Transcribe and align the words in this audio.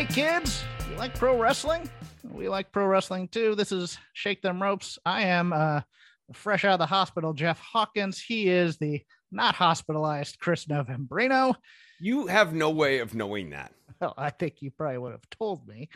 Hey 0.00 0.06
kids, 0.06 0.64
you 0.90 0.96
like 0.96 1.14
pro 1.14 1.38
wrestling? 1.38 1.86
We 2.24 2.48
like 2.48 2.72
pro 2.72 2.86
wrestling 2.86 3.28
too. 3.28 3.54
This 3.54 3.70
is 3.70 3.98
Shake 4.14 4.40
Them 4.40 4.62
Ropes. 4.62 4.98
I 5.04 5.24
am 5.24 5.52
uh, 5.52 5.82
fresh 6.32 6.64
out 6.64 6.72
of 6.72 6.78
the 6.78 6.86
hospital, 6.86 7.34
Jeff 7.34 7.60
Hawkins. 7.60 8.18
He 8.18 8.48
is 8.48 8.78
the 8.78 9.02
not 9.30 9.54
hospitalized 9.54 10.38
Chris 10.38 10.64
Novembrino. 10.64 11.54
You 12.00 12.28
have 12.28 12.54
no 12.54 12.70
way 12.70 13.00
of 13.00 13.14
knowing 13.14 13.50
that. 13.50 13.74
Well, 14.00 14.14
I 14.18 14.30
think 14.30 14.62
you 14.62 14.70
probably 14.70 14.98
would 14.98 15.12
have 15.12 15.28
told 15.30 15.66
me. 15.68 15.88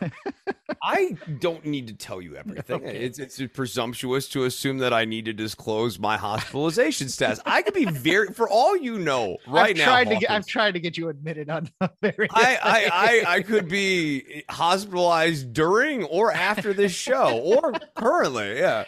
I 0.82 1.16
don't 1.40 1.64
need 1.64 1.86
to 1.88 1.94
tell 1.94 2.20
you 2.20 2.36
everything. 2.36 2.76
Okay. 2.76 2.96
It's 2.96 3.18
it's 3.18 3.40
presumptuous 3.52 4.28
to 4.30 4.44
assume 4.44 4.78
that 4.78 4.92
I 4.92 5.04
need 5.04 5.24
to 5.26 5.32
disclose 5.32 5.98
my 5.98 6.16
hospitalization 6.16 7.08
status. 7.08 7.40
I 7.46 7.62
could 7.62 7.74
be 7.74 7.84
very, 7.84 8.28
for 8.28 8.48
all 8.48 8.76
you 8.76 8.98
know, 8.98 9.38
right 9.46 9.70
I've 9.70 9.76
now. 9.76 9.84
tried 9.84 10.08
to 10.10 10.16
get, 10.16 10.30
I've 10.30 10.46
tried 10.46 10.72
to 10.72 10.80
get 10.80 10.96
you 10.96 11.08
admitted 11.08 11.50
on 11.50 11.70
various. 12.00 12.32
I, 12.32 12.58
I. 12.62 12.90
I, 12.94 13.34
I 13.36 13.42
could 13.42 13.68
be 13.68 14.44
hospitalized 14.48 15.52
during 15.52 16.04
or 16.04 16.32
after 16.32 16.72
this 16.72 16.92
show, 16.92 17.38
or 17.38 17.72
currently, 17.94 18.58
yeah, 18.58 18.84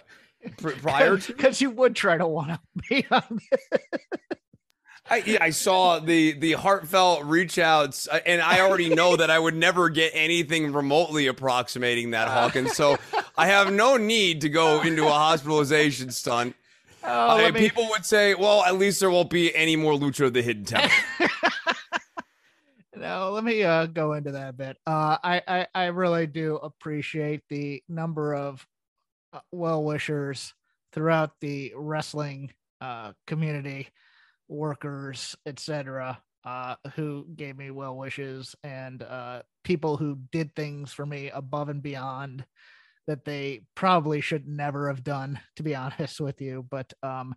prior 0.56 1.18
to. 1.18 1.32
because 1.32 1.60
you 1.60 1.70
would 1.70 1.94
try 1.94 2.16
to 2.16 2.26
want 2.26 2.50
to 2.50 2.60
be 2.88 3.06
on 3.10 3.41
I, 5.08 5.38
I 5.40 5.50
saw 5.50 5.98
the 6.00 6.32
the 6.32 6.52
heartfelt 6.54 7.24
reach 7.24 7.58
outs, 7.58 8.08
uh, 8.10 8.20
and 8.26 8.42
I 8.42 8.60
already 8.60 8.88
know 8.88 9.16
that 9.16 9.30
I 9.30 9.38
would 9.38 9.54
never 9.54 9.88
get 9.88 10.10
anything 10.14 10.72
remotely 10.72 11.26
approximating 11.28 12.10
that, 12.10 12.28
Hawkins. 12.28 12.72
So 12.74 12.96
I 13.36 13.46
have 13.46 13.72
no 13.72 13.96
need 13.96 14.40
to 14.40 14.48
go 14.48 14.82
into 14.82 15.06
a 15.06 15.10
hospitalization 15.10 16.10
stunt. 16.10 16.56
Oh, 17.04 17.46
Uh, 17.46 17.52
me- 17.52 17.60
people 17.60 17.86
would 17.90 18.04
say, 18.04 18.34
"Well, 18.34 18.64
at 18.64 18.76
least 18.78 18.98
there 18.98 19.10
won't 19.10 19.30
be 19.30 19.54
any 19.54 19.76
more 19.76 19.92
Lucha 19.92 20.26
of 20.26 20.32
the 20.32 20.42
Hidden 20.42 20.64
Temple." 20.64 20.90
no, 22.96 23.30
let 23.30 23.44
me 23.44 23.62
uh, 23.62 23.86
go 23.86 24.14
into 24.14 24.32
that 24.32 24.48
a 24.50 24.52
bit. 24.52 24.76
Uh, 24.86 25.18
I, 25.22 25.42
I 25.46 25.66
I 25.74 25.84
really 25.86 26.26
do 26.26 26.56
appreciate 26.56 27.42
the 27.48 27.82
number 27.88 28.34
of 28.34 28.66
uh, 29.32 29.40
well 29.52 29.84
wishers 29.84 30.54
throughout 30.92 31.32
the 31.40 31.72
wrestling 31.76 32.52
uh, 32.80 33.12
community, 33.26 33.88
workers, 34.48 35.36
etc., 35.46 36.20
uh, 36.44 36.76
who 36.94 37.26
gave 37.34 37.56
me 37.58 37.70
well 37.70 37.96
wishes 37.96 38.54
and 38.62 39.02
uh, 39.02 39.42
people 39.64 39.96
who 39.96 40.18
did 40.30 40.54
things 40.54 40.92
for 40.92 41.04
me 41.04 41.28
above 41.30 41.68
and 41.68 41.82
beyond 41.82 42.44
that 43.08 43.24
they 43.24 43.62
probably 43.74 44.20
should 44.20 44.46
never 44.46 44.88
have 44.88 45.02
done. 45.02 45.40
To 45.56 45.62
be 45.62 45.74
honest 45.76 46.20
with 46.20 46.40
you, 46.40 46.66
but 46.70 46.92
um, 47.02 47.34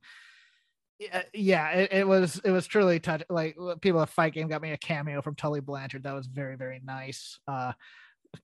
yeah, 1.33 1.69
it, 1.71 1.93
it 1.93 2.07
was 2.07 2.41
it 2.43 2.51
was 2.51 2.67
truly 2.67 2.99
touch. 2.99 3.23
Like 3.29 3.57
people 3.81 4.01
at 4.01 4.09
Fight 4.09 4.33
Game 4.33 4.47
got 4.47 4.61
me 4.61 4.71
a 4.71 4.77
cameo 4.77 5.21
from 5.21 5.35
Tully 5.35 5.61
Blanchard. 5.61 6.03
That 6.03 6.15
was 6.15 6.27
very 6.27 6.55
very 6.55 6.81
nice. 6.83 7.39
Uh, 7.47 7.73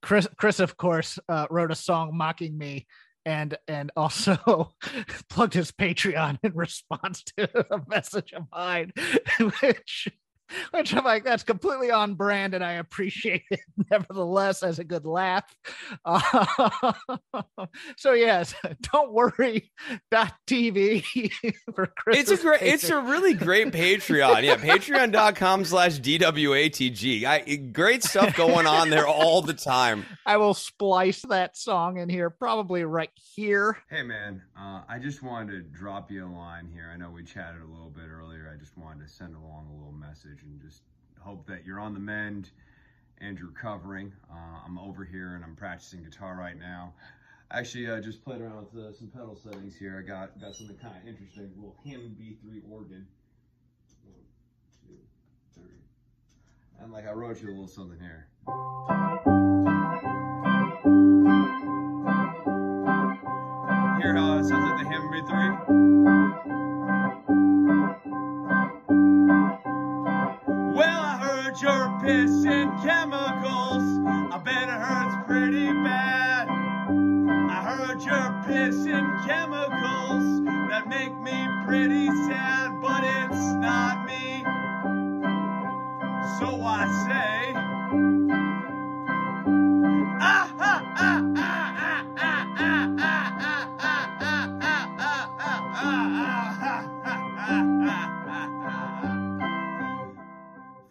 Chris 0.02 0.28
Chris 0.38 0.60
of 0.60 0.78
course 0.78 1.20
uh, 1.30 1.48
wrote 1.50 1.72
a 1.72 1.76
song 1.76 2.16
mocking 2.16 2.58
me 2.58 2.88
and 3.26 3.58
and 3.68 3.92
also 3.96 4.74
plugged 5.30 5.54
his 5.54 5.72
Patreon 5.72 6.38
in 6.44 6.54
response 6.54 7.24
to 7.38 7.66
a 7.74 7.82
message 7.88 8.34
of 8.34 8.44
mine, 8.52 8.94
which 9.62 10.08
which 10.72 10.94
I'm 10.94 11.04
like 11.04 11.24
that's 11.24 11.44
completely 11.44 11.92
on 11.92 12.16
brand 12.16 12.54
and 12.54 12.64
I 12.64 12.74
appreciate 12.74 13.44
it 13.50 13.60
nevertheless 13.92 14.64
as 14.64 14.80
a 14.80 14.84
good 14.84 15.06
laugh. 15.06 15.56
Uh, 16.04 16.94
so 17.98 18.14
yes, 18.14 18.54
don't 18.94 19.12
worry. 19.12 19.72
Dot 20.12 20.34
TV 20.48 21.32
for 21.74 21.88
Chris. 21.98 22.20
it's 22.20 22.32
a 22.32 22.44
great, 22.44 22.62
it's 22.62 22.90
a 22.90 23.00
really 23.00 23.34
great 23.34 23.72
Patreon. 23.72 24.44
Yeah, 24.44 24.58
patreon.com 24.58 25.66
slash 25.66 26.00
DWATG. 26.00 27.24
I, 27.24 27.56
great 27.56 28.04
stuff 28.04 28.36
going 28.36 28.68
on 28.68 28.90
there 28.90 29.08
all 29.08 29.42
the 29.42 29.54
time. 29.54 30.06
I 30.26 30.38
will 30.38 30.54
splice 30.54 31.22
that 31.30 31.58
song 31.58 31.98
in 31.98 32.10
here, 32.10 32.30
probably 32.30 32.84
right 32.84 33.10
here. 33.36 33.78
Hey 33.90 34.04
man, 34.04 34.42
uh, 34.60 34.82
I 34.88 35.00
just 35.00 35.24
wanted 35.24 35.52
to 35.52 35.62
drop 35.78 36.12
you 36.12 36.26
a 36.26 36.30
line 36.30 36.70
here. 36.74 36.90
I 36.94 36.98
know 36.98 37.10
we 37.10 37.24
chatted 37.24 37.62
a 37.62 37.72
little 37.72 37.90
bit 37.90 38.06
earlier. 38.10 38.52
I 38.54 38.60
just 38.60 38.78
wanted 38.78 39.06
to 39.08 39.12
send 39.12 39.36
along 39.36 39.68
a 39.72 39.74
little 39.74 39.94
message 39.94 40.35
and 40.44 40.62
just 40.62 40.82
hope 41.20 41.48
that 41.48 41.66
you're 41.66 41.80
on 41.80 41.94
the 41.94 42.00
mend 42.00 42.52
and 43.20 43.38
you're 43.38 43.48
recovering. 43.48 44.14
Uh, 44.32 44.60
I'm 44.66 44.78
over 44.78 45.04
here 45.04 45.36
and 45.36 45.44
I'm 45.44 45.56
practicing 45.56 46.04
guitar 46.04 46.36
right 46.36 46.58
now. 46.58 46.94
Actually, 47.52 47.92
I 47.92 48.00
just 48.00 48.24
played 48.24 48.42
around 48.42 48.66
with 48.74 48.84
uh, 48.84 48.94
some 48.94 49.08
pedal 49.08 49.36
settings 49.36 49.76
here. 49.76 50.04
I 50.04 50.08
got 50.08 50.40
got 50.42 50.56
something 50.56 50.78
kind 50.78 50.96
of 51.02 51.08
interesting. 51.08 51.44
A 51.44 51.56
little 51.56 51.76
Hammond 51.86 52.18
B3 52.20 52.62
organ. 52.70 53.08
One, 54.04 54.16
two, 54.88 54.98
three. 55.54 55.64
And 56.82 56.92
like 56.92 57.08
I 57.08 57.12
wrote 57.12 57.42
you 57.42 57.50
a 57.50 57.52
little 57.52 57.68
something 57.68 58.00
here. 58.00 58.28
Hear 64.02 64.16
how 64.16 64.38
it 64.40 64.46
sounds 64.46 64.70
like 64.70 64.84
the 64.84 64.90
Hammond 64.90 65.14
B3? 65.14 65.55
Pretty 81.66 82.08
sad, 82.28 82.82
but 82.82 83.04
it's 83.04 83.46
not 83.56 84.06
me. 84.06 84.44
So 86.40 86.62
I 86.64 86.86
say, 87.08 87.54
ah, 90.22 90.56
ah, 90.60 90.84
ah, 90.98 91.24
ah, 91.38 91.74
ah, 91.78 92.16
ah, 92.18 92.46
ah, 92.58 92.96
ah, 93.00 93.30
ah, 93.80 94.10
ah, 94.22 94.90
ah, 95.00 95.30
ah, 95.78 97.66
ah, 97.88 98.50
ah. 98.68 99.22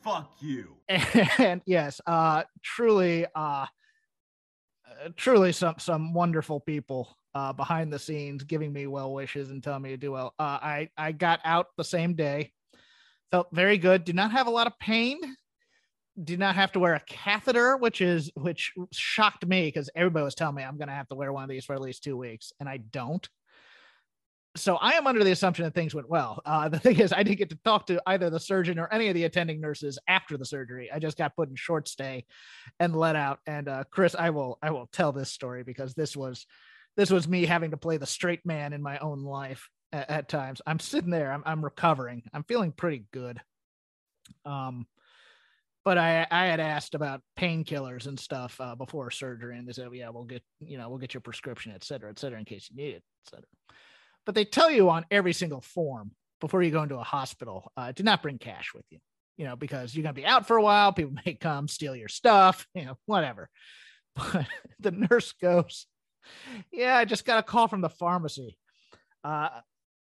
Fuck 0.03 0.37
you. 0.41 0.77
and 1.39 1.63
yes 1.67 2.01
uh 2.07 2.43
truly 2.63 3.27
uh 3.35 3.67
uh, 4.87 5.09
truly 5.17 5.53
some 5.53 5.77
some 5.79 6.13
wonderful 6.13 6.61
people 6.61 7.17
uh, 7.35 7.53
behind 7.53 7.93
the 7.93 7.99
scenes, 7.99 8.45
giving 8.45 8.73
me 8.73 8.87
well 8.87 9.13
wishes 9.13 9.51
and 9.51 9.63
telling 9.63 9.83
me 9.83 9.91
to 9.91 9.97
do 9.97 10.13
well. 10.13 10.35
Uh, 10.39 10.59
I 10.63 10.89
I 10.97 11.13
got 11.13 11.41
out 11.45 11.67
the 11.77 11.85
same 11.85 12.15
day, 12.15 12.53
felt 13.31 13.49
very 13.53 13.79
good. 13.79 14.05
Did 14.05 14.17
not 14.17 14.33
have 14.33 14.47
a 14.47 14.51
lot 14.51 14.67
of 14.67 14.79
pain. 14.79 15.19
Did 16.23 16.39
not 16.39 16.55
have 16.55 16.73
to 16.73 16.81
wear 16.81 16.95
a 16.95 17.01
catheter, 17.01 17.77
which 17.77 18.01
is 18.01 18.31
which 18.37 18.73
shocked 18.93 19.47
me 19.47 19.67
because 19.67 19.91
everybody 19.95 20.25
was 20.25 20.35
telling 20.35 20.55
me 20.55 20.63
I'm 20.63 20.79
going 20.79 20.89
to 20.89 20.95
have 20.95 21.09
to 21.09 21.17
wear 21.17 21.33
one 21.33 21.43
of 21.43 21.51
these 21.51 21.65
for 21.65 21.75
at 21.75 21.81
least 21.81 22.05
two 22.05 22.17
weeks, 22.17 22.53
and 22.61 22.69
I 22.69 22.77
don't 22.77 23.29
so 24.57 24.77
I 24.77 24.93
am 24.93 25.07
under 25.07 25.25
the 25.25 25.33
assumption 25.33 25.65
that 25.65 25.75
things 25.75 25.95
went 25.95 26.09
well. 26.09 26.41
Uh, 26.45 26.69
the 26.71 26.79
thing 26.79 26.99
is, 26.99 27.13
I 27.13 27.23
didn't 27.23 27.39
get 27.39 27.51
to 27.51 27.59
talk 27.65 27.87
to 27.87 28.03
either 28.07 28.31
the 28.31 28.41
surgeon 28.41 28.79
or 28.79 28.93
any 28.93 29.09
of 29.09 29.15
the 29.15 29.25
attending 29.25 29.61
nurses 29.61 29.99
after 30.09 30.37
the 30.37 30.45
surgery. 30.45 30.91
I 30.93 30.99
just 30.99 31.19
got 31.19 31.37
put 31.37 31.49
in 31.49 31.57
short 31.57 31.89
stay 31.89 32.25
and 32.79 32.95
let 32.95 33.17
out. 33.17 33.41
And 33.47 33.69
uh, 33.69 33.85
Chris, 33.91 34.15
I 34.15 34.31
will 34.31 34.59
I 34.63 34.71
will 34.71 34.89
tell 34.93 35.13
this 35.13 35.33
story 35.33 35.63
because 35.65 35.95
this 35.95 36.17
was 36.17 36.47
this 36.97 37.11
was 37.11 37.29
me 37.29 37.47
having 37.47 37.73
to 37.73 37.77
play 37.77 37.97
the 37.97 38.07
straight 38.07 38.45
man 38.45 38.73
in 38.73 38.83
my 38.83 38.99
own 38.99 39.23
life 39.23 39.69
at, 39.93 40.11
at 40.11 40.29
times. 40.29 40.63
I'm 40.67 40.79
sitting 40.79 41.11
there, 41.11 41.33
I'm 41.33 41.43
I'm 41.47 41.65
recovering, 41.65 42.23
I'm 42.33 42.45
feeling 42.45 42.73
pretty 42.73 43.05
good. 43.13 43.41
Um, 44.45 44.87
but 45.85 45.99
I 45.99 46.27
I 46.31 46.47
had 46.47 46.61
asked 46.61 46.95
about 46.95 47.21
painkillers 47.39 48.07
and 48.07 48.19
stuff 48.19 48.61
uh, 48.61 48.75
before 48.75 49.11
surgery, 49.11 49.59
and 49.59 49.69
they 49.69 49.73
said, 49.73 49.89
yeah, 49.93 50.09
we'll 50.11 50.25
get 50.25 50.43
you 50.61 50.79
know 50.79 50.89
we'll 50.89 50.99
get 50.99 51.15
your 51.15 51.21
prescription, 51.21 51.73
et 51.75 51.85
cetera, 51.85 52.11
et 52.11 52.19
cetera, 52.19 52.39
in 52.39 52.45
case 52.45 52.69
you 52.71 52.77
need 52.77 52.95
it, 52.95 53.03
et 53.27 53.31
cetera 53.31 53.47
but 54.27 54.35
they 54.35 54.45
tell 54.45 54.71
you 54.71 54.91
on 54.91 55.05
every 55.11 55.33
single 55.33 55.61
form 55.61 56.13
before 56.41 56.63
you 56.63 56.71
go 56.71 56.83
into 56.83 56.99
a 56.99 57.05
hospital 57.05 57.71
uh, 57.77 57.93
do 57.93 58.03
not 58.03 58.23
bring 58.23 58.39
cash 58.39 58.73
with 58.75 58.85
you 58.91 58.99
you 59.37 59.45
know 59.45 59.57
because 59.57 59.95
you're 59.95 60.07
to 60.07 60.13
be 60.13 60.27
out 60.27 60.47
for 60.47 60.57
a 60.57 60.63
while 60.63 60.93
people 60.93 61.15
may 61.27 61.35
come 61.35 61.69
steal 61.69 61.97
your 61.97 62.09
stuff 62.09 62.67
you 62.75 62.85
know 62.85 62.97
whatever 63.07 63.49
but 64.17 64.47
the 64.81 64.91
nurse 64.91 65.33
goes 65.33 65.87
yeah 66.73 66.97
i 66.97 67.05
just 67.05 67.25
got 67.25 67.39
a 67.39 67.43
call 67.43 67.69
from 67.69 67.81
the 67.81 67.89
pharmacy 67.89 68.59
uh, 69.25 69.49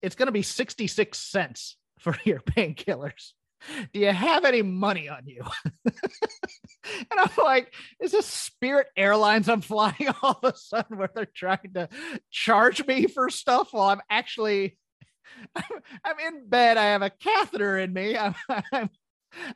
it's 0.02 0.16
going 0.16 0.26
to 0.26 0.32
be 0.32 0.42
66 0.42 1.18
cents 1.18 1.76
for 1.98 2.16
your 2.24 2.40
painkillers 2.40 3.32
do 3.92 4.00
you 4.00 4.12
have 4.12 4.44
any 4.44 4.62
money 4.62 5.08
on 5.08 5.26
you? 5.26 5.42
and 5.84 7.18
I'm 7.18 7.30
like, 7.38 7.72
is 8.00 8.12
this 8.12 8.26
Spirit 8.26 8.88
Airlines 8.96 9.48
I'm 9.48 9.60
flying 9.62 10.08
all 10.22 10.38
of 10.42 10.54
a 10.54 10.56
sudden 10.56 10.98
where 10.98 11.10
they're 11.14 11.26
trying 11.26 11.72
to 11.74 11.88
charge 12.30 12.86
me 12.86 13.06
for 13.06 13.30
stuff 13.30 13.72
while 13.72 13.90
I'm 13.90 14.02
actually 14.10 14.76
I'm, 15.56 15.64
I'm 16.04 16.34
in 16.34 16.48
bed. 16.48 16.76
I 16.76 16.84
have 16.86 17.02
a 17.02 17.10
catheter 17.10 17.78
in 17.78 17.92
me. 17.92 18.16
I'm, 18.16 18.34
I'm 18.48 18.90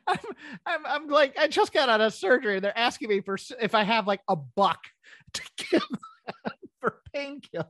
I'm, 0.05 0.17
I'm, 0.65 0.85
I'm 0.85 1.07
like, 1.07 1.39
I 1.39 1.47
just 1.47 1.71
got 1.71 1.87
out 1.87 2.01
of 2.01 2.13
surgery. 2.13 2.55
And 2.55 2.63
they're 2.63 2.77
asking 2.77 3.07
me 3.07 3.21
for 3.21 3.37
if 3.61 3.73
I 3.73 3.83
have 3.83 4.07
like 4.07 4.19
a 4.27 4.35
buck 4.35 4.79
to 5.33 5.41
give 5.71 5.83
for 6.81 7.01
painkillers. 7.15 7.65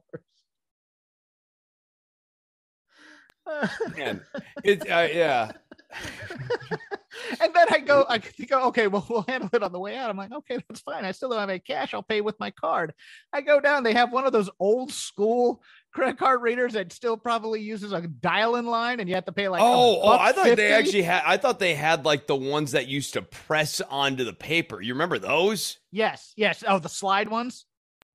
Man, 3.97 4.21
it, 4.63 4.81
uh, 4.89 5.07
yeah. 5.11 5.51
and 7.41 7.53
then 7.53 7.67
I 7.71 7.79
go, 7.79 8.05
I 8.07 8.19
go, 8.47 8.67
okay, 8.67 8.87
well, 8.87 9.05
we'll 9.09 9.25
handle 9.27 9.49
it 9.51 9.63
on 9.63 9.71
the 9.71 9.79
way 9.79 9.97
out. 9.97 10.09
I'm 10.09 10.17
like, 10.17 10.31
okay, 10.31 10.59
that's 10.69 10.81
fine. 10.81 11.03
I 11.03 11.11
still 11.11 11.29
don't 11.29 11.39
have 11.39 11.49
any 11.49 11.59
cash. 11.59 11.93
I'll 11.93 12.03
pay 12.03 12.21
with 12.21 12.39
my 12.39 12.51
card. 12.51 12.93
I 13.33 13.41
go 13.41 13.59
down. 13.59 13.83
They 13.83 13.93
have 13.93 14.11
one 14.11 14.25
of 14.25 14.33
those 14.33 14.49
old 14.59 14.91
school 14.91 15.63
credit 15.91 16.19
card 16.19 16.41
readers 16.41 16.73
that 16.73 16.93
still 16.93 17.17
probably 17.17 17.61
uses 17.61 17.91
a 17.91 18.01
dial-in 18.01 18.67
line, 18.67 18.99
and 18.99 19.09
you 19.09 19.15
have 19.15 19.25
to 19.25 19.31
pay 19.31 19.49
like. 19.49 19.61
Oh, 19.63 20.01
oh! 20.03 20.17
I 20.17 20.31
thought 20.31 20.45
50. 20.45 20.55
they 20.55 20.71
actually 20.71 21.01
had. 21.03 21.23
I 21.25 21.37
thought 21.37 21.59
they 21.59 21.75
had 21.75 22.05
like 22.05 22.27
the 22.27 22.35
ones 22.35 22.73
that 22.73 22.87
used 22.87 23.13
to 23.13 23.21
press 23.21 23.81
onto 23.81 24.23
the 24.23 24.33
paper. 24.33 24.81
You 24.81 24.93
remember 24.93 25.17
those? 25.17 25.79
Yes, 25.91 26.33
yes. 26.35 26.63
Oh, 26.67 26.79
the 26.79 26.89
slide 26.89 27.29
ones. 27.29 27.65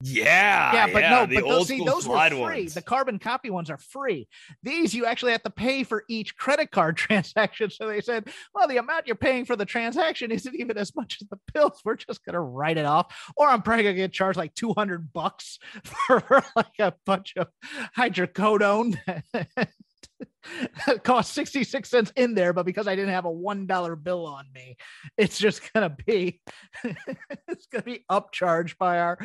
Yeah, 0.03 0.75
yeah, 0.75 0.87
but 0.93 1.03
yeah, 1.03 1.11
no, 1.11 1.27
but 1.27 1.49
those, 1.49 1.69
see, 1.69 1.85
those 1.85 2.07
were 2.07 2.19
free. 2.29 2.41
Ones. 2.41 2.75
The 2.75 2.83
carbon 2.83 3.19
copy 3.19 3.49
ones 3.49 3.71
are 3.71 3.79
free. 3.79 4.29
These 4.63 4.93
you 4.93 5.07
actually 5.07 5.33
have 5.33 5.43
to 5.45 5.51
pay 5.51 5.85
for 5.85 6.05
each 6.09 6.37
credit 6.37 6.71
card 6.71 6.97
transaction. 6.99 7.71
So 7.71 7.87
they 7.87 8.01
said, 8.01 8.29
well, 8.55 8.69
the 8.69 8.79
amount 8.79 9.07
you're 9.07 9.17
paying 9.17 9.45
for 9.45 9.57
the 9.57 9.65
transaction 9.65 10.31
isn't 10.31 10.55
even 10.55 10.77
as 10.77 10.95
much 10.95 11.19
as 11.23 11.29
the 11.29 11.39
pills. 11.53 11.81
We're 11.85 11.97
just 11.97 12.25
gonna 12.25 12.41
write 12.41 12.77
it 12.77 12.87
off, 12.87 13.33
or 13.37 13.49
I'm 13.49 13.63
probably 13.63 13.85
gonna 13.85 13.97
get 13.97 14.13
charged 14.13 14.37
like 14.37 14.55
200 14.55 15.13
bucks 15.13 15.59
for 15.85 16.45
like 16.57 16.79
a 16.79 16.95
bunch 17.07 17.35
of 17.37 17.49
hydrocodone 17.97 18.99
cost 21.03 21.33
66 21.35 21.89
cents 21.89 22.13
in 22.17 22.35
there, 22.35 22.53
but 22.53 22.67
because 22.67 22.87
I 22.87 22.97
didn't 22.97 23.15
have 23.15 23.25
a 23.25 23.31
one 23.31 23.67
dollar 23.67 23.97
bill 23.97 24.27
on 24.27 24.47
me, 24.55 24.77
it's 25.17 25.39
just 25.39 25.73
gonna 25.73 25.97
be 26.07 26.41
it's 27.49 27.67
gonna 27.67 27.85
be 27.85 28.05
upcharged 28.11 28.79
by 28.79 28.99
our 28.99 29.19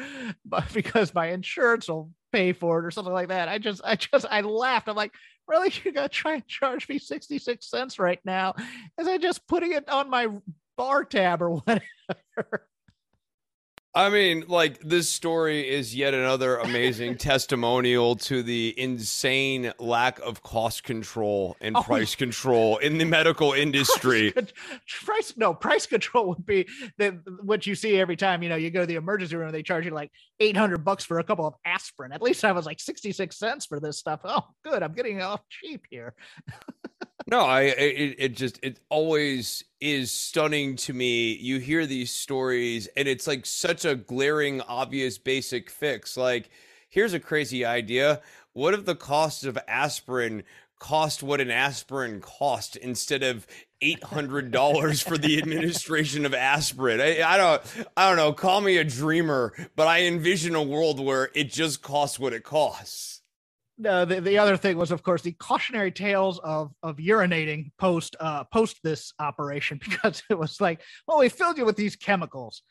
because 0.73 1.13
my 1.13 1.27
insurance 1.27 1.87
will 1.87 2.11
pay 2.31 2.53
for 2.53 2.79
it 2.79 2.85
or 2.85 2.91
something 2.91 3.13
like 3.13 3.29
that. 3.29 3.49
I 3.49 3.57
just 3.57 3.81
I 3.83 3.95
just 3.95 4.25
I 4.29 4.41
laughed. 4.41 4.89
I'm 4.89 4.95
like, 4.95 5.13
really? 5.47 5.71
You're 5.83 5.93
gonna 5.93 6.09
try 6.09 6.35
and 6.35 6.47
charge 6.47 6.87
me 6.89 6.99
66 6.99 7.69
cents 7.69 7.99
right 7.99 8.19
now? 8.25 8.55
As 8.97 9.07
I 9.07 9.17
just 9.17 9.47
putting 9.47 9.73
it 9.73 9.89
on 9.89 10.09
my 10.09 10.27
bar 10.77 11.03
tab 11.03 11.41
or 11.41 11.49
whatever. 11.55 12.67
I 13.95 14.09
mean, 14.09 14.45
like 14.47 14.79
this 14.81 15.09
story 15.09 15.67
is 15.67 15.95
yet 15.95 16.13
another 16.13 16.57
amazing 16.57 17.17
testimonial 17.17 18.15
to 18.17 18.43
the 18.43 18.73
insane 18.77 19.73
lack 19.79 20.19
of 20.19 20.43
cost 20.43 20.83
control 20.83 21.57
and 21.59 21.75
oh, 21.75 21.81
price 21.81 22.13
control 22.13 22.77
in 22.77 22.99
the 22.99 23.05
medical 23.05 23.53
industry. 23.53 24.31
Price, 24.31 24.53
price, 25.03 25.33
no 25.37 25.55
price 25.55 25.87
control 25.87 26.29
would 26.29 26.45
be 26.45 26.67
the, 26.99 27.19
what 27.41 27.65
you 27.65 27.73
see 27.73 27.99
every 27.99 28.15
time 28.15 28.43
you 28.43 28.49
know 28.49 28.57
you 28.57 28.69
go 28.69 28.81
to 28.81 28.85
the 28.85 28.95
emergency 28.95 29.35
room. 29.35 29.51
They 29.51 29.63
charge 29.63 29.85
you 29.85 29.91
like 29.91 30.11
eight 30.39 30.55
hundred 30.55 30.85
bucks 30.85 31.03
for 31.03 31.17
a 31.17 31.23
couple 31.23 31.47
of 31.47 31.55
aspirin. 31.65 32.11
At 32.11 32.21
least 32.21 32.45
I 32.45 32.51
was 32.51 32.67
like 32.67 32.79
sixty 32.79 33.11
six 33.11 33.39
cents 33.39 33.65
for 33.65 33.79
this 33.79 33.97
stuff. 33.97 34.19
Oh, 34.23 34.43
good, 34.63 34.83
I'm 34.83 34.93
getting 34.93 35.21
off 35.23 35.41
cheap 35.49 35.85
here. 35.89 36.13
no, 37.27 37.41
I 37.41 37.61
it, 37.61 38.15
it 38.17 38.35
just 38.35 38.59
it 38.63 38.79
always 38.89 39.63
is 39.79 40.11
stunning 40.11 40.75
to 40.77 40.93
me. 40.93 41.33
You 41.33 41.59
hear 41.59 41.85
these 41.85 42.11
stories 42.11 42.87
and 42.95 43.07
it's 43.07 43.27
like 43.27 43.45
such 43.45 43.85
a 43.85 43.95
glaring 43.95 44.61
obvious 44.61 45.17
basic 45.17 45.69
fix. 45.69 46.17
Like 46.17 46.49
here's 46.89 47.13
a 47.13 47.19
crazy 47.19 47.65
idea. 47.65 48.21
What 48.53 48.73
if 48.73 48.85
the 48.85 48.95
cost 48.95 49.45
of 49.45 49.57
aspirin 49.67 50.43
cost 50.79 51.21
what 51.21 51.41
an 51.41 51.51
aspirin 51.51 52.21
cost 52.21 52.77
instead 52.77 53.21
of 53.21 53.45
eight 53.81 54.03
hundred 54.03 54.51
dollars 54.51 55.01
for 55.01 55.17
the 55.17 55.37
administration 55.37 56.25
of 56.25 56.33
aspirin. 56.33 57.01
I, 57.01 57.21
I, 57.21 57.37
don't, 57.37 57.61
I 57.95 58.07
don't 58.07 58.17
know. 58.17 58.33
Call 58.33 58.61
me 58.61 58.77
a 58.77 58.83
dreamer, 58.83 59.53
but 59.75 59.87
I 59.87 60.03
envision 60.03 60.55
a 60.55 60.63
world 60.63 60.99
where 60.99 61.29
it 61.35 61.51
just 61.51 61.81
costs 61.81 62.19
what 62.19 62.33
it 62.33 62.43
costs 62.43 63.18
uh, 63.85 64.05
the, 64.05 64.21
the 64.21 64.37
other 64.37 64.57
thing 64.57 64.77
was, 64.77 64.91
of 64.91 65.03
course, 65.03 65.21
the 65.21 65.31
cautionary 65.33 65.91
tales 65.91 66.39
of 66.39 66.71
of 66.83 66.97
urinating 66.97 67.71
post 67.77 68.15
uh, 68.19 68.43
post 68.45 68.79
this 68.83 69.13
operation 69.19 69.79
because 69.89 70.23
it 70.29 70.37
was 70.37 70.59
like, 70.59 70.81
well, 71.07 71.19
we 71.19 71.29
filled 71.29 71.57
you 71.57 71.65
with 71.65 71.77
these 71.77 71.95
chemicals, 71.95 72.63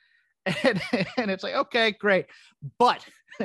and 0.46 0.80
and 1.16 1.30
it's 1.30 1.42
like, 1.42 1.54
okay, 1.54 1.92
great, 1.92 2.26
but 2.78 3.04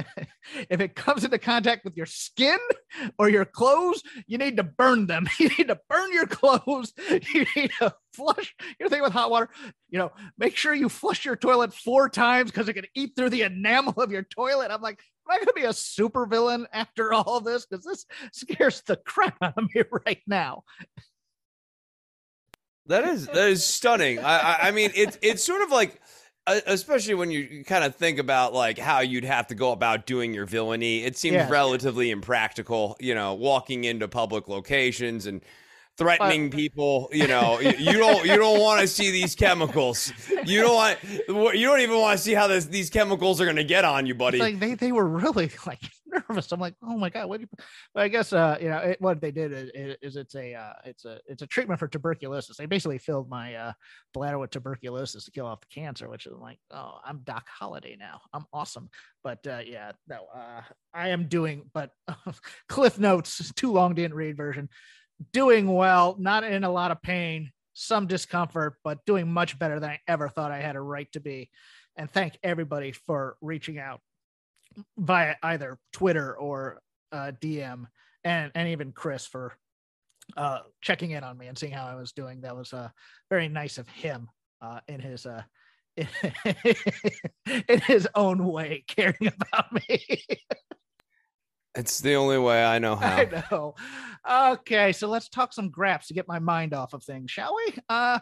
if 0.70 0.82
it 0.82 0.96
comes 0.96 1.24
into 1.24 1.38
contact 1.38 1.86
with 1.86 1.96
your 1.96 2.06
skin 2.06 2.58
or 3.18 3.30
your 3.30 3.46
clothes, 3.46 4.02
you 4.28 4.38
need 4.38 4.58
to 4.58 4.64
burn 4.64 5.08
them. 5.08 5.28
You 5.40 5.50
need 5.50 5.68
to 5.68 5.80
burn 5.90 6.12
your 6.14 6.26
clothes. 6.26 6.94
You 7.10 7.46
need 7.56 7.72
to 7.80 7.94
flush 8.14 8.56
your 8.80 8.90
thing 8.90 9.02
with 9.02 9.14
hot 9.14 9.30
water. 9.30 9.50
You 9.90 10.00
know, 10.00 10.12
make 10.38 10.56
sure 10.56 10.74
you 10.74 10.90
flush 10.90 11.26
your 11.26 11.36
toilet 11.36 11.74
four 11.74 12.10
times 12.10 12.52
because 12.52 12.70
it 12.70 12.74
can 12.74 12.86
eat 12.96 13.12
through 13.16 13.30
the 13.30 13.42
enamel 13.44 13.94
of 13.98 14.12
your 14.12 14.24
toilet. 14.24 14.72
I'm 14.72 14.82
like, 14.82 15.00
I 15.34 15.38
going 15.38 15.48
to 15.48 15.54
be 15.54 15.64
a 15.64 15.74
super 15.74 16.26
villain 16.26 16.68
after 16.72 17.14
all 17.14 17.42
this? 17.42 17.66
Because 17.66 17.86
this 17.86 18.06
scares 18.32 18.82
the 18.82 18.98
crap 18.98 19.36
out 19.42 19.54
of 19.58 19.66
me 19.74 19.84
right 20.06 20.22
now. 20.28 20.64
That 22.88 23.06
is 23.06 23.28
that 23.28 23.48
is 23.48 23.64
stunning. 23.64 24.20
I, 24.20 24.40
I, 24.40 24.58
I 24.68 24.72
mean, 24.72 24.92
it's 24.94 25.18
it's 25.22 25.44
sort 25.44 25.62
of 25.62 25.72
like 25.72 26.02
uh, 26.46 26.60
especially 26.68 27.14
when 27.14 27.32
you 27.32 27.64
kind 27.64 27.86
of 27.86 27.96
think 27.96 28.20
about 28.20 28.54
like 28.54 28.78
how 28.78 29.00
you'd 29.00 29.24
have 29.24 29.48
to 29.48 29.56
go 29.56 29.72
about 29.72 30.06
doing 30.06 30.34
your 30.34 30.46
villainy 30.46 31.04
it 31.04 31.16
seems 31.16 31.36
yeah. 31.36 31.50
relatively 31.50 32.12
impractical 32.12 32.98
you 33.00 33.16
know 33.16 33.34
walking 33.34 33.86
into 33.86 34.10
public 34.10 34.50
locations 34.50 35.26
and 35.26 35.42
threatening 35.98 36.50
people. 36.50 37.10
You 37.12 37.28
know, 37.28 37.60
you 37.60 37.94
don't 37.94 38.26
you 38.26 38.38
don't 38.38 38.60
want 38.60 38.82
to 38.82 38.88
see 38.88 39.12
these 39.12 39.36
chemicals. 39.36 40.12
You 40.46 40.62
don't 40.62 40.76
want 40.76 41.04
you 41.56 41.68
don't 41.68 41.82
even 41.82 42.00
want 42.00 42.18
to 42.18 42.24
see 42.24 42.34
how 42.34 42.48
this, 42.48 42.66
these 42.66 42.90
chemicals 42.90 43.40
are 43.42 43.46
going 43.46 43.58
to 43.58 43.64
get 43.64 43.86
on 43.86 44.06
you, 44.06 44.16
buddy. 44.16 44.38
It's 44.38 44.44
like 44.44 44.60
they 44.60 44.76
they 44.76 44.92
were 44.92 45.08
really 45.08 45.52
like 45.66 45.82
nervous. 46.08 46.52
I'm 46.52 46.60
like, 46.60 46.76
oh 46.84 46.98
my 46.98 47.10
god, 47.10 47.28
what? 47.28 47.38
Do 47.38 47.42
you... 47.44 47.66
But 47.94 48.04
I 48.04 48.08
guess 48.08 48.34
uh 48.34 48.58
you 48.62 48.70
know 48.70 48.78
it, 48.78 49.02
what 49.02 49.22
they 49.22 49.32
did 49.32 49.52
is, 49.52 49.98
is 50.02 50.16
it's 50.16 50.36
a 50.36 50.54
uh, 50.54 50.74
it's 50.86 51.06
a 51.06 51.20
it's 51.28 51.42
a 51.42 51.48
treatment 51.48 51.80
for 51.80 51.88
tuberculosis. 51.88 52.58
They 52.58 52.66
basically 52.66 52.98
filled 52.98 53.30
my 53.30 53.56
uh, 53.56 53.74
bladder 54.14 54.40
with 54.40 54.52
tuberculosis 54.52 55.26
to 55.26 55.32
kill 55.32 55.46
off 55.46 55.62
the 55.62 55.68
cancer, 55.68 56.10
which 56.10 56.26
is 56.26 56.34
like, 56.40 56.60
oh, 56.72 57.00
I'm 57.04 57.20
Doc 57.20 57.48
Holliday 57.48 57.98
now. 58.00 58.22
I'm 58.34 58.46
awesome. 58.54 58.90
But 59.24 59.46
uh, 59.48 59.62
yeah, 59.66 59.94
no, 60.08 60.26
uh, 60.36 60.62
I 60.94 61.10
am 61.10 61.28
doing. 61.28 61.70
But 61.74 61.92
Cliff 62.70 63.00
Notes, 63.00 63.52
too 63.56 63.72
long 63.72 63.96
didn't 63.96 64.16
read 64.16 64.38
version 64.38 64.70
doing 65.32 65.68
well, 65.68 66.16
not 66.20 66.44
in 66.44 66.64
a 66.64 66.72
lot 66.72 66.92
of 66.92 67.02
pain, 67.02 67.52
some 67.74 68.08
discomfort, 68.08 68.76
but 68.84 69.06
doing 69.06 69.32
much 69.32 69.58
better 69.58 69.80
than 69.80 69.92
I 69.92 70.00
ever 70.08 70.30
thought 70.30 70.52
I 70.52 70.60
had 70.60 70.76
a 70.76 70.82
right 70.82 71.12
to 71.14 71.20
be. 71.20 71.50
And 71.96 72.10
thank 72.10 72.38
everybody 72.44 72.92
for 72.92 73.38
reaching 73.42 73.80
out 73.80 74.02
via 74.98 75.36
either 75.44 75.78
Twitter 75.92 76.36
or 76.36 76.82
uh, 77.12 77.32
DM, 77.40 77.86
and 78.24 78.52
and 78.56 78.70
even 78.70 78.92
Chris 78.92 79.28
for 79.28 79.54
uh, 80.38 80.60
checking 80.82 81.12
in 81.12 81.24
on 81.24 81.38
me 81.38 81.48
and 81.48 81.58
seeing 81.58 81.74
how 81.74 81.86
I 81.86 81.96
was 81.96 82.12
doing. 82.12 82.42
That 82.42 82.56
was 82.56 82.74
uh, 82.74 82.90
very 83.30 83.48
nice 83.48 83.78
of 83.78 83.88
him 83.90 84.30
uh, 84.62 84.80
in 84.88 85.00
his 85.00 85.26
uh, 85.26 85.44
in 85.96 87.80
his 87.82 88.08
own 88.16 88.46
way, 88.46 88.84
caring 88.88 89.28
about 89.28 89.72
me. 89.72 90.26
It's 91.76 92.02
the 92.02 92.16
only 92.16 92.38
way 92.38 92.64
I 92.64 92.80
know 92.80 92.96
how. 92.98 93.16
I 93.18 93.44
know. 93.50 93.76
Okay, 94.54 94.92
so 94.94 95.08
let's 95.08 95.28
talk 95.28 95.54
some 95.54 95.70
graps 95.70 96.08
to 96.08 96.14
get 96.14 96.28
my 96.28 96.40
mind 96.40 96.74
off 96.74 96.94
of 96.94 97.04
things, 97.04 97.32
shall 97.32 97.56
we? 97.56 97.76
Uh 97.90 98.20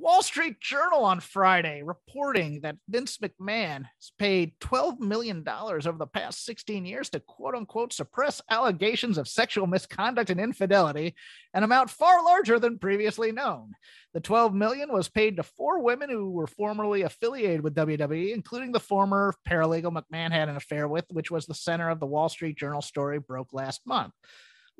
Wall 0.00 0.22
Street 0.22 0.58
Journal 0.60 1.04
on 1.04 1.20
Friday 1.20 1.82
reporting 1.82 2.62
that 2.62 2.78
Vince 2.88 3.18
McMahon 3.18 3.84
has 3.84 4.12
paid 4.18 4.58
$12 4.60 4.98
million 4.98 5.46
over 5.46 5.98
the 5.98 6.06
past 6.06 6.46
16 6.46 6.86
years 6.86 7.10
to 7.10 7.20
quote 7.20 7.54
unquote 7.54 7.92
suppress 7.92 8.40
allegations 8.48 9.18
of 9.18 9.28
sexual 9.28 9.66
misconduct 9.66 10.30
and 10.30 10.40
infidelity, 10.40 11.14
an 11.52 11.64
amount 11.64 11.90
far 11.90 12.24
larger 12.24 12.58
than 12.58 12.78
previously 12.78 13.30
known. 13.30 13.72
The 14.14 14.20
12 14.20 14.54
million 14.54 14.90
was 14.90 15.10
paid 15.10 15.36
to 15.36 15.42
four 15.42 15.82
women 15.82 16.08
who 16.08 16.30
were 16.30 16.46
formerly 16.46 17.02
affiliated 17.02 17.62
with 17.62 17.74
WWE, 17.74 18.32
including 18.32 18.72
the 18.72 18.80
former 18.80 19.34
paralegal 19.46 19.92
McMahon 19.92 20.32
had 20.32 20.48
an 20.48 20.56
affair 20.56 20.88
with, 20.88 21.04
which 21.10 21.30
was 21.30 21.44
the 21.44 21.54
center 21.54 21.90
of 21.90 22.00
the 22.00 22.06
Wall 22.06 22.30
Street 22.30 22.56
Journal 22.56 22.80
story 22.80 23.18
broke 23.18 23.52
last 23.52 23.82
month. 23.86 24.14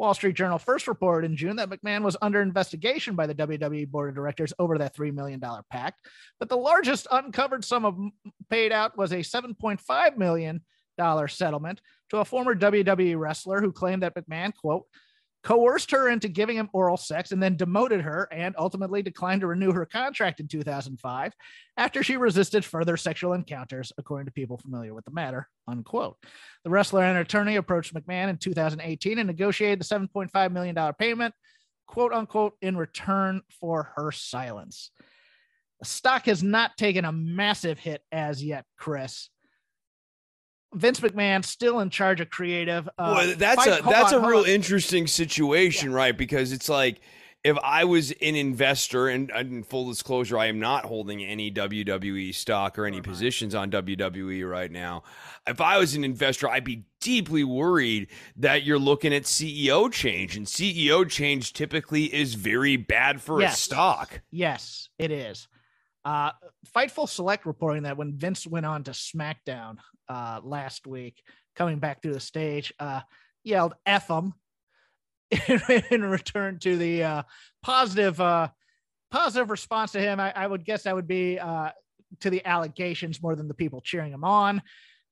Wall 0.01 0.15
Street 0.15 0.35
Journal 0.35 0.59
first 0.59 0.89
reported 0.89 1.31
in 1.31 1.37
June 1.37 1.57
that 1.57 1.69
McMahon 1.69 2.03
was 2.03 2.17
under 2.23 2.41
investigation 2.41 3.15
by 3.15 3.27
the 3.27 3.35
WWE 3.35 3.87
board 3.87 4.09
of 4.09 4.15
directors 4.15 4.51
over 4.59 4.79
that 4.79 4.97
$3 4.97 5.13
million 5.13 5.39
pact. 5.71 6.01
But 6.39 6.49
the 6.49 6.57
largest 6.57 7.07
uncovered 7.11 7.67
sum 7.67 7.85
of 7.85 7.99
paid 8.49 8.73
out 8.73 8.97
was 8.97 9.13
a 9.13 9.17
$7.5 9.17 10.17
million 10.17 10.63
settlement 11.29 11.83
to 12.09 12.17
a 12.17 12.25
former 12.25 12.55
WWE 12.55 13.19
wrestler 13.19 13.61
who 13.61 13.73
claimed 13.73 14.03
that 14.03 14.15
McMahon, 14.15 14.55
quote, 14.55 14.87
coerced 15.43 15.91
her 15.91 16.09
into 16.09 16.29
giving 16.29 16.57
him 16.57 16.69
oral 16.73 16.97
sex 16.97 17.33
and 17.33 17.43
then 17.43 17.57
demoted 17.57 18.03
her 18.03 18.29
and 18.31 18.55
ultimately 18.59 19.03
declined 19.03 19.41
to 19.41 19.47
renew 19.47 19.73
her 19.73 19.87
contract 19.87 20.41
in 20.41 20.49
2005 20.49 21.33
after 21.77 22.03
she 22.03 22.17
resisted 22.17 22.65
further 22.65 22.97
sexual 22.97 23.33
encounters, 23.33 23.93
according 23.97 24.27
to 24.27 24.33
people 24.33 24.59
familiar 24.59 24.93
with 24.93 25.05
the 25.05 25.11
matter, 25.11 25.49
unquote. 25.67 26.17
The 26.65 26.71
wrestler 26.71 27.05
and 27.05 27.19
attorney 27.19 27.57
approached 27.57 27.95
McMahon 27.95 28.29
in 28.29 28.37
2018 28.37 29.19
and 29.19 29.27
negotiated 29.27 29.81
the 29.81 29.85
$7.5 29.85 30.53
million 30.53 30.77
payment, 30.99 31.35
quote 31.87 32.13
unquote, 32.13 32.55
in 32.61 32.77
return 32.77 33.41
for 33.61 33.93
her 33.97 34.13
silence. 34.13 34.91
The 35.81 35.87
stock 35.87 36.27
has 36.27 36.43
not 36.43 36.77
taken 36.77 37.07
a 37.07 37.13
massive 37.13 37.79
hit 37.79 38.03
as 38.13 38.45
yet, 38.45 38.67
Chris. 38.77 39.31
Vince 40.75 41.01
McMahon 41.01 41.45
still 41.45 41.81
in 41.81 41.91
charge 41.91 42.21
of 42.21 42.31
creative. 42.31 42.89
Uh, 42.99 43.15
well, 43.17 43.35
that's 43.37 43.65
fight- 43.65 43.81
a 43.81 43.83
that's 43.83 44.13
on, 44.13 44.25
a 44.25 44.29
real 44.29 44.41
on. 44.41 44.47
interesting 44.47 45.07
situation, 45.07 45.93
right? 45.93 46.17
Because 46.17 46.53
it's 46.53 46.69
like 46.69 47.01
if 47.43 47.57
I 47.65 47.85
was 47.85 48.11
an 48.21 48.37
investor, 48.37 49.09
and, 49.09 49.31
in 49.31 49.63
full 49.63 49.89
disclosure, 49.89 50.37
I 50.39 50.47
am 50.47 50.59
not 50.61 50.85
holding 50.85 51.25
any 51.25 51.51
WWE 51.51 52.35
stock 52.35 52.79
or 52.79 52.85
any 52.85 53.01
positions 53.01 53.55
on 53.55 53.71
WWE 53.71 54.49
right 54.49 54.71
now. 54.71 55.05
If 55.47 55.59
I 55.61 55.79
was 55.79 55.95
an 55.95 56.05
investor, 56.05 56.51
I'd 56.51 56.65
be 56.65 56.85
deeply 57.01 57.43
worried 57.43 58.09
that 58.37 58.65
you're 58.65 58.79
looking 58.79 59.15
at 59.15 59.23
CEO 59.23 59.91
change, 59.91 60.37
and 60.37 60.47
CEO 60.47 61.09
change 61.09 61.55
typically 61.55 62.13
is 62.15 62.35
very 62.35 62.77
bad 62.77 63.23
for 63.23 63.41
Yes. 63.41 63.55
a 63.55 63.63
stock. 63.63 64.21
Yes, 64.31 64.91
it 64.99 65.11
is. 65.11 65.49
Uh, 66.05 66.33
Fightful 66.75 67.09
Select 67.09 67.47
reporting 67.47 67.83
that 67.85 67.97
when 67.97 68.17
Vince 68.17 68.47
went 68.47 68.67
on 68.67 68.85
to 68.85 68.93
SmackDown 68.93 69.77
uh, 70.09 70.41
last 70.43 70.87
week, 70.87 71.23
coming 71.57 71.79
back 71.79 72.03
through 72.03 72.15
the 72.15 72.21
stage, 72.21 72.73
uh, 72.79 73.01
yelled 73.45 73.75
"F 73.85 74.09
them" 74.09 74.35
in, 75.91 76.03
return 76.05 76.59
to 76.61 76.77
the 76.77 77.05
uh, 77.05 77.23
positive 77.63 78.21
uh, 78.21 78.49
positive 79.11 79.51
response 79.51 79.93
to 79.93 80.01
him. 80.01 80.21
I, 80.21 80.33
I 80.35 80.47
would 80.47 80.65
guess 80.65 80.85
that 80.85 80.95
would 80.95 81.09
be 81.09 81.39
uh, 81.39 81.71
to 82.21 82.31
the 82.31 82.45
allegations 82.47 83.23
more 83.23 83.37
than 83.37 83.49
the 83.49 83.55
people 83.55 83.81
cheering 83.81 84.13
him 84.13 84.25
on. 84.25 84.63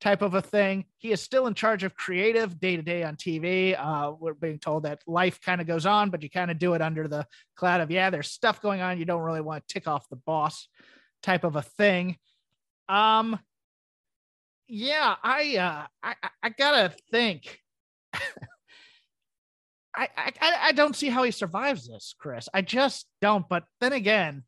Type 0.01 0.21
of 0.21 0.33
a 0.33 0.41
thing. 0.41 0.85
He 0.97 1.11
is 1.11 1.21
still 1.21 1.45
in 1.47 1.53
charge 1.53 1.83
of 1.83 1.93
creative 1.93 2.57
day 2.57 2.77
to 2.77 2.81
day 2.81 3.03
on 3.03 3.17
TV. 3.17 3.75
Uh, 3.77 4.13
we're 4.17 4.33
being 4.33 4.57
told 4.57 4.83
that 4.83 5.01
life 5.05 5.41
kind 5.41 5.59
of 5.59 5.67
goes 5.67 5.85
on, 5.85 6.09
but 6.09 6.23
you 6.23 6.29
kind 6.29 6.49
of 6.49 6.57
do 6.57 6.73
it 6.73 6.81
under 6.81 7.07
the 7.09 7.25
cloud 7.57 7.81
of 7.81 7.91
yeah, 7.91 8.09
there's 8.09 8.31
stuff 8.31 8.61
going 8.61 8.79
on. 8.79 8.97
You 8.97 9.03
don't 9.03 9.21
really 9.23 9.41
want 9.41 9.67
to 9.67 9.73
tick 9.73 9.89
off 9.89 10.07
the 10.07 10.15
boss, 10.15 10.69
type 11.21 11.43
of 11.43 11.57
a 11.57 11.61
thing. 11.61 12.15
Um, 12.87 13.37
yeah, 14.69 15.15
I 15.21 15.57
uh, 15.57 15.87
I 16.01 16.15
I- 16.43 16.49
gotta 16.49 16.93
think. 17.11 17.59
I 18.13 20.07
I 20.15 20.31
I 20.63 20.71
don't 20.71 20.95
see 20.95 21.09
how 21.09 21.23
he 21.23 21.31
survives 21.31 21.87
this, 21.87 22.15
Chris. 22.17 22.47
I 22.53 22.61
just 22.61 23.05
don't. 23.21 23.49
But 23.49 23.65
then 23.81 23.91
again, 23.93 24.43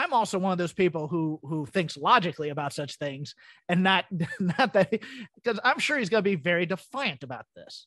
I'm 0.00 0.14
also 0.14 0.38
one 0.38 0.52
of 0.52 0.58
those 0.58 0.72
people 0.72 1.08
who 1.08 1.38
who 1.42 1.66
thinks 1.66 1.96
logically 1.96 2.48
about 2.48 2.72
such 2.72 2.96
things, 2.96 3.34
and 3.68 3.82
not 3.82 4.06
not 4.40 4.72
that 4.72 4.90
because 5.34 5.60
I'm 5.62 5.78
sure 5.78 5.98
he's 5.98 6.08
gonna 6.08 6.22
be 6.22 6.36
very 6.36 6.64
defiant 6.64 7.22
about 7.22 7.44
this. 7.54 7.86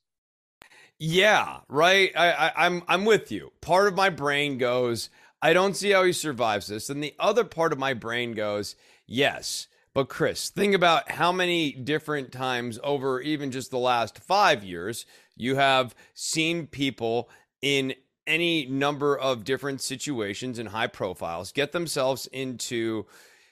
Yeah, 1.00 1.62
right. 1.68 2.12
I, 2.16 2.32
I, 2.32 2.66
I'm 2.66 2.84
I'm 2.88 3.06
with 3.06 3.32
you. 3.32 3.52
Part 3.62 3.88
of 3.88 3.96
my 3.96 4.10
brain 4.10 4.60
goes, 4.60 5.10
I 5.42 5.54
don't 5.54 5.76
see 5.76 5.90
how 5.90 6.04
he 6.04 6.14
survives 6.14 6.68
this, 6.68 6.90
and 6.90 7.04
the 7.04 7.16
other 7.20 7.44
part 7.44 7.74
of 7.74 7.80
my 7.80 7.96
brain 7.96 8.34
goes, 8.34 8.76
yes. 9.08 9.68
But 9.96 10.10
Chris, 10.10 10.50
think 10.50 10.74
about 10.74 11.12
how 11.12 11.32
many 11.32 11.72
different 11.72 12.32
times 12.32 12.80
over 12.84 13.22
even 13.22 13.52
just 13.52 13.70
the 13.70 13.78
last 13.78 14.18
five 14.20 14.64
years 14.64 15.06
you 15.36 15.56
have 15.56 15.94
seen 16.14 16.68
people 16.68 17.30
in 17.62 17.94
any 18.28 18.66
number 18.66 19.18
of 19.18 19.44
different 19.44 19.82
situations 19.82 20.60
and 20.60 20.70
high 20.70 20.88
profiles 20.88 21.52
get 21.52 21.72
themselves 21.72 22.28
into 22.28 23.06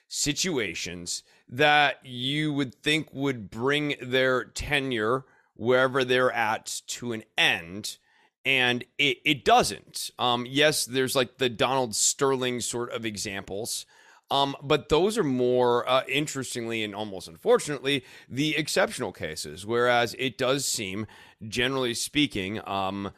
situations 0.08 1.22
that 1.48 1.98
you 2.04 2.52
would 2.52 2.74
think 2.74 3.08
would 3.12 3.50
bring 3.50 3.94
their 4.00 4.44
tenure 4.44 5.24
wherever 5.54 6.04
they're 6.04 6.32
at 6.32 6.82
to 6.86 7.12
an 7.12 7.22
end 7.36 7.98
and 8.44 8.84
it, 8.98 9.18
it 9.24 9.44
doesn't. 9.44 10.10
Um 10.18 10.46
yes 10.48 10.84
there's 10.84 11.16
like 11.16 11.38
the 11.38 11.48
donald 11.48 11.94
sterling 11.94 12.60
sort 12.60 12.90
of 12.92 13.06
examples 13.06 13.86
um 14.30 14.56
but 14.62 14.88
those 14.88 15.16
are 15.16 15.24
more 15.24 15.88
uh, 15.88 16.02
interestingly 16.08 16.82
and 16.82 16.94
almost 16.94 17.28
unfortunately 17.28 18.04
the 18.28 18.56
exceptional 18.56 19.12
cases 19.12 19.64
whereas 19.64 20.14
it 20.18 20.36
does 20.36 20.66
seem 20.66 21.06
generally 21.46 21.94
speaking 21.94 22.60
um 22.66 23.12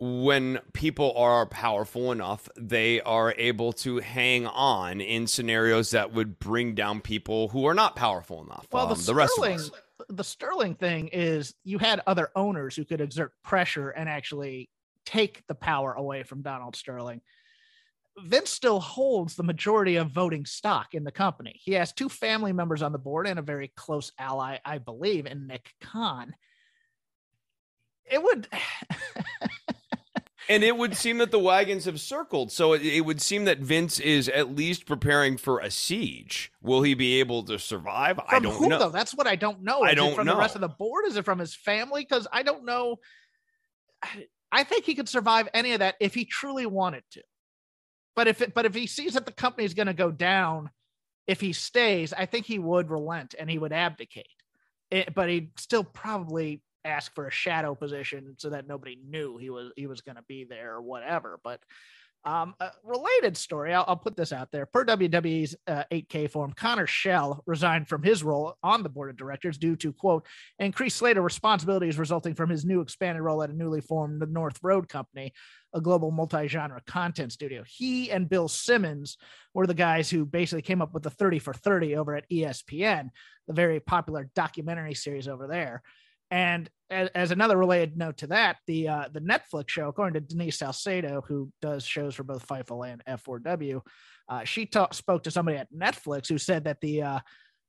when 0.00 0.58
people 0.72 1.12
are 1.14 1.44
powerful 1.44 2.10
enough, 2.10 2.48
they 2.56 3.02
are 3.02 3.34
able 3.36 3.72
to 3.74 3.98
hang 3.98 4.46
on 4.46 5.02
in 5.02 5.26
scenarios 5.26 5.90
that 5.90 6.12
would 6.14 6.38
bring 6.38 6.74
down 6.74 7.02
people 7.02 7.48
who 7.48 7.66
are 7.66 7.74
not 7.74 7.96
powerful 7.96 8.42
enough. 8.42 8.66
Well, 8.72 8.86
um, 8.90 8.98
the, 8.98 9.04
the 9.04 9.14
rest 9.14 9.32
of 9.36 9.44
Sterling, 9.44 9.58
us. 9.58 9.70
the 10.08 10.24
Sterling 10.24 10.74
thing 10.74 11.08
is 11.08 11.54
you 11.64 11.76
had 11.76 12.00
other 12.06 12.30
owners 12.34 12.74
who 12.74 12.86
could 12.86 13.02
exert 13.02 13.34
pressure 13.44 13.90
and 13.90 14.08
actually 14.08 14.70
take 15.04 15.46
the 15.48 15.54
power 15.54 15.92
away 15.92 16.22
from 16.22 16.40
Donald 16.40 16.76
Sterling. 16.76 17.20
Vince 18.24 18.50
still 18.50 18.80
holds 18.80 19.36
the 19.36 19.42
majority 19.42 19.96
of 19.96 20.10
voting 20.10 20.46
stock 20.46 20.94
in 20.94 21.04
the 21.04 21.12
company. 21.12 21.60
He 21.62 21.72
has 21.74 21.92
two 21.92 22.08
family 22.08 22.54
members 22.54 22.80
on 22.80 22.92
the 22.92 22.98
board 22.98 23.26
and 23.26 23.38
a 23.38 23.42
very 23.42 23.70
close 23.76 24.12
ally, 24.18 24.58
I 24.64 24.78
believe, 24.78 25.26
in 25.26 25.46
Nick 25.46 25.74
Khan. 25.82 26.34
It 28.10 28.22
would 28.22 28.48
And 30.50 30.64
it 30.64 30.76
would 30.76 30.96
seem 30.96 31.18
that 31.18 31.30
the 31.30 31.38
wagons 31.38 31.84
have 31.84 32.00
circled. 32.00 32.50
So 32.50 32.72
it, 32.72 32.82
it 32.82 33.02
would 33.02 33.20
seem 33.22 33.44
that 33.44 33.60
Vince 33.60 34.00
is 34.00 34.28
at 34.28 34.56
least 34.56 34.84
preparing 34.84 35.36
for 35.36 35.60
a 35.60 35.70
siege. 35.70 36.50
Will 36.60 36.82
he 36.82 36.94
be 36.94 37.20
able 37.20 37.44
to 37.44 37.56
survive? 37.56 38.18
I 38.18 38.40
don't 38.40 38.56
who, 38.56 38.68
know. 38.68 38.78
Though 38.80 38.88
that's 38.90 39.14
what 39.14 39.28
I 39.28 39.36
don't 39.36 39.62
know. 39.62 39.82
I 39.82 39.90
Is 39.90 39.92
it 39.92 39.96
don't 39.96 40.14
from 40.16 40.26
the 40.26 40.36
rest 40.36 40.56
of 40.56 40.60
the 40.60 40.68
board. 40.68 41.04
Is 41.06 41.16
it 41.16 41.24
from 41.24 41.38
his 41.38 41.54
family? 41.54 42.02
Because 42.02 42.26
I 42.32 42.42
don't 42.42 42.64
know. 42.64 42.96
I 44.50 44.64
think 44.64 44.84
he 44.84 44.96
could 44.96 45.08
survive 45.08 45.48
any 45.54 45.72
of 45.72 45.78
that 45.78 45.94
if 46.00 46.14
he 46.14 46.24
truly 46.24 46.66
wanted 46.66 47.04
to. 47.12 47.22
But 48.16 48.26
if 48.26 48.42
it, 48.42 48.52
but 48.52 48.66
if 48.66 48.74
he 48.74 48.88
sees 48.88 49.14
that 49.14 49.26
the 49.26 49.32
company 49.32 49.64
is 49.64 49.74
going 49.74 49.86
to 49.86 49.94
go 49.94 50.10
down, 50.10 50.70
if 51.28 51.40
he 51.40 51.52
stays, 51.52 52.12
I 52.12 52.26
think 52.26 52.44
he 52.44 52.58
would 52.58 52.90
relent 52.90 53.36
and 53.38 53.48
he 53.48 53.58
would 53.58 53.72
abdicate. 53.72 54.26
It, 54.90 55.14
but 55.14 55.28
he'd 55.28 55.52
still 55.60 55.84
probably 55.84 56.60
ask 56.84 57.14
for 57.14 57.26
a 57.26 57.30
shadow 57.30 57.74
position 57.74 58.34
so 58.38 58.50
that 58.50 58.66
nobody 58.66 58.98
knew 59.08 59.36
he 59.36 59.50
was 59.50 59.72
he 59.76 59.86
was 59.86 60.00
going 60.00 60.16
to 60.16 60.24
be 60.28 60.44
there 60.44 60.74
or 60.74 60.82
whatever. 60.82 61.38
But 61.42 61.60
um, 62.24 62.54
a 62.60 62.70
related 62.84 63.36
story, 63.36 63.72
I'll, 63.72 63.84
I'll 63.88 63.96
put 63.96 64.16
this 64.16 64.32
out 64.32 64.50
there. 64.52 64.66
Per 64.66 64.84
WWE's 64.84 65.56
uh, 65.66 65.84
8K 65.90 66.30
form, 66.30 66.52
Connor 66.52 66.86
Schell 66.86 67.42
resigned 67.46 67.88
from 67.88 68.02
his 68.02 68.22
role 68.22 68.56
on 68.62 68.82
the 68.82 68.90
board 68.90 69.08
of 69.08 69.16
directors 69.16 69.56
due 69.56 69.74
to, 69.76 69.92
quote, 69.92 70.26
increased 70.58 70.98
slate 70.98 71.16
of 71.16 71.24
responsibilities 71.24 71.98
resulting 71.98 72.34
from 72.34 72.50
his 72.50 72.64
new 72.64 72.82
expanded 72.82 73.22
role 73.22 73.42
at 73.42 73.48
a 73.48 73.56
newly 73.56 73.80
formed 73.80 74.22
North 74.30 74.58
Road 74.62 74.88
company. 74.88 75.32
a 75.72 75.80
global 75.80 76.10
multi-genre 76.10 76.82
content 76.86 77.32
studio. 77.32 77.62
He 77.66 78.10
and 78.10 78.28
Bill 78.28 78.48
Simmons 78.48 79.16
were 79.54 79.66
the 79.66 79.74
guys 79.74 80.10
who 80.10 80.26
basically 80.26 80.62
came 80.62 80.82
up 80.82 80.92
with 80.92 81.04
the 81.04 81.10
30 81.10 81.38
for 81.38 81.54
30 81.54 81.96
over 81.96 82.16
at 82.16 82.28
ESPN, 82.28 83.10
the 83.46 83.54
very 83.54 83.80
popular 83.80 84.28
documentary 84.34 84.94
series 84.94 85.28
over 85.28 85.46
there. 85.46 85.82
And 86.30 86.70
as, 86.90 87.08
as 87.14 87.30
another 87.30 87.56
related 87.56 87.96
note 87.96 88.18
to 88.18 88.28
that, 88.28 88.58
the 88.66 88.88
uh, 88.88 89.08
the 89.12 89.20
Netflix 89.20 89.70
show, 89.70 89.88
according 89.88 90.14
to 90.14 90.20
Denise 90.20 90.58
Salcedo, 90.58 91.22
who 91.26 91.50
does 91.60 91.84
shows 91.84 92.14
for 92.14 92.24
both 92.24 92.46
Fightful 92.46 92.90
and 92.90 93.02
F4W, 93.04 93.80
uh, 94.28 94.44
she 94.44 94.66
ta- 94.66 94.90
spoke 94.92 95.24
to 95.24 95.30
somebody 95.30 95.56
at 95.56 95.72
Netflix 95.72 96.28
who 96.28 96.38
said 96.38 96.64
that 96.64 96.80
the 96.80 97.02
uh, 97.02 97.18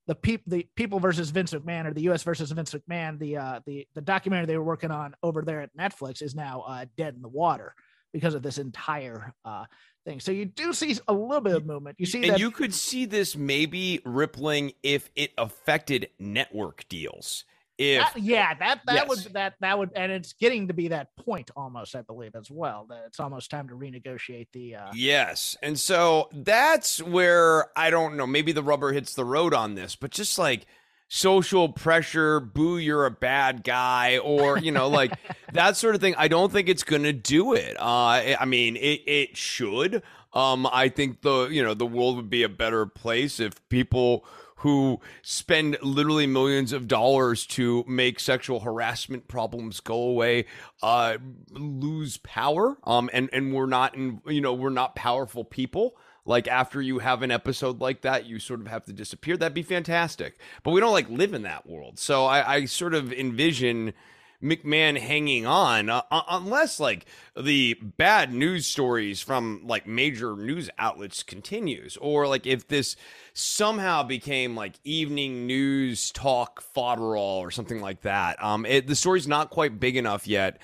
the 0.08 0.16
people 0.16 0.44
the 0.48 0.68
people 0.76 1.00
versus 1.00 1.30
Vince 1.30 1.54
McMahon 1.54 1.86
or 1.86 1.94
the 1.94 2.02
U.S. 2.04 2.24
versus 2.24 2.52
Vince 2.52 2.74
McMahon 2.74 3.20
the 3.20 3.38
uh, 3.38 3.60
the 3.66 3.88
the 3.94 4.02
documentary 4.02 4.48
they 4.48 4.58
were 4.58 4.64
working 4.64 4.92
on 4.92 5.16
over 5.24 5.42
there 5.42 5.62
at 5.62 5.76
Netflix 5.76 6.22
is 6.22 6.36
now 6.36 6.62
uh, 6.68 6.86
dead 6.98 7.16
in 7.16 7.22
the 7.22 7.30
water 7.30 7.76
because 8.14 8.34
of 8.34 8.42
this 8.42 8.58
entire 8.58 9.34
uh, 9.46 9.66
thing. 10.06 10.20
So 10.20 10.32
you 10.32 10.46
do 10.46 10.74
see 10.74 10.98
a 11.08 11.14
little 11.14 11.42
bit 11.42 11.56
of 11.56 11.66
movement. 11.66 11.98
You 12.00 12.06
see 12.06 12.24
and 12.24 12.32
that 12.34 12.40
you 12.40 12.52
could 12.52 12.74
see 12.74 13.06
this 13.06 13.36
maybe 13.36 14.02
rippling 14.06 14.74
if 14.84 15.10
it 15.16 15.32
affected 15.38 16.10
network 16.20 16.88
deals. 16.90 17.46
If 17.82 18.14
That- 18.14 18.22
yeah, 18.22 18.54
that 18.54 18.82
that 18.86 18.96
Yes. 18.96 19.08
would 19.10 19.34
that 19.34 19.56
that 19.60 19.78
would, 19.80 19.92
and 19.96 20.12
it's 20.12 20.34
getting 20.34 20.68
to 20.68 20.74
be 20.74 20.90
that 20.90 21.16
point 21.16 21.50
almost, 21.56 21.96
I 21.96 22.02
believe, 22.04 22.36
as 22.36 22.52
well. 22.52 22.86
That 22.90 23.04
it's 23.08 23.20
almost 23.20 23.50
time 23.50 23.68
to 23.70 23.76
renegotiate 23.76 24.48
the. 24.54 24.76
Uh, 24.76 24.92
Yes. 24.94 25.58
And 25.64 25.80
so 25.80 26.30
that's 26.32 27.02
where 27.02 27.68
I 27.78 27.90
don't 27.90 28.18
know, 28.18 28.28
maybe 28.28 28.52
the 28.52 28.64
rubber 28.64 28.92
hits 28.94 29.14
the 29.16 29.26
road 29.26 29.54
on 29.54 29.76
this, 29.76 29.96
but 29.96 30.12
just 30.12 30.38
like 30.38 30.66
social 31.08 31.68
pressure, 31.70 32.40
boo, 32.40 32.78
you're 32.78 33.06
a 33.06 33.12
bad 33.12 33.64
guy, 33.64 34.18
or, 34.20 34.58
you 34.58 34.72
know, 34.72 34.88
like 34.88 35.12
that 35.54 35.76
sort 35.76 35.96
of 35.96 36.00
thing. 36.02 36.16
I 36.18 36.28
don't 36.30 36.52
think 36.52 36.70
it's 36.70 36.84
going 36.84 37.04
to 37.04 37.12
do 37.14 37.54
it. 37.54 37.78
Uh, 37.80 37.84
I 37.84 38.38
I 38.40 38.46
mean, 38.46 38.76
it, 38.78 39.02
it 39.06 39.38
should. 39.38 40.04
Um, 40.34 40.66
I 40.72 40.88
think 40.88 41.22
the, 41.24 41.50
you 41.50 41.62
know, 41.62 41.74
the 41.74 41.86
world 41.86 42.16
would 42.16 42.30
be 42.30 42.44
a 42.44 42.50
better 42.50 42.86
place 42.86 43.42
if 43.42 43.68
people 43.68 44.24
who 44.62 45.00
spend 45.22 45.78
literally 45.82 46.28
millions 46.28 46.72
of 46.74 46.88
dollars 46.88 47.46
to 47.46 47.84
make 47.88 48.20
sexual 48.20 48.60
harassment 48.62 49.28
problems 49.28 49.80
go 49.80 49.96
away 49.96 50.46
uh 50.82 51.18
lose 51.52 52.18
power 52.18 52.78
um 52.84 53.10
and 53.14 53.30
and 53.34 53.54
we're 53.54 53.66
not 53.66 53.96
in 53.96 54.22
you 54.28 54.42
know 54.42 54.54
we're 54.54 54.70
not 54.70 54.96
powerful 54.96 55.44
people. 55.44 55.96
Like 56.24 56.48
after 56.48 56.80
you 56.82 57.00
have 57.00 57.24
an 57.24 57.32
episode 57.32 57.82
like 57.82 58.02
that 58.02 58.28
you 58.28 58.38
sort 58.38 58.62
of 58.62 58.68
have 58.68 58.86
to 58.86 58.94
disappear. 58.94 59.38
That'd 59.38 59.56
be 59.56 59.64
fantastic. 59.64 60.38
But 60.62 60.72
we 60.72 60.80
don't 60.80 60.92
like 60.92 61.10
live 61.10 61.34
in 61.34 61.42
that 61.44 61.68
world. 61.68 61.98
So 61.98 62.26
i 62.26 62.56
i 62.56 62.66
sort 62.66 62.94
of 62.94 63.12
envision 63.12 63.94
McMahon 64.42 64.98
hanging 64.98 65.46
on 65.46 65.90
uh, 65.90 66.02
uh, 66.12 66.24
unless 66.30 66.80
like 66.80 67.06
the 67.38 67.76
bad 67.82 68.34
news 68.34 68.66
stories 68.66 69.22
from 69.22 69.62
like 69.66 69.88
major 69.88 70.36
news 70.36 70.70
outlets 70.78 71.24
continues 71.24 71.98
or 71.98 72.28
like 72.28 72.46
if 72.48 72.68
this 72.68 72.96
somehow 73.34 74.04
became 74.04 74.56
like 74.56 74.74
evening 74.84 75.46
news 75.48 76.12
talk 76.12 76.62
fodder 76.62 77.18
or 77.18 77.52
something 77.52 77.82
like 77.82 78.02
that. 78.02 78.42
Um 78.44 78.66
it, 78.66 78.88
the 78.88 78.96
story's 78.96 79.28
not 79.28 79.50
quite 79.50 79.80
big 79.80 79.96
enough 79.96 80.28
yet 80.28 80.60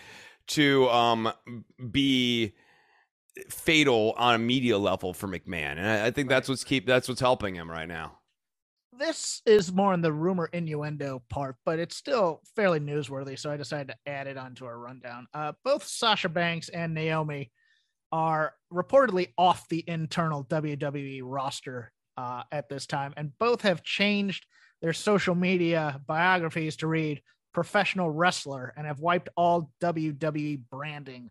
to 0.47 0.89
um 0.89 1.31
be 1.91 2.53
fatal 3.49 4.13
on 4.17 4.33
a 4.35 4.39
media 4.39 4.77
level 4.77 5.13
for 5.13 5.27
McMahon 5.27 5.77
and 5.77 5.87
I, 5.87 6.07
I 6.07 6.11
think 6.11 6.29
that's 6.29 6.49
what's 6.49 6.63
keep 6.63 6.87
that's 6.87 7.07
what's 7.07 7.21
helping 7.21 7.53
him 7.55 7.69
right 7.69 7.87
now 7.87 8.16
this 8.97 9.41
is 9.45 9.71
more 9.71 9.93
in 9.93 10.01
the 10.01 10.11
rumor 10.11 10.49
innuendo 10.51 11.21
part, 11.29 11.55
but 11.65 11.79
it's 11.79 11.95
still 11.95 12.41
fairly 12.55 12.79
newsworthy. 12.79 13.37
So 13.37 13.51
I 13.51 13.57
decided 13.57 13.89
to 13.89 14.11
add 14.11 14.27
it 14.27 14.37
onto 14.37 14.65
our 14.65 14.77
rundown. 14.77 15.27
Uh, 15.33 15.53
both 15.63 15.85
Sasha 15.85 16.29
Banks 16.29 16.69
and 16.69 16.93
Naomi 16.93 17.51
are 18.11 18.53
reportedly 18.71 19.33
off 19.37 19.67
the 19.69 19.83
internal 19.87 20.45
WWE 20.45 21.21
roster 21.23 21.91
uh, 22.17 22.43
at 22.51 22.69
this 22.69 22.85
time, 22.85 23.13
and 23.17 23.37
both 23.37 23.61
have 23.61 23.83
changed 23.83 24.45
their 24.81 24.93
social 24.93 25.35
media 25.35 25.99
biographies 26.07 26.77
to 26.77 26.87
read 26.87 27.21
professional 27.53 28.09
wrestler 28.09 28.73
and 28.77 28.85
have 28.85 28.99
wiped 28.99 29.29
all 29.35 29.71
WWE 29.81 30.61
branding 30.69 31.29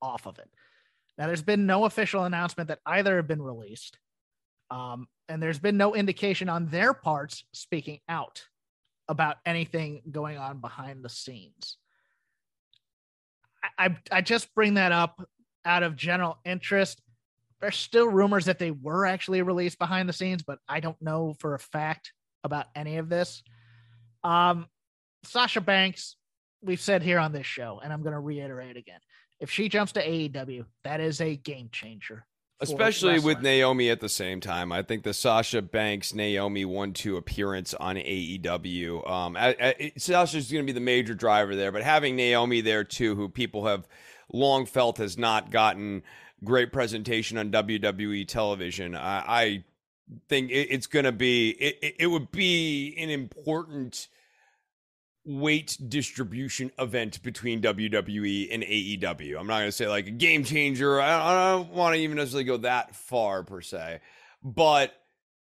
off 0.00 0.26
of 0.26 0.38
it. 0.38 0.48
Now, 1.18 1.26
there's 1.26 1.42
been 1.42 1.66
no 1.66 1.84
official 1.84 2.24
announcement 2.24 2.68
that 2.68 2.80
either 2.86 3.16
have 3.16 3.28
been 3.28 3.42
released. 3.42 3.98
Um, 4.70 5.06
and 5.28 5.42
there's 5.42 5.58
been 5.58 5.76
no 5.76 5.94
indication 5.94 6.48
on 6.48 6.66
their 6.66 6.92
parts 6.92 7.44
speaking 7.52 8.00
out 8.08 8.44
about 9.08 9.36
anything 9.44 10.02
going 10.10 10.38
on 10.38 10.60
behind 10.60 11.04
the 11.04 11.08
scenes. 11.08 11.76
I, 13.62 13.86
I, 13.86 13.96
I 14.10 14.20
just 14.20 14.54
bring 14.54 14.74
that 14.74 14.92
up 14.92 15.26
out 15.64 15.82
of 15.82 15.96
general 15.96 16.38
interest. 16.44 17.00
There's 17.60 17.76
still 17.76 18.08
rumors 18.08 18.46
that 18.46 18.58
they 18.58 18.70
were 18.70 19.06
actually 19.06 19.42
released 19.42 19.78
behind 19.78 20.08
the 20.08 20.12
scenes, 20.12 20.42
but 20.42 20.58
I 20.68 20.80
don't 20.80 21.00
know 21.00 21.34
for 21.38 21.54
a 21.54 21.58
fact 21.58 22.12
about 22.42 22.66
any 22.74 22.98
of 22.98 23.08
this. 23.08 23.42
Um, 24.22 24.66
Sasha 25.24 25.60
Banks, 25.60 26.16
we've 26.62 26.80
said 26.80 27.02
here 27.02 27.18
on 27.18 27.32
this 27.32 27.46
show, 27.46 27.80
and 27.82 27.92
I'm 27.92 28.02
going 28.02 28.12
to 28.12 28.20
reiterate 28.20 28.76
again. 28.76 29.00
If 29.40 29.50
she 29.50 29.68
jumps 29.68 29.92
to 29.92 30.06
AEW, 30.06 30.64
that 30.84 31.00
is 31.00 31.20
a 31.20 31.36
game 31.36 31.68
changer. 31.72 32.26
Especially 32.60 33.18
with. 33.20 33.40
Naomi 33.40 33.90
at 33.90 34.00
the 34.00 34.08
same 34.08 34.40
time. 34.40 34.72
I 34.72 34.82
think 34.82 35.02
the 35.02 35.14
Sasha 35.14 35.62
Banks 35.62 36.14
Naomi 36.14 36.64
one 36.64 36.92
two 36.92 37.16
appearance 37.16 37.74
on 37.74 37.96
AEW. 37.96 39.08
Um, 39.08 39.36
I, 39.36 39.56
I, 39.60 39.92
Sasha's 39.96 40.50
going 40.50 40.64
to 40.64 40.66
be 40.66 40.72
the 40.72 40.84
major 40.84 41.14
driver 41.14 41.54
there, 41.54 41.72
but 41.72 41.82
having 41.82 42.16
Naomi 42.16 42.60
there 42.60 42.84
too, 42.84 43.14
who 43.14 43.28
people 43.28 43.66
have 43.66 43.86
long 44.32 44.66
felt 44.66 44.98
has 44.98 45.18
not 45.18 45.50
gotten 45.50 46.02
great 46.42 46.72
presentation 46.72 47.38
on 47.38 47.50
WWE 47.50 48.26
television. 48.26 48.94
I, 48.94 49.24
I 49.26 49.64
think 50.28 50.50
it, 50.50 50.68
it's 50.70 50.86
going 50.86 51.04
to 51.04 51.12
be 51.12 51.50
it, 51.50 51.78
it, 51.82 51.94
it 52.00 52.06
would 52.06 52.30
be 52.30 52.94
an 52.98 53.10
important 53.10 54.08
weight 55.24 55.78
distribution 55.88 56.70
event 56.78 57.22
between 57.22 57.62
WWE 57.62 58.48
and 58.52 58.62
AEW. 58.62 59.38
I'm 59.38 59.46
not 59.46 59.58
going 59.58 59.68
to 59.68 59.72
say 59.72 59.88
like 59.88 60.06
a 60.06 60.10
game 60.10 60.44
changer. 60.44 61.00
I, 61.00 61.14
I 61.14 61.52
don't 61.52 61.70
want 61.70 61.94
to 61.94 62.00
even 62.00 62.16
necessarily 62.16 62.44
go 62.44 62.58
that 62.58 62.94
far 62.94 63.42
per 63.42 63.60
se, 63.60 64.00
but 64.42 64.92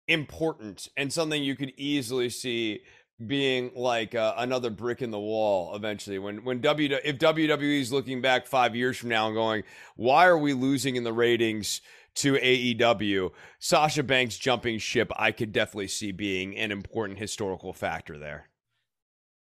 important 0.08 0.88
and 0.98 1.14
something 1.14 1.44
you 1.44 1.56
could 1.56 1.72
easily 1.78 2.30
see 2.30 2.82
being 3.26 3.72
like 3.76 4.16
uh, 4.16 4.34
another 4.38 4.70
brick 4.70 5.02
in 5.02 5.12
the 5.12 5.20
wall 5.20 5.76
eventually 5.76 6.18
when 6.18 6.44
when 6.44 6.62
W 6.62 6.98
if 7.04 7.20
WWE 7.20 7.80
is 7.80 7.92
looking 7.92 8.22
back 8.22 8.48
5 8.48 8.76
years 8.76 8.98
from 8.98 9.10
now 9.10 9.28
and 9.28 9.36
going 9.36 9.64
why 9.96 10.26
are 10.26 10.38
we 10.38 10.54
losing 10.54 10.96
in 10.96 11.04
the 11.04 11.14
ratings 11.14 11.82
to 12.16 12.34
AEW 12.34 13.30
Sasha 13.60 14.02
Banks 14.02 14.38
jumping 14.38 14.80
ship 14.80 15.12
I 15.16 15.32
could 15.32 15.52
definitely 15.52 15.90
see 15.90 16.12
being 16.12 16.58
an 16.58 16.72
important 16.72 17.20
historical 17.20 17.72
factor 17.72 18.18
there 18.18 18.50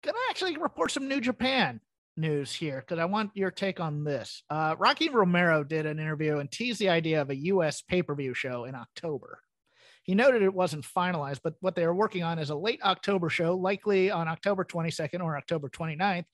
gonna 0.03 0.17
actually 0.29 0.57
report 0.57 0.91
some 0.91 1.07
New 1.07 1.21
Japan 1.21 1.81
news 2.17 2.53
here 2.53 2.79
because 2.79 2.99
I 2.99 3.05
want 3.05 3.31
your 3.33 3.51
take 3.51 3.79
on 3.79 4.03
this. 4.03 4.43
Uh, 4.49 4.75
Rocky 4.77 5.09
Romero 5.09 5.63
did 5.63 5.85
an 5.85 5.99
interview 5.99 6.37
and 6.37 6.51
teased 6.51 6.79
the 6.79 6.89
idea 6.89 7.21
of 7.21 7.29
a 7.29 7.35
U.S. 7.35 7.81
pay 7.81 8.03
per 8.03 8.15
view 8.15 8.33
show 8.33 8.65
in 8.65 8.75
October. 8.75 9.39
He 10.03 10.15
noted 10.15 10.41
it 10.41 10.53
wasn't 10.53 10.85
finalized, 10.85 11.41
but 11.43 11.55
what 11.59 11.75
they 11.75 11.83
are 11.83 11.93
working 11.93 12.23
on 12.23 12.39
is 12.39 12.49
a 12.49 12.55
late 12.55 12.81
October 12.83 13.29
show, 13.29 13.55
likely 13.55 14.09
on 14.09 14.27
October 14.27 14.63
22nd 14.63 15.21
or 15.21 15.37
October 15.37 15.69
29th 15.69 16.25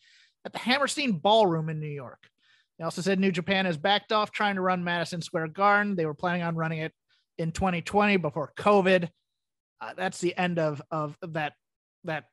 at 0.45 0.53
the 0.53 0.59
Hammerstein 0.59 1.13
Ballroom 1.13 1.69
in 1.69 1.79
New 1.79 1.87
York. 1.87 2.29
They 2.77 2.85
also 2.85 3.01
said 3.01 3.19
New 3.19 3.31
Japan 3.31 3.65
has 3.65 3.77
backed 3.77 4.11
off 4.11 4.31
trying 4.31 4.55
to 4.55 4.61
run 4.61 4.83
Madison 4.83 5.21
Square 5.21 5.49
Garden. 5.49 5.95
They 5.95 6.05
were 6.05 6.13
planning 6.13 6.43
on 6.43 6.55
running 6.55 6.79
it 6.79 6.93
in 7.37 7.51
2020 7.51 8.17
before 8.17 8.53
COVID. 8.57 9.09
Uh, 9.81 9.93
that's 9.95 10.19
the 10.19 10.37
end 10.37 10.59
of 10.59 10.81
of 10.91 11.17
that 11.21 11.53
that 12.03 12.25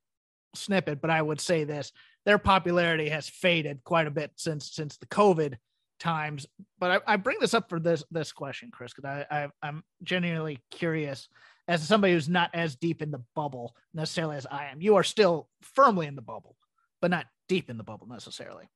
snippet, 0.54 1.00
but 1.00 1.10
I 1.10 1.22
would 1.22 1.40
say 1.40 1.64
this: 1.64 1.92
their 2.24 2.38
popularity 2.38 3.08
has 3.08 3.28
faded 3.28 3.82
quite 3.84 4.06
a 4.06 4.10
bit 4.10 4.32
since 4.36 4.72
since 4.72 4.96
the 4.96 5.06
COVID 5.06 5.56
times. 5.98 6.46
But 6.78 7.02
I, 7.06 7.14
I 7.14 7.16
bring 7.16 7.38
this 7.40 7.54
up 7.54 7.68
for 7.68 7.80
this 7.80 8.04
this 8.10 8.32
question, 8.32 8.70
Chris, 8.72 8.92
because 8.92 9.08
I, 9.08 9.26
I 9.30 9.48
I'm 9.62 9.82
genuinely 10.02 10.58
curious 10.70 11.28
as 11.68 11.86
somebody 11.86 12.12
who's 12.12 12.28
not 12.28 12.50
as 12.54 12.76
deep 12.76 13.02
in 13.02 13.10
the 13.10 13.22
bubble 13.34 13.76
necessarily 13.94 14.36
as 14.36 14.46
I 14.50 14.66
am. 14.66 14.80
You 14.80 14.96
are 14.96 15.04
still 15.04 15.48
firmly 15.62 16.06
in 16.06 16.16
the 16.16 16.22
bubble, 16.22 16.56
but 17.00 17.10
not 17.10 17.26
deep 17.48 17.70
in 17.70 17.78
the 17.78 17.84
bubble 17.84 18.08
necessarily. 18.08 18.68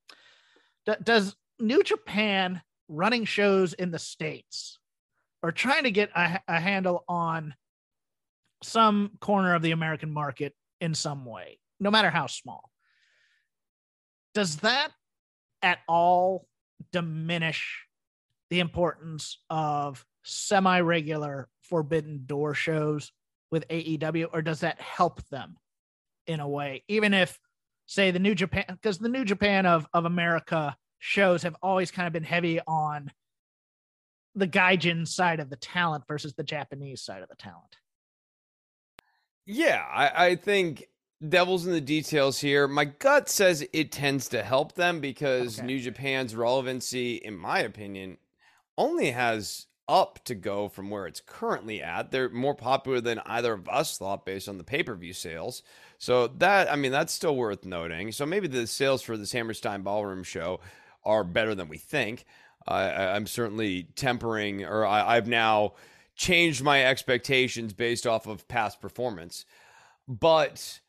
D- 0.87 0.95
does 1.03 1.35
New 1.59 1.83
Japan 1.83 2.63
running 2.89 3.25
shows 3.25 3.73
in 3.73 3.91
the 3.91 3.99
states 3.99 4.79
or 5.43 5.51
trying 5.51 5.85
to 5.85 5.91
get 5.91 6.11
a, 6.15 6.41
a 6.47 6.61
handle 6.61 7.05
on 7.09 7.55
some 8.63 9.11
corner 9.21 9.55
of 9.55 9.63
the 9.63 9.73
American 9.73 10.11
market 10.11 10.55
in 10.81 10.95
some 10.95 11.25
way, 11.25 11.59
no 11.81 11.91
matter 11.91 12.11
how 12.11 12.27
small. 12.27 12.71
Does 14.35 14.57
that 14.57 14.93
at 15.63 15.79
all 15.89 16.47
diminish 16.93 17.87
the 18.51 18.61
importance 18.61 19.39
of 19.51 20.05
semi 20.25 20.81
regular 20.81 21.49
forbidden 21.63 22.23
door 22.27 22.55
shows 22.55 23.13
with 23.51 23.67
AEW, 23.69 24.29
or 24.33 24.43
does 24.43 24.61
that 24.61 24.81
help 24.81 25.27
them 25.29 25.57
in 26.27 26.41
a 26.41 26.49
way? 26.49 26.85
Even 26.89 27.15
if, 27.15 27.39
say, 27.87 28.11
the 28.11 28.19
New 28.19 28.35
Japan, 28.35 28.65
because 28.69 28.99
the 28.99 29.09
New 29.09 29.25
Japan 29.25 29.67
of, 29.67 29.87
of 29.93 30.05
America 30.05 30.77
shows 30.99 31.43
have 31.43 31.57
always 31.63 31.91
kind 31.91 32.07
of 32.07 32.13
been 32.13 32.25
heavy 32.25 32.61
on 32.67 33.11
the 34.35 34.49
gaijin 34.49 35.07
side 35.07 35.41
of 35.41 35.49
the 35.49 35.57
talent 35.57 36.05
versus 36.07 36.35
the 36.35 36.43
Japanese 36.43 37.03
side 37.03 37.23
of 37.23 37.29
the 37.29 37.37
talent. 37.37 37.77
Yeah, 39.47 39.83
I, 39.83 40.27
I 40.27 40.37
think 40.37 40.85
devil's 41.27 41.67
in 41.67 41.73
the 41.73 41.81
details 41.81 42.41
here. 42.41 42.69
My 42.69 42.85
gut 42.85 43.29
says 43.29 43.67
it 43.73 43.93
tends 43.93 44.29
to 44.29 44.43
help 44.43 44.75
them 44.75 45.01
because 45.01 45.59
Okay. 45.59 45.67
New 45.67 45.81
Japan's 45.81 46.35
relevancy, 46.35 47.17
in 47.17 47.37
my 47.37 47.61
opinion, 47.61 48.19
only 48.77 49.11
has 49.11 49.67
up 49.89 50.19
to 50.25 50.35
go 50.35 50.69
from 50.69 50.91
where 50.91 51.07
it's 51.07 51.21
currently 51.21 51.81
at. 51.81 52.11
They're 52.11 52.29
more 52.29 52.55
popular 52.55 53.01
than 53.01 53.21
either 53.25 53.53
of 53.53 53.69
us 53.69 53.97
thought 53.99 54.27
based 54.27 54.49
on 54.49 54.59
the 54.59 54.65
pay 54.65 54.83
per 54.83 54.95
view 54.95 55.13
sales. 55.13 55.63
So 55.99 56.27
that, 56.27 56.71
I 56.71 56.77
mean, 56.77 56.93
that's 56.93 57.13
still 57.13 57.37
worth 57.37 57.65
noting. 57.65 58.13
So 58.13 58.27
maybe 58.27 58.49
the 58.49 58.67
sales 58.67 59.03
for 59.03 59.17
this 59.17 59.33
Hammerstein 59.33 59.83
Ballroom 59.83 60.25
show 60.25 60.61
are 61.05 61.25
better 61.25 61.55
than 61.55 61.69
we 61.69 61.79
think. 61.79 62.25
Uh, 62.67 62.73
I, 62.73 63.15
I'm 63.15 63.27
certainly 63.27 63.85
tempering, 63.95 64.65
or 64.65 64.85
I, 64.85 65.17
I've 65.17 65.29
now 65.29 65.75
changed 66.17 66.63
my 66.65 66.85
expectations 66.85 67.73
based 67.73 68.07
off 68.07 68.27
of 68.27 68.49
past 68.49 68.81
performance. 68.81 69.45
But 70.09 70.81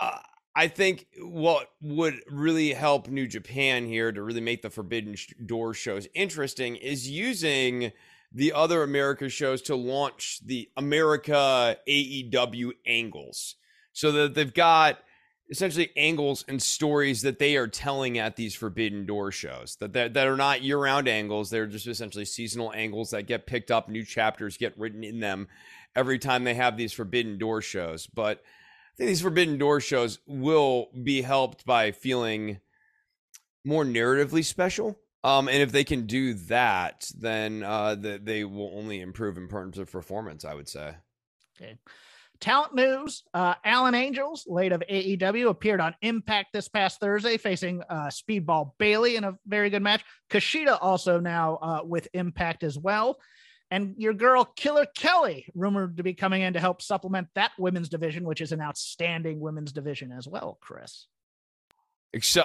uh, 0.00 0.18
I 0.54 0.68
think 0.68 1.06
what 1.18 1.70
would 1.80 2.20
really 2.28 2.72
help 2.72 3.08
New 3.08 3.26
Japan 3.26 3.86
here 3.86 4.10
to 4.10 4.22
really 4.22 4.40
make 4.40 4.62
the 4.62 4.70
Forbidden 4.70 5.14
Door 5.46 5.74
shows 5.74 6.08
interesting 6.14 6.76
is 6.76 7.08
using 7.08 7.92
the 8.32 8.52
other 8.52 8.82
America 8.82 9.28
shows 9.28 9.62
to 9.62 9.76
launch 9.76 10.40
the 10.44 10.68
America 10.76 11.76
AEW 11.88 12.72
angles. 12.86 13.56
So 13.92 14.12
that 14.12 14.34
they've 14.34 14.52
got 14.52 14.98
essentially 15.50 15.90
angles 15.96 16.44
and 16.46 16.62
stories 16.62 17.22
that 17.22 17.40
they 17.40 17.56
are 17.56 17.66
telling 17.66 18.18
at 18.18 18.36
these 18.36 18.54
Forbidden 18.54 19.04
Door 19.06 19.32
shows. 19.32 19.76
That 19.80 19.92
that, 19.92 20.14
that 20.14 20.26
are 20.26 20.36
not 20.36 20.62
year-round 20.62 21.08
angles. 21.08 21.50
They're 21.50 21.66
just 21.66 21.86
essentially 21.86 22.24
seasonal 22.24 22.72
angles 22.72 23.10
that 23.10 23.26
get 23.26 23.46
picked 23.46 23.70
up 23.70 23.88
new 23.88 24.04
chapters 24.04 24.56
get 24.56 24.78
written 24.78 25.02
in 25.02 25.20
them 25.20 25.48
every 25.96 26.18
time 26.18 26.44
they 26.44 26.54
have 26.54 26.76
these 26.76 26.92
Forbidden 26.92 27.38
Door 27.38 27.62
shows. 27.62 28.06
But 28.06 28.42
these 29.06 29.22
Forbidden 29.22 29.58
Door 29.58 29.80
shows 29.80 30.18
will 30.26 30.88
be 31.02 31.22
helped 31.22 31.64
by 31.64 31.90
feeling 31.92 32.60
more 33.64 33.84
narratively 33.84 34.44
special. 34.44 34.98
Um, 35.22 35.48
and 35.48 35.58
if 35.58 35.72
they 35.72 35.84
can 35.84 36.06
do 36.06 36.34
that, 36.34 37.10
then 37.18 37.62
uh, 37.62 37.94
the, 37.94 38.20
they 38.22 38.44
will 38.44 38.72
only 38.74 39.00
improve 39.00 39.36
in 39.36 39.48
terms 39.48 39.78
of 39.78 39.90
performance. 39.90 40.44
I 40.44 40.54
would 40.54 40.68
say. 40.68 40.94
Okay. 41.60 41.76
Talent 42.40 42.74
news: 42.74 43.22
uh, 43.34 43.54
Alan 43.64 43.94
Angels, 43.94 44.46
late 44.48 44.72
of 44.72 44.82
AEW, 44.90 45.50
appeared 45.50 45.80
on 45.80 45.94
Impact 46.00 46.54
this 46.54 46.68
past 46.68 46.98
Thursday, 46.98 47.36
facing 47.36 47.82
uh, 47.90 48.06
Speedball 48.06 48.72
Bailey 48.78 49.16
in 49.16 49.24
a 49.24 49.36
very 49.46 49.68
good 49.68 49.82
match. 49.82 50.02
Kushida 50.30 50.78
also 50.80 51.20
now 51.20 51.58
uh, 51.60 51.80
with 51.84 52.08
Impact 52.14 52.62
as 52.62 52.78
well, 52.78 53.18
and 53.70 53.94
your 53.96 54.12
girl 54.12 54.44
Killer 54.44 54.86
Kelly, 54.96 55.46
rumored 55.54 55.96
to 55.96 56.02
be 56.02 56.14
coming 56.14 56.42
in 56.42 56.52
to 56.54 56.60
help 56.60 56.82
supplement 56.82 57.28
that 57.34 57.52
women's 57.58 57.88
division, 57.88 58.24
which 58.24 58.40
is 58.40 58.52
an 58.52 58.60
outstanding 58.60 59.40
women's 59.40 59.72
division 59.72 60.12
as 60.12 60.26
well. 60.26 60.58
Chris, 60.60 61.06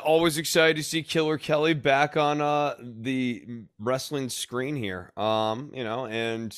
always 0.04 0.38
excited 0.38 0.78
to 0.78 0.84
see 0.84 1.04
Killer 1.04 1.38
Kelly 1.38 1.74
back 1.74 2.18
on 2.18 2.42
uh, 2.42 2.76
the 2.80 3.46
wrestling 3.80 4.30
screen 4.30 4.76
here. 4.76 5.12
Um, 5.18 5.72
you 5.74 5.84
know, 5.84 6.06
and 6.06 6.56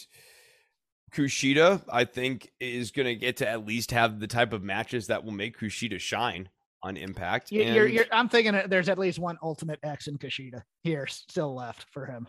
Kushida, 1.14 1.82
I 1.92 2.06
think, 2.06 2.52
is 2.60 2.92
going 2.92 3.06
to 3.06 3.16
get 3.16 3.38
to 3.38 3.48
at 3.48 3.66
least 3.66 3.92
have 3.92 4.20
the 4.20 4.28
type 4.28 4.54
of 4.54 4.64
matches 4.64 5.08
that 5.08 5.24
will 5.24 5.32
make 5.32 5.58
Kushida 5.58 6.00
shine 6.00 6.50
on 6.84 6.98
Impact. 6.98 7.52
you, 7.52 7.64
you're, 7.64 7.86
And- 7.86 7.94
you're, 7.94 8.06
I'm 8.12 8.30
thinking 8.30 8.62
there's 8.68 8.90
at 8.90 9.00
least 9.00 9.20
one 9.20 9.38
Ultimate 9.42 9.80
X 9.84 10.08
in 10.08 10.18
Kushida 10.18 10.62
here 10.84 11.08
still 11.08 11.56
left 11.56 11.86
for 11.92 12.06
him. 12.06 12.28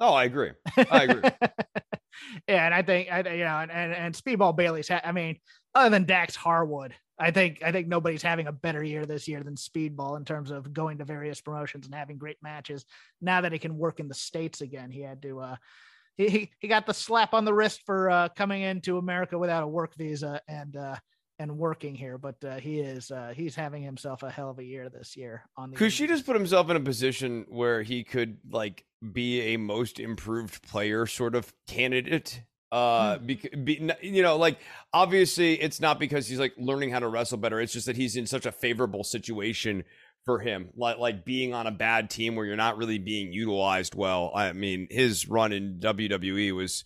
Oh, 0.00 0.12
I 0.12 0.24
agree. 0.24 0.52
I 0.76 1.04
agree. 1.04 1.30
yeah, 2.48 2.66
and 2.66 2.74
I 2.74 2.82
think 2.82 3.12
I 3.12 3.18
you 3.18 3.44
know, 3.44 3.58
and 3.58 3.70
and, 3.70 3.92
and 3.92 4.14
Speedball 4.14 4.56
Bailey's. 4.56 4.88
Ha- 4.88 5.02
I 5.04 5.12
mean, 5.12 5.38
other 5.74 5.90
than 5.90 6.04
Dax 6.04 6.34
Harwood, 6.34 6.94
I 7.18 7.30
think 7.30 7.62
I 7.62 7.72
think 7.72 7.88
nobody's 7.88 8.22
having 8.22 8.46
a 8.46 8.52
better 8.52 8.82
year 8.82 9.06
this 9.06 9.28
year 9.28 9.42
than 9.42 9.54
Speedball 9.54 10.16
in 10.16 10.24
terms 10.24 10.50
of 10.50 10.72
going 10.72 10.98
to 10.98 11.04
various 11.04 11.40
promotions 11.40 11.86
and 11.86 11.94
having 11.94 12.18
great 12.18 12.38
matches. 12.42 12.84
Now 13.20 13.42
that 13.42 13.52
he 13.52 13.58
can 13.58 13.76
work 13.76 14.00
in 14.00 14.08
the 14.08 14.14
states 14.14 14.60
again, 14.60 14.90
he 14.90 15.00
had 15.02 15.22
to. 15.22 15.40
uh 15.40 15.56
he, 16.16 16.50
he, 16.58 16.68
got 16.68 16.84
the 16.84 16.92
slap 16.92 17.32
on 17.32 17.46
the 17.46 17.54
wrist 17.54 17.80
for 17.86 18.10
uh, 18.10 18.28
coming 18.36 18.60
into 18.60 18.98
America 18.98 19.38
without 19.38 19.62
a 19.62 19.66
work 19.66 19.94
visa 19.96 20.40
and 20.48 20.76
uh, 20.76 20.96
and 21.40 21.58
working 21.58 21.94
here, 21.94 22.18
but 22.18 22.36
uh, 22.44 22.58
he 22.58 22.78
is 22.80 23.10
uh, 23.10 23.32
he's 23.34 23.56
having 23.56 23.82
himself 23.82 24.22
a 24.22 24.30
hell 24.30 24.50
of 24.50 24.58
a 24.58 24.64
year 24.64 24.88
this 24.90 25.16
year 25.16 25.42
on 25.56 25.70
the 25.70 25.76
Kushida's 25.76 26.22
put 26.22 26.36
himself 26.36 26.70
in 26.70 26.76
a 26.76 26.80
position 26.80 27.46
where 27.48 27.82
he 27.82 28.04
could 28.04 28.36
like 28.50 28.84
be 29.12 29.54
a 29.54 29.56
most 29.56 29.98
improved 29.98 30.62
player 30.62 31.06
sort 31.06 31.34
of 31.34 31.52
candidate. 31.66 32.42
Uh, 32.70 33.18
bec- 33.18 33.64
be, 33.64 33.90
you 34.00 34.22
know, 34.22 34.36
like 34.36 34.60
obviously 34.92 35.54
it's 35.60 35.80
not 35.80 35.98
because 35.98 36.28
he's 36.28 36.38
like 36.38 36.52
learning 36.56 36.90
how 36.90 37.00
to 37.00 37.08
wrestle 37.08 37.38
better. 37.38 37.60
It's 37.60 37.72
just 37.72 37.86
that 37.86 37.96
he's 37.96 38.14
in 38.14 38.26
such 38.26 38.46
a 38.46 38.52
favorable 38.52 39.02
situation 39.02 39.82
for 40.26 40.38
him, 40.38 40.68
like 40.76 40.98
like 40.98 41.24
being 41.24 41.54
on 41.54 41.66
a 41.66 41.72
bad 41.72 42.10
team 42.10 42.36
where 42.36 42.44
you're 42.44 42.54
not 42.56 42.76
really 42.76 42.98
being 42.98 43.32
utilized 43.32 43.94
well. 43.94 44.30
I 44.34 44.52
mean, 44.52 44.86
his 44.90 45.26
run 45.28 45.52
in 45.52 45.80
WWE 45.80 46.54
was 46.54 46.84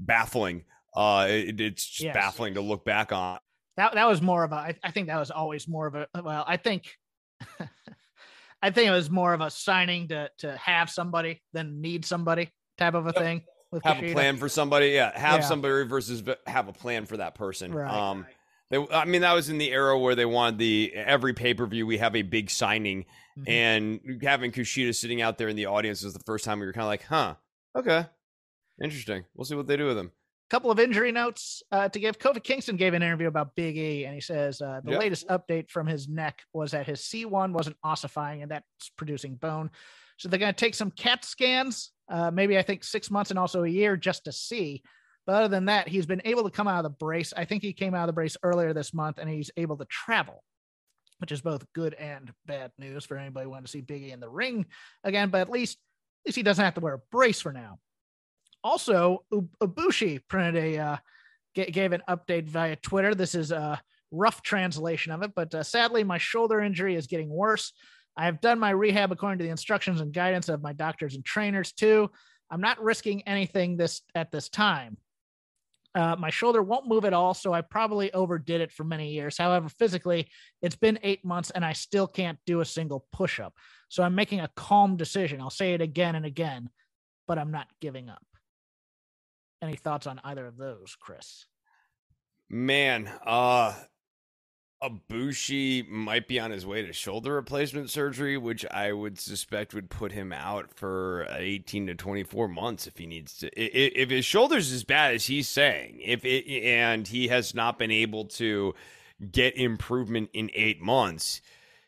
baffling. 0.00 0.64
Uh, 0.94 1.26
it, 1.30 1.60
it's 1.60 1.86
just 1.86 2.02
Yes. 2.02 2.14
baffling 2.14 2.54
to 2.54 2.60
look 2.60 2.84
back 2.84 3.12
on. 3.12 3.38
That 3.76 3.94
that 3.94 4.06
was 4.08 4.20
more 4.22 4.44
of 4.44 4.52
a 4.52 4.56
I, 4.56 4.76
I 4.84 4.90
think 4.90 5.06
that 5.08 5.18
was 5.18 5.30
always 5.30 5.66
more 5.68 5.86
of 5.86 5.94
a 5.94 6.06
well 6.22 6.44
i 6.46 6.56
think 6.56 6.96
i 8.62 8.70
think 8.70 8.88
it 8.88 8.92
was 8.92 9.10
more 9.10 9.32
of 9.34 9.40
a 9.40 9.50
signing 9.50 10.08
to 10.08 10.30
to 10.38 10.56
have 10.56 10.90
somebody 10.90 11.42
than 11.52 11.80
need 11.80 12.04
somebody 12.04 12.50
type 12.78 12.94
of 12.94 13.06
a 13.06 13.12
Yep. 13.14 13.16
thing 13.16 13.42
have 13.84 13.96
Kushida. 13.96 14.10
a 14.10 14.12
plan 14.12 14.36
for 14.36 14.50
somebody. 14.50 14.88
Yeah, 14.88 15.18
have 15.18 15.40
Yeah. 15.40 15.46
somebody 15.46 15.84
versus 15.86 16.22
have 16.46 16.68
a 16.68 16.74
plan 16.74 17.06
for 17.06 17.16
that 17.16 17.34
person. 17.34 17.72
Right. 17.72 17.90
Um, 17.90 18.26
they, 18.68 18.86
I 18.92 19.06
mean, 19.06 19.22
that 19.22 19.32
was 19.32 19.48
in 19.48 19.56
the 19.56 19.70
era 19.70 19.98
where 19.98 20.14
they 20.14 20.26
wanted 20.26 20.58
the 20.58 20.92
every 20.94 21.32
pay 21.32 21.54
per 21.54 21.64
view 21.64 21.86
we 21.86 21.96
have 21.96 22.14
a 22.14 22.20
big 22.20 22.50
signing, 22.50 23.06
Mhm. 23.38 23.48
and 23.48 24.22
having 24.22 24.52
Kushida 24.52 24.94
sitting 24.94 25.22
out 25.22 25.38
there 25.38 25.48
in 25.48 25.56
the 25.56 25.64
audience 25.66 26.02
was 26.04 26.12
the 26.12 26.22
first 26.26 26.44
time 26.44 26.60
we 26.60 26.66
were 26.66 26.74
kind 26.74 26.82
of 26.82 26.88
like, 26.88 27.04
huh, 27.04 27.36
okay, 27.74 28.04
interesting. 28.82 29.24
We'll 29.34 29.46
see 29.46 29.54
what 29.54 29.66
they 29.68 29.78
do 29.78 29.86
with 29.86 29.96
him. 29.96 30.12
Couple 30.52 30.70
of 30.70 30.78
injury 30.78 31.10
notes 31.12 31.62
uh, 31.72 31.88
to 31.88 31.98
give. 31.98 32.18
Kofi 32.18 32.42
Kingston 32.44 32.76
gave 32.76 32.92
an 32.92 33.02
interview 33.02 33.26
about 33.26 33.56
Big 33.56 33.78
E, 33.78 34.04
and 34.04 34.14
he 34.14 34.20
says 34.20 34.60
uh, 34.60 34.82
the 34.84 34.92
Yeah. 34.92 34.98
latest 34.98 35.26
update 35.28 35.70
from 35.70 35.86
his 35.86 36.08
neck 36.08 36.42
was 36.52 36.72
that 36.72 36.84
his 36.84 37.00
C1 37.00 37.54
wasn't 37.54 37.78
ossifying, 37.82 38.42
and 38.42 38.50
that's 38.50 38.90
producing 38.98 39.36
bone. 39.36 39.70
So 40.18 40.28
they're 40.28 40.38
going 40.38 40.52
to 40.52 40.64
take 40.64 40.74
some 40.74 40.90
CAT 40.90 41.24
scans, 41.24 41.92
uh, 42.10 42.30
maybe 42.30 42.58
I 42.58 42.62
think 42.62 42.84
six 42.84 43.10
months 43.10 43.30
and 43.30 43.38
also 43.38 43.64
a 43.64 43.68
year 43.68 43.96
just 43.96 44.24
to 44.26 44.32
see. 44.32 44.82
But 45.24 45.36
other 45.36 45.48
than 45.48 45.64
that, 45.66 45.88
he's 45.88 46.04
been 46.04 46.20
able 46.26 46.44
to 46.44 46.50
come 46.50 46.68
out 46.68 46.84
of 46.84 46.92
the 46.92 46.98
brace. 46.98 47.32
I 47.34 47.46
think 47.46 47.62
he 47.62 47.72
came 47.72 47.94
out 47.94 48.02
of 48.02 48.08
the 48.08 48.12
brace 48.12 48.36
earlier 48.42 48.74
this 48.74 48.92
month, 48.92 49.16
and 49.16 49.30
he's 49.30 49.50
able 49.56 49.78
to 49.78 49.86
travel, 49.86 50.44
which 51.16 51.32
is 51.32 51.40
both 51.40 51.64
good 51.72 51.94
and 51.94 52.30
bad 52.44 52.72
news 52.78 53.06
for 53.06 53.16
anybody 53.16 53.46
wanting 53.46 53.64
to 53.64 53.70
see 53.70 53.80
Big 53.80 54.02
E 54.02 54.10
in 54.10 54.20
the 54.20 54.28
ring 54.28 54.66
again. 55.02 55.30
But 55.30 55.40
at 55.40 55.48
least, 55.48 55.78
at 56.24 56.28
least 56.28 56.36
he 56.36 56.42
doesn't 56.42 56.62
have 56.62 56.74
to 56.74 56.80
wear 56.82 56.94
a 56.94 57.02
brace 57.10 57.40
for 57.40 57.54
now 57.54 57.78
also 58.64 59.24
U- 59.32 59.48
Ibushi 59.60 60.20
printed 60.28 60.56
a 60.56 60.78
uh, 60.78 60.96
ga- 61.54 61.70
gave 61.70 61.92
an 61.92 62.02
update 62.08 62.48
via 62.48 62.76
Twitter. 62.76 63.14
This 63.14 63.34
is 63.34 63.50
a 63.52 63.80
rough 64.10 64.42
translation 64.42 65.12
of 65.12 65.22
it, 65.22 65.32
but 65.34 65.54
uh, 65.54 65.62
sadly, 65.62 66.04
my 66.04 66.18
shoulder 66.18 66.60
injury 66.60 66.94
is 66.94 67.06
getting 67.06 67.30
worse. 67.30 67.72
I 68.16 68.26
have 68.26 68.40
done 68.40 68.58
my 68.58 68.70
rehab 68.70 69.10
according 69.10 69.38
to 69.38 69.44
the 69.44 69.50
instructions 69.50 70.00
and 70.00 70.12
guidance 70.12 70.48
of 70.48 70.62
my 70.62 70.72
doctors 70.72 71.14
and 71.14 71.24
trainers 71.24 71.72
too. 71.72 72.10
I'm 72.50 72.60
not 72.60 72.82
risking 72.82 73.22
anything 73.22 73.76
this 73.76 74.02
at 74.14 74.30
this 74.30 74.50
time. 74.50 74.98
Uh, 75.94 76.16
my 76.18 76.30
shoulder 76.30 76.62
won't 76.62 76.88
move 76.88 77.04
at 77.04 77.12
all, 77.12 77.34
so 77.34 77.52
I 77.52 77.60
probably 77.60 78.12
overdid 78.12 78.60
it 78.62 78.72
for 78.72 78.84
many 78.84 79.12
years. 79.12 79.36
However, 79.36 79.68
physically, 79.68 80.28
it's 80.62 80.76
been 80.76 80.98
eight 81.02 81.24
months 81.24 81.50
and 81.50 81.64
I 81.64 81.74
still 81.74 82.06
can't 82.06 82.38
do 82.46 82.60
a 82.60 82.64
single 82.64 83.06
push 83.12 83.40
up. 83.40 83.54
So 83.88 84.02
I'm 84.02 84.14
making 84.14 84.40
a 84.40 84.50
calm 84.56 84.96
decision. 84.96 85.40
I'll 85.40 85.50
say 85.50 85.74
it 85.74 85.82
again 85.82 86.14
and 86.14 86.24
again, 86.24 86.70
but 87.26 87.38
I'm 87.38 87.50
not 87.50 87.68
giving 87.80 88.08
up. 88.08 88.22
Any 89.62 89.76
thoughts 89.76 90.06
on 90.06 90.20
either 90.24 90.46
of 90.46 90.56
those, 90.58 90.96
Chris? 91.00 91.46
Man, 92.50 93.10
uh 93.24 93.74
Ibushi 94.82 95.88
might 95.88 96.26
be 96.26 96.40
on 96.40 96.50
his 96.50 96.66
way 96.66 96.82
to 96.82 96.92
shoulder 96.92 97.34
replacement 97.34 97.88
surgery, 97.88 98.36
which 98.36 98.66
I 98.68 98.92
would 98.92 99.18
suspect 99.18 99.74
would 99.74 99.90
put 99.90 100.10
him 100.10 100.32
out 100.32 100.74
for 100.74 101.28
18 101.30 101.86
to 101.86 101.94
24 101.94 102.48
months 102.48 102.88
if 102.88 102.98
he 102.98 103.06
needs 103.06 103.38
to. 103.38 103.50
If 103.56 104.10
his 104.10 104.24
shoulder's 104.24 104.72
as 104.72 104.82
bad 104.82 105.14
as 105.14 105.26
he's 105.26 105.48
saying, 105.48 106.00
if 106.02 106.24
it 106.24 106.48
and 106.64 107.06
he 107.06 107.28
has 107.28 107.54
not 107.54 107.78
been 107.78 107.92
able 107.92 108.24
to 108.24 108.74
get 109.30 109.56
improvement 109.56 110.30
in 110.32 110.50
eight 110.52 110.80
months, 110.80 111.40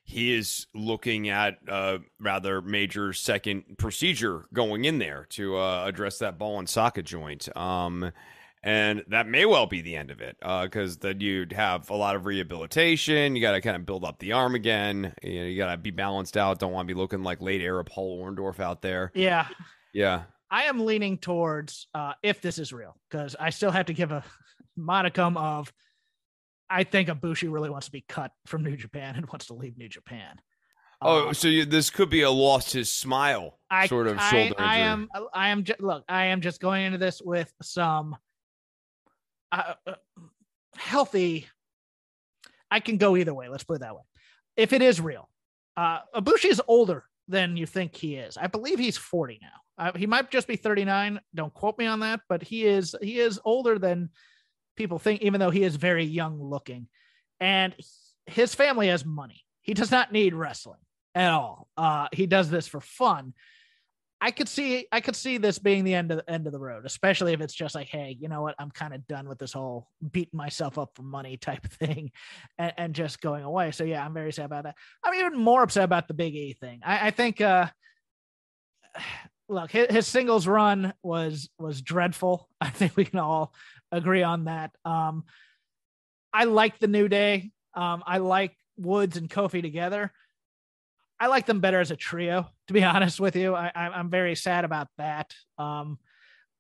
he 0.04 0.34
is 0.34 0.66
looking 0.74 1.30
at 1.30 1.58
a 1.66 1.98
rather 2.20 2.60
major 2.60 3.12
second 3.12 3.64
procedure 3.78 4.46
going 4.52 4.84
in 4.84 4.98
there 4.98 5.26
to 5.30 5.56
uh, 5.56 5.84
address 5.86 6.18
that 6.18 6.38
ball 6.38 6.58
and 6.58 6.68
socket 6.68 7.06
joint. 7.06 7.48
Um, 7.56 8.12
and 8.62 9.02
that 9.08 9.26
may 9.26 9.44
well 9.46 9.66
be 9.66 9.80
the 9.80 9.96
end 9.96 10.10
of 10.10 10.20
it 10.20 10.36
because 10.40 10.98
then 10.98 11.20
you'd 11.20 11.52
have 11.52 11.90
a 11.90 11.94
lot 11.94 12.16
of 12.16 12.26
rehabilitation. 12.26 13.34
You 13.34 13.42
got 13.42 13.52
to 13.52 13.60
kind 13.60 13.76
of 13.76 13.84
build 13.86 14.04
up 14.04 14.18
the 14.18 14.32
arm 14.32 14.54
again. 14.54 15.14
You, 15.22 15.40
know, 15.40 15.46
you 15.46 15.56
got 15.56 15.70
to 15.70 15.76
be 15.76 15.90
balanced 15.90 16.36
out. 16.36 16.58
Don't 16.58 16.72
want 16.72 16.88
to 16.88 16.94
be 16.94 16.98
looking 16.98 17.22
like 17.22 17.42
late 17.42 17.60
era 17.60 17.84
Paul 17.84 18.22
Orndorff 18.22 18.60
out 18.60 18.80
there. 18.80 19.10
Yeah. 19.14 19.48
Yeah. 19.92 20.22
I 20.50 20.64
am 20.64 20.84
leaning 20.84 21.18
towards 21.18 21.88
uh, 21.94 22.12
if 22.22 22.40
this 22.40 22.58
is 22.58 22.72
real 22.72 22.96
because 23.10 23.36
I 23.38 23.50
still 23.50 23.70
have 23.70 23.86
to 23.86 23.94
give 23.94 24.12
a 24.12 24.24
modicum 24.76 25.36
of. 25.36 25.72
I 26.70 26.84
think 26.84 27.08
Ibushi 27.08 27.50
really 27.52 27.70
wants 27.70 27.86
to 27.86 27.92
be 27.92 28.04
cut 28.08 28.32
from 28.46 28.62
New 28.64 28.76
Japan 28.76 29.16
and 29.16 29.26
wants 29.26 29.46
to 29.46 29.54
leave 29.54 29.76
New 29.76 29.88
Japan. 29.88 30.36
Oh, 31.02 31.28
Um, 31.28 31.34
so 31.34 31.48
you, 31.48 31.64
this 31.64 31.90
could 31.90 32.08
be 32.08 32.22
a 32.22 32.30
lost 32.30 32.72
his 32.72 32.90
smile 32.90 33.58
I, 33.70 33.86
sort 33.86 34.06
of 34.06 34.18
I, 34.18 34.30
shoulder 34.30 34.54
I 34.58 34.78
injury. 34.78 34.82
am. 34.88 35.08
I 35.34 35.48
am. 35.48 35.64
Just, 35.64 35.80
look, 35.80 36.04
I 36.08 36.26
am 36.26 36.40
just 36.40 36.60
going 36.60 36.84
into 36.84 36.98
this 36.98 37.20
with 37.22 37.52
some 37.62 38.16
uh, 39.52 39.74
uh, 39.86 39.94
healthy. 40.76 41.46
I 42.70 42.80
can 42.80 42.96
go 42.96 43.16
either 43.16 43.34
way. 43.34 43.48
Let's 43.48 43.64
put 43.64 43.74
it 43.74 43.80
that 43.80 43.94
way. 43.94 44.02
If 44.56 44.72
it 44.72 44.82
is 44.82 45.00
real, 45.00 45.28
uh, 45.76 46.00
Ibushi 46.14 46.46
is 46.50 46.62
older 46.66 47.04
than 47.28 47.56
you 47.56 47.66
think 47.66 47.94
he 47.94 48.16
is. 48.16 48.36
I 48.36 48.46
believe 48.46 48.78
he's 48.78 48.96
forty 48.96 49.38
now. 49.42 49.84
Uh, 49.86 49.92
he 49.96 50.06
might 50.06 50.30
just 50.30 50.46
be 50.46 50.56
thirty 50.56 50.84
nine. 50.84 51.20
Don't 51.34 51.52
quote 51.52 51.76
me 51.78 51.86
on 51.86 52.00
that, 52.00 52.20
but 52.28 52.42
he 52.42 52.64
is. 52.64 52.94
He 53.02 53.18
is 53.18 53.40
older 53.44 53.78
than 53.78 54.10
people 54.76 54.98
think, 54.98 55.22
even 55.22 55.40
though 55.40 55.50
he 55.50 55.62
is 55.62 55.76
very 55.76 56.04
young 56.04 56.42
looking, 56.42 56.88
and 57.40 57.74
his 58.26 58.54
family 58.54 58.88
has 58.88 59.04
money. 59.04 59.44
He 59.62 59.74
does 59.74 59.90
not 59.90 60.12
need 60.12 60.34
wrestling 60.34 60.80
at 61.14 61.32
all. 61.32 61.68
Uh, 61.76 62.08
he 62.12 62.26
does 62.26 62.50
this 62.50 62.66
for 62.66 62.80
fun. 62.80 63.34
I 64.20 64.30
could 64.30 64.48
see 64.48 64.86
I 64.90 65.02
could 65.02 65.16
see 65.16 65.36
this 65.36 65.58
being 65.58 65.84
the 65.84 65.92
end 65.92 66.10
of 66.10 66.16
the 66.18 66.30
end 66.30 66.46
of 66.46 66.52
the 66.54 66.58
road, 66.58 66.86
especially 66.86 67.34
if 67.34 67.42
it's 67.42 67.52
just 67.52 67.74
like, 67.74 67.88
hey, 67.88 68.16
you 68.18 68.28
know 68.28 68.40
what? 68.40 68.54
I'm 68.58 68.70
kind 68.70 68.94
of 68.94 69.06
done 69.06 69.28
with 69.28 69.38
this 69.38 69.52
whole 69.52 69.88
beating 70.12 70.36
myself 70.36 70.78
up 70.78 70.92
for 70.94 71.02
money 71.02 71.36
type 71.40 71.66
thing 71.66 72.10
and, 72.56 72.72
and 72.78 72.94
just 72.94 73.20
going 73.20 73.44
away. 73.44 73.70
So 73.72 73.84
yeah, 73.84 74.04
I'm 74.04 74.14
very 74.14 74.32
sad 74.32 74.46
about 74.46 74.64
that. 74.64 74.76
I'm 75.04 75.14
even 75.14 75.38
more 75.38 75.62
upset 75.62 75.84
about 75.84 76.08
the 76.08 76.14
Big 76.14 76.34
E 76.34 76.54
thing. 76.54 76.80
I, 76.82 77.08
I 77.08 77.10
think 77.10 77.40
uh 77.42 77.66
look, 79.48 79.70
his, 79.70 79.88
his 79.88 80.06
singles 80.06 80.46
run 80.46 80.94
was 81.02 81.50
was 81.58 81.82
dreadful. 81.82 82.48
I 82.62 82.70
think 82.70 82.96
we 82.96 83.04
can 83.04 83.18
all 83.18 83.52
agree 83.96 84.22
on 84.22 84.44
that. 84.44 84.72
Um 84.84 85.24
I 86.34 86.44
like 86.44 86.80
the 86.80 86.88
New 86.88 87.08
Day. 87.08 87.52
Um, 87.74 88.02
I 88.04 88.18
like 88.18 88.56
Woods 88.76 89.16
and 89.16 89.30
Kofi 89.30 89.62
together. 89.62 90.12
I 91.20 91.28
like 91.28 91.46
them 91.46 91.60
better 91.60 91.80
as 91.80 91.92
a 91.92 91.96
trio, 91.96 92.50
to 92.66 92.74
be 92.74 92.82
honest 92.84 93.20
with 93.20 93.36
you. 93.36 93.54
I, 93.54 93.70
I'm 93.74 94.10
very 94.10 94.34
sad 94.34 94.64
about 94.64 94.88
that. 94.98 95.32
Um, 95.58 95.98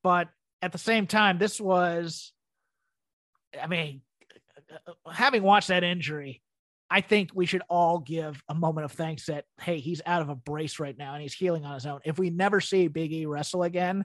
but 0.04 0.28
at 0.62 0.70
the 0.70 0.78
same 0.78 1.08
time, 1.08 1.38
this 1.38 1.60
was, 1.60 2.32
I 3.60 3.66
mean, 3.66 4.02
having 5.10 5.42
watched 5.42 5.68
that 5.68 5.82
injury, 5.82 6.40
I 6.88 7.00
think 7.00 7.30
we 7.34 7.46
should 7.46 7.62
all 7.68 7.98
give 7.98 8.40
a 8.48 8.54
moment 8.54 8.84
of 8.84 8.92
thanks 8.92 9.26
that, 9.26 9.44
hey, 9.60 9.80
he's 9.80 10.02
out 10.06 10.22
of 10.22 10.28
a 10.28 10.36
brace 10.36 10.78
right 10.78 10.96
now 10.96 11.14
and 11.14 11.22
he's 11.22 11.34
healing 11.34 11.64
on 11.64 11.74
his 11.74 11.86
own. 11.86 12.00
If 12.04 12.16
we 12.16 12.30
never 12.30 12.60
see 12.60 12.86
Big 12.86 13.12
E 13.12 13.26
wrestle 13.26 13.64
again, 13.64 14.04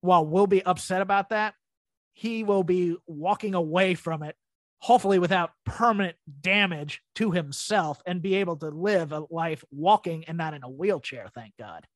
while 0.00 0.24
we'll 0.24 0.46
be 0.46 0.64
upset 0.64 1.02
about 1.02 1.30
that, 1.30 1.54
he 2.16 2.42
will 2.42 2.64
be 2.64 2.96
walking 3.06 3.54
away 3.54 3.94
from 3.94 4.22
it 4.22 4.34
hopefully 4.78 5.18
without 5.18 5.52
permanent 5.64 6.16
damage 6.40 7.02
to 7.14 7.30
himself 7.30 8.00
and 8.06 8.22
be 8.22 8.34
able 8.36 8.56
to 8.56 8.68
live 8.68 9.12
a 9.12 9.24
life 9.30 9.64
walking 9.70 10.24
and 10.24 10.38
not 10.38 10.54
in 10.54 10.62
a 10.62 10.68
wheelchair 10.68 11.28
thank 11.34 11.52
god 11.58 11.86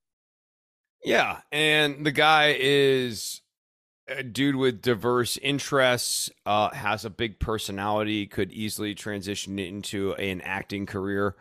Yeah, 1.03 1.41
and 1.51 2.05
the 2.05 2.13
guy 2.13 2.57
is 2.59 3.41
a 4.09 4.23
dude 4.23 4.57
with 4.57 4.83
diverse 4.83 5.37
interests, 5.39 6.31
uh, 6.45 6.71
has 6.71 7.05
a 7.05 7.11
big 7.11 7.39
personality, 7.39 8.27
could 8.27 8.53
easily 8.53 8.95
transition 8.95 9.59
into 9.59 10.15
an 10.15 10.41
acting 10.43 10.85
career. 10.85 11.37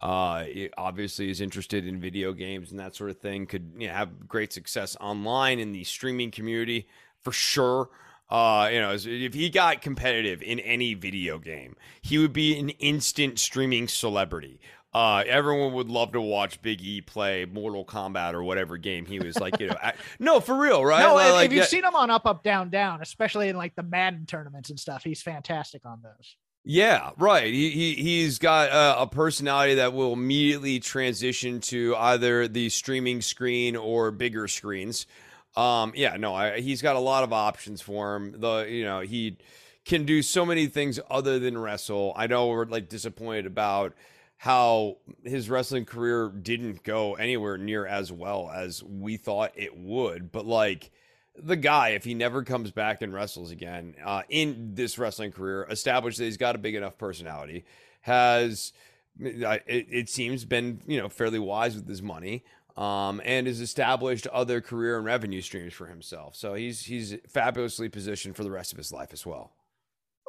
Uh, 0.00 0.44
obviously 0.76 1.30
is 1.30 1.40
interested 1.40 1.86
in 1.86 2.00
video 2.00 2.32
games 2.32 2.70
and 2.70 2.78
that 2.78 2.94
sort 2.94 3.10
of 3.10 3.18
thing. 3.18 3.46
Could 3.46 3.72
you 3.78 3.88
know, 3.88 3.94
have 3.94 4.28
great 4.28 4.52
success 4.52 4.96
online 5.00 5.58
in 5.58 5.72
the 5.72 5.84
streaming 5.84 6.30
community 6.30 6.88
for 7.20 7.32
sure. 7.32 7.88
Uh, 8.30 8.68
you 8.72 8.80
know, 8.80 8.92
if 8.94 9.32
he 9.34 9.48
got 9.48 9.80
competitive 9.80 10.42
in 10.42 10.60
any 10.60 10.94
video 10.94 11.38
game, 11.38 11.74
he 12.02 12.18
would 12.18 12.32
be 12.32 12.58
an 12.58 12.68
instant 12.70 13.38
streaming 13.38 13.88
celebrity. 13.88 14.60
Uh, 14.92 15.22
everyone 15.26 15.72
would 15.74 15.88
love 15.88 16.12
to 16.12 16.20
watch 16.20 16.60
Big 16.62 16.80
E 16.82 17.00
play 17.02 17.44
Mortal 17.44 17.84
Kombat 17.84 18.32
or 18.34 18.42
whatever 18.42 18.76
game 18.78 19.04
he 19.06 19.18
was 19.18 19.38
like, 19.38 19.60
you 19.60 19.66
know, 19.68 19.76
I, 19.82 19.92
no, 20.18 20.40
for 20.40 20.58
real, 20.58 20.84
right? 20.84 21.00
no 21.00 21.14
Like- 21.14 21.26
if, 21.28 21.32
like 21.34 21.50
you've 21.52 21.60
that- 21.60 21.68
seen 21.70 21.84
him 21.84 21.94
on 21.94 22.10
up 22.10 22.26
up 22.26 22.42
down 22.42 22.70
down 22.70 23.00
especially 23.02 23.48
in 23.50 23.56
like 23.56 23.74
the 23.76 23.82
madden 23.82 24.24
tournaments 24.26 24.70
and 24.70 24.80
stuff 24.80 25.04
he's 25.04 25.20
fantastic 25.22 25.84
on 25.84 26.00
those 26.02 26.36
Yeah, 26.64 27.10
right. 27.18 27.52
He, 27.52 27.70
he 27.70 27.94
he's 27.94 28.38
got 28.38 28.70
a, 28.70 29.02
a 29.02 29.06
personality 29.06 29.74
that 29.76 29.92
will 29.92 30.12
immediately 30.14 30.80
transition 30.80 31.60
to 31.60 31.94
either 31.96 32.48
the 32.48 32.68
streaming 32.70 33.20
screen 33.20 33.76
or 33.76 34.10
bigger 34.10 34.48
screens. 34.48 35.06
Um, 35.56 35.92
yeah, 35.96 36.16
no, 36.16 36.34
I, 36.34 36.60
he's 36.60 36.82
got 36.82 36.96
a 36.96 37.00
lot 37.00 37.24
of 37.24 37.32
options 37.32 37.80
for 37.80 38.16
him. 38.16 38.40
The 38.40 38.66
you 38.68 38.84
know 38.84 39.00
he 39.00 39.38
can 39.84 40.04
do 40.04 40.22
so 40.22 40.44
many 40.44 40.66
things 40.66 41.00
other 41.10 41.38
than 41.38 41.56
wrestle. 41.56 42.12
I 42.14 42.26
know 42.26 42.48
we're 42.48 42.66
like 42.66 42.88
disappointed 42.88 43.46
about 43.46 43.94
how 44.36 44.98
his 45.24 45.50
wrestling 45.50 45.84
career 45.84 46.28
didn't 46.28 46.84
go 46.84 47.14
anywhere 47.14 47.58
near 47.58 47.86
as 47.86 48.12
well 48.12 48.50
as 48.54 48.84
we 48.84 49.16
thought 49.16 49.50
it 49.56 49.76
would, 49.76 50.30
but 50.30 50.46
like 50.46 50.90
the 51.36 51.56
guy, 51.56 51.90
if 51.90 52.04
he 52.04 52.14
never 52.14 52.42
comes 52.42 52.70
back 52.70 53.02
and 53.02 53.12
wrestles 53.12 53.50
again 53.50 53.94
uh, 54.04 54.22
in 54.28 54.74
this 54.74 54.98
wrestling 54.98 55.32
career, 55.32 55.66
established 55.70 56.18
that 56.18 56.24
he's 56.24 56.36
got 56.36 56.54
a 56.54 56.58
big 56.58 56.74
enough 56.74 56.98
personality, 56.98 57.64
has 58.02 58.72
it, 59.20 59.86
it 59.90 60.08
seems 60.08 60.44
been 60.44 60.80
you 60.86 60.98
know 60.98 61.08
fairly 61.08 61.38
wise 61.38 61.74
with 61.74 61.88
his 61.88 62.02
money, 62.02 62.44
um, 62.78 63.20
and 63.24 63.48
has 63.48 63.60
established 63.60 64.28
other 64.28 64.60
career 64.60 64.96
and 64.96 65.04
revenue 65.04 65.40
streams 65.40 65.74
for 65.74 65.86
himself. 65.86 66.36
So 66.36 66.54
he's 66.54 66.80
he's 66.84 67.16
fabulously 67.28 67.88
positioned 67.88 68.36
for 68.36 68.44
the 68.44 68.52
rest 68.52 68.72
of 68.72 68.78
his 68.78 68.92
life 68.92 69.12
as 69.12 69.26
well. 69.26 69.52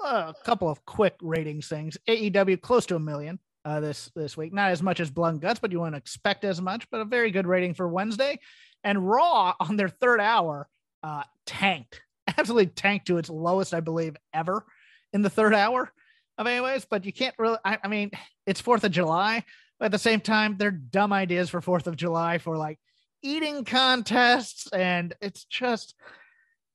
a 0.04 0.34
couple 0.44 0.68
of 0.68 0.84
quick 0.86 1.16
ratings 1.22 1.68
things. 1.68 1.96
Aew 2.08 2.60
close 2.60 2.88
to 2.88 2.96
a 2.96 3.00
million 3.00 3.38
uh, 3.66 3.80
this 3.80 4.12
this 4.16 4.36
week. 4.36 4.52
Not 4.52 4.72
as 4.72 4.82
much 4.82 5.00
as 5.00 5.12
blood 5.12 5.34
and 5.34 5.42
guts 5.42 5.60
but 5.60 5.72
you 5.72 5.80
wouldn't 5.80 5.96
expect 5.96 6.44
as 6.44 6.60
much 6.60 6.90
but 6.90 7.02
a 7.02 7.06
very 7.06 7.30
good 7.30 7.46
rating 7.46 7.76
for 7.76 7.88
wednesday. 7.88 8.40
And 8.84 9.08
raw 9.08 9.54
on 9.60 9.76
their 9.78 9.90
third 9.90 10.20
hour 10.20 10.68
uh, 11.04 11.24
tanked. 11.46 12.02
Absolutely 12.38 12.68
tanked 12.68 13.08
to 13.08 13.20
its 13.20 13.30
lowest 13.30 13.76
i 13.76 13.80
believe 13.80 14.18
ever 14.34 14.66
in 15.14 15.22
the 15.22 15.30
third 15.30 15.54
hour 15.54 15.92
of 16.40 16.48
anyways 16.48 16.86
but 16.86 17.06
you 17.06 17.14
can't 17.14 17.36
really 17.38 17.58
I, 17.64 17.78
I 17.84 17.88
mean 17.88 18.12
it's 18.48 18.62
fourth 18.62 18.84
of 18.84 18.92
july 18.92 19.44
but 19.80 19.86
at 19.86 19.92
the 19.92 20.00
same 20.00 20.20
time 20.20 20.56
they're 20.58 20.72
dumb 20.72 21.14
ideas 21.14 21.50
for 21.50 21.62
fourth 21.62 21.88
of 21.88 21.96
july 21.96 22.38
for 22.38 22.58
like 22.58 22.80
eating 23.22 23.66
contests 23.66 24.68
and 24.72 25.14
it's 25.22 25.46
just 25.46 25.96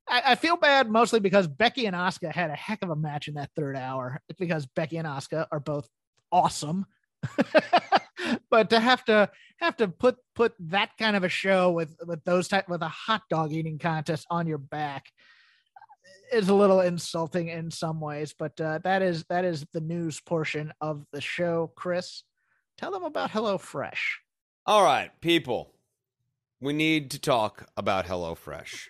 I, 0.08 0.22
I 0.26 0.34
feel 0.34 0.56
bad 0.56 0.90
mostly 0.90 1.20
because 1.20 1.46
Becky 1.46 1.86
and 1.86 1.96
Asuka 1.96 2.32
had 2.32 2.50
a 2.50 2.54
heck 2.54 2.82
of 2.82 2.90
a 2.90 2.96
match 2.96 3.28
in 3.28 3.34
that 3.34 3.50
third 3.56 3.76
hour. 3.76 4.20
It's 4.28 4.38
because 4.38 4.66
Becky 4.66 4.98
and 4.98 5.08
Asuka 5.08 5.46
are 5.50 5.60
both 5.60 5.88
awesome. 6.30 6.86
but 8.50 8.70
to 8.70 8.80
have 8.80 9.04
to 9.06 9.30
have 9.58 9.76
to 9.76 9.88
put 9.88 10.16
put 10.34 10.52
that 10.58 10.90
kind 10.98 11.16
of 11.16 11.24
a 11.24 11.28
show 11.28 11.70
with 11.70 11.96
with 12.06 12.22
those 12.24 12.48
type 12.48 12.68
with 12.68 12.82
a 12.82 12.88
hot 12.88 13.22
dog 13.30 13.52
eating 13.52 13.78
contest 13.78 14.26
on 14.30 14.46
your 14.46 14.58
back 14.58 15.06
is 16.32 16.48
a 16.48 16.54
little 16.54 16.80
insulting 16.80 17.48
in 17.48 17.70
some 17.70 18.00
ways. 18.00 18.34
But 18.38 18.60
uh, 18.60 18.78
that 18.84 19.02
is 19.02 19.24
that 19.30 19.44
is 19.44 19.64
the 19.72 19.80
news 19.80 20.20
portion 20.20 20.72
of 20.80 21.04
the 21.12 21.20
show. 21.20 21.72
Chris, 21.76 22.24
tell 22.76 22.90
them 22.90 23.04
about 23.04 23.30
HelloFresh. 23.30 24.18
All 24.66 24.84
right, 24.84 25.10
people, 25.20 25.74
we 26.60 26.72
need 26.72 27.10
to 27.10 27.18
talk 27.18 27.68
about 27.76 28.06
HelloFresh. 28.06 28.88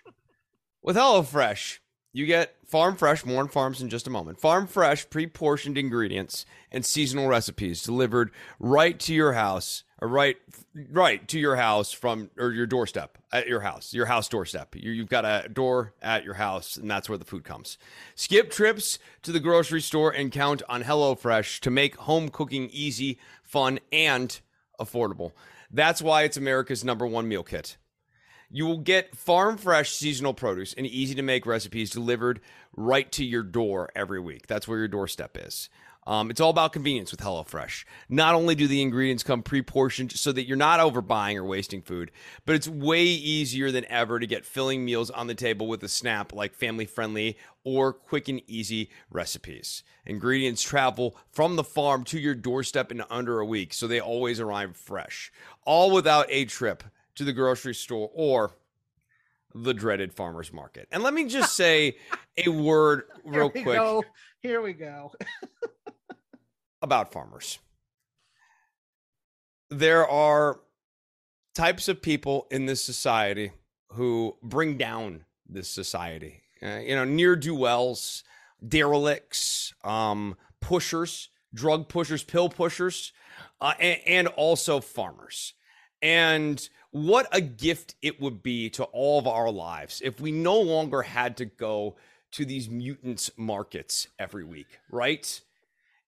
With 0.81 0.95
HelloFresh, 0.95 1.79
you 2.15 2.25
get 2.25 2.55
farm 2.65 2.95
fresh, 2.95 3.25
more 3.25 3.41
on 3.41 3.49
farms 3.49 3.81
in 3.81 3.89
just 3.89 4.07
a 4.07 4.09
moment. 4.09 4.39
Farm 4.39 4.67
fresh, 4.67 5.09
pre 5.09 5.27
portioned 5.27 5.77
ingredients 5.77 6.45
and 6.71 6.85
seasonal 6.85 7.27
recipes 7.27 7.83
delivered 7.83 8.31
right 8.57 8.97
to 9.01 9.13
your 9.13 9.33
house, 9.33 9.83
or 9.99 10.07
right, 10.07 10.37
right 10.89 11.27
to 11.27 11.37
your 11.37 11.57
house 11.57 11.91
from 11.91 12.29
or 12.37 12.53
your 12.53 12.67
doorstep 12.67 13.17
at 13.33 13.47
your 13.47 13.59
house, 13.59 13.93
your 13.93 14.05
house 14.05 14.29
doorstep. 14.29 14.77
You, 14.77 14.91
you've 14.91 15.09
got 15.09 15.25
a 15.25 15.49
door 15.49 15.93
at 16.01 16.23
your 16.23 16.35
house, 16.35 16.77
and 16.77 16.89
that's 16.89 17.09
where 17.09 17.17
the 17.17 17.25
food 17.25 17.43
comes. 17.43 17.77
Skip 18.15 18.49
trips 18.49 18.97
to 19.23 19.33
the 19.33 19.41
grocery 19.41 19.81
store 19.81 20.11
and 20.11 20.31
count 20.31 20.63
on 20.69 20.83
HelloFresh 20.83 21.59
to 21.59 21.69
make 21.69 21.97
home 21.97 22.29
cooking 22.29 22.69
easy, 22.71 23.19
fun, 23.43 23.77
and 23.91 24.39
affordable. 24.79 25.33
That's 25.69 26.01
why 26.01 26.23
it's 26.23 26.37
America's 26.37 26.85
number 26.85 27.05
one 27.05 27.27
meal 27.27 27.43
kit. 27.43 27.75
You 28.55 28.65
will 28.65 28.77
get 28.77 29.17
farm 29.17 29.57
fresh 29.57 29.91
seasonal 29.91 30.33
produce 30.33 30.73
and 30.73 30.87
easy 30.87 31.13
to 31.15 31.21
make 31.21 31.45
recipes 31.45 31.89
delivered 31.89 32.39
right 32.73 33.11
to 33.11 33.25
your 33.25 33.43
door 33.43 33.89
every 33.93 34.21
week. 34.21 34.47
That's 34.47 34.65
where 34.65 34.77
your 34.77 34.87
doorstep 34.87 35.37
is. 35.37 35.69
Um, 36.07 36.29
it's 36.29 36.39
all 36.39 36.51
about 36.51 36.71
convenience 36.71 37.11
with 37.11 37.19
HelloFresh. 37.19 37.83
Not 38.07 38.33
only 38.33 38.55
do 38.55 38.65
the 38.65 38.81
ingredients 38.81 39.23
come 39.23 39.43
pre 39.43 39.61
portioned 39.61 40.13
so 40.13 40.31
that 40.31 40.47
you're 40.47 40.55
not 40.55 40.79
overbuying 40.79 41.35
or 41.35 41.43
wasting 41.43 41.81
food, 41.81 42.11
but 42.45 42.55
it's 42.55 42.65
way 42.65 43.03
easier 43.03 43.71
than 43.71 43.83
ever 43.89 44.21
to 44.21 44.27
get 44.27 44.45
filling 44.45 44.85
meals 44.85 45.09
on 45.09 45.27
the 45.27 45.35
table 45.35 45.67
with 45.67 45.83
a 45.83 45.89
snap 45.89 46.31
like 46.31 46.55
family 46.55 46.85
friendly 46.85 47.37
or 47.65 47.91
quick 47.91 48.29
and 48.29 48.41
easy 48.47 48.89
recipes. 49.11 49.83
Ingredients 50.05 50.61
travel 50.61 51.17
from 51.29 51.57
the 51.57 51.63
farm 51.65 52.05
to 52.05 52.17
your 52.17 52.35
doorstep 52.35 52.89
in 52.89 53.03
under 53.09 53.41
a 53.41 53.45
week, 53.45 53.73
so 53.73 53.85
they 53.85 53.99
always 53.99 54.39
arrive 54.39 54.77
fresh, 54.77 55.29
all 55.65 55.91
without 55.91 56.27
a 56.29 56.45
trip 56.45 56.85
to 57.15 57.23
the 57.23 57.33
grocery 57.33 57.73
store 57.73 58.09
or 58.13 58.51
the 59.53 59.73
dreaded 59.73 60.13
farmers 60.13 60.51
market. 60.51 60.87
And 60.91 61.01
let 61.01 61.13
me 61.13 61.25
just 61.25 61.55
say 61.55 61.97
a 62.37 62.49
word 62.49 63.03
real 63.23 63.49
Here 63.49 63.63
quick 63.63 63.77
go. 63.77 64.03
Here 64.41 64.61
we 64.61 64.73
go. 64.73 65.11
about 66.81 67.11
farmers. 67.11 67.59
There 69.69 70.07
are 70.07 70.59
types 71.55 71.87
of 71.87 72.01
people 72.01 72.47
in 72.51 72.65
this 72.65 72.83
society 72.83 73.51
who 73.93 74.37
bring 74.43 74.77
down 74.77 75.25
this 75.47 75.69
society. 75.69 76.43
Uh, 76.61 76.79
you 76.79 76.95
know, 76.95 77.05
near 77.05 77.35
do 77.35 77.55
wells, 77.55 78.23
derelicts, 78.65 79.73
um, 79.83 80.35
pushers, 80.61 81.29
drug 81.53 81.89
pushers, 81.89 82.23
pill 82.23 82.49
pushers, 82.49 83.13
uh, 83.61 83.73
and, 83.79 83.99
and 84.05 84.27
also 84.29 84.79
farmers. 84.79 85.53
And 86.05 86.69
what 86.91 87.27
a 87.31 87.41
gift 87.41 87.95
it 88.03 88.21
would 88.21 88.43
be 88.43 88.69
to 88.69 88.83
all 88.83 89.17
of 89.17 89.25
our 89.25 89.49
lives 89.49 90.03
if 90.05 90.21
we 90.21 90.31
no 90.31 90.61
longer 90.61 91.01
had 91.01 91.35
to 91.37 91.45
go 91.45 91.95
to 92.33 92.45
these 92.45 92.69
mutants 92.69 93.31
markets 93.37 94.07
every 94.19 94.43
week, 94.43 94.67
right? 94.91 95.41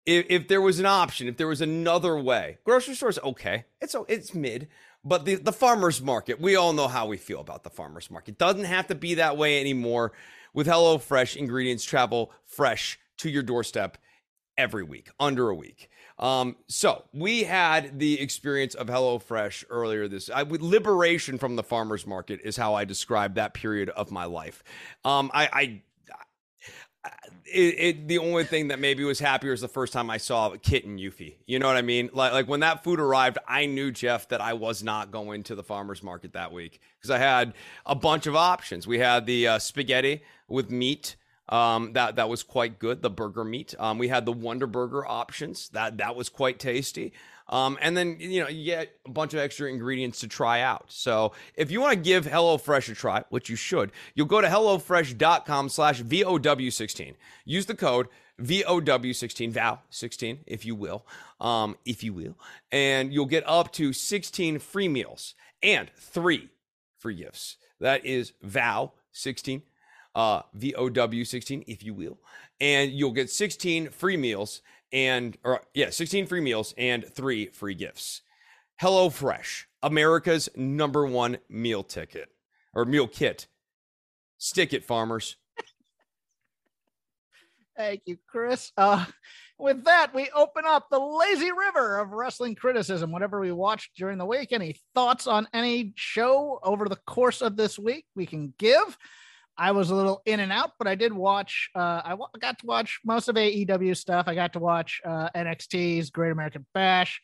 If, 0.06 0.28
if 0.30 0.48
there 0.48 0.62
was 0.62 0.80
an 0.80 0.86
option, 0.86 1.28
if 1.28 1.38
there 1.38 1.48
was 1.48 1.62
another 1.62 2.16
way, 2.16 2.60
grocery 2.64 2.94
stores 2.94 3.18
okay, 3.24 3.66
it's 3.82 3.96
it's 4.08 4.36
mid, 4.36 4.68
but 5.04 5.26
the 5.26 5.34
the 5.34 5.52
farmers 5.52 6.00
market, 6.00 6.40
we 6.40 6.56
all 6.56 6.74
know 6.74 6.88
how 6.88 7.08
we 7.08 7.18
feel 7.18 7.42
about 7.42 7.64
the 7.64 7.72
farmers 7.72 8.12
market. 8.12 8.38
Doesn't 8.38 8.66
have 8.66 8.86
to 8.90 8.96
be 8.96 9.16
that 9.16 9.36
way 9.36 9.60
anymore. 9.60 10.12
With 10.54 10.68
HelloFresh, 10.68 11.36
ingredients 11.38 11.84
travel 11.84 12.32
fresh 12.46 13.00
to 13.18 13.32
your 13.32 13.42
doorstep 13.44 13.98
every 14.60 14.84
week, 14.84 15.10
under 15.20 15.50
a 15.50 15.56
week. 15.56 15.90
Um, 16.20 16.56
so 16.68 17.04
we 17.14 17.44
had 17.44 18.00
the 18.00 18.20
experience 18.20 18.74
of 18.74 18.88
HelloFresh 18.88 19.66
earlier 19.70 20.08
this. 20.08 20.30
I, 20.30 20.42
liberation 20.42 21.38
from 21.38 21.56
the 21.56 21.64
farmers 21.64 22.08
market 22.08 22.40
is 22.44 22.58
how 22.58 22.74
I 22.74 22.86
describe 22.86 23.36
that 23.36 23.54
period 23.54 23.90
of 23.90 24.12
my 24.12 24.26
life. 24.26 24.64
Um, 25.06 25.30
I, 25.34 25.50
I 25.54 25.82
it, 27.46 27.76
it, 27.78 28.08
the 28.08 28.18
only 28.18 28.44
thing 28.44 28.70
that 28.70 28.80
maybe 28.80 29.04
was 29.04 29.20
happier 29.20 29.54
is 29.54 29.62
the 29.62 29.68
first 29.68 29.94
time 29.94 30.10
I 30.10 30.18
saw 30.18 30.56
Kit 30.62 30.86
and 30.86 31.00
Yuffie. 31.00 31.36
You 31.46 31.60
know 31.60 31.68
what 31.68 31.78
I 31.78 31.82
mean? 31.82 32.10
Like 32.14 32.34
like 32.34 32.48
when 32.48 32.60
that 32.62 32.84
food 32.84 33.00
arrived, 33.00 33.38
I 33.48 33.66
knew 33.66 33.92
Jeff 33.92 34.28
that 34.30 34.42
I 34.42 34.54
was 34.54 34.84
not 34.84 35.12
going 35.12 35.44
to 35.44 35.56
the 35.56 35.64
farmers 35.64 36.04
market 36.04 36.34
that 36.34 36.52
week 36.52 36.82
because 36.98 37.10
I 37.10 37.20
had 37.20 37.54
a 37.86 37.96
bunch 37.96 38.28
of 38.28 38.36
options. 38.36 38.86
We 38.86 39.00
had 39.00 39.26
the 39.26 39.48
uh, 39.48 39.60
spaghetti 39.60 40.24
with 40.48 40.70
meat. 40.70 41.16
Um, 41.50 41.94
that 41.94 42.18
that 42.18 42.30
was 42.30 42.44
quite 42.44 42.80
good. 42.80 43.02
The 43.02 43.10
burger 43.10 43.44
meat. 43.44 43.74
Um, 43.80 43.98
we 43.98 44.10
had 44.10 44.26
the 44.26 44.32
Wonder 44.32 44.68
Burger 44.68 45.06
options. 45.06 45.70
That 45.70 45.98
that 45.98 46.16
was 46.16 46.30
quite 46.30 46.60
tasty. 46.60 47.14
Um, 47.50 47.78
and 47.82 47.96
then 47.96 48.18
you 48.20 48.42
know 48.42 48.50
you 48.50 48.66
get 48.66 48.92
a 49.06 49.12
bunch 49.12 49.34
of 49.34 49.40
extra 49.40 49.70
ingredients 49.70 50.20
to 50.20 50.28
try 50.28 50.60
out. 50.62 50.88
So 50.90 51.32
if 51.56 51.72
you 51.72 51.80
want 51.80 51.94
to 51.94 52.00
give 52.00 52.26
HelloFresh 52.26 52.92
a 52.92 52.96
try, 52.96 53.24
which 53.30 53.50
you 53.50 53.56
should, 53.56 53.94
you'll 54.16 54.28
go 54.28 54.42
to 54.42 54.48
hellofresh.com/vow16. 54.48 57.14
Use 57.46 57.66
the 57.66 57.76
code 57.76 58.10
VOW16, 58.42 59.54
VOW16, 59.54 60.40
if 60.46 60.66
you 60.66 60.76
will, 60.76 61.06
um, 61.40 61.78
if 61.86 62.04
you 62.04 62.14
will, 62.14 62.38
and 62.72 63.12
you'll 63.12 63.26
get 63.26 63.44
up 63.48 63.72
to 63.74 63.94
16 63.94 64.60
free 64.60 64.88
meals 64.88 65.34
and 65.64 65.90
three 65.96 66.50
free 67.00 67.16
gifts. 67.16 67.58
That 67.80 68.06
is 68.06 68.34
VOW16 68.46 69.64
uh, 70.18 70.42
VOW16, 70.58 71.64
if 71.68 71.84
you 71.84 71.94
will. 71.94 72.18
And 72.60 72.92
you'll 72.92 73.12
get 73.12 73.30
16 73.30 73.90
free 73.92 74.18
meals 74.18 74.62
and, 74.92 75.38
or 75.44 75.62
yeah, 75.76 75.92
16 75.92 76.26
free 76.26 76.42
meals 76.42 76.74
and 76.78 77.06
three 77.14 77.46
free 77.48 77.76
gifts. 77.76 78.24
HelloFresh, 78.82 79.66
America's 79.84 80.50
number 80.56 81.06
one 81.06 81.38
meal 81.50 81.84
ticket 81.84 82.30
or 82.74 82.84
meal 82.84 83.08
kit. 83.08 83.48
Stick 84.40 84.74
it, 84.74 84.84
farmers. 84.84 85.36
Thank 87.78 88.02
you, 88.06 88.18
Chris. 88.28 88.72
Uh, 88.76 89.06
with 89.60 89.84
that, 89.86 90.16
we 90.16 90.32
open 90.36 90.64
up 90.66 90.90
the 90.90 91.00
lazy 91.00 91.52
river 91.52 92.00
of 92.00 92.10
wrestling 92.10 92.56
criticism. 92.56 93.12
Whatever 93.12 93.40
we 93.40 93.52
watched 93.52 93.96
during 93.96 94.18
the 94.18 94.26
week, 94.26 94.52
any 94.52 94.78
thoughts 94.96 95.28
on 95.28 95.48
any 95.54 95.94
show 95.96 96.60
over 96.64 96.90
the 96.90 96.96
course 96.96 97.44
of 97.44 97.56
this 97.56 97.78
week 97.78 98.06
we 98.16 98.26
can 98.26 98.52
give? 98.58 98.98
I 99.58 99.72
was 99.72 99.90
a 99.90 99.96
little 99.96 100.22
in 100.26 100.40
and 100.40 100.52
out, 100.52 100.72
but 100.78 100.88
I 100.88 100.96
did 100.96 101.12
watch. 101.12 101.70
Uh, 101.76 102.02
I 102.06 102.10
w- 102.12 102.28
got 102.40 102.60
to 102.60 102.66
watch 102.66 103.00
most 103.04 103.28
of 103.28 103.36
AEW 103.36 103.98
stuff. 103.98 104.28
I 104.28 104.36
got 104.36 104.54
to 104.54 104.60
watch 104.60 105.02
uh, 105.04 105.30
NXT's 105.36 106.12
Great 106.12 106.32
American 106.32 106.66
Bash, 106.74 107.22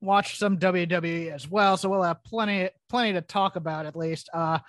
watched 0.00 0.38
some 0.38 0.58
WWE 0.58 1.32
as 1.32 1.50
well. 1.50 1.76
So 1.76 1.88
we'll 1.88 2.02
have 2.02 2.22
plenty, 2.22 2.70
plenty 2.88 3.14
to 3.14 3.20
talk 3.20 3.56
about 3.56 3.86
at 3.86 3.96
least. 3.96 4.28
Uh, 4.32 4.60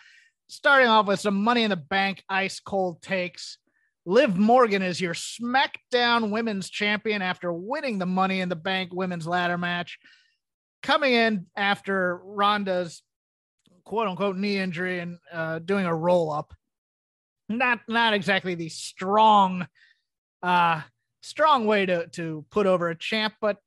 starting 0.47 0.87
off 0.87 1.05
with 1.05 1.19
some 1.19 1.43
Money 1.43 1.63
in 1.63 1.69
the 1.69 1.75
Bank 1.75 2.23
ice 2.27 2.59
cold 2.59 3.01
takes. 3.03 3.59
Liv 4.07 4.35
Morgan 4.37 4.81
is 4.81 5.01
your 5.01 5.13
SmackDown 5.13 6.31
Women's 6.31 6.69
Champion 6.69 7.21
after 7.21 7.53
winning 7.53 7.99
the 7.99 8.05
Money 8.05 8.41
in 8.41 8.49
the 8.49 8.55
Bank 8.55 8.93
Women's 8.93 9.27
Ladder 9.27 9.57
match, 9.57 9.99
coming 10.81 11.13
in 11.13 11.45
after 11.55 12.19
Ronda's 12.23 13.03
quote 13.83 14.07
unquote 14.07 14.37
knee 14.37 14.57
injury 14.57 14.99
and 14.99 15.17
uh, 15.31 15.59
doing 15.59 15.85
a 15.85 15.95
roll 15.95 16.31
up 16.31 16.53
not 17.49 17.79
not 17.87 18.13
exactly 18.13 18.55
the 18.55 18.69
strong 18.69 19.67
uh 20.43 20.81
strong 21.21 21.65
way 21.65 21.85
to 21.85 22.07
to 22.07 22.45
put 22.51 22.67
over 22.67 22.89
a 22.89 22.97
champ 22.97 23.33
but 23.41 23.57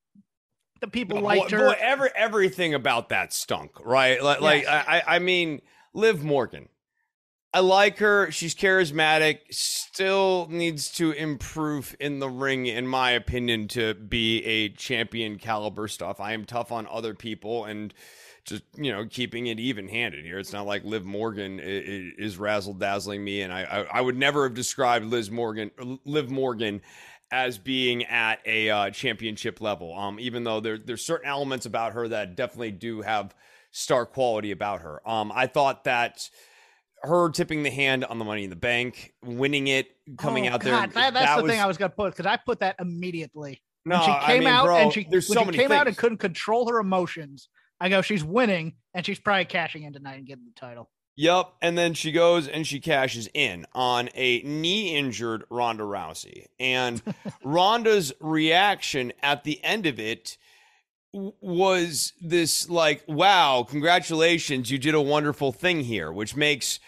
the 0.80 0.88
people 0.88 1.20
liked 1.20 1.50
her 1.50 1.70
boy, 1.70 1.76
every, 1.78 2.10
everything 2.14 2.74
about 2.74 3.08
that 3.08 3.32
stunk, 3.32 3.84
right? 3.84 4.22
Like, 4.22 4.40
like 4.40 4.66
I, 4.68 5.02
I 5.06 5.18
mean, 5.18 5.60
Liv 5.92 6.22
Morgan. 6.22 6.68
I 7.52 7.60
like 7.60 7.98
her. 7.98 8.30
She's 8.30 8.54
charismatic. 8.54 9.38
Still 9.50 10.46
needs 10.50 10.92
to 10.92 11.12
improve 11.12 11.96
in 11.98 12.18
the 12.18 12.28
ring, 12.28 12.66
in 12.66 12.86
my 12.86 13.12
opinion, 13.12 13.68
to 13.68 13.94
be 13.94 14.44
a 14.44 14.68
champion 14.68 15.38
caliber 15.38 15.88
stuff. 15.88 16.20
I 16.20 16.34
am 16.34 16.44
tough 16.44 16.70
on 16.70 16.86
other 16.90 17.14
people 17.14 17.64
and 17.64 17.92
just 18.48 18.62
you 18.76 18.90
know 18.92 19.06
keeping 19.06 19.46
it 19.46 19.58
even 19.60 19.88
handed 19.88 20.24
here. 20.24 20.38
It's 20.38 20.52
not 20.52 20.66
like 20.66 20.84
Liv 20.84 21.04
Morgan 21.04 21.60
i- 21.60 21.62
i- 21.62 22.12
is 22.18 22.36
razzle 22.38 22.74
dazzling 22.74 23.22
me, 23.24 23.42
and 23.42 23.52
I, 23.52 23.62
I 23.62 23.98
I 23.98 24.00
would 24.00 24.16
never 24.16 24.44
have 24.44 24.54
described 24.54 25.04
Liz 25.06 25.30
Morgan 25.30 25.70
Liv 26.04 26.30
Morgan 26.30 26.80
as 27.30 27.58
being 27.58 28.04
at 28.06 28.40
a 28.46 28.70
uh, 28.70 28.90
championship 28.90 29.60
level. 29.60 29.94
Um, 29.94 30.18
even 30.18 30.44
though 30.44 30.60
there 30.60 30.78
there's 30.78 31.04
certain 31.04 31.28
elements 31.28 31.66
about 31.66 31.92
her 31.92 32.08
that 32.08 32.36
definitely 32.36 32.70
do 32.72 33.02
have 33.02 33.34
star 33.70 34.06
quality 34.06 34.50
about 34.50 34.80
her. 34.80 35.06
Um, 35.08 35.30
I 35.34 35.46
thought 35.46 35.84
that 35.84 36.28
her 37.02 37.30
tipping 37.30 37.62
the 37.62 37.70
hand 37.70 38.04
on 38.04 38.18
the 38.18 38.24
Money 38.24 38.44
in 38.44 38.50
the 38.50 38.56
Bank, 38.56 39.12
winning 39.22 39.68
it, 39.68 39.88
coming 40.16 40.48
Oh, 40.48 40.52
out 40.54 40.62
there. 40.62 40.72
That, 40.86 41.14
that's 41.14 41.36
the 41.36 41.42
was- 41.42 41.52
thing 41.52 41.60
I 41.60 41.66
was 41.66 41.76
gonna 41.76 41.90
put 41.90 42.12
because 42.12 42.26
I 42.26 42.36
put 42.38 42.60
that 42.60 42.76
immediately. 42.80 43.62
No, 43.84 43.96
when 43.98 44.04
she 44.06 44.10
I 44.10 44.26
came 44.26 44.38
mean, 44.40 44.48
out 44.48 44.64
bro, 44.66 44.76
and 44.78 44.92
she 44.92 45.06
when 45.08 45.20
so 45.22 45.44
she 45.44 45.50
came 45.52 45.70
out 45.72 45.86
and 45.86 45.96
couldn't 45.96 46.18
control 46.18 46.68
her 46.70 46.78
emotions. 46.80 47.48
I 47.80 47.88
go, 47.88 48.02
she's 48.02 48.24
winning 48.24 48.74
and 48.94 49.04
she's 49.04 49.18
probably 49.18 49.44
cashing 49.44 49.84
in 49.84 49.92
tonight 49.92 50.16
and 50.16 50.26
getting 50.26 50.44
the 50.44 50.58
title. 50.58 50.90
Yep. 51.16 51.52
And 51.62 51.76
then 51.76 51.94
she 51.94 52.12
goes 52.12 52.46
and 52.46 52.64
she 52.64 52.78
cashes 52.78 53.28
in 53.34 53.66
on 53.74 54.08
a 54.14 54.40
knee 54.42 54.96
injured 54.96 55.44
Ronda 55.50 55.82
Rousey. 55.82 56.46
And 56.60 57.02
Ronda's 57.44 58.12
reaction 58.20 59.12
at 59.20 59.42
the 59.42 59.62
end 59.64 59.86
of 59.86 59.98
it 59.98 60.38
was 61.12 62.12
this 62.20 62.68
like, 62.68 63.02
wow, 63.08 63.66
congratulations, 63.68 64.70
you 64.70 64.78
did 64.78 64.94
a 64.94 65.00
wonderful 65.00 65.52
thing 65.52 65.80
here, 65.80 66.12
which 66.12 66.36
makes 66.36 66.78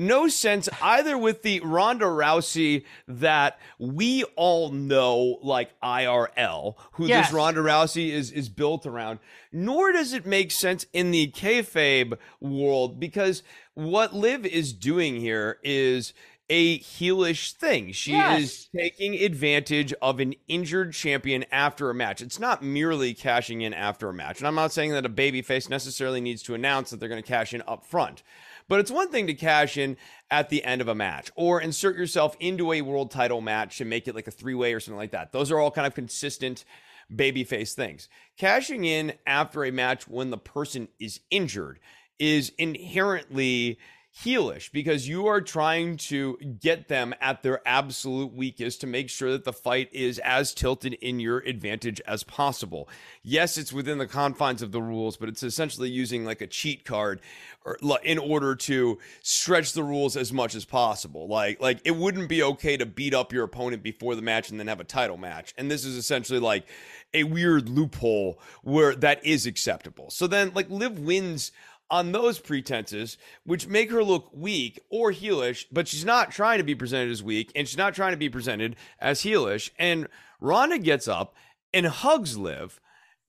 no 0.00 0.26
sense 0.28 0.68
either 0.82 1.16
with 1.16 1.42
the 1.42 1.60
Ronda 1.60 2.06
Rousey 2.06 2.84
that 3.06 3.58
we 3.78 4.24
all 4.36 4.70
know, 4.72 5.38
like 5.42 5.78
IRL, 5.80 6.74
who 6.92 7.06
Yes. 7.06 7.26
this 7.26 7.34
Ronda 7.34 7.60
Rousey 7.60 8.08
is 8.10 8.32
is 8.32 8.48
built 8.48 8.86
around, 8.86 9.18
nor 9.52 9.92
does 9.92 10.12
it 10.12 10.26
make 10.26 10.50
sense 10.50 10.86
in 10.92 11.10
the 11.10 11.30
kayfabe 11.30 12.16
world 12.40 12.98
because 12.98 13.42
what 13.74 14.14
Liv 14.14 14.44
is 14.46 14.72
doing 14.72 15.20
here 15.20 15.58
is 15.62 16.12
a 16.52 16.80
heelish 16.80 17.52
thing. 17.52 17.92
She 17.92 18.10
Yes. 18.12 18.40
is 18.42 18.68
taking 18.76 19.14
advantage 19.14 19.92
of 20.02 20.18
an 20.18 20.34
injured 20.48 20.92
champion 20.94 21.44
after 21.52 21.88
a 21.90 21.94
match. 21.94 22.20
It's 22.20 22.40
not 22.40 22.60
merely 22.60 23.14
cashing 23.14 23.60
in 23.60 23.72
after 23.72 24.08
a 24.08 24.12
match. 24.12 24.38
And 24.38 24.48
I'm 24.48 24.56
not 24.56 24.72
saying 24.72 24.90
that 24.92 25.06
a 25.06 25.10
babyface 25.10 25.68
necessarily 25.70 26.20
needs 26.20 26.42
to 26.44 26.54
announce 26.54 26.90
that 26.90 26.98
they're 26.98 27.08
going 27.08 27.22
to 27.22 27.28
cash 27.28 27.54
in 27.54 27.62
up 27.68 27.84
front. 27.86 28.24
But 28.70 28.78
it's 28.78 28.90
one 28.92 29.10
thing 29.10 29.26
to 29.26 29.34
cash 29.34 29.76
in 29.76 29.96
at 30.30 30.48
the 30.48 30.62
end 30.62 30.80
of 30.80 30.86
a 30.86 30.94
match 30.94 31.32
or 31.34 31.60
insert 31.60 31.96
yourself 31.96 32.36
into 32.38 32.72
a 32.72 32.82
world 32.82 33.10
title 33.10 33.40
match 33.40 33.80
and 33.80 33.90
make 33.90 34.06
it 34.06 34.14
like 34.14 34.28
a 34.28 34.30
three 34.30 34.54
way 34.54 34.72
or 34.74 34.78
something 34.78 34.96
like 34.96 35.10
that. 35.10 35.32
Those 35.32 35.50
are 35.50 35.58
all 35.58 35.72
kind 35.72 35.88
of 35.88 35.94
consistent 35.96 36.64
babyface 37.12 37.74
things. 37.74 38.08
Cashing 38.38 38.84
in 38.84 39.14
after 39.26 39.64
a 39.64 39.72
match 39.72 40.06
when 40.06 40.30
the 40.30 40.38
person 40.38 40.86
is 41.00 41.18
injured 41.32 41.80
is 42.20 42.52
inherently 42.58 43.80
heelish 44.24 44.70
because 44.72 45.08
you 45.08 45.26
are 45.26 45.40
trying 45.40 45.96
to 45.96 46.36
get 46.60 46.88
them 46.88 47.14
at 47.20 47.42
their 47.42 47.60
absolute 47.66 48.32
weakest 48.32 48.80
to 48.80 48.86
make 48.86 49.08
sure 49.08 49.30
that 49.32 49.44
the 49.44 49.52
fight 49.52 49.88
is 49.92 50.18
as 50.20 50.52
tilted 50.52 50.94
in 50.94 51.20
your 51.20 51.38
advantage 51.38 52.00
as 52.06 52.22
possible. 52.22 52.88
Yes, 53.22 53.56
it's 53.56 53.72
within 53.72 53.98
the 53.98 54.06
confines 54.06 54.62
of 54.62 54.72
the 54.72 54.82
rules, 54.82 55.16
but 55.16 55.28
it's 55.28 55.42
essentially 55.42 55.88
using 55.88 56.24
like 56.24 56.40
a 56.40 56.46
cheat 56.46 56.84
card 56.84 57.20
or, 57.64 57.78
in 58.02 58.18
order 58.18 58.54
to 58.54 58.98
stretch 59.22 59.72
the 59.72 59.84
rules 59.84 60.16
as 60.16 60.32
much 60.32 60.54
as 60.54 60.64
possible. 60.64 61.26
Like 61.26 61.60
like 61.60 61.80
it 61.84 61.96
wouldn't 61.96 62.28
be 62.28 62.42
okay 62.42 62.76
to 62.76 62.86
beat 62.86 63.14
up 63.14 63.32
your 63.32 63.44
opponent 63.44 63.82
before 63.82 64.14
the 64.14 64.22
match 64.22 64.50
and 64.50 64.60
then 64.60 64.66
have 64.66 64.80
a 64.80 64.84
title 64.84 65.16
match. 65.16 65.54
And 65.56 65.70
this 65.70 65.84
is 65.84 65.96
essentially 65.96 66.40
like 66.40 66.66
a 67.12 67.24
weird 67.24 67.68
loophole 67.68 68.38
where 68.62 68.94
that 68.96 69.24
is 69.24 69.46
acceptable. 69.46 70.10
So 70.10 70.26
then 70.26 70.52
like 70.54 70.70
Liv 70.70 70.98
wins 70.98 71.52
on 71.90 72.12
those 72.12 72.38
pretenses, 72.38 73.18
which 73.44 73.66
make 73.66 73.90
her 73.90 74.04
look 74.04 74.30
weak 74.32 74.80
or 74.90 75.12
heelish, 75.12 75.66
but 75.72 75.88
she's 75.88 76.04
not 76.04 76.30
trying 76.30 76.58
to 76.58 76.64
be 76.64 76.74
presented 76.74 77.10
as 77.10 77.22
weak 77.22 77.50
and 77.54 77.66
she's 77.66 77.78
not 77.78 77.94
trying 77.94 78.12
to 78.12 78.16
be 78.16 78.28
presented 78.28 78.76
as 79.00 79.22
heelish. 79.22 79.70
And 79.78 80.08
Ronda 80.40 80.78
gets 80.78 81.08
up 81.08 81.34
and 81.72 81.86
hugs 81.86 82.36
Liv. 82.36 82.80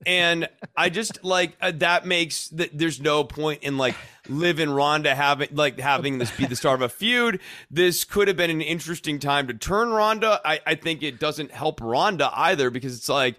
And 0.06 0.50
I 0.76 0.90
just 0.90 1.24
like 1.24 1.56
uh, 1.62 1.74
that 1.76 2.08
makes 2.08 2.48
that 2.50 2.76
there's 2.76 3.00
no 3.00 3.24
point 3.24 3.62
in 3.62 3.78
like 3.78 3.96
Liv 4.28 4.60
and 4.60 4.76
Ronda 4.76 5.14
having 5.14 5.50
like 5.52 5.80
having 5.80 6.18
this 6.18 6.36
be 6.36 6.46
the 6.46 6.56
start 6.56 6.82
of 6.82 6.82
a 6.82 6.90
feud. 6.90 7.40
This 7.70 8.04
could 8.04 8.28
have 8.28 8.38
been 8.38 8.50
an 8.50 8.62
interesting 8.62 9.20
time 9.20 9.48
to 9.48 9.54
turn 9.54 9.92
Ronda. 9.92 10.42
I, 10.44 10.60
I 10.66 10.76
think 10.76 11.04
it 11.04 11.20
doesn't 11.20 11.52
help 11.52 11.82
Ronda 11.82 12.32
either 12.34 12.72
because 12.72 12.98
it's 12.98 13.10
like, 13.10 13.36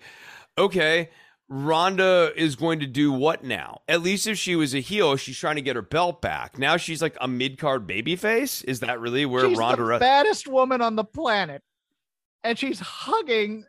okay, 0.56 1.10
Ronda 1.54 2.32
is 2.34 2.56
going 2.56 2.80
to 2.80 2.86
do 2.86 3.12
what 3.12 3.44
now? 3.44 3.82
At 3.86 4.00
least 4.00 4.26
if 4.26 4.38
she 4.38 4.56
was 4.56 4.74
a 4.74 4.80
heel, 4.80 5.16
she's 5.16 5.36
trying 5.36 5.56
to 5.56 5.62
get 5.62 5.76
her 5.76 5.82
belt 5.82 6.22
back. 6.22 6.58
Now 6.58 6.78
she's 6.78 7.02
like 7.02 7.14
a 7.20 7.28
mid 7.28 7.58
card 7.58 7.86
babyface. 7.86 8.64
Is 8.64 8.80
that 8.80 9.00
really 9.00 9.26
where 9.26 9.46
she's 9.46 9.58
Ronda? 9.58 9.84
the 9.84 9.98
baddest 9.98 10.48
woman 10.48 10.80
on 10.80 10.96
the 10.96 11.04
planet, 11.04 11.62
and 12.42 12.58
she's 12.58 12.80
hugging. 12.80 13.66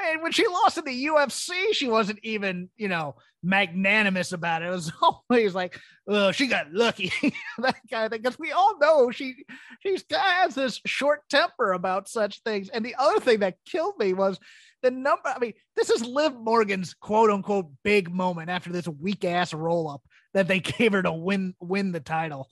And 0.00 0.22
when 0.22 0.30
she 0.30 0.46
lost 0.46 0.78
in 0.78 0.84
the 0.84 1.06
UFC, 1.06 1.72
she 1.72 1.88
wasn't 1.88 2.20
even, 2.22 2.70
you 2.76 2.86
know, 2.86 3.16
magnanimous 3.42 4.30
about 4.30 4.62
it. 4.62 4.66
It 4.66 4.70
was 4.70 4.92
always 5.28 5.56
like, 5.56 5.76
oh, 6.06 6.30
she 6.30 6.46
got 6.46 6.72
lucky, 6.72 7.10
that 7.58 7.74
kind 7.90 8.04
of 8.04 8.12
thing. 8.12 8.22
Because 8.22 8.38
we 8.38 8.52
all 8.52 8.78
know 8.78 9.10
she 9.10 9.44
she 9.80 9.96
has 10.12 10.54
this 10.54 10.80
short 10.86 11.28
temper 11.28 11.72
about 11.72 12.08
such 12.08 12.42
things. 12.42 12.68
And 12.68 12.84
the 12.84 12.94
other 12.96 13.18
thing 13.18 13.40
that 13.40 13.56
killed 13.66 13.98
me 13.98 14.12
was 14.12 14.38
the 14.82 14.90
number. 14.90 15.28
I 15.28 15.38
mean, 15.38 15.54
this 15.76 15.90
is 15.90 16.04
Liv 16.04 16.34
Morgan's 16.34 16.94
quote 16.94 17.30
unquote 17.30 17.66
big 17.82 18.12
moment 18.12 18.50
after 18.50 18.70
this 18.70 18.88
weak 18.88 19.24
ass 19.24 19.54
roll 19.54 19.88
up 19.88 20.02
that 20.34 20.48
they 20.48 20.60
gave 20.78 20.92
her 20.92 21.02
to 21.02 21.12
win 21.12 21.54
win 21.60 21.92
the 21.92 22.00
title. 22.00 22.48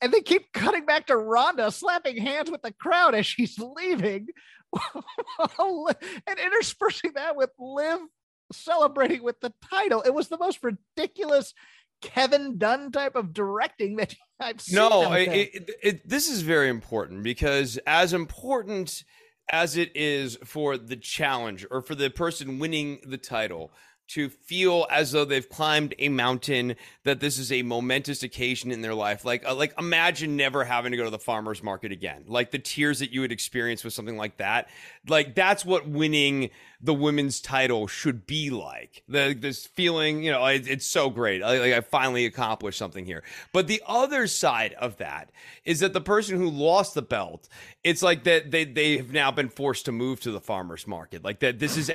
And 0.00 0.12
they 0.12 0.20
keep 0.20 0.52
cutting 0.52 0.84
back 0.84 1.06
to 1.06 1.16
Ronda 1.16 1.70
slapping 1.70 2.18
hands 2.18 2.50
with 2.50 2.62
the 2.62 2.72
crowd 2.72 3.14
as 3.14 3.24
she's 3.24 3.58
leaving, 3.58 4.26
and 5.58 6.38
interspersing 6.38 7.12
that 7.14 7.36
with 7.36 7.50
Liv 7.58 8.00
celebrating 8.52 9.22
with 9.22 9.40
the 9.40 9.52
title. 9.70 10.02
It 10.02 10.12
was 10.12 10.28
the 10.28 10.36
most 10.38 10.58
ridiculous 10.62 11.54
Kevin 12.02 12.58
Dunn 12.58 12.92
type 12.92 13.16
of 13.16 13.32
directing 13.32 13.96
that 13.96 14.14
I've 14.40 14.60
seen. 14.60 14.76
No, 14.76 15.12
it, 15.12 15.28
it, 15.28 15.70
it, 15.82 16.08
this 16.08 16.28
is 16.28 16.42
very 16.42 16.68
important 16.68 17.22
because 17.22 17.78
as 17.86 18.12
important 18.12 19.04
as 19.50 19.76
it 19.76 19.90
is 19.94 20.36
for 20.44 20.76
the 20.76 20.96
challenge 20.96 21.66
or 21.70 21.82
for 21.82 21.94
the 21.94 22.10
person 22.10 22.58
winning 22.58 23.00
the 23.06 23.18
title 23.18 23.72
to 24.08 24.28
feel 24.28 24.86
as 24.90 25.12
though 25.12 25.24
they've 25.24 25.48
climbed 25.48 25.94
a 25.98 26.08
mountain 26.08 26.76
that 27.04 27.20
this 27.20 27.38
is 27.38 27.50
a 27.50 27.62
momentous 27.62 28.22
occasion 28.22 28.70
in 28.70 28.82
their 28.82 28.94
life. 28.94 29.24
Like 29.24 29.46
uh, 29.46 29.54
like 29.54 29.72
imagine 29.78 30.36
never 30.36 30.64
having 30.64 30.92
to 30.92 30.96
go 30.96 31.04
to 31.04 31.10
the 31.10 31.18
farmers 31.18 31.62
market 31.62 31.92
again. 31.92 32.24
Like 32.26 32.50
the 32.50 32.58
tears 32.58 32.98
that 32.98 33.12
you 33.12 33.20
would 33.22 33.32
experience 33.32 33.82
with 33.82 33.92
something 33.92 34.16
like 34.16 34.36
that. 34.38 34.68
Like 35.08 35.34
that's 35.34 35.64
what 35.64 35.88
winning 35.88 36.50
the 36.80 36.94
women's 36.94 37.40
title 37.40 37.86
should 37.86 38.26
be 38.26 38.50
like. 38.50 39.02
The 39.08 39.36
this 39.38 39.66
feeling 39.66 40.22
you 40.22 40.32
know 40.32 40.44
it, 40.46 40.68
it's 40.68 40.86
so 40.86 41.10
great. 41.10 41.42
I, 41.42 41.58
like 41.58 41.72
I 41.72 41.80
finally 41.80 42.26
accomplished 42.26 42.78
something 42.78 43.06
here. 43.06 43.22
But 43.52 43.66
the 43.66 43.82
other 43.86 44.26
side 44.26 44.74
of 44.74 44.98
that 44.98 45.30
is 45.64 45.80
that 45.80 45.92
the 45.92 46.00
person 46.00 46.36
who 46.36 46.50
lost 46.50 46.94
the 46.94 47.02
belt 47.02 47.48
it's 47.82 48.02
like 48.02 48.24
that 48.24 48.50
they 48.50 48.64
they 48.64 48.96
have 48.96 49.12
now 49.12 49.30
been 49.30 49.48
forced 49.48 49.86
to 49.86 49.92
move 49.92 50.20
to 50.20 50.30
the 50.30 50.40
farmers 50.40 50.86
market. 50.86 51.22
Like 51.24 51.40
that 51.40 51.58
this 51.58 51.76
is 51.76 51.90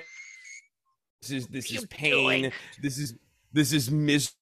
this 1.22 1.32
is 1.32 1.48
this 1.48 1.72
is 1.72 1.86
pain. 1.88 2.52
This 2.82 2.98
is 2.98 3.16
this 3.52 3.74
is 3.74 3.92
mis. 3.92 4.34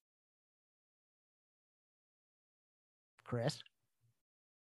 Chris, 3.24 3.58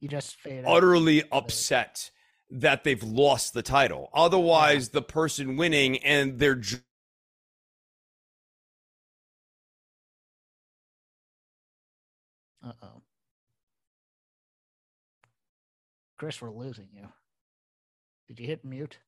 you 0.01 0.09
just 0.09 0.37
faded. 0.37 0.65
Utterly 0.67 1.23
upset 1.31 2.11
that 2.51 2.85
they've 2.85 3.03
lost 3.03 3.55
the 3.55 3.63
title. 3.63 4.11
Otherwise, 4.15 4.87
yeah. 4.87 5.01
the 5.01 5.03
person 5.03 5.57
winning 5.57 5.99
and 5.99 6.39
their. 6.39 6.61
Uh 12.65 12.73
oh. 12.83 13.03
Chris, 16.19 16.41
we're 16.41 16.51
losing 16.51 16.89
you. 16.93 17.09
Did 18.27 18.41
you 18.41 18.47
hit 18.47 18.65
mute 18.65 18.99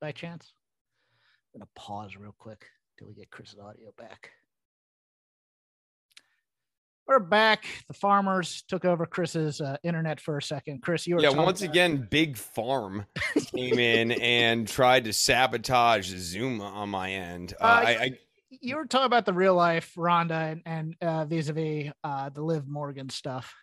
by 0.00 0.12
chance? 0.12 0.52
I'm 1.56 1.60
gonna 1.60 1.70
pause 1.74 2.16
real 2.18 2.34
quick 2.38 2.66
till 2.98 3.08
we 3.08 3.14
get 3.14 3.30
Chris's 3.30 3.58
audio 3.58 3.90
back. 3.96 4.30
We're 7.06 7.18
back. 7.18 7.64
The 7.88 7.94
farmers 7.94 8.62
took 8.68 8.84
over 8.84 9.06
Chris's 9.06 9.62
uh, 9.62 9.78
internet 9.82 10.20
for 10.20 10.36
a 10.36 10.42
second. 10.42 10.82
Chris, 10.82 11.06
you 11.06 11.14
were 11.14 11.22
yeah. 11.22 11.30
Once 11.30 11.62
about- 11.62 11.70
again, 11.70 12.06
Big 12.10 12.36
Farm 12.36 13.06
came 13.54 13.78
in 13.78 14.12
and 14.12 14.68
tried 14.68 15.04
to 15.04 15.14
sabotage 15.14 16.08
Zoom 16.08 16.60
on 16.60 16.90
my 16.90 17.12
end. 17.12 17.54
Uh, 17.58 17.64
uh, 17.64 17.66
I, 17.66 17.90
I, 17.90 18.18
you 18.50 18.76
were 18.76 18.84
talking 18.84 19.06
about 19.06 19.24
the 19.24 19.32
real 19.32 19.54
life 19.54 19.94
Ronda 19.96 20.34
and, 20.34 20.62
and 20.66 20.96
uh, 21.00 21.24
vis-a-vis 21.24 21.90
uh, 22.04 22.28
the 22.28 22.42
Liv 22.42 22.68
Morgan 22.68 23.08
stuff. 23.08 23.54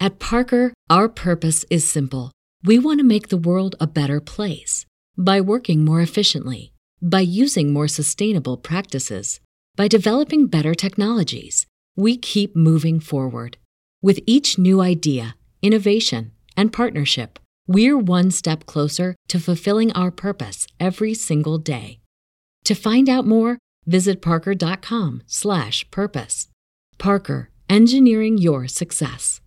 At 0.00 0.18
Parker, 0.18 0.72
our 0.88 1.10
purpose 1.10 1.66
is 1.70 1.86
simple. 1.86 2.32
We 2.64 2.78
want 2.78 3.00
to 3.00 3.04
make 3.04 3.28
the 3.28 3.36
world 3.36 3.76
a 3.78 3.86
better 3.86 4.22
place 4.22 4.86
by 5.18 5.42
working 5.42 5.84
more 5.84 6.00
efficiently 6.00 6.72
by 7.00 7.20
using 7.20 7.72
more 7.72 7.86
sustainable 7.88 8.56
practices, 8.56 9.40
by 9.76 9.88
developing 9.88 10.46
better 10.46 10.74
technologies, 10.74 11.66
we 11.96 12.16
keep 12.16 12.56
moving 12.56 13.00
forward. 13.00 13.56
With 14.02 14.20
each 14.26 14.58
new 14.58 14.80
idea, 14.80 15.36
innovation, 15.62 16.32
and 16.56 16.72
partnership, 16.72 17.38
we're 17.66 17.98
one 17.98 18.30
step 18.30 18.64
closer 18.66 19.14
to 19.28 19.38
fulfilling 19.38 19.92
our 19.92 20.10
purpose 20.10 20.66
every 20.80 21.14
single 21.14 21.58
day. 21.58 22.00
To 22.64 22.74
find 22.74 23.08
out 23.08 23.26
more, 23.26 23.58
visit 23.86 24.20
parker.com/purpose. 24.20 26.48
Parker, 26.98 27.50
engineering 27.68 28.38
your 28.38 28.68
success. 28.68 29.40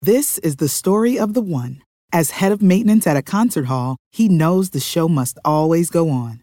This 0.00 0.38
is 0.38 0.56
the 0.56 0.68
story 0.68 1.18
of 1.18 1.34
the 1.34 1.42
one. 1.42 1.82
As 2.12 2.30
head 2.30 2.52
of 2.52 2.62
maintenance 2.62 3.06
at 3.06 3.16
a 3.16 3.22
concert 3.22 3.66
hall, 3.66 3.96
he 4.12 4.28
knows 4.28 4.70
the 4.70 4.80
show 4.80 5.08
must 5.08 5.38
always 5.44 5.90
go 5.90 6.08
on. 6.08 6.42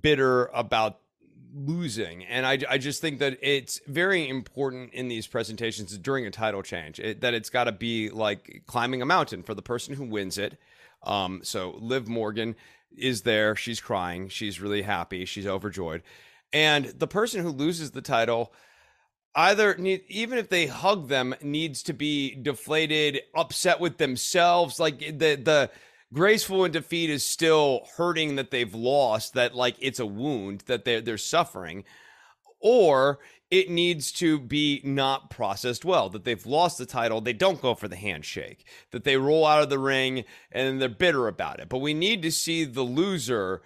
bitter 0.00 0.46
about 0.46 1.00
losing. 1.54 2.24
And 2.24 2.44
I, 2.44 2.58
I 2.68 2.78
just 2.78 3.00
think 3.00 3.20
that 3.20 3.38
it's 3.40 3.80
very 3.86 4.28
important 4.28 4.92
in 4.92 5.08
these 5.08 5.26
presentations 5.26 5.96
during 5.98 6.26
a 6.26 6.30
title 6.30 6.62
change 6.62 6.98
it, 6.98 7.20
that 7.20 7.34
it's 7.34 7.50
got 7.50 7.64
to 7.64 7.72
be 7.72 8.10
like 8.10 8.64
climbing 8.66 9.02
a 9.02 9.06
mountain 9.06 9.42
for 9.42 9.54
the 9.54 9.62
person 9.62 9.94
who 9.94 10.04
wins 10.04 10.36
it. 10.36 10.58
Um, 11.04 11.40
so 11.44 11.76
Liv 11.80 12.08
Morgan 12.08 12.56
is 12.96 13.22
there. 13.22 13.54
She's 13.54 13.80
crying. 13.80 14.28
She's 14.28 14.60
really 14.60 14.82
happy. 14.82 15.24
She's 15.24 15.46
overjoyed. 15.46 16.02
And 16.52 16.86
the 16.86 17.06
person 17.06 17.42
who 17.42 17.50
loses 17.50 17.90
the 17.90 18.02
title, 18.02 18.52
either 19.34 19.76
need, 19.76 20.02
even 20.08 20.38
if 20.38 20.48
they 20.48 20.66
hug 20.66 21.08
them 21.08 21.34
needs 21.42 21.82
to 21.84 21.92
be 21.92 22.34
deflated 22.34 23.22
upset 23.34 23.80
with 23.80 23.98
themselves 23.98 24.78
like 24.78 24.98
the 25.00 25.34
the 25.34 25.70
graceful 26.14 26.64
in 26.64 26.72
defeat 26.72 27.10
is 27.10 27.26
still 27.26 27.86
hurting 27.96 28.36
that 28.36 28.50
they've 28.50 28.74
lost 28.74 29.34
that 29.34 29.54
like 29.54 29.76
it's 29.80 29.98
a 29.98 30.06
wound 30.06 30.62
that 30.66 30.84
they're 30.84 31.00
they're 31.00 31.18
suffering 31.18 31.84
or 32.60 33.18
it 33.50 33.68
needs 33.68 34.10
to 34.10 34.38
be 34.38 34.80
not 34.84 35.28
processed 35.28 35.84
well 35.84 36.08
that 36.08 36.24
they've 36.24 36.46
lost 36.46 36.78
the 36.78 36.86
title 36.86 37.20
they 37.20 37.32
don't 37.32 37.60
go 37.60 37.74
for 37.74 37.88
the 37.88 37.96
handshake 37.96 38.64
that 38.92 39.04
they 39.04 39.16
roll 39.16 39.44
out 39.44 39.62
of 39.62 39.68
the 39.68 39.78
ring 39.78 40.24
and 40.52 40.80
they're 40.80 40.88
bitter 40.88 41.28
about 41.28 41.60
it 41.60 41.68
but 41.68 41.78
we 41.78 41.92
need 41.92 42.22
to 42.22 42.30
see 42.30 42.64
the 42.64 42.82
loser 42.82 43.60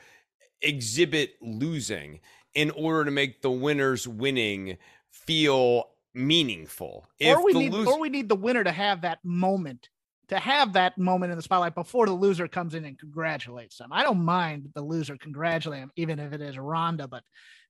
exhibit 0.63 1.35
losing 1.41 2.19
in 2.55 2.71
order 2.73 3.05
to 3.05 3.11
make 3.11 3.43
the 3.43 3.51
winners 3.51 4.09
winning 4.09 4.79
feel 5.11 5.91
meaningful. 6.15 7.07
or 7.25 7.45
we 7.45 7.53
need, 7.53 7.75
or 7.75 8.01
we 8.01 8.09
need 8.09 8.29
the 8.29 8.35
winner 8.35 8.65
to 8.65 8.73
have 8.73 9.03
that 9.03 9.19
moment, 9.25 9.89
to 10.29 10.39
have 10.39 10.75
that 10.75 10.99
moment 10.99 11.33
in 11.33 11.37
the 11.37 11.43
spotlight 11.43 11.75
before 11.75 12.07
the 12.07 12.13
loser 12.13 12.49
comes 12.49 12.75
in 12.75 12.85
and 12.85 12.99
congratulates 12.99 13.79
them. 13.79 13.93
I 13.93 14.03
don't 14.03 14.25
mind 14.25 14.69
the 14.75 14.83
loser 14.83 15.17
congratulating 15.17 15.91
even 15.97 16.19
if 16.19 16.33
it 16.33 16.41
is 16.41 16.59
Ronda, 16.59 17.09
but 17.09 17.23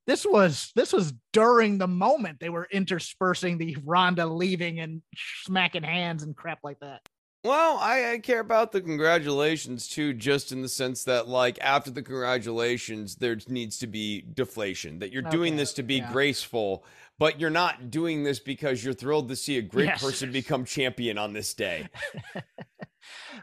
this 0.06 0.24
was 0.24 0.72
this 0.74 0.92
was 0.92 1.12
during 1.32 1.78
the 1.78 1.86
moment 1.86 2.40
they 2.40 2.48
were 2.48 2.66
interspersing 2.70 3.58
the 3.58 3.76
Ronda 3.84 4.26
leaving 4.26 4.80
and 4.80 5.02
smacking 5.44 5.82
hands 5.82 6.22
and 6.22 6.34
crap 6.36 6.60
like 6.64 6.80
that. 6.80 7.02
Well, 7.48 7.78
I, 7.78 8.12
I 8.12 8.18
care 8.18 8.40
about 8.40 8.72
the 8.72 8.82
congratulations 8.82 9.88
too, 9.88 10.12
just 10.12 10.52
in 10.52 10.60
the 10.60 10.68
sense 10.68 11.04
that, 11.04 11.28
like, 11.28 11.58
after 11.62 11.90
the 11.90 12.02
congratulations, 12.02 13.14
there 13.14 13.38
needs 13.48 13.78
to 13.78 13.86
be 13.86 14.20
deflation. 14.34 14.98
That 14.98 15.12
you're 15.12 15.22
doing 15.22 15.56
this 15.56 15.72
to 15.74 15.82
be 15.82 15.96
yeah. 15.96 16.12
graceful, 16.12 16.84
but 17.18 17.40
you're 17.40 17.48
not 17.48 17.90
doing 17.90 18.22
this 18.22 18.38
because 18.38 18.84
you're 18.84 18.92
thrilled 18.92 19.30
to 19.30 19.36
see 19.36 19.56
a 19.56 19.62
great 19.62 19.86
Yes. 19.86 20.02
person 20.02 20.30
become 20.30 20.66
champion 20.66 21.16
on 21.16 21.32
this 21.32 21.54
day. 21.54 21.88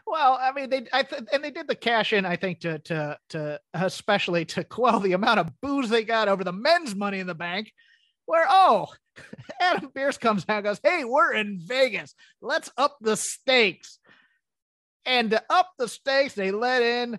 Well, 0.06 0.38
I 0.40 0.52
mean, 0.52 0.70
they 0.70 0.86
I 0.92 1.02
th- 1.02 1.22
and 1.32 1.42
they 1.42 1.50
did 1.50 1.66
the 1.66 1.74
cash 1.74 2.12
in, 2.12 2.24
I 2.24 2.36
think, 2.36 2.60
to 2.60 2.78
to 2.80 3.18
to 3.30 3.60
especially 3.74 4.44
to 4.44 4.62
quell 4.62 5.00
the 5.00 5.14
amount 5.14 5.40
of 5.40 5.60
booze 5.60 5.88
they 5.88 6.04
got 6.04 6.28
over 6.28 6.44
the 6.44 6.52
men's 6.52 6.94
Money 6.94 7.18
in 7.18 7.26
the 7.26 7.34
Bank, 7.34 7.72
where 8.26 8.46
oh, 8.48 8.88
Adam 9.60 9.90
Pearce 9.94 10.18
comes 10.18 10.44
out 10.48 10.58
and 10.58 10.64
goes, 10.64 10.80
"Hey, 10.82 11.04
we're 11.04 11.32
in 11.32 11.58
Vegas. 11.58 12.14
Let's 12.40 12.70
up 12.76 12.98
the 13.00 13.16
stakes." 13.16 13.98
And 15.04 15.30
to 15.30 15.42
up 15.48 15.70
the 15.78 15.88
stakes, 15.88 16.34
they 16.34 16.50
let 16.50 16.82
in 16.82 17.18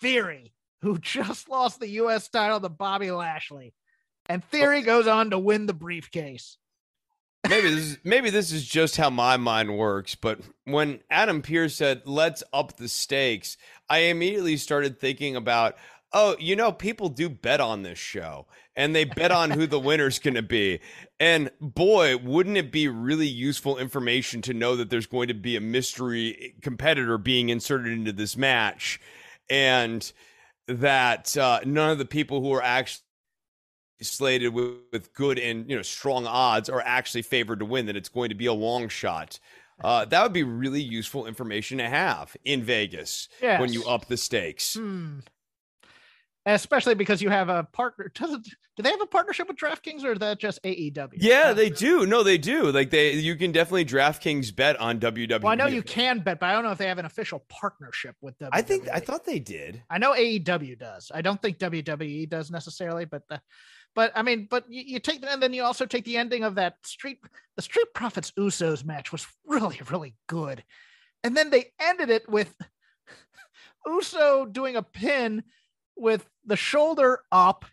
Theory, 0.00 0.52
who 0.82 0.98
just 1.00 1.48
lost 1.48 1.80
the 1.80 1.88
U.S. 1.88 2.28
title 2.28 2.60
to 2.60 2.68
Bobby 2.68 3.10
Lashley, 3.10 3.74
and 4.28 4.44
Theory 4.44 4.80
oh. 4.80 4.84
goes 4.84 5.06
on 5.06 5.30
to 5.30 5.38
win 5.38 5.66
the 5.66 5.74
briefcase. 5.74 6.58
maybe 7.48 7.68
this 7.70 7.84
is 7.84 7.98
maybe 8.02 8.30
this 8.30 8.52
is 8.52 8.66
just 8.66 8.96
how 8.96 9.10
my 9.10 9.36
mind 9.36 9.76
works 9.76 10.16
but 10.16 10.40
when 10.64 10.98
adam 11.10 11.42
pearce 11.42 11.76
said 11.76 12.02
let's 12.04 12.42
up 12.52 12.76
the 12.76 12.88
stakes 12.88 13.56
i 13.88 13.98
immediately 13.98 14.56
started 14.56 14.98
thinking 14.98 15.36
about 15.36 15.76
oh 16.12 16.34
you 16.40 16.56
know 16.56 16.72
people 16.72 17.08
do 17.08 17.28
bet 17.28 17.60
on 17.60 17.82
this 17.82 17.98
show 17.98 18.46
and 18.76 18.94
they 18.94 19.04
bet 19.04 19.32
on 19.32 19.50
who 19.50 19.66
the 19.66 19.80
winner's 19.80 20.18
going 20.18 20.34
to 20.34 20.42
be. 20.42 20.80
And 21.18 21.50
boy 21.60 22.16
wouldn't 22.18 22.58
it 22.58 22.70
be 22.70 22.88
really 22.88 23.26
useful 23.26 23.78
information 23.78 24.42
to 24.42 24.54
know 24.54 24.76
that 24.76 24.90
there's 24.90 25.06
going 25.06 25.28
to 25.28 25.34
be 25.34 25.56
a 25.56 25.60
mystery 25.60 26.54
competitor 26.62 27.16
being 27.18 27.48
inserted 27.48 27.92
into 27.92 28.12
this 28.12 28.36
match 28.36 29.00
and 29.48 30.12
that 30.68 31.36
uh, 31.36 31.60
none 31.64 31.90
of 31.90 31.98
the 31.98 32.04
people 32.04 32.40
who 32.40 32.52
are 32.52 32.62
actually 32.62 33.02
slated 34.02 34.52
with, 34.52 34.74
with 34.92 35.14
good 35.14 35.38
and 35.38 35.68
you 35.70 35.76
know 35.76 35.82
strong 35.82 36.26
odds 36.26 36.68
are 36.68 36.82
actually 36.84 37.22
favored 37.22 37.60
to 37.60 37.64
win 37.64 37.86
that 37.86 37.96
it's 37.96 38.10
going 38.10 38.28
to 38.28 38.34
be 38.34 38.46
a 38.46 38.52
long 38.52 38.88
shot. 38.88 39.38
Uh, 39.82 40.04
that 40.06 40.22
would 40.22 40.32
be 40.32 40.42
really 40.42 40.80
useful 40.80 41.26
information 41.26 41.78
to 41.78 41.88
have 41.88 42.34
in 42.44 42.62
vegas 42.62 43.28
when 43.60 43.72
you 43.72 43.84
up 43.84 44.06
the 44.06 44.16
stakes. 44.16 44.74
Hmm. 44.74 45.18
Especially 46.48 46.94
because 46.94 47.20
you 47.20 47.28
have 47.28 47.48
a 47.48 47.64
partner. 47.72 48.10
Doesn't 48.14 48.44
do 48.76 48.82
they 48.82 48.90
have 48.90 49.00
a 49.00 49.06
partnership 49.06 49.48
with 49.48 49.56
DraftKings 49.56 50.04
or 50.04 50.12
is 50.12 50.18
that 50.20 50.38
just 50.38 50.62
AEW? 50.62 51.08
yeah 51.16 51.52
they 51.52 51.70
do 51.70 52.06
no 52.06 52.22
they 52.22 52.38
do 52.38 52.70
like 52.70 52.90
they 52.90 53.12
you 53.14 53.34
can 53.34 53.50
definitely 53.50 53.84
draftkings 53.84 54.54
bet 54.54 54.78
on 54.78 55.00
wwe 55.00 55.42
Well, 55.42 55.52
I 55.52 55.56
know 55.56 55.66
you 55.66 55.82
can 55.82 56.20
bet, 56.20 56.38
but 56.38 56.46
I 56.46 56.52
don't 56.52 56.62
know 56.62 56.70
if 56.70 56.78
they 56.78 56.86
have 56.86 56.98
an 56.98 57.06
official 57.06 57.44
partnership 57.48 58.14
with 58.20 58.38
WWE. 58.38 58.48
i 58.52 58.62
think 58.62 58.88
i 58.92 59.00
thought 59.00 59.24
they 59.24 59.38
did 59.38 59.82
I 59.90 59.98
know 59.98 60.12
AEW 60.12 60.78
does. 60.78 61.10
I 61.14 61.22
don't 61.22 61.40
think 61.40 61.58
WWE 61.58 62.28
does 62.28 62.50
necessarily, 62.50 63.06
but 63.06 63.22
the, 63.28 63.40
but 63.94 64.12
I 64.14 64.22
mean, 64.22 64.46
but 64.50 64.64
you, 64.68 64.82
you 64.86 64.98
take 65.00 65.24
and 65.26 65.42
then 65.42 65.52
you 65.52 65.62
also 65.64 65.86
take 65.86 66.04
the 66.04 66.16
ending 66.18 66.44
of 66.44 66.54
that 66.56 66.74
street 66.84 67.18
the 67.56 67.62
Street 67.62 67.88
Profits 67.94 68.32
Usos 68.38 68.84
match 68.84 69.10
was 69.10 69.26
really 69.46 69.80
really 69.90 70.14
good, 70.28 70.62
and 71.24 71.36
then 71.36 71.50
they 71.50 71.72
ended 71.80 72.10
it 72.10 72.28
with 72.28 72.54
Uso 73.86 74.44
doing 74.46 74.76
a 74.76 74.82
pin 74.82 75.42
with 75.96 76.28
the 76.44 76.56
shoulder 76.56 77.20
up. 77.32 77.64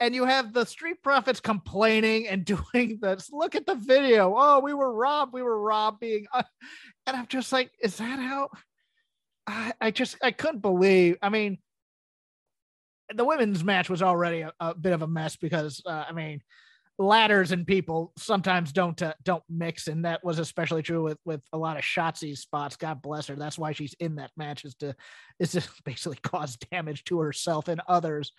And 0.00 0.14
you 0.14 0.26
have 0.26 0.52
the 0.52 0.64
Street 0.64 1.02
Profits 1.02 1.40
complaining 1.40 2.28
and 2.28 2.44
doing 2.72 2.98
this. 3.00 3.30
Look 3.32 3.54
at 3.54 3.66
the 3.66 3.74
video. 3.74 4.34
Oh, 4.36 4.60
we 4.60 4.74
were 4.74 4.92
robbed. 4.92 5.32
We 5.32 5.42
were 5.42 5.60
robbed. 5.60 6.00
Being, 6.00 6.26
uh, 6.32 6.44
and 7.06 7.16
I'm 7.16 7.26
just 7.26 7.52
like, 7.52 7.70
is 7.82 7.96
that 7.96 8.18
how? 8.18 8.50
I, 9.46 9.72
I 9.80 9.90
just 9.90 10.16
I 10.22 10.30
couldn't 10.30 10.60
believe. 10.60 11.16
I 11.22 11.30
mean, 11.30 11.58
the 13.14 13.24
women's 13.24 13.64
match 13.64 13.88
was 13.88 14.02
already 14.02 14.42
a, 14.42 14.52
a 14.60 14.74
bit 14.74 14.92
of 14.92 15.02
a 15.02 15.08
mess 15.08 15.36
because 15.36 15.82
uh, 15.86 16.04
I 16.08 16.12
mean, 16.12 16.42
ladders 16.98 17.52
and 17.52 17.66
people 17.66 18.12
sometimes 18.18 18.72
don't 18.72 19.00
uh, 19.00 19.14
don't 19.22 19.42
mix, 19.48 19.86
and 19.86 20.04
that 20.04 20.24
was 20.24 20.38
especially 20.38 20.82
true 20.82 21.02
with 21.02 21.18
with 21.24 21.40
a 21.52 21.58
lot 21.58 21.76
of 21.76 21.84
Shotzi 21.84 22.36
spots. 22.36 22.76
God 22.76 23.00
bless 23.02 23.28
her. 23.28 23.36
That's 23.36 23.58
why 23.58 23.72
she's 23.72 23.94
in 24.00 24.16
that 24.16 24.32
match 24.36 24.64
is 24.64 24.74
to 24.76 24.94
is 25.38 25.52
to 25.52 25.62
basically 25.84 26.18
cause 26.22 26.56
damage 26.56 27.04
to 27.04 27.20
herself 27.20 27.68
and 27.68 27.80
others. 27.88 28.32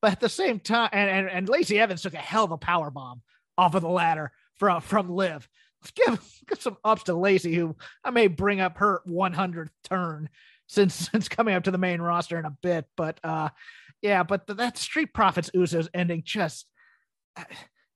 But 0.00 0.12
at 0.12 0.20
the 0.20 0.28
same 0.28 0.60
time, 0.60 0.90
and 0.92 1.10
and, 1.10 1.28
and 1.28 1.48
Lacey 1.48 1.78
Evans 1.78 2.02
took 2.02 2.14
a 2.14 2.18
hell 2.18 2.44
of 2.44 2.52
a 2.52 2.58
power 2.58 2.90
bomb 2.90 3.22
off 3.58 3.74
of 3.74 3.82
the 3.82 3.88
ladder 3.88 4.32
from 4.56 4.80
from 4.80 5.08
Liv. 5.08 5.48
Let's 5.82 5.90
give, 6.06 6.40
give 6.48 6.62
some 6.62 6.78
ups 6.84 7.04
to 7.04 7.14
Lacey, 7.14 7.54
who 7.54 7.76
I 8.02 8.10
may 8.10 8.28
bring 8.28 8.60
up 8.60 8.78
her 8.78 9.02
100th 9.06 9.68
turn 9.84 10.30
since 10.66 10.94
since 11.10 11.28
coming 11.28 11.54
up 11.54 11.64
to 11.64 11.70
the 11.70 11.78
main 11.78 12.00
roster 12.00 12.38
in 12.38 12.44
a 12.44 12.56
bit. 12.62 12.86
But 12.96 13.18
uh, 13.24 13.48
yeah, 14.02 14.22
but 14.22 14.46
th- 14.46 14.58
that 14.58 14.78
Street 14.78 15.12
Profits 15.12 15.50
Usos 15.50 15.88
ending 15.92 16.22
just. 16.24 16.66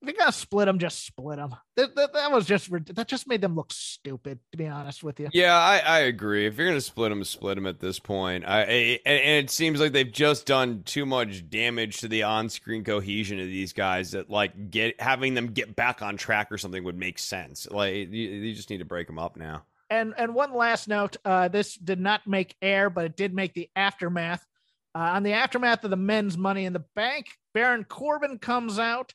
If 0.01 0.09
you 0.09 0.14
gotta 0.14 0.32
split 0.32 0.66
them, 0.66 0.78
just 0.78 1.05
split 1.05 1.38
them. 1.38 1.57
That, 1.76 1.96
that, 1.96 2.12
that 2.12 2.30
was 2.30 2.46
just 2.46 2.70
that 2.94 3.09
just 3.09 3.26
made 3.26 3.40
them 3.40 3.57
look 3.57 3.72
stupid. 3.72 4.38
To 4.53 4.59
be 4.59 4.66
honest 4.68 5.03
with 5.03 5.18
you, 5.18 5.28
Yeah, 5.32 5.57
I, 5.57 5.78
I 5.78 5.99
agree. 6.01 6.46
If 6.46 6.57
you're 6.57 6.68
gonna 6.68 6.80
split 6.80 7.11
them, 7.11 7.24
split 7.24 7.57
them 7.57 7.66
at 7.66 7.80
this 7.80 7.99
point. 7.99 8.44
I, 8.46 8.61
I 8.61 8.62
and, 8.62 9.01
and 9.07 9.44
it 9.44 9.51
seems 9.51 9.80
like 9.80 9.92
they've 9.92 10.11
just 10.11 10.46
done 10.46 10.82
too 10.84 11.05
much 11.05 11.51
damage 11.51 11.99
to 11.99 12.09
the 12.09 12.22
on-screen 12.22 12.84
cohesion 12.84 13.40
of 13.40 13.46
these 13.46 13.72
guys 13.72 14.12
that 14.12 14.30
like 14.30 14.70
get 14.70 15.01
having 15.01 15.34
them 15.34 15.49
get 15.49 15.74
back 15.74 16.01
on 16.01 16.16
track 16.16 16.53
or 16.53 16.59
something 16.59 16.84
would 16.84 16.99
make 16.99 17.18
sense. 17.18 17.68
Like 17.68 17.94
you, 17.94 18.05
you 18.07 18.55
just 18.55 18.70
need 18.70 18.78
to 18.78 18.84
break 18.84 19.09
them 19.09 19.18
up 19.18 19.36
now. 19.36 19.64
And 19.90 20.14
and 20.16 20.34
one 20.34 20.55
last 20.55 20.86
note, 20.86 21.16
uh, 21.24 21.49
this 21.49 21.74
did 21.74 21.99
not 21.99 22.26
make 22.26 22.55
air, 22.62 22.88
but 22.90 23.05
it 23.05 23.16
did 23.16 23.34
make 23.34 23.55
the 23.55 23.68
aftermath. 23.74 24.46
Uh, 24.94 25.12
on 25.12 25.22
the 25.22 25.32
aftermath 25.32 25.84
of 25.84 25.90
the 25.90 25.96
men's 25.96 26.36
Money 26.36 26.64
in 26.64 26.72
the 26.72 26.84
Bank, 26.94 27.26
Baron 27.55 27.84
Corbin 27.84 28.38
comes 28.38 28.78
out, 28.78 29.12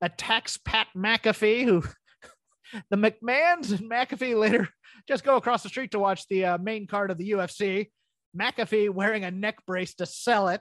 attacks 0.00 0.58
Pat 0.58 0.88
McAfee, 0.96 1.64
who 1.64 1.82
the 2.90 2.96
McMahons 2.96 3.70
and 3.70 3.90
McAfee 3.90 4.38
later 4.38 4.68
just 5.08 5.24
go 5.24 5.36
across 5.36 5.62
the 5.62 5.68
street 5.68 5.92
to 5.92 5.98
watch 5.98 6.26
the 6.28 6.44
uh, 6.44 6.58
main 6.58 6.86
card 6.86 7.10
of 7.10 7.18
the 7.18 7.30
UFC. 7.32 7.90
McAfee 8.38 8.90
wearing 8.90 9.24
a 9.24 9.30
neck 9.30 9.64
brace 9.66 9.94
to 9.94 10.06
sell 10.06 10.48
it. 10.48 10.60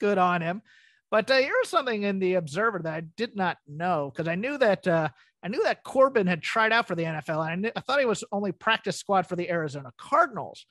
Good 0.00 0.18
on 0.18 0.40
him. 0.40 0.62
But 1.10 1.30
uh, 1.30 1.38
here's 1.38 1.68
something 1.68 2.04
in 2.04 2.18
the 2.18 2.34
Observer 2.34 2.80
that 2.84 2.94
I 2.94 3.00
did 3.16 3.36
not 3.36 3.58
know 3.66 4.12
because 4.14 4.28
I 4.28 4.36
knew 4.36 4.56
that 4.58 4.86
uh, 4.86 5.08
I 5.42 5.48
knew 5.48 5.62
that 5.64 5.82
Corbin 5.82 6.26
had 6.26 6.42
tried 6.42 6.72
out 6.72 6.86
for 6.86 6.94
the 6.94 7.04
NFL. 7.04 7.40
And 7.40 7.50
I, 7.50 7.54
knew, 7.56 7.70
I 7.74 7.80
thought 7.80 7.98
he 7.98 8.06
was 8.06 8.24
only 8.30 8.52
practice 8.52 8.98
squad 8.98 9.26
for 9.26 9.36
the 9.36 9.50
Arizona 9.50 9.92
Cardinals, 9.98 10.66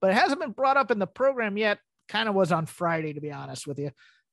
but 0.00 0.10
it 0.10 0.14
hasn't 0.14 0.40
been 0.40 0.52
brought 0.52 0.76
up 0.76 0.90
in 0.90 0.98
the 0.98 1.06
program 1.06 1.56
yet. 1.56 1.78
Kind 2.08 2.28
of 2.28 2.34
was 2.34 2.52
on 2.52 2.66
Friday, 2.66 3.12
to 3.12 3.20
be 3.20 3.32
honest 3.32 3.66
with 3.66 3.78
you. 3.78 3.90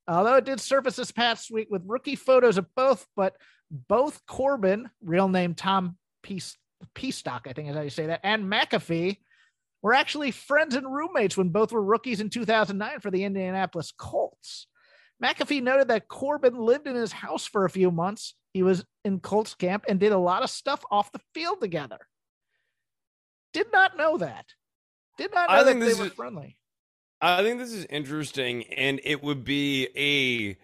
Although 0.10 0.38
it 0.38 0.45
did 0.45 0.60
surface 0.60 0.95
this 0.95 1.12
past 1.12 1.51
week 1.51 1.68
with 1.70 1.84
rookie 1.86 2.16
photos 2.16 2.57
of 2.57 2.66
both, 2.76 3.05
but 3.16 3.36
both 3.70 4.26
Corbin, 4.26 4.89
real 5.03 5.30
name 5.30 5.53
Tom 5.53 5.97
Peace, 6.24 6.57
Pestock, 6.95 7.45
I 7.47 7.53
think 7.53 7.70
is 7.70 7.76
how 7.76 7.82
you 7.82 7.91
say 7.91 8.07
that, 8.07 8.22
and 8.24 8.45
McAfee 8.51 9.18
were 9.84 9.93
actually 9.93 10.32
friends 10.32 10.76
and 10.76 10.91
roommates 10.91 11.38
when 11.38 11.49
both 11.49 11.72
were 11.72 11.84
rookies 11.84 12.22
in 12.22 12.30
2009 12.32 12.99
for 13.01 13.12
the 13.12 13.24
Indianapolis 13.24 13.93
Colts. 13.95 14.66
McAfee 15.24 15.62
noted 15.62 15.89
that 15.89 16.07
Corbin 16.07 16.55
lived 16.57 16.88
in 16.88 16.95
his 16.95 17.12
house 17.12 17.45
for 17.45 17.66
a 17.66 17.70
few 17.70 17.91
months. 17.91 18.34
He 18.53 18.64
was 18.64 18.84
in 19.05 19.20
Colts 19.20 19.53
camp 19.53 19.86
and 19.88 19.99
did 19.99 20.12
a 20.12 20.18
lot 20.18 20.41
of 20.43 20.49
stuff 20.49 20.84
off 20.89 21.12
the 21.12 21.22
field 21.36 21.62
together. 21.62 21.99
Did 23.53 23.72
not 23.72 23.95
know 23.95 24.18
that. 24.18 24.45
Did 25.18 25.34
not 25.34 25.49
know 25.49 25.55
I 25.55 25.64
that 25.64 25.66
think 25.74 25.82
they 25.86 25.93
were 25.93 26.07
is- 26.07 26.14
friendly. 26.14 26.59
I 27.22 27.43
think 27.43 27.59
this 27.59 27.74
is 27.74 27.86
interesting, 27.86 28.63
and 28.65 29.01
it 29.03 29.22
would 29.24 29.43
be 29.43 29.88
a 29.95 30.57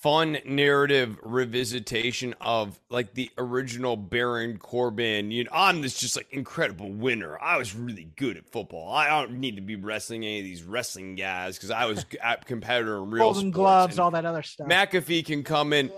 fun 0.00 0.38
narrative 0.44 1.18
revisitation 1.24 2.34
of 2.40 2.78
like 2.90 3.14
the 3.14 3.28
original 3.38 3.96
Baron 3.96 4.56
Corbin. 4.58 5.32
You 5.32 5.44
know, 5.44 5.50
I'm 5.52 5.80
this 5.80 5.98
just 5.98 6.16
like 6.16 6.28
incredible 6.30 6.90
winner. 6.92 7.36
I 7.40 7.56
was 7.56 7.74
really 7.74 8.08
good 8.16 8.36
at 8.36 8.46
football. 8.46 8.92
I 8.92 9.08
don't 9.08 9.40
need 9.40 9.56
to 9.56 9.62
be 9.62 9.74
wrestling 9.74 10.24
any 10.24 10.38
of 10.38 10.44
these 10.44 10.62
wrestling 10.62 11.16
guys 11.16 11.56
because 11.56 11.72
I 11.72 11.86
was 11.86 12.06
a 12.22 12.36
competitor 12.36 12.98
in 12.98 13.10
real 13.10 13.24
Golden 13.24 13.40
sports. 13.42 13.54
gloves, 13.56 13.94
And 13.94 14.00
all 14.00 14.10
that 14.12 14.24
other 14.24 14.42
stuff. 14.42 14.68
McAfee 14.68 15.24
can 15.24 15.42
come 15.42 15.72
in. 15.72 15.90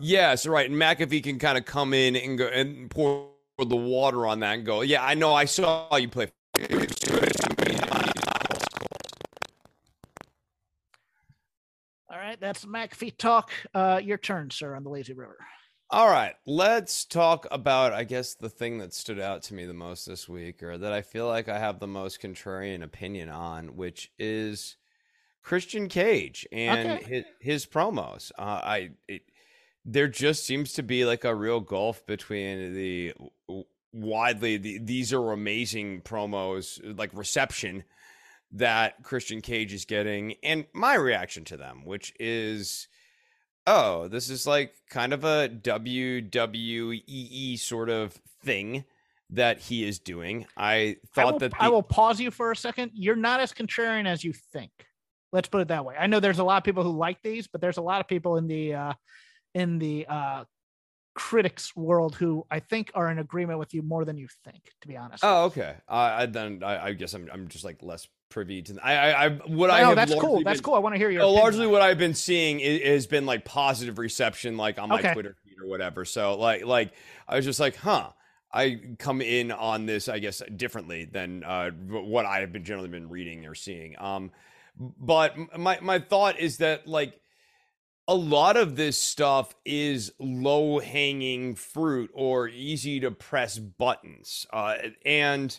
Yes, 0.00 0.46
right. 0.46 0.68
And 0.68 0.80
McAfee 0.80 1.22
can 1.22 1.38
kind 1.38 1.56
of 1.56 1.64
come 1.64 1.94
in 1.94 2.16
and 2.16 2.36
go 2.36 2.46
and 2.46 2.90
pour 2.90 3.28
the 3.58 3.76
water 3.76 4.26
on 4.26 4.40
that 4.40 4.54
and 4.54 4.66
go, 4.66 4.80
yeah, 4.80 5.04
I 5.04 5.14
know. 5.14 5.34
I 5.34 5.44
saw 5.44 5.94
you 5.96 6.08
play. 6.08 6.28
Right, 12.28 12.40
that's 12.40 12.64
McAfee 12.64 13.16
talk. 13.16 13.50
Uh, 13.74 14.00
your 14.02 14.18
turn, 14.18 14.50
sir, 14.50 14.74
on 14.74 14.84
the 14.84 14.90
lazy 14.90 15.14
river. 15.14 15.38
All 15.90 16.08
right, 16.08 16.34
let's 16.46 17.06
talk 17.06 17.46
about, 17.50 17.94
I 17.94 18.04
guess, 18.04 18.34
the 18.34 18.50
thing 18.50 18.78
that 18.78 18.92
stood 18.92 19.18
out 19.18 19.42
to 19.44 19.54
me 19.54 19.64
the 19.64 19.72
most 19.72 20.04
this 20.04 20.28
week, 20.28 20.62
or 20.62 20.76
that 20.76 20.92
I 20.92 21.00
feel 21.00 21.26
like 21.26 21.48
I 21.48 21.58
have 21.58 21.80
the 21.80 21.86
most 21.86 22.20
contrarian 22.20 22.82
opinion 22.82 23.30
on, 23.30 23.74
which 23.74 24.12
is 24.18 24.76
Christian 25.42 25.88
Cage 25.88 26.46
and 26.52 26.90
Okay. 26.90 27.04
his, 27.08 27.24
his 27.40 27.66
promos. 27.66 28.30
Uh, 28.38 28.42
I 28.62 28.90
it, 29.08 29.22
there 29.86 30.08
just 30.08 30.44
seems 30.44 30.74
to 30.74 30.82
be 30.82 31.06
like 31.06 31.24
a 31.24 31.34
real 31.34 31.60
gulf 31.60 32.04
between 32.04 32.74
the 32.74 33.14
widely 33.94 34.58
the, 34.58 34.78
these 34.80 35.14
are 35.14 35.32
amazing 35.32 36.02
promos, 36.02 36.78
like 36.98 37.10
reception 37.14 37.84
that 38.52 39.02
Christian 39.02 39.40
Cage 39.40 39.72
is 39.72 39.84
getting, 39.84 40.34
and 40.42 40.66
my 40.72 40.94
reaction 40.94 41.44
to 41.46 41.56
them, 41.56 41.84
which 41.84 42.14
is 42.18 42.88
oh, 43.68 44.08
this 44.08 44.30
is 44.30 44.46
like 44.46 44.74
kind 44.88 45.12
of 45.12 45.24
a 45.24 45.48
WWE 45.48 47.58
sort 47.58 47.90
of 47.90 48.14
thing 48.42 48.84
that 49.30 49.60
he 49.60 49.86
is 49.86 49.98
doing. 49.98 50.46
I 50.56 50.74
I 50.74 50.96
thought 51.14 51.32
will, 51.34 51.38
that 51.40 51.52
I 51.58 51.68
will 51.68 51.82
pause 51.82 52.18
you 52.18 52.30
for 52.30 52.50
a 52.50 52.56
second. 52.56 52.92
You're 52.94 53.16
not 53.16 53.40
as 53.40 53.52
contrarian 53.52 54.06
as 54.06 54.24
you 54.24 54.32
think. 54.32 54.70
Let's 55.32 55.48
put 55.48 55.60
it 55.60 55.68
that 55.68 55.84
way. 55.84 55.94
I 55.98 56.06
know 56.06 56.20
there's 56.20 56.38
a 56.38 56.44
lot 56.44 56.56
of 56.56 56.64
people 56.64 56.82
who 56.82 56.96
like 56.96 57.22
these, 57.22 57.46
but 57.46 57.60
there's 57.60 57.76
a 57.76 57.82
lot 57.82 58.00
of 58.00 58.08
people 58.08 58.38
in 58.38 58.46
the 58.46 58.74
uh, 58.74 58.92
in 59.54 59.78
the 59.78 60.06
uh, 60.08 60.44
critics 61.14 61.76
world 61.76 62.14
who 62.14 62.46
I 62.50 62.60
think 62.60 62.90
are 62.94 63.10
in 63.10 63.18
agreement 63.18 63.58
with 63.58 63.74
you 63.74 63.82
more 63.82 64.06
than 64.06 64.16
you 64.16 64.28
think. 64.44 64.62
To 64.80 64.88
be 64.88 64.96
honest. 64.96 65.22
Oh, 65.22 65.44
okay. 65.44 65.76
I 65.86 66.22
I 66.22 66.26
then 66.26 66.62
I, 66.64 66.86
I 66.86 66.92
guess 66.94 67.12
I'm 67.12 67.28
I'm 67.30 67.48
just 67.48 67.64
like 67.64 67.82
less 67.82 68.08
privy 68.28 68.62
to. 68.62 68.78
I 68.82 68.94
I, 68.94 69.24
I 69.26 69.28
what 69.30 69.70
I 69.70 69.82
no, 69.82 69.94
that's 69.94 70.14
cool. 70.14 70.42
That's 70.42 70.58
been- 70.60 70.64
cool. 70.64 70.74
I 70.74 70.78
want 70.78 70.94
to 70.94 70.98
hear 70.98 71.10
your. 71.10 71.22
Uh, 71.22 71.28
largely 71.28 71.66
what 71.66 71.82
I've 71.82 71.98
been 71.98 72.14
seeing 72.14 72.60
i- 72.60 72.88
has 72.88 73.06
been 73.06 73.26
like 73.26 73.44
positive 73.44 73.98
reception, 73.98 74.56
like 74.56 74.78
on 74.78 74.88
my 74.88 74.98
Okay. 74.98 75.12
Twitter 75.12 75.36
feed 75.44 75.54
or 75.62 75.68
whatever. 75.68 76.04
So 76.04 76.36
like 76.38 76.64
like 76.64 76.92
I 77.26 77.36
was 77.36 77.44
just 77.44 77.60
like, 77.60 77.76
huh. 77.76 78.10
I 78.50 78.80
come 78.98 79.20
in 79.20 79.52
on 79.52 79.84
this, 79.84 80.08
I 80.08 80.20
guess, 80.20 80.40
differently 80.56 81.04
than 81.04 81.44
uh, 81.44 81.68
what 81.70 82.24
I 82.24 82.40
have 82.40 82.50
been 82.50 82.64
generally 82.64 82.88
been 82.88 83.10
reading 83.10 83.44
or 83.44 83.54
seeing. 83.54 83.94
Um, 83.98 84.30
but 84.78 85.36
my 85.58 85.78
my 85.82 85.98
thought 85.98 86.38
is 86.40 86.56
that 86.56 86.86
like 86.86 87.20
a 88.08 88.14
lot 88.14 88.56
of 88.56 88.74
this 88.74 88.98
stuff 88.98 89.54
is 89.66 90.12
low 90.18 90.78
hanging 90.78 91.56
fruit 91.56 92.10
or 92.14 92.48
easy 92.48 93.00
to 93.00 93.10
press 93.10 93.58
buttons, 93.58 94.46
uh, 94.50 94.76
and 95.04 95.58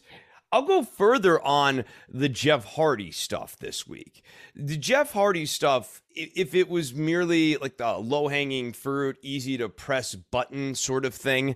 I'll 0.51 0.63
go 0.63 0.83
further 0.83 1.39
on 1.41 1.85
the 2.07 2.29
Jeff 2.29 2.65
Hardy 2.65 3.11
stuff 3.11 3.57
this 3.57 3.87
week. 3.87 4.23
The 4.55 4.77
Jeff 4.77 5.13
Hardy 5.13 5.45
stuff, 5.45 6.01
if 6.15 6.55
it 6.55 6.69
was 6.69 6.93
merely 6.93 7.57
like 7.57 7.77
the 7.77 7.97
low 7.97 8.27
hanging 8.27 8.73
fruit, 8.73 9.17
easy 9.21 9.57
to 9.57 9.69
press 9.69 10.15
button 10.15 10.73
sort 10.73 11.05
of 11.05 11.13
thing, 11.13 11.55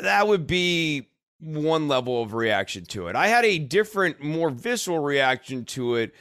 that 0.00 0.28
would 0.28 0.46
be 0.46 1.08
one 1.40 1.88
level 1.88 2.22
of 2.22 2.34
reaction 2.34 2.84
to 2.84 3.08
it. 3.08 3.16
I 3.16 3.28
had 3.28 3.44
a 3.46 3.58
different, 3.58 4.22
more 4.22 4.50
visceral 4.50 4.98
reaction 4.98 5.64
to 5.66 5.94
it, 5.96 6.12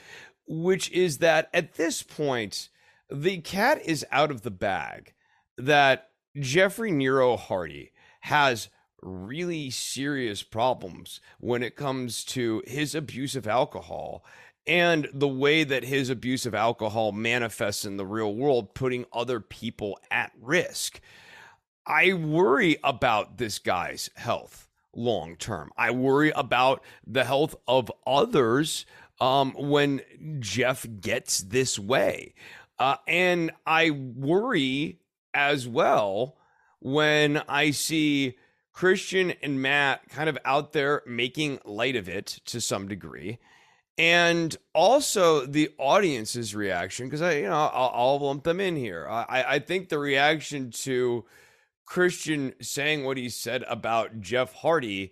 which 0.47 0.89
is 0.91 1.17
that 1.17 1.49
at 1.53 1.73
this 1.75 2.01
point, 2.01 2.69
the 3.09 3.39
cat 3.39 3.81
is 3.83 4.05
out 4.11 4.31
of 4.31 4.43
the 4.43 4.51
bag 4.51 5.13
that 5.57 6.09
Jeffrey 6.39 6.91
Nero 6.91 7.35
Hardy 7.35 7.91
has 8.21 8.69
really 9.01 9.69
serious 9.69 10.43
problems 10.43 11.19
when 11.39 11.63
it 11.63 11.75
comes 11.75 12.23
to 12.25 12.63
his 12.65 12.95
abuse 12.95 13.35
of 13.35 13.47
alcohol 13.47 14.23
and 14.67 15.09
the 15.13 15.27
way 15.27 15.63
that 15.63 15.83
his 15.83 16.09
abuse 16.09 16.45
of 16.45 16.53
alcohol 16.53 17.11
manifests 17.11 17.85
in 17.85 17.97
the 17.97 18.05
real 18.05 18.35
world, 18.35 18.75
putting 18.75 19.05
other 19.11 19.39
people 19.39 19.97
at 20.11 20.31
risk. 20.39 21.01
I 21.87 22.13
worry 22.13 22.77
about 22.83 23.37
this 23.37 23.57
guy's 23.57 24.11
health 24.15 24.67
long 24.93 25.35
term. 25.37 25.71
I 25.77 25.91
worry 25.91 26.31
about 26.35 26.83
the 27.05 27.23
health 27.23 27.55
of 27.67 27.91
others 28.05 28.85
um, 29.19 29.53
when 29.57 30.01
Jeff 30.39 30.85
gets 31.01 31.39
this 31.39 31.79
way. 31.79 32.35
Uh, 32.77 32.95
and 33.07 33.51
I 33.65 33.89
worry 33.89 34.99
as 35.33 35.67
well 35.67 36.37
when 36.79 37.41
I 37.49 37.71
see 37.71 38.37
Christian 38.79 39.31
and 39.43 39.61
Matt 39.61 40.07
kind 40.07 40.29
of 40.29 40.37
out 40.45 40.71
there 40.71 41.01
making 41.05 41.59
light 41.65 41.97
of 41.97 42.07
it 42.07 42.39
to 42.45 42.61
some 42.61 42.87
degree. 42.87 43.37
And 43.97 44.55
also 44.73 45.45
the 45.45 45.71
audience's 45.77 46.55
reaction, 46.55 47.07
because 47.07 47.21
I, 47.21 47.39
you 47.39 47.49
know, 47.49 47.55
I'll, 47.73 47.91
I'll 47.93 48.19
lump 48.19 48.45
them 48.45 48.61
in 48.61 48.77
here. 48.77 49.05
I, 49.05 49.43
I 49.45 49.59
think 49.59 49.89
the 49.89 49.99
reaction 49.99 50.71
to 50.83 51.25
Christian 51.85 52.53
saying 52.61 53.03
what 53.03 53.17
he 53.17 53.27
said 53.27 53.65
about 53.67 54.21
Jeff 54.21 54.53
Hardy 54.53 55.11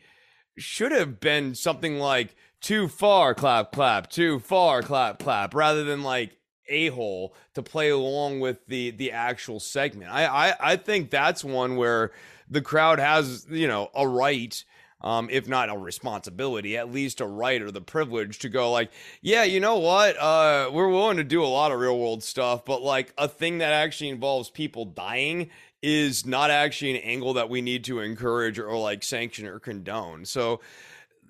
should 0.58 0.94
have 0.94 1.20
been 1.20 1.54
something 1.54 2.00
like 2.00 2.38
too 2.62 2.88
far 2.88 3.36
clap 3.36 3.74
clap 3.74 4.10
too 4.10 4.40
far 4.40 4.82
clap 4.82 5.20
clap 5.20 5.54
rather 5.54 5.84
than 5.84 6.04
like 6.04 6.38
a 6.70 6.88
hole 6.88 7.36
to 7.56 7.62
play 7.62 7.90
along 7.90 8.40
with 8.40 8.66
the 8.68 8.92
the 8.92 9.12
actual 9.12 9.60
segment. 9.60 10.10
I, 10.10 10.26
I 10.26 10.72
I 10.72 10.76
think 10.78 11.10
that's 11.10 11.44
one 11.44 11.76
where 11.76 12.14
the 12.50 12.62
crowd 12.62 13.00
has 13.00 13.46
you 13.50 13.68
know 13.68 13.90
a 13.96 14.08
right. 14.08 14.64
Um, 15.00 15.30
if 15.32 15.48
not 15.48 15.70
a 15.70 15.78
responsibility, 15.78 16.76
at 16.76 16.92
least 16.92 17.22
a 17.22 17.28
right 17.28 17.62
or 17.62 17.70
the 17.70 17.82
privilege 17.82 18.40
to 18.40 18.50
go 18.50 18.72
like, 18.72 18.90
yeah, 19.22 19.44
you 19.44 19.60
know 19.60 19.78
what? 19.78 20.18
Uh, 20.18 20.72
we're 20.74 20.90
willing 20.90 21.18
to 21.18 21.24
do 21.24 21.44
a 21.44 21.46
lot 21.46 21.72
of 21.72 21.80
real 21.80 22.00
world 22.00 22.24
stuff, 22.24 22.66
but 22.66 22.82
like 22.82 23.14
a 23.16 23.28
thing 23.28 23.60
that 23.60 23.74
actually 23.74 24.10
involves 24.10 24.50
people 24.50 24.86
dying 24.86 25.52
is 25.82 26.26
not 26.26 26.50
actually 26.50 26.92
an 26.92 27.04
angle 27.04 27.34
that 27.34 27.50
we 27.50 27.62
need 27.62 27.84
to 27.84 28.00
encourage 28.00 28.58
or, 28.58 28.76
like 28.78 29.04
sanction 29.04 29.46
or 29.46 29.60
condone. 29.60 30.26
So 30.26 30.62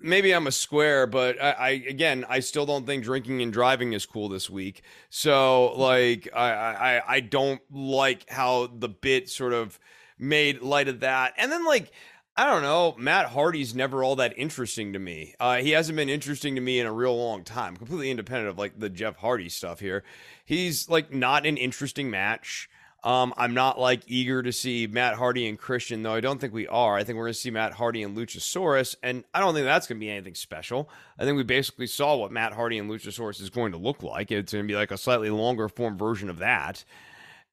maybe 0.00 0.32
I'm 0.32 0.46
a 0.46 0.52
square, 0.52 1.06
but 1.06 1.40
I, 1.42 1.50
I 1.50 1.68
again 1.88 2.24
I 2.28 2.40
still 2.40 2.66
don't 2.66 2.86
think 2.86 3.04
drinking 3.04 3.42
and 3.42 3.52
driving 3.52 3.92
is 3.92 4.06
cool 4.06 4.28
this 4.28 4.48
week. 4.48 4.82
So 5.10 5.72
like 5.74 6.28
I 6.34 6.50
I 6.50 7.02
I 7.16 7.20
don't 7.20 7.60
like 7.70 8.28
how 8.30 8.68
the 8.68 8.88
bit 8.88 9.28
sort 9.28 9.52
of 9.52 9.78
made 10.18 10.62
light 10.62 10.88
of 10.88 11.00
that. 11.00 11.34
And 11.36 11.50
then 11.50 11.64
like 11.64 11.92
I 12.38 12.46
don't 12.46 12.62
know, 12.62 12.94
Matt 12.96 13.26
Hardy's 13.26 13.74
never 13.74 14.04
all 14.04 14.14
that 14.16 14.38
interesting 14.38 14.92
to 14.92 15.00
me. 15.00 15.34
Uh, 15.40 15.56
he 15.56 15.72
hasn't 15.72 15.96
been 15.96 16.08
interesting 16.08 16.54
to 16.54 16.60
me 16.60 16.78
in 16.78 16.86
a 16.86 16.92
real 16.92 17.16
long 17.18 17.42
time, 17.42 17.76
completely 17.76 18.12
independent 18.12 18.48
of 18.48 18.56
like 18.56 18.78
the 18.78 18.88
Jeff 18.88 19.16
Hardy 19.16 19.48
stuff 19.48 19.80
here. 19.80 20.04
He's 20.44 20.88
like 20.88 21.12
not 21.12 21.46
an 21.46 21.56
interesting 21.56 22.10
match. 22.10 22.70
Um, 23.02 23.34
I'm 23.36 23.54
not 23.54 23.80
like 23.80 24.02
eager 24.06 24.40
to 24.42 24.52
see 24.52 24.86
Matt 24.86 25.14
Hardy 25.14 25.48
and 25.48 25.58
Christian, 25.58 26.04
though 26.04 26.14
I 26.14 26.20
don't 26.20 26.40
think 26.40 26.52
we 26.52 26.68
are. 26.68 26.96
I 26.96 27.02
think 27.02 27.16
we're 27.16 27.24
going 27.24 27.34
to 27.34 27.40
see 27.40 27.50
Matt 27.50 27.72
Hardy 27.72 28.04
and 28.04 28.16
Luchasaurus, 28.16 28.94
and 29.02 29.24
I 29.34 29.40
don't 29.40 29.54
think 29.54 29.66
that's 29.66 29.88
going 29.88 29.98
to 29.98 30.04
be 30.04 30.10
anything 30.10 30.34
special. 30.36 30.88
I 31.18 31.24
think 31.24 31.36
we 31.36 31.42
basically 31.44 31.88
saw 31.88 32.16
what 32.16 32.30
Matt 32.30 32.52
Hardy 32.52 32.78
and 32.78 32.88
Luchasaurus 32.88 33.40
is 33.40 33.50
going 33.50 33.72
to 33.72 33.78
look 33.78 34.04
like. 34.04 34.30
It's 34.30 34.52
going 34.52 34.64
to 34.64 34.68
be 34.68 34.76
like 34.76 34.92
a 34.92 34.98
slightly 34.98 35.30
longer 35.30 35.68
form 35.68 35.98
version 35.98 36.30
of 36.30 36.38
that. 36.38 36.84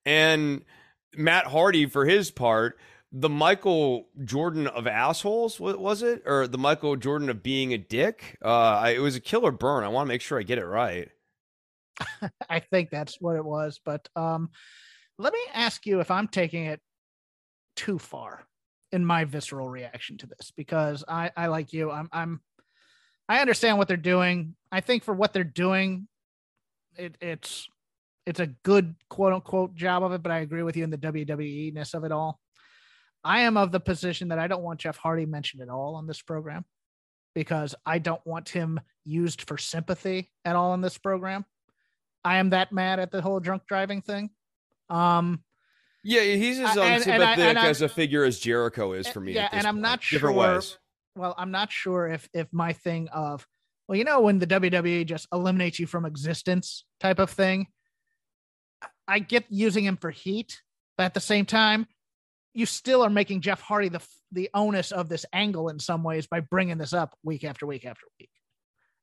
And 0.05 0.63
Matt 1.18 1.47
Hardy, 1.47 1.86
for 1.86 2.05
his 2.05 2.32
part, 2.32 2.78
the 3.11 3.30
Michael 3.30 4.09
Jordan 4.24 4.68
of 4.68 4.88
assholes, 4.88 5.59
wa- 5.59 5.76
was 5.76 6.03
it? 6.03 6.24
Or 6.26 6.47
the 6.47 6.57
Michael 6.57 6.95
Jordan 6.95 7.30
of 7.30 7.41
being 7.41 7.74
a 7.74 7.78
dick? 7.78 8.38
Uh, 8.41 8.91
it 8.93 8.99
was 8.99 9.16
a 9.16 9.22
killer 9.22 9.51
burn. 9.51 9.84
I 9.84 9.88
want 9.88 10.07
to 10.07 10.09
make 10.09 10.22
sure 10.22 10.39
I 10.39 10.43
get 10.43 10.57
it 10.57 10.66
right. 10.66 11.09
I 12.49 12.59
think 12.59 12.89
that's 12.89 13.22
what 13.22 13.38
it 13.38 13.45
was. 13.45 13.80
But 13.84 14.07
um, 14.16 14.49
let 15.18 15.34
me 15.34 15.39
ask 15.53 15.86
you 15.86 16.01
if 16.01 16.11
I'm 16.11 16.28
taking 16.28 16.66
it 16.66 16.82
too 17.76 17.99
far 17.99 18.45
in 18.91 19.05
my 19.05 19.24
visceral 19.24 19.70
reaction 19.70 20.18
to 20.18 20.28
this, 20.28 20.51
because 20.55 21.03
I, 21.07 21.32
I 21.36 21.47
like 21.47 21.74
you, 21.74 21.91
I'm, 21.91 22.09
I'm, 22.11 22.41
I 23.28 23.39
understand 23.39 23.78
what 23.78 23.88
they're 23.88 23.97
doing. 23.97 24.55
I 24.72 24.82
think 24.82 25.03
for 25.03 25.13
what 25.13 25.34
they're 25.34 25.43
doing, 25.43 26.07
it, 26.97 27.18
it's, 27.22 27.68
it's 28.26 28.40
a 28.40 28.48
good 28.48 28.96
quote 29.10 29.34
unquote 29.34 29.76
job 29.76 30.04
of 30.04 30.12
it. 30.12 30.22
But 30.24 30.32
I 30.32 30.40
agree 30.40 30.64
with 30.64 30.76
you 30.78 30.84
in 30.84 30.90
the 30.90 30.98
WWE 30.98 31.74
ness 31.74 31.94
of 31.94 32.04
it 32.04 32.12
all. 32.12 32.40
I 33.24 33.42
am 33.42 33.58
of 33.58 33.72
the 33.72 33.80
position 33.80 34.28
that 34.30 34.40
I 34.40 34.48
don't 34.48 34.62
want 34.64 34.80
Jeff 34.82 34.98
Hardy 34.98 35.26
mentioned 35.26 35.62
at 35.64 35.70
all 35.70 35.96
on 35.96 36.06
this 36.08 36.22
program 36.22 36.64
because 37.34 37.74
I 37.86 37.98
don't 38.00 38.26
want 38.26 38.50
him 38.50 38.80
used 39.04 39.42
for 39.48 39.58
sympathy 39.58 40.32
at 40.46 40.56
all 40.56 40.74
in 40.74 40.82
this 40.82 40.98
program. 40.98 41.46
I 42.24 42.38
am 42.38 42.52
that 42.52 42.72
mad 42.72 43.00
at 43.00 43.12
the 43.12 43.22
whole 43.22 43.40
drunk 43.40 43.64
driving 43.68 44.02
thing 44.02 44.30
Um, 44.90 45.44
Yeah, 46.04 46.22
he's 46.22 46.60
as 46.60 46.78
I- 46.78 46.86
and- 46.86 47.08
and 47.08 47.24
I- 47.24 47.32
unsympathetic 47.32 47.40
and 47.46 47.58
as 47.58 47.82
a 47.82 47.90
figure 47.90 48.24
as 48.24 48.40
Jericho 48.40 48.94
is 48.94 49.08
for 49.08 49.20
me. 49.20 49.34
yeah, 49.34 49.50
and 49.52 49.66
I'm 49.66 49.76
point. 49.76 49.82
not 49.82 50.02
different 50.02 50.36
ways. 50.38 50.78
well, 51.16 51.34
I'm 51.38 51.50
not 51.52 51.72
sure 51.72 52.08
if 52.08 52.30
if 52.34 52.52
my 52.54 52.74
thing 52.74 53.08
of 53.10 53.48
well, 53.88 53.98
you 53.98 54.04
know, 54.04 54.22
when 54.22 54.38
the 54.40 54.46
WWE 54.48 55.04
just 55.06 55.28
eliminates 55.34 55.80
you 55.80 55.88
from 55.88 56.06
existence 56.06 56.86
type 57.00 57.18
of 57.20 57.30
thing. 57.32 57.68
I 59.08 59.20
get 59.20 59.45
using 59.49 59.86
him 59.86 59.97
for 59.97 60.12
heat, 60.12 60.62
but 60.97 61.03
at 61.03 61.14
the 61.14 61.20
same 61.20 61.45
time, 61.45 61.88
you 62.53 62.66
still 62.66 63.03
are 63.03 63.10
making 63.10 63.41
Jeff 63.41 63.62
Hardy 63.62 63.89
the 63.89 64.01
the 64.32 64.49
onus 64.53 64.91
of 64.91 65.10
this 65.10 65.26
angle 65.34 65.70
in 65.70 65.80
some 65.80 66.03
ways 66.03 66.28
by 66.28 66.39
bringing 66.39 66.78
this 66.78 66.93
up 66.93 67.18
week 67.24 67.43
after 67.43 67.66
week 67.66 67.86
after 67.86 68.06
week, 68.20 68.30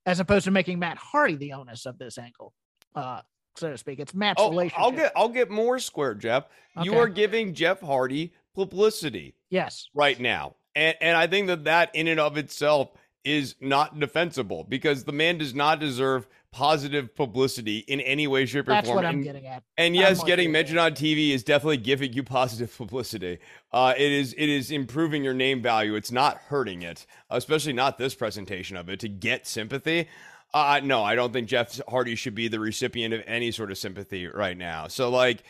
as 0.07 0.21
opposed 0.21 0.45
to 0.45 0.51
making 0.51 0.79
Matt 0.79 0.99
Hardy 0.99 1.37
the 1.37 1.53
onus 1.53 1.87
of 1.87 1.99
this 1.99 2.19
angle, 2.19 2.53
uh, 2.95 3.21
so 3.57 3.71
to 3.71 3.79
speak. 3.79 4.01
It's 4.01 4.15
Matt's 4.15 4.41
Oh, 4.43 4.51
relationship. 4.51 4.81
I'll 4.83 4.93
get 4.93 5.13
I'll 5.17 5.29
get 5.29 5.51
more 5.51 5.79
square, 5.79 6.15
Jeff. 6.15 6.45
You 6.83 6.99
are 6.99 7.09
giving 7.09 7.55
Jeff 7.55 7.81
Hardy 7.81 8.33
publicity 8.55 9.35
yes, 9.51 9.89
right 9.95 10.19
now, 10.19 10.57
and 10.75 10.97
and 11.01 11.17
I 11.17 11.27
think 11.27 11.47
that 11.49 11.65
that 11.65 11.95
in 11.95 12.09
and 12.09 12.19
of 12.21 12.37
itself 12.37 12.91
is 13.25 13.55
not 13.61 14.01
defensible 14.01 14.65
because 14.65 15.05
the 15.05 15.13
man 15.13 15.39
does 15.39 15.55
not 15.55 15.79
deserve 15.79 16.27
positive 16.53 17.15
publicity 17.17 17.79
in 17.79 18.01
any 18.01 18.27
way, 18.27 18.47
shape, 18.47 18.69
or 18.69 18.73
that's 18.73 18.87
form. 18.87 18.97
That's 18.97 19.05
what 19.05 19.09
I'm 19.09 19.17
And- 19.17 19.25
getting 19.25 19.47
at. 19.47 19.63
And 19.79 19.87
I'm 19.89 19.95
yes, 19.95 20.23
getting 20.23 20.53
mentioned 20.53 20.79
on 20.79 20.93
TV 20.93 21.31
is 21.31 21.43
definitely 21.43 21.79
giving 21.79 22.13
you 22.13 22.23
positive 22.39 22.77
publicity. 22.77 23.39
Uh, 23.73 23.95
it 23.97 24.13
is 24.13 24.35
it 24.35 24.49
is 24.49 24.71
improving 24.71 25.25
your 25.25 25.35
name 25.35 25.63
value. 25.63 25.95
It's 25.97 26.13
not 26.13 26.37
hurting 26.37 26.83
it, 26.83 27.07
especially 27.31 27.73
not 27.73 27.99
this 27.99 28.15
presentation 28.15 28.77
of 28.77 28.89
it 28.89 29.01
to 29.01 29.09
get 29.09 29.47
sympathy. 29.47 30.09
Uh, 30.55 30.81
no, 30.85 31.03
I 31.03 31.15
don't 31.15 31.33
think 31.33 31.49
Jeff 31.49 31.81
Hardy 31.89 32.15
should 32.15 32.35
be 32.35 32.47
the 32.47 32.61
recipient 32.61 33.15
of 33.15 33.23
any 33.27 33.51
sort 33.51 33.71
of 33.71 33.79
sympathy 33.79 34.29
right 34.29 34.57
now. 34.57 34.87
So 34.87 35.11
like. 35.11 35.43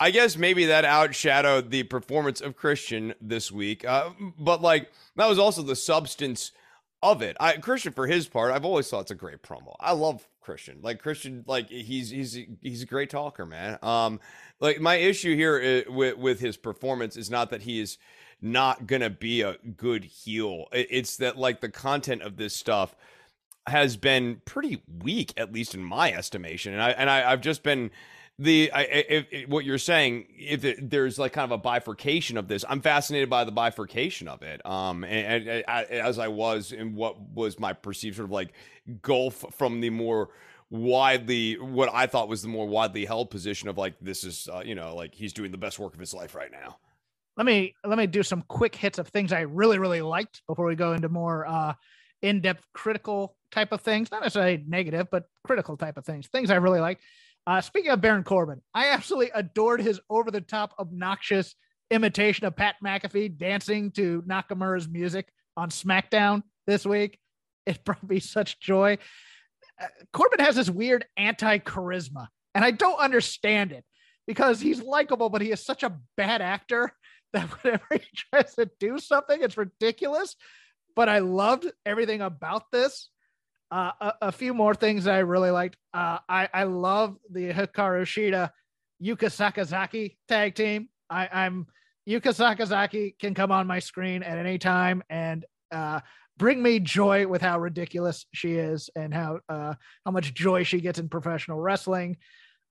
I 0.00 0.12
guess 0.12 0.36
maybe 0.36 0.66
that 0.66 0.84
outshadowed 0.84 1.70
the 1.70 1.82
performance 1.82 2.40
of 2.40 2.54
Christian 2.56 3.14
this 3.20 3.50
week, 3.50 3.84
uh, 3.84 4.10
but 4.38 4.62
like 4.62 4.92
that 5.16 5.28
was 5.28 5.40
also 5.40 5.60
the 5.60 5.74
substance 5.74 6.52
of 7.02 7.20
it. 7.20 7.36
I 7.40 7.54
Christian 7.54 7.92
for 7.92 8.06
his 8.06 8.28
part, 8.28 8.52
I've 8.52 8.64
always 8.64 8.88
thought 8.88 9.00
it's 9.00 9.10
a 9.10 9.16
great 9.16 9.42
promo. 9.42 9.74
I 9.80 9.94
love 9.94 10.28
Christian. 10.48 10.78
Like 10.80 11.02
Christian, 11.02 11.44
like 11.46 11.68
he's 11.68 12.08
he's 12.08 12.38
he's 12.62 12.82
a 12.82 12.86
great 12.86 13.10
talker, 13.10 13.44
man. 13.44 13.78
Um, 13.82 14.18
like 14.60 14.80
my 14.80 14.94
issue 14.94 15.36
here 15.36 15.84
with 15.90 16.16
with 16.16 16.40
his 16.40 16.56
performance 16.56 17.18
is 17.18 17.30
not 17.30 17.50
that 17.50 17.60
he 17.60 17.80
is 17.80 17.98
not 18.40 18.86
gonna 18.86 19.10
be 19.10 19.42
a 19.42 19.58
good 19.76 20.04
heel. 20.04 20.64
It's 20.72 21.18
that 21.18 21.36
like 21.36 21.60
the 21.60 21.68
content 21.68 22.22
of 22.22 22.38
this 22.38 22.56
stuff 22.56 22.96
has 23.66 23.98
been 23.98 24.40
pretty 24.46 24.82
weak, 25.02 25.34
at 25.36 25.52
least 25.52 25.74
in 25.74 25.84
my 25.84 26.14
estimation. 26.14 26.72
And 26.72 26.80
I 26.80 26.90
and 26.92 27.10
I, 27.10 27.30
I've 27.30 27.42
just 27.42 27.62
been 27.62 27.90
the 28.38 28.70
I, 28.72 28.82
if, 28.82 29.26
if 29.32 29.48
what 29.48 29.64
you're 29.64 29.78
saying. 29.78 30.26
If 30.38 30.64
it, 30.64 30.90
there's 30.90 31.18
like 31.18 31.32
kind 31.32 31.44
of 31.44 31.58
a 31.58 31.62
bifurcation 31.62 32.36
of 32.36 32.48
this, 32.48 32.64
I'm 32.68 32.80
fascinated 32.80 33.28
by 33.28 33.44
the 33.44 33.52
bifurcation 33.52 34.28
of 34.28 34.42
it. 34.42 34.64
Um, 34.64 35.04
and, 35.04 35.48
and 35.48 35.64
I, 35.66 35.84
as 35.84 36.18
I 36.18 36.28
was 36.28 36.72
in 36.72 36.94
what 36.94 37.20
was 37.20 37.58
my 37.58 37.72
perceived 37.72 38.16
sort 38.16 38.26
of 38.26 38.30
like 38.30 38.52
gulf 39.02 39.44
from 39.56 39.80
the 39.80 39.90
more 39.90 40.30
widely 40.70 41.58
what 41.58 41.88
I 41.92 42.06
thought 42.06 42.28
was 42.28 42.42
the 42.42 42.48
more 42.48 42.66
widely 42.68 43.04
held 43.06 43.30
position 43.30 43.68
of 43.68 43.78
like 43.78 43.94
this 44.00 44.22
is 44.22 44.48
uh, 44.52 44.62
you 44.64 44.74
know 44.74 44.94
like 44.94 45.14
he's 45.14 45.32
doing 45.32 45.50
the 45.50 45.58
best 45.58 45.78
work 45.78 45.94
of 45.94 46.00
his 46.00 46.12
life 46.12 46.34
right 46.34 46.52
now. 46.52 46.76
let 47.38 47.46
me 47.46 47.74
let 47.84 47.96
me 47.96 48.06
do 48.06 48.22
some 48.22 48.42
quick 48.42 48.74
hits 48.74 48.98
of 48.98 49.08
things 49.08 49.32
I 49.32 49.40
really 49.40 49.78
really 49.78 50.02
liked 50.02 50.42
before 50.46 50.66
we 50.66 50.74
go 50.74 50.92
into 50.92 51.08
more 51.08 51.46
uh, 51.46 51.72
in-depth 52.20 52.66
critical 52.74 53.36
type 53.50 53.72
of 53.72 53.80
things. 53.80 54.10
Not 54.10 54.22
necessarily 54.22 54.62
negative, 54.66 55.06
but 55.10 55.24
critical 55.44 55.76
type 55.76 55.96
of 55.96 56.04
things. 56.04 56.26
Things 56.26 56.50
I 56.50 56.56
really 56.56 56.80
liked. 56.80 57.02
Uh, 57.48 57.62
speaking 57.62 57.90
of 57.90 58.02
Baron 58.02 58.24
Corbin, 58.24 58.60
I 58.74 58.88
absolutely 58.88 59.30
adored 59.34 59.80
his 59.80 59.98
over-the-top, 60.10 60.74
obnoxious 60.78 61.54
imitation 61.90 62.46
of 62.46 62.54
Pat 62.54 62.74
McAfee 62.84 63.38
dancing 63.38 63.90
to 63.92 64.20
Nakamura's 64.28 64.86
music 64.86 65.30
on 65.56 65.70
SmackDown 65.70 66.42
this 66.66 66.84
week. 66.84 67.18
It 67.64 67.82
brought 67.86 68.06
me 68.06 68.20
such 68.20 68.60
joy. 68.60 68.98
Uh, 69.80 69.86
Corbin 70.12 70.44
has 70.44 70.56
this 70.56 70.68
weird 70.68 71.06
anti-charisma, 71.16 72.26
and 72.54 72.66
I 72.66 72.70
don't 72.70 73.00
understand 73.00 73.72
it 73.72 73.82
because 74.26 74.60
he's 74.60 74.82
likable, 74.82 75.30
but 75.30 75.40
he 75.40 75.50
is 75.50 75.64
such 75.64 75.82
a 75.82 75.96
bad 76.18 76.42
actor 76.42 76.92
that 77.32 77.48
whenever 77.62 77.86
he 77.92 78.02
tries 78.30 78.54
to 78.56 78.70
do 78.78 78.98
something, 78.98 79.40
it's 79.40 79.56
ridiculous. 79.56 80.36
But 80.94 81.08
I 81.08 81.20
loved 81.20 81.64
everything 81.86 82.20
about 82.20 82.64
this. 82.72 83.08
Uh, 83.70 83.92
a, 84.00 84.12
a 84.22 84.32
few 84.32 84.54
more 84.54 84.74
things 84.74 85.06
I 85.06 85.18
really 85.18 85.50
liked. 85.50 85.76
Uh, 85.92 86.18
I 86.28 86.48
I 86.54 86.62
love 86.64 87.16
the 87.30 87.52
Hikaru 87.52 88.02
Shida 88.02 88.50
Yuka 89.02 89.28
Sakazaki 89.28 90.16
tag 90.26 90.54
team. 90.54 90.88
I, 91.10 91.28
I'm 91.30 91.66
Yuka 92.08 92.32
Sakazaki 92.32 93.18
can 93.18 93.34
come 93.34 93.52
on 93.52 93.66
my 93.66 93.78
screen 93.78 94.22
at 94.22 94.38
any 94.38 94.58
time 94.58 95.02
and 95.10 95.44
uh, 95.70 96.00
bring 96.38 96.62
me 96.62 96.78
joy 96.80 97.26
with 97.26 97.42
how 97.42 97.58
ridiculous 97.58 98.24
she 98.32 98.54
is 98.54 98.88
and 98.96 99.12
how 99.12 99.40
uh, 99.48 99.74
how 100.04 100.10
much 100.10 100.32
joy 100.32 100.62
she 100.62 100.80
gets 100.80 100.98
in 100.98 101.08
professional 101.08 101.60
wrestling. 101.60 102.16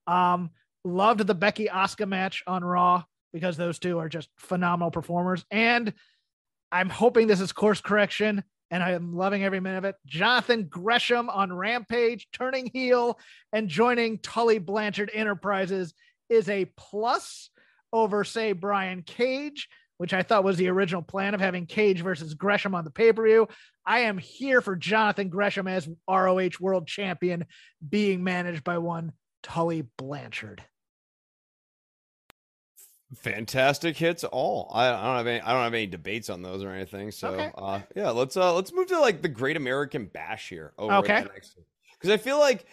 Um, 0.08 0.50
loved 0.84 1.26
the 1.26 1.34
Becky 1.34 1.66
Asuka 1.66 2.08
match 2.08 2.42
on 2.46 2.64
Raw 2.64 3.04
because 3.32 3.56
those 3.56 3.78
two 3.78 3.98
are 3.98 4.08
just 4.08 4.28
phenomenal 4.38 4.90
performers. 4.90 5.44
And 5.50 5.92
I'm 6.72 6.88
hoping 6.88 7.26
this 7.26 7.40
is 7.40 7.52
course 7.52 7.80
correction, 7.80 8.42
and 8.70 8.82
I 8.82 8.92
am 8.92 9.16
loving 9.16 9.44
every 9.44 9.60
minute 9.60 9.78
of 9.78 9.84
it. 9.84 9.96
Jonathan 10.06 10.64
Gresham 10.64 11.30
on 11.30 11.52
Rampage, 11.52 12.28
turning 12.32 12.70
heel 12.72 13.18
and 13.52 13.68
joining 13.68 14.18
Tully 14.18 14.58
Blanchard 14.58 15.10
Enterprises 15.12 15.94
is 16.28 16.48
a 16.48 16.66
plus 16.76 17.50
over, 17.92 18.24
say, 18.24 18.52
Brian 18.52 19.02
Cage, 19.02 19.68
which 19.96 20.12
I 20.12 20.22
thought 20.22 20.44
was 20.44 20.56
the 20.56 20.68
original 20.68 21.02
plan 21.02 21.34
of 21.34 21.40
having 21.40 21.66
Cage 21.66 22.02
versus 22.02 22.34
Gresham 22.34 22.74
on 22.74 22.84
the 22.84 22.90
pay 22.90 23.12
per 23.12 23.24
view. 23.24 23.48
I 23.84 24.00
am 24.00 24.18
here 24.18 24.60
for 24.60 24.76
Jonathan 24.76 25.28
Gresham 25.28 25.66
as 25.66 25.88
ROH 26.08 26.50
World 26.60 26.86
Champion, 26.86 27.46
being 27.86 28.22
managed 28.22 28.64
by 28.64 28.78
one 28.78 29.12
Tully 29.42 29.82
Blanchard. 29.96 30.62
Fantastic 33.14 33.96
hits 33.96 34.22
all. 34.24 34.70
I, 34.74 34.88
I 34.88 34.90
don't 34.90 35.16
have 35.16 35.26
any 35.26 35.40
I 35.40 35.52
don't 35.52 35.62
have 35.62 35.74
any 35.74 35.86
debates 35.86 36.28
on 36.28 36.42
those 36.42 36.62
or 36.62 36.70
anything. 36.70 37.10
So 37.10 37.28
Okay. 37.28 37.50
uh 37.56 37.80
yeah, 37.94 38.10
let's 38.10 38.36
uh 38.36 38.54
let's 38.54 38.72
move 38.72 38.86
to 38.88 39.00
like 39.00 39.22
the 39.22 39.28
Great 39.28 39.56
American 39.56 40.06
Bash 40.06 40.48
here 40.50 40.72
over 40.76 40.94
Okay. 40.96 41.24
Because 41.92 42.10
I 42.10 42.18
feel 42.18 42.38
like 42.38 42.66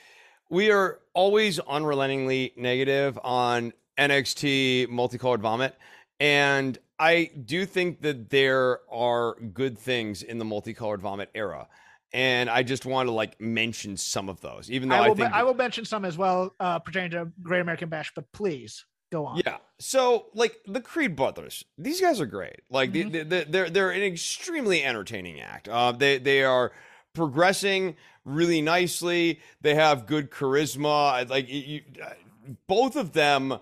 we 0.49 0.71
are 0.71 0.99
always 1.13 1.59
unrelentingly 1.59 2.53
negative 2.57 3.17
on 3.23 3.71
NXT 3.97 4.89
multicolored 4.89 5.41
vomit. 5.41 5.75
And 6.19 6.77
I 6.99 7.31
do 7.45 7.65
think 7.65 8.01
that 8.01 8.29
there 8.29 8.79
are 8.91 9.35
good 9.35 9.77
things 9.77 10.21
in 10.21 10.37
the 10.37 10.45
multicolored 10.45 11.01
vomit 11.01 11.29
era. 11.33 11.67
And 12.13 12.49
I 12.49 12.63
just 12.63 12.85
want 12.85 13.07
to 13.07 13.11
like 13.11 13.39
mention 13.41 13.97
some 13.97 14.29
of 14.29 14.39
those, 14.39 14.69
even 14.71 14.89
though 14.89 14.95
I 14.95 15.05
I, 15.05 15.07
will, 15.07 15.15
think 15.15 15.33
I 15.33 15.43
will 15.43 15.53
mention 15.53 15.83
some 15.85 16.05
as 16.05 16.17
well 16.17 16.53
uh, 16.59 16.79
pertaining 16.79 17.11
to 17.11 17.31
Great 17.41 17.59
American 17.61 17.89
Bash, 17.89 18.11
but 18.15 18.31
please 18.31 18.85
go 19.11 19.25
on. 19.25 19.41
Yeah. 19.45 19.57
So 19.79 20.27
like 20.33 20.57
the 20.65 20.81
Creed 20.81 21.15
brothers, 21.15 21.65
these 21.77 21.99
guys 22.01 22.19
are 22.21 22.25
great. 22.25 22.61
Like 22.69 22.91
Mhm. 22.91 23.11
they, 23.11 23.23
they, 23.23 23.43
they're 23.43 23.69
they're 23.69 23.91
an 23.91 24.03
extremely 24.03 24.83
entertaining 24.83 25.39
act. 25.41 25.67
Uh, 25.69 25.91
they 25.91 26.17
they 26.17 26.43
are 26.43 26.71
progressing 27.13 27.95
really 28.25 28.61
nicely. 28.61 29.39
They 29.61 29.75
have 29.75 30.05
good 30.05 30.31
charisma. 30.31 31.29
Like 31.29 31.47
you, 31.49 31.81
uh, 32.03 32.09
both 32.67 32.95
of 32.95 33.13
them 33.13 33.57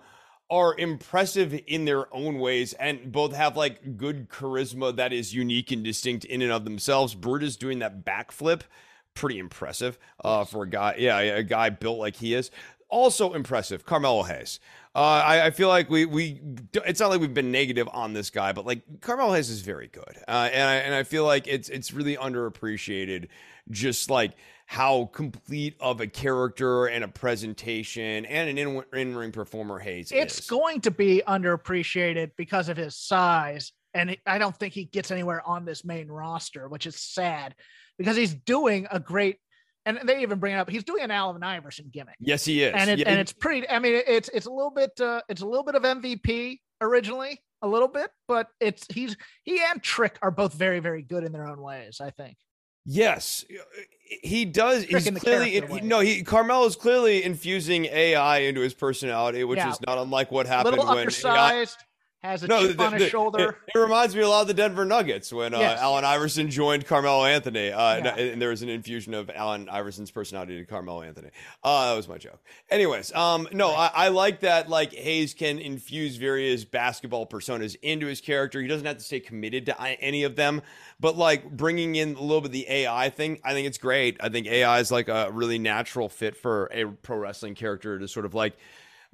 are 0.50 0.76
impressive 0.78 1.58
in 1.66 1.84
their 1.86 2.12
own 2.14 2.38
ways 2.38 2.74
and 2.74 3.10
both 3.10 3.34
have 3.34 3.56
like 3.56 3.96
good 3.96 4.28
charisma 4.28 4.94
that 4.94 5.12
is 5.12 5.34
unique 5.34 5.70
and 5.72 5.82
distinct 5.82 6.24
in 6.26 6.42
and 6.42 6.52
of 6.52 6.64
themselves. 6.64 7.14
Brutus 7.14 7.56
doing 7.56 7.78
that 7.78 8.04
backflip, 8.04 8.60
pretty 9.14 9.38
impressive 9.38 9.98
uh, 10.22 10.44
for 10.44 10.64
a 10.64 10.68
guy. 10.68 10.96
Yeah, 10.98 11.18
a 11.18 11.42
guy 11.42 11.70
built 11.70 11.98
like 11.98 12.16
he 12.16 12.34
is. 12.34 12.50
Also 12.94 13.32
impressive, 13.32 13.84
Carmelo 13.84 14.22
Hayes. 14.22 14.60
Uh, 14.94 14.98
I, 15.24 15.46
I 15.46 15.50
feel 15.50 15.66
like 15.66 15.90
we 15.90 16.06
we 16.06 16.40
it's 16.86 17.00
not 17.00 17.10
like 17.10 17.20
we've 17.20 17.34
been 17.34 17.50
negative 17.50 17.88
on 17.92 18.12
this 18.12 18.30
guy, 18.30 18.52
but 18.52 18.64
like 18.64 19.00
Carmelo 19.00 19.34
Hayes 19.34 19.50
is 19.50 19.62
very 19.62 19.88
good, 19.88 20.16
uh, 20.28 20.48
and 20.52 20.62
I, 20.62 20.74
and 20.76 20.94
I 20.94 21.02
feel 21.02 21.24
like 21.24 21.48
it's 21.48 21.68
it's 21.68 21.92
really 21.92 22.16
underappreciated, 22.16 23.26
just 23.68 24.10
like 24.10 24.36
how 24.66 25.06
complete 25.06 25.74
of 25.80 26.00
a 26.00 26.06
character 26.06 26.86
and 26.86 27.02
a 27.02 27.08
presentation 27.08 28.24
and 28.26 28.48
an 28.48 28.58
in 28.58 28.84
in 28.92 29.16
ring 29.16 29.32
performer 29.32 29.80
Hayes 29.80 30.12
is. 30.12 30.12
it's 30.12 30.38
is. 30.38 30.46
going 30.46 30.80
to 30.82 30.92
be 30.92 31.20
underappreciated 31.26 32.30
because 32.36 32.68
of 32.68 32.76
his 32.76 32.96
size 32.96 33.72
and 33.92 34.16
i 34.26 34.38
don't 34.38 34.56
think 34.56 34.72
he 34.72 34.86
gets 34.86 35.10
anywhere 35.10 35.46
on 35.46 35.64
this 35.64 35.84
main 35.84 36.08
roster 36.08 36.68
which 36.68 36.86
is 36.86 36.96
sad 36.96 37.54
because 37.98 38.16
he's 38.16 38.34
doing 38.34 38.86
a 38.90 38.98
great 38.98 39.36
and 39.86 39.98
they 40.04 40.22
even 40.22 40.38
bring 40.38 40.54
it 40.54 40.56
up 40.58 40.68
he's 40.70 40.84
doing 40.84 41.02
an 41.02 41.10
Allen 41.10 41.42
Iverson 41.42 41.86
gimmick 41.92 42.16
yes, 42.20 42.44
he 42.44 42.62
is, 42.62 42.74
and 42.76 42.90
it, 42.90 42.98
Yeah, 43.00 43.08
and 43.10 43.20
it's 43.20 43.32
pretty 43.32 43.68
i 43.68 43.78
mean 43.78 44.02
it's 44.06 44.28
it's 44.30 44.46
a 44.46 44.50
little 44.50 44.70
bit 44.70 44.98
uh 45.00 45.20
it's 45.28 45.42
a 45.42 45.46
little 45.46 45.64
bit 45.64 45.74
of 45.74 45.82
mvp 45.82 46.58
originally 46.80 47.40
a 47.62 47.68
little 47.68 47.88
bit 47.88 48.10
but 48.28 48.48
it's 48.60 48.84
he's 48.92 49.16
he 49.44 49.60
and 49.70 49.82
trick 49.82 50.18
are 50.22 50.30
both 50.30 50.54
very 50.54 50.80
very 50.80 51.02
good 51.02 51.24
in 51.24 51.32
their 51.32 51.46
own 51.46 51.60
ways 51.60 52.00
i 52.00 52.10
think 52.10 52.36
Yes, 52.86 53.46
he 54.22 54.44
does. 54.44 54.82
He's 54.82 55.04
Trick 55.04 55.14
the 55.14 55.18
clearly 55.20 55.52
character 55.52 55.76
he- 55.76 55.80
no. 55.80 56.00
He 56.00 56.22
Carmel 56.22 56.66
is 56.66 56.76
clearly 56.76 57.24
infusing 57.24 57.86
AI 57.86 58.40
into 58.40 58.60
his 58.60 58.74
personality, 58.74 59.42
which 59.44 59.56
Yeah. 59.56 59.70
is 59.70 59.80
not 59.86 59.96
unlike 59.96 60.30
what 60.30 60.46
happened 60.46 60.76
when 60.76 61.08
AI 61.24 61.64
has 62.24 62.42
a 62.42 62.46
No, 62.48 62.66
chip 62.66 62.76
the- 62.76 62.82
on 62.84 62.92
his 62.94 63.02
the- 63.02 63.08
shoulder. 63.10 63.56
It, 63.68 63.72
it 63.74 63.78
reminds 63.78 64.16
me 64.16 64.22
a 64.22 64.28
lot 64.28 64.42
of 64.42 64.48
the 64.48 64.54
Denver 64.54 64.84
Nuggets 64.84 65.32
when 65.32 65.54
uh, 65.54 65.58
Yes. 65.58 65.78
Allen 65.80 66.04
Iverson 66.04 66.50
joined 66.50 66.86
Carmelo 66.86 67.24
Anthony, 67.24 67.70
uh, 67.70 67.96
and- 67.96 68.04
Yeah. 68.06 68.16
and, 68.16 68.42
there 68.42 68.48
was 68.48 68.62
an 68.62 68.68
infusion 68.68 69.14
of 69.14 69.30
Allen 69.34 69.68
Iverson's 69.68 70.10
personality 70.10 70.58
to 70.58 70.64
Carmelo 70.64 71.02
Anthony. 71.02 71.28
Uh, 71.62 71.90
that 71.90 71.96
was 71.96 72.08
my 72.08 72.18
joke. 72.18 72.40
Anyways, 72.70 73.14
um, 73.14 73.46
no, 73.52 73.70
I, 73.70 73.90
I 73.94 74.08
like 74.08 74.40
that. 74.40 74.68
Like 74.68 74.92
Hayes 74.94 75.34
can 75.34 75.58
infuse 75.58 76.16
various 76.16 76.64
basketball 76.64 77.26
personas 77.26 77.76
into 77.82 78.06
his 78.06 78.20
character. 78.20 78.60
He 78.60 78.68
doesn't 78.68 78.86
have 78.86 78.98
to 78.98 79.04
stay 79.04 79.20
committed 79.20 79.66
to 79.66 79.80
any 79.82 80.24
of 80.24 80.36
them, 80.36 80.62
but 81.00 81.16
like 81.16 81.50
bringing 81.50 81.94
in 81.96 82.14
a 82.16 82.20
little 82.20 82.40
bit 82.40 82.46
of 82.48 82.52
the 82.52 82.66
AI 82.68 83.10
thing, 83.10 83.38
I 83.44 83.52
think 83.52 83.66
it's 83.66 83.78
great. 83.78 84.16
I 84.20 84.28
think 84.30 84.46
AI 84.46 84.80
is 84.80 84.90
like 84.90 85.08
a 85.08 85.30
really 85.32 85.58
natural 85.58 86.08
fit 86.08 86.36
for 86.36 86.70
a 86.72 86.84
pro 86.86 87.16
wrestling 87.18 87.54
character 87.54 87.98
to 87.98 88.08
sort 88.08 88.26
of 88.26 88.34
like 88.34 88.56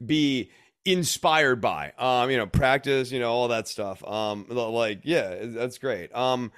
be 0.04 0.50
inspired 0.92 1.60
by 1.60 1.92
um 1.98 2.30
you 2.30 2.36
know 2.36 2.46
practice 2.46 3.10
you 3.10 3.18
know 3.18 3.30
all 3.30 3.48
that 3.48 3.68
stuff 3.68 4.02
um 4.04 4.46
like 4.48 5.00
yeah 5.04 5.36
that's 5.42 5.78
great 5.78 6.14
um 6.14 6.52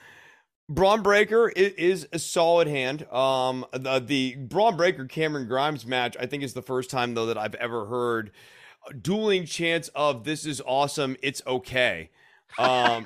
Bron 0.68 1.02
Breakker 1.02 1.50
is 1.50 2.08
a 2.12 2.18
solid 2.18 2.66
hand. 2.66 3.06
Um, 3.12 3.66
the, 3.72 3.98
the 3.98 4.36
Bron 4.36 4.76
Breakker 4.76 5.04
Cameron 5.04 5.46
Grimes 5.46 5.84
match, 5.84 6.16
I 6.18 6.24
think, 6.24 6.42
is 6.42 6.54
the 6.54 6.62
first 6.62 6.88
time 6.88 7.12
though 7.12 7.26
that 7.26 7.36
I've 7.36 7.56
ever 7.56 7.84
heard 7.86 8.30
dueling 9.00 9.44
chants 9.44 9.88
of 9.94 10.24
"This 10.24 10.46
is 10.46 10.62
awesome, 10.64 11.16
it's 11.22 11.42
okay." 11.46 12.10
Um, 12.58 13.04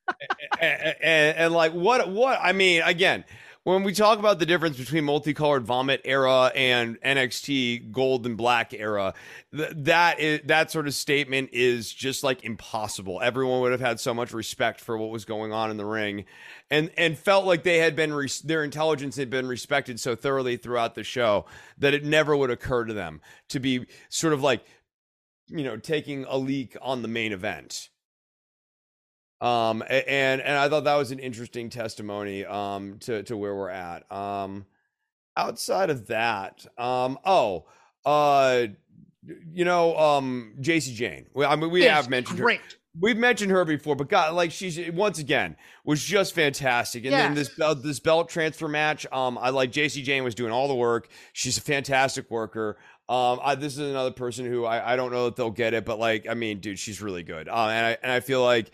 and, 0.60 0.96
and, 1.02 1.36
and 1.36 1.54
like 1.54 1.72
what 1.72 2.08
what 2.08 2.38
I 2.40 2.52
mean 2.52 2.82
again 2.82 3.24
when 3.64 3.84
we 3.84 3.92
talk 3.92 4.18
about 4.18 4.38
the 4.40 4.46
difference 4.46 4.76
between 4.76 5.04
multicolored 5.04 5.64
vomit 5.64 6.00
era 6.04 6.50
and 6.54 7.00
NXT 7.00 7.92
gold 7.92 8.26
and 8.26 8.36
black 8.36 8.74
era 8.74 9.14
th- 9.56 9.72
that 9.76 10.18
is 10.18 10.40
that 10.46 10.70
sort 10.70 10.86
of 10.86 10.94
statement 10.94 11.50
is 11.52 11.92
just 11.92 12.24
like 12.24 12.44
impossible. 12.44 13.20
Everyone 13.22 13.60
would 13.60 13.72
have 13.72 13.80
had 13.80 14.00
so 14.00 14.12
much 14.12 14.32
respect 14.32 14.80
for 14.80 14.98
what 14.98 15.10
was 15.10 15.24
going 15.24 15.52
on 15.52 15.70
in 15.70 15.76
the 15.76 15.84
ring 15.84 16.24
and 16.70 16.90
and 16.96 17.16
felt 17.16 17.44
like 17.46 17.62
they 17.62 17.78
had 17.78 17.94
been 17.94 18.12
res- 18.12 18.40
their 18.40 18.64
intelligence 18.64 19.16
had 19.16 19.30
been 19.30 19.46
respected 19.46 20.00
so 20.00 20.16
thoroughly 20.16 20.56
throughout 20.56 20.94
the 20.94 21.04
show 21.04 21.44
that 21.78 21.94
it 21.94 22.04
never 22.04 22.36
would 22.36 22.50
occur 22.50 22.84
to 22.84 22.94
them 22.94 23.20
to 23.48 23.60
be 23.60 23.86
sort 24.08 24.32
of 24.32 24.42
like 24.42 24.64
you 25.48 25.62
know 25.62 25.76
taking 25.76 26.24
a 26.28 26.36
leak 26.36 26.76
on 26.82 27.02
the 27.02 27.08
main 27.08 27.32
event 27.32 27.90
um 29.42 29.82
and 29.90 30.40
and 30.40 30.56
i 30.56 30.68
thought 30.68 30.84
that 30.84 30.94
was 30.94 31.10
an 31.10 31.18
interesting 31.18 31.68
testimony 31.68 32.44
um 32.44 32.98
to 33.00 33.22
to 33.24 33.36
where 33.36 33.54
we're 33.54 33.68
at. 33.70 34.10
Um 34.10 34.66
outside 35.36 35.90
of 35.90 36.06
that 36.08 36.64
um 36.78 37.18
oh 37.24 37.64
uh 38.04 38.66
you 39.52 39.64
know 39.64 39.96
um 39.96 40.54
Jacy 40.60 40.94
Jayne. 40.94 41.26
Well, 41.34 41.50
I 41.50 41.56
mean 41.56 41.70
we 41.70 41.82
have 41.94 42.08
mentioned 42.10 42.38
her. 42.38 42.44
we've 43.00 43.16
mentioned 43.16 43.50
her 43.50 43.64
before 43.64 43.96
but 43.96 44.08
god 44.08 44.34
like 44.34 44.50
she's 44.52 44.78
once 44.92 45.18
again 45.18 45.56
was 45.84 46.02
just 46.04 46.34
fantastic. 46.34 47.04
And 47.04 47.12
then 47.20 47.34
this 47.34 47.48
belt 47.56 47.82
this 47.82 47.98
belt 48.00 48.28
transfer 48.28 48.68
match 48.68 49.06
um 49.12 49.38
I 49.38 49.50
like 49.50 49.72
Jacy 49.72 50.02
Jayne 50.02 50.22
was 50.24 50.34
doing 50.34 50.52
all 50.52 50.68
the 50.68 50.74
work. 50.74 51.08
She's 51.32 51.56
a 51.56 51.62
fantastic 51.62 52.30
worker. 52.30 52.76
Um 53.08 53.40
I, 53.42 53.54
this 53.54 53.72
is 53.74 53.90
another 53.90 54.10
person 54.12 54.44
who 54.44 54.64
I, 54.64 54.92
I 54.92 54.96
don't 54.96 55.10
know 55.10 55.24
that 55.24 55.36
they'll 55.36 55.50
get 55.50 55.72
it 55.74 55.84
but 55.84 55.98
like 55.98 56.28
I 56.28 56.34
mean 56.34 56.60
dude 56.60 56.78
she's 56.78 57.00
really 57.00 57.22
good. 57.22 57.48
Um 57.48 57.70
and 57.70 57.86
I 57.86 57.98
and 58.02 58.12
I 58.12 58.20
feel 58.20 58.42
like 58.42 58.70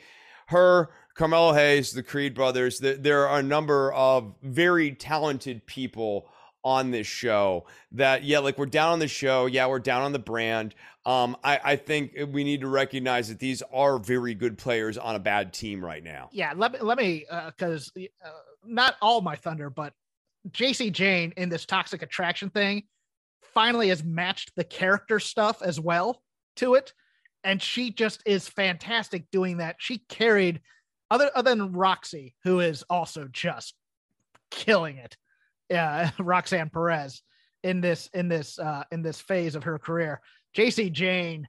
her, 0.49 0.90
Carmelo 1.14 1.53
Hayes, 1.53 1.92
the 1.92 2.03
Creed 2.03 2.34
brothers. 2.34 2.78
th- 2.78 2.99
There 3.01 3.26
are 3.28 3.38
a 3.38 3.42
number 3.42 3.92
of 3.92 4.34
very 4.42 4.92
talented 4.92 5.66
people 5.66 6.28
on 6.64 6.90
this 6.90 7.07
show 7.07 7.66
that, 7.92 8.24
yeah, 8.24 8.40
like 8.40 8.59
we're 8.59 8.66
down 8.66 8.92
on 8.92 8.99
the 8.99 9.09
show. 9.09 9.46
Yeah, 9.46 9.66
we're 9.68 9.78
down 9.78 10.03
on 10.03 10.12
the 10.12 10.18
brand. 10.18 10.74
Um, 11.07 11.36
I, 11.42 11.61
I 11.64 11.76
think 11.76 12.12
we 12.32 12.44
need 12.44 12.61
to 12.61 12.68
recognize 12.68 13.28
that 13.28 13.38
these 13.38 13.62
are 13.72 13.99
very 13.99 14.34
good 14.34 14.59
players 14.59 14.99
on 14.99 15.14
a 15.14 15.18
bad 15.18 15.53
team 15.53 15.82
right 15.84 16.03
now. 16.05 16.28
yeah 16.32 16.53
let 16.55 16.72
me 16.72 16.78
let 16.82 16.99
me 16.99 17.24
because 17.46 17.90
uh, 17.96 18.28
not 18.64 18.96
all 19.01 19.20
my 19.22 19.34
thunder 19.34 19.70
but 19.70 19.94
jacy 20.53 20.90
jayne 20.90 21.32
in 21.38 21.49
this 21.49 21.64
toxic 21.64 22.03
attraction 22.03 22.51
thing 22.51 22.82
finally 23.55 23.88
has 23.88 24.05
matched 24.05 24.53
the 24.57 24.64
character 24.64 25.18
stuff 25.18 25.62
as 25.62 25.80
well 25.80 26.22
to 26.57 26.74
it 26.74 26.92
and 27.49 27.62
she 27.62 27.90
just 27.90 28.22
is 28.26 28.49
fantastic 28.49 29.30
doing 29.30 29.59
that 29.59 29.76
she 29.78 29.99
carried 30.09 30.61
other 31.11 31.30
other 31.34 31.55
than 31.55 31.72
roxy 31.72 32.34
who 32.44 32.61
is 32.61 32.84
also 32.90 33.28
just 33.32 33.74
killing 34.51 34.96
it 34.96 35.16
yeah 35.70 36.11
roxanne 36.18 36.70
perez 36.70 37.22
in 37.62 37.80
this 37.80 38.09
in 38.14 38.28
this 38.28 38.59
uh 38.59 38.84
in 38.92 39.03
this 39.03 39.20
phase 39.20 39.55
of 39.55 39.64
her 39.64 39.78
career 39.78 40.20
jacy 40.55 40.90
jayne 40.90 41.49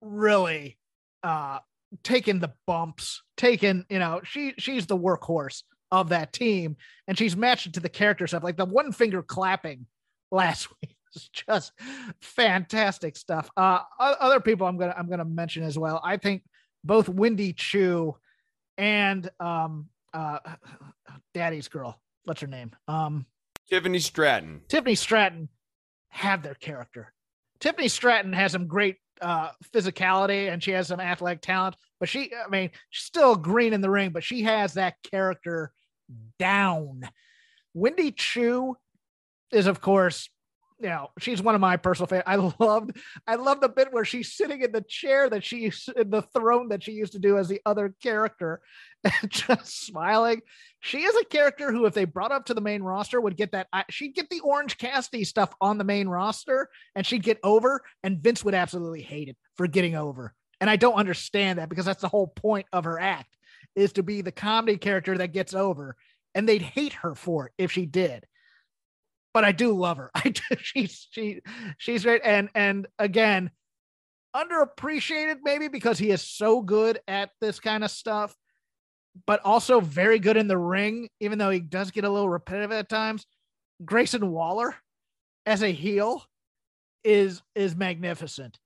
really 0.00 0.76
uh 1.22 1.58
taking 2.02 2.40
the 2.40 2.52
bumps, 2.66 3.22
taking, 3.36 3.84
you 3.88 3.98
know, 3.98 4.20
she 4.24 4.54
she's 4.58 4.86
the 4.86 4.96
workhorse 4.96 5.62
of 5.92 6.08
that 6.08 6.32
team 6.32 6.76
and 7.06 7.16
she's 7.16 7.36
matched 7.36 7.72
to 7.74 7.80
the 7.80 7.88
character 7.88 8.26
stuff. 8.26 8.42
Like 8.42 8.56
the 8.56 8.64
one 8.64 8.92
finger 8.92 9.22
clapping 9.22 9.86
last 10.30 10.68
week 10.82 10.95
was 11.14 11.28
just 11.28 11.72
fantastic 12.20 13.16
stuff. 13.16 13.50
Uh 13.56 13.80
other 13.98 14.40
people 14.40 14.66
I'm 14.66 14.76
gonna 14.76 14.94
I'm 14.96 15.08
gonna 15.08 15.24
mention 15.24 15.62
as 15.62 15.78
well. 15.78 16.00
I 16.04 16.16
think 16.16 16.42
both 16.84 17.08
Wendy 17.08 17.52
Choo 17.52 18.16
and 18.78 19.28
um 19.40 19.88
uh 20.12 20.38
daddy's 21.34 21.68
girl, 21.68 22.00
what's 22.24 22.40
her 22.40 22.46
name? 22.46 22.72
Um 22.88 23.26
Tiffany 23.68 23.98
Stratton. 23.98 24.60
Tiffany 24.68 24.94
Stratton 24.94 25.48
have 26.08 26.42
their 26.42 26.54
character. 26.54 27.12
Tiffany 27.60 27.88
Stratton 27.88 28.32
has 28.32 28.52
some 28.52 28.66
great 28.68 28.96
uh, 29.20 29.50
physicality 29.72 30.52
and 30.52 30.62
she 30.62 30.70
has 30.72 30.88
some 30.88 31.00
athletic 31.00 31.40
talent, 31.40 31.74
but 31.98 32.08
she, 32.08 32.32
I 32.32 32.48
mean, 32.48 32.70
she's 32.90 33.06
still 33.06 33.34
green 33.34 33.72
in 33.72 33.80
the 33.80 33.90
ring, 33.90 34.10
but 34.10 34.22
she 34.22 34.42
has 34.42 34.74
that 34.74 34.94
character 35.02 35.72
down. 36.38 37.08
Wendy 37.74 38.12
Choo 38.12 38.76
is, 39.52 39.66
of 39.66 39.80
course, 39.80 40.28
you 40.80 40.88
know, 40.88 41.08
she's 41.18 41.42
one 41.42 41.54
of 41.54 41.60
my 41.60 41.76
personal 41.76 42.06
favorites. 42.06 42.28
I 42.28 42.36
loved, 42.64 42.96
I 43.26 43.36
love 43.36 43.60
the 43.60 43.68
bit 43.68 43.92
where 43.92 44.04
she's 44.04 44.32
sitting 44.32 44.60
in 44.62 44.72
the 44.72 44.82
chair 44.82 45.28
that 45.30 45.44
she 45.44 45.72
in 45.96 46.10
the 46.10 46.22
throne 46.22 46.68
that 46.68 46.82
she 46.82 46.92
used 46.92 47.12
to 47.12 47.18
do 47.18 47.38
as 47.38 47.48
the 47.48 47.60
other 47.64 47.94
character, 48.02 48.60
and 49.04 49.30
just 49.30 49.86
smiling. 49.86 50.42
She 50.80 50.98
is 50.98 51.16
a 51.16 51.24
character 51.24 51.72
who, 51.72 51.86
if 51.86 51.94
they 51.94 52.04
brought 52.04 52.32
up 52.32 52.46
to 52.46 52.54
the 52.54 52.60
main 52.60 52.82
roster, 52.82 53.20
would 53.20 53.36
get 53.36 53.52
that. 53.52 53.68
She'd 53.90 54.14
get 54.14 54.28
the 54.30 54.40
Orange 54.40 54.76
Cassidy 54.78 55.24
stuff 55.24 55.54
on 55.60 55.78
the 55.78 55.84
main 55.84 56.08
roster, 56.08 56.68
and 56.94 57.06
she'd 57.06 57.22
get 57.22 57.40
over, 57.42 57.82
and 58.02 58.22
Vince 58.22 58.44
would 58.44 58.54
absolutely 58.54 59.02
hate 59.02 59.28
it 59.28 59.36
for 59.56 59.66
getting 59.66 59.96
over. 59.96 60.34
And 60.60 60.70
I 60.70 60.76
don't 60.76 60.94
understand 60.94 61.58
that 61.58 61.68
because 61.68 61.84
that's 61.84 62.02
the 62.02 62.08
whole 62.08 62.28
point 62.28 62.66
of 62.72 62.84
her 62.84 62.98
act 62.98 63.36
is 63.74 63.92
to 63.92 64.02
be 64.02 64.22
the 64.22 64.32
comedy 64.32 64.78
character 64.78 65.18
that 65.18 65.32
gets 65.32 65.54
over, 65.54 65.96
and 66.34 66.48
they'd 66.48 66.62
hate 66.62 66.94
her 66.94 67.14
for 67.14 67.46
it 67.46 67.52
if 67.58 67.72
she 67.72 67.86
did 67.86 68.26
but 69.36 69.44
I 69.44 69.52
do 69.52 69.76
love 69.76 69.98
her. 69.98 70.10
I 70.14 70.30
do, 70.30 70.56
she's 70.56 71.08
she 71.10 71.42
she's 71.76 72.04
great, 72.04 72.22
and 72.24 72.48
and 72.54 72.86
again, 72.98 73.50
underappreciated 74.34 75.40
maybe 75.44 75.68
because 75.68 75.98
he 75.98 76.08
is 76.08 76.22
so 76.22 76.62
good 76.62 77.00
at 77.06 77.32
this 77.42 77.60
kind 77.60 77.84
of 77.84 77.90
stuff, 77.90 78.34
but 79.26 79.44
also 79.44 79.78
very 79.80 80.18
good 80.20 80.38
in 80.38 80.48
the 80.48 80.56
ring, 80.56 81.10
even 81.20 81.36
though 81.36 81.50
he 81.50 81.60
does 81.60 81.90
get 81.90 82.04
a 82.04 82.08
little 82.08 82.30
repetitive 82.30 82.72
at 82.72 82.88
times. 82.88 83.26
Grayson 83.84 84.30
Waller 84.30 84.74
as 85.44 85.62
a 85.62 85.70
heel 85.70 86.24
is 87.04 87.42
is 87.54 87.76
magnificent. 87.76 88.58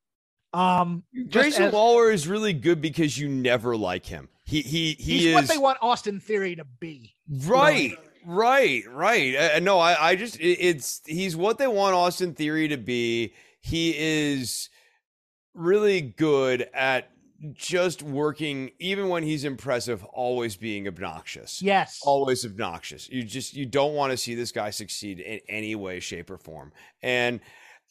Um, 0.53 1.03
Grayson 1.33 1.65
as- 1.65 1.73
Waller 1.73 2.13
is 2.13 2.29
really 2.29 2.53
good 2.53 2.81
because 2.81 3.19
you 3.19 3.29
never 3.29 3.77
like 3.77 4.07
him. 4.07 4.29
He 4.45 4.63
he 4.63 4.93
he 4.93 5.19
he's 5.19 5.27
is 5.27 5.35
what 5.35 5.49
they 5.49 5.59
want 5.59 5.79
Austin 5.83 6.21
Theory 6.21 6.55
to 6.55 6.65
be. 6.79 7.17
Right, 7.29 7.97
right, 8.25 8.83
right. 8.89 9.35
Uh, 9.35 9.61
no, 9.61 9.79
I, 9.79 10.11
I 10.11 10.17
just, 10.17 10.39
it, 10.39 10.59
it's, 10.59 11.03
he's 11.07 11.37
what 11.37 11.59
they 11.59 11.67
want 11.67 11.95
Austin 11.95 12.35
Theory 12.35 12.69
to 12.69 12.77
be. 12.77 13.35
He 13.61 13.95
is 13.97 14.69
really 15.55 16.01
good 16.01 16.69
at 16.73 17.11
just 17.53 18.03
working, 18.03 18.71
even 18.79 19.09
when 19.09 19.23
he's 19.23 19.45
impressive, 19.45 20.05
always 20.05 20.57
being 20.57 20.87
obnoxious. 20.87 21.63
Yes. 21.63 22.01
Always 22.03 22.45
obnoxious. 22.45 23.09
You 23.09 23.23
just, 23.23 23.55
you 23.55 23.67
don't 23.67 23.95
want 23.95 24.11
to 24.11 24.17
see 24.17 24.35
this 24.35 24.53
guy 24.53 24.71
succeed 24.71 25.21
in 25.21 25.41
any 25.49 25.75
way, 25.75 26.01
shape, 26.01 26.31
or 26.31 26.37
form. 26.37 26.73
And, 27.03 27.41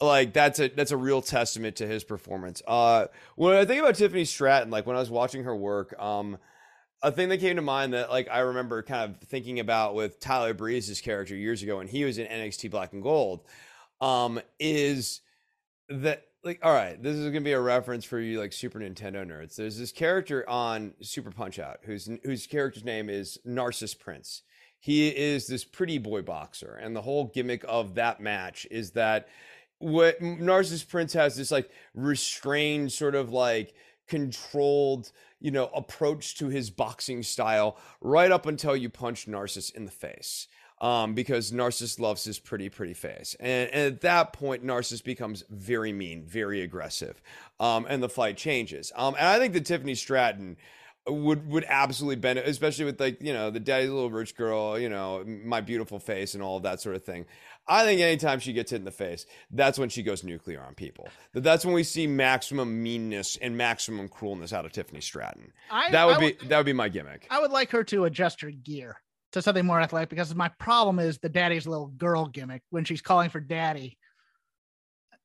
like 0.01 0.31
that's 0.31 0.59
a 0.59 0.69
that's 0.69 0.91
a 0.91 0.97
real 0.97 1.21
testament 1.21 1.75
to 1.75 1.85
his 1.85 2.05
performance. 2.05 2.61
Uh, 2.65 3.07
when 3.35 3.55
I 3.55 3.65
think 3.65 3.81
about 3.81 3.95
Tiffany 3.95 4.23
Stratton, 4.23 4.71
like 4.71 4.85
when 4.87 4.95
I 4.95 4.99
was 4.99 5.09
watching 5.09 5.43
her 5.43 5.53
work, 5.53 5.93
um, 5.99 6.37
a 7.01 7.11
thing 7.11 7.29
that 7.29 7.39
came 7.39 7.55
to 7.55 7.61
mind 7.61 7.93
that 7.93 8.09
like 8.09 8.27
I 8.29 8.39
remember 8.39 8.81
kind 8.83 9.09
of 9.09 9.21
thinking 9.27 9.59
about 9.59 9.95
with 9.95 10.19
Tyler 10.19 10.53
Breeze's 10.53 11.01
character 11.01 11.35
years 11.35 11.63
ago 11.63 11.77
when 11.77 11.87
he 11.87 12.03
was 12.03 12.17
in 12.17 12.27
NXT 12.27 12.71
Black 12.71 12.93
and 12.93 13.01
Gold, 13.01 13.41
um, 14.01 14.39
is 14.59 15.21
that 15.89 16.23
like 16.43 16.59
all 16.63 16.73
right, 16.73 17.01
this 17.01 17.15
is 17.15 17.25
gonna 17.27 17.41
be 17.41 17.53
a 17.53 17.61
reference 17.61 18.05
for 18.05 18.19
you 18.19 18.39
like 18.39 18.53
Super 18.53 18.79
Nintendo 18.79 19.25
nerds. 19.25 19.55
There's 19.55 19.77
this 19.77 19.91
character 19.91 20.47
on 20.49 20.93
Super 21.01 21.31
Punch 21.31 21.59
Out 21.59 21.79
whose 21.83 22.09
whose 22.23 22.47
character's 22.47 22.83
name 22.83 23.09
is 23.09 23.39
Narcissus 23.45 23.93
Prince. 23.93 24.43
he 24.79 25.09
is 25.09 25.47
this 25.47 25.63
pretty 25.63 25.97
boy 25.97 26.21
boxer, 26.21 26.79
and 26.81 26.95
the 26.95 27.01
whole 27.01 27.25
gimmick 27.25 27.63
of 27.67 27.95
that 27.95 28.19
match 28.19 28.67
is 28.71 28.91
that 28.91 29.27
what 29.79 30.21
Narcissus 30.21 30.83
Prince 30.83 31.13
has 31.13 31.37
this 31.37 31.51
like 31.51 31.69
restrained, 31.93 32.91
sort 32.91 33.15
of 33.15 33.31
like 33.31 33.73
controlled, 34.09 35.11
you 35.39 35.51
know, 35.51 35.67
approach 35.73 36.35
to 36.39 36.49
his 36.49 36.69
boxing 36.69 37.23
style 37.23 37.77
right 38.01 38.31
up 38.31 38.45
until 38.45 38.75
you 38.75 38.89
punch 38.89 39.27
Narcissus 39.27 39.69
in 39.69 39.85
the 39.85 39.91
face. 39.91 40.47
Um, 40.81 41.13
because 41.13 41.51
Narcissus 41.51 41.99
loves 41.99 42.23
his 42.23 42.39
pretty, 42.39 42.69
pretty 42.69 42.93
face. 42.93 43.35
And, 43.41 43.69
and 43.71 43.93
at 43.95 44.01
that 44.01 44.31
point, 44.31 44.63
Narcissus 44.63 45.01
becomes 45.01 45.43
very 45.49 45.91
mean, 45.91 46.23
very 46.23 46.61
aggressive. 46.61 47.21
Um, 47.59 47.85
and 47.89 48.01
the 48.01 48.07
fight 48.07 48.37
changes. 48.37 48.93
Um, 48.95 49.13
and 49.19 49.27
I 49.27 49.39
think 49.39 49.53
that 49.55 49.65
Tiffany 49.65 49.93
Stratton 49.93 50.55
would 51.11 51.47
would 51.47 51.65
absolutely 51.67 52.15
benefit, 52.17 52.49
especially 52.49 52.85
with 52.85 52.99
like 52.99 53.21
you 53.21 53.33
know 53.33 53.49
the 53.49 53.59
daddy's 53.59 53.89
little 53.89 54.09
rich 54.09 54.35
girl, 54.35 54.79
you 54.79 54.89
know 54.89 55.23
my 55.25 55.61
beautiful 55.61 55.99
face 55.99 56.33
and 56.33 56.43
all 56.43 56.57
of 56.57 56.63
that 56.63 56.81
sort 56.81 56.95
of 56.95 57.03
thing. 57.03 57.25
I 57.67 57.83
think 57.83 58.01
anytime 58.01 58.39
she 58.39 58.53
gets 58.53 58.71
hit 58.71 58.77
in 58.77 58.85
the 58.85 58.91
face, 58.91 59.25
that's 59.51 59.77
when 59.77 59.89
she 59.89 60.01
goes 60.01 60.23
nuclear 60.23 60.61
on 60.61 60.73
people. 60.73 61.07
That's 61.33 61.63
when 61.63 61.75
we 61.75 61.83
see 61.83 62.07
maximum 62.07 62.81
meanness 62.81 63.37
and 63.37 63.55
maximum 63.55 64.09
cruelness 64.09 64.53
out 64.53 64.65
of 64.65 64.71
Tiffany 64.71 65.01
Stratton. 65.01 65.53
I, 65.69 65.91
that 65.91 66.07
would 66.07 66.17
I 66.17 66.19
be 66.19 66.47
that 66.47 66.57
would 66.57 66.65
be 66.65 66.73
my 66.73 66.89
gimmick. 66.89 67.27
I 67.29 67.39
would 67.39 67.51
like 67.51 67.69
her 67.71 67.83
to 67.85 68.05
adjust 68.05 68.41
her 68.41 68.49
gear 68.49 68.97
to 69.31 69.41
something 69.41 69.65
more 69.65 69.79
athletic 69.79 70.09
because 70.09 70.33
my 70.33 70.49
problem 70.59 70.99
is 70.99 71.19
the 71.19 71.29
daddy's 71.29 71.67
little 71.67 71.87
girl 71.87 72.27
gimmick 72.27 72.63
when 72.69 72.85
she's 72.85 73.01
calling 73.01 73.29
for 73.29 73.39
daddy. 73.39 73.97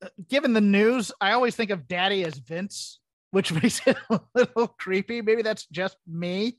Uh, 0.02 0.08
Given 0.28 0.52
the 0.52 0.60
news, 0.60 1.12
I 1.20 1.32
always 1.32 1.56
think 1.56 1.70
of 1.70 1.88
daddy 1.88 2.24
as 2.24 2.36
Vince, 2.36 3.00
which 3.34 3.52
makes 3.62 3.86
it 3.86 3.96
a 4.10 4.20
little 4.34 4.68
creepy. 4.68 5.20
Maybe 5.20 5.42
that's 5.42 5.66
just 5.66 5.96
me, 6.06 6.58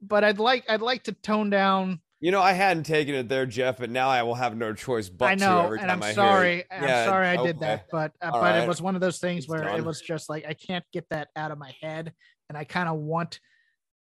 but 0.00 0.22
I'd 0.22 0.38
like 0.38 0.64
I'd 0.68 0.82
like 0.82 1.04
to 1.04 1.12
tone 1.12 1.50
down. 1.50 2.00
You 2.20 2.30
know, 2.30 2.40
I 2.40 2.52
hadn't 2.52 2.84
taken 2.84 3.14
it 3.14 3.28
there, 3.28 3.44
Jeff, 3.44 3.78
but 3.78 3.90
now 3.90 4.08
I 4.08 4.22
will 4.22 4.34
have 4.34 4.56
no 4.56 4.72
choice 4.72 5.08
but 5.08 5.26
I 5.26 5.34
to 5.34 5.40
know, 5.40 5.60
every 5.64 5.78
and 5.78 5.88
time 5.88 6.02
I'm 6.02 6.10
I 6.10 6.12
sorry. 6.12 6.64
I'm 6.70 6.84
Yeah, 6.84 7.04
sorry 7.06 7.26
I 7.28 7.36
did 7.36 7.56
okay. 7.56 7.66
that, 7.66 7.86
but 7.90 8.12
uh, 8.22 8.30
but 8.30 8.42
right. 8.42 8.62
it 8.62 8.68
was 8.68 8.80
one 8.80 8.94
of 8.94 9.00
those 9.00 9.18
things 9.18 9.44
It's 9.44 9.48
where 9.48 9.66
it 9.76 9.84
was 9.84 10.00
just 10.00 10.28
like 10.28 10.46
I 10.46 10.54
can't 10.54 10.84
get 10.92 11.06
that 11.10 11.28
out 11.36 11.50
of 11.50 11.58
my 11.58 11.74
head, 11.80 12.12
and 12.48 12.56
I 12.56 12.64
kind 12.64 12.88
of 12.88 12.96
want 12.96 13.40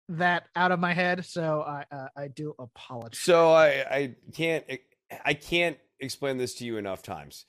that 0.09 0.45
out 0.55 0.73
of 0.73 0.81
my 0.81 0.93
head. 0.93 1.25
So 1.25 1.63
I 1.63 1.85
uh, 1.91 2.09
I 2.17 2.29
do 2.29 2.55
apologize. 2.59 3.21
So 3.21 3.51
I 3.51 3.85
I 3.91 4.15
can't 4.33 4.65
I 5.25 5.35
can't 5.35 5.79
explain 6.01 6.37
this 6.37 6.55
to 6.57 6.65
you 6.65 6.77
enough 6.77 7.03
times. 7.03 7.45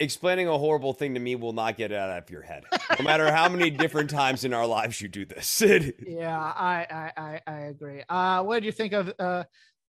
Explaining 0.00 0.46
a 0.46 0.56
horrible 0.56 0.92
thing 0.92 1.14
to 1.14 1.20
me 1.20 1.34
will 1.34 1.52
not 1.52 1.76
get 1.76 1.90
it 1.90 1.96
out 1.96 2.10
of 2.10 2.30
your 2.30 2.42
head, 2.42 2.64
no 2.98 3.04
matter 3.04 3.32
how 3.32 3.48
many 3.48 3.68
different 3.68 4.08
times 4.10 4.44
in 4.44 4.54
our 4.54 4.66
lives 4.66 5.00
you 5.00 5.08
do 5.08 5.24
this. 5.24 5.60
Yeah, 6.06 6.38
I 6.38 7.10
I 7.16 7.40
I, 7.46 7.58
agree. 7.62 8.02
Uh, 8.08 8.42
what 8.44 8.56
did 8.56 8.64
you 8.64 8.72
think 8.72 8.92
of? 8.92 9.12
Uh, 9.18 9.44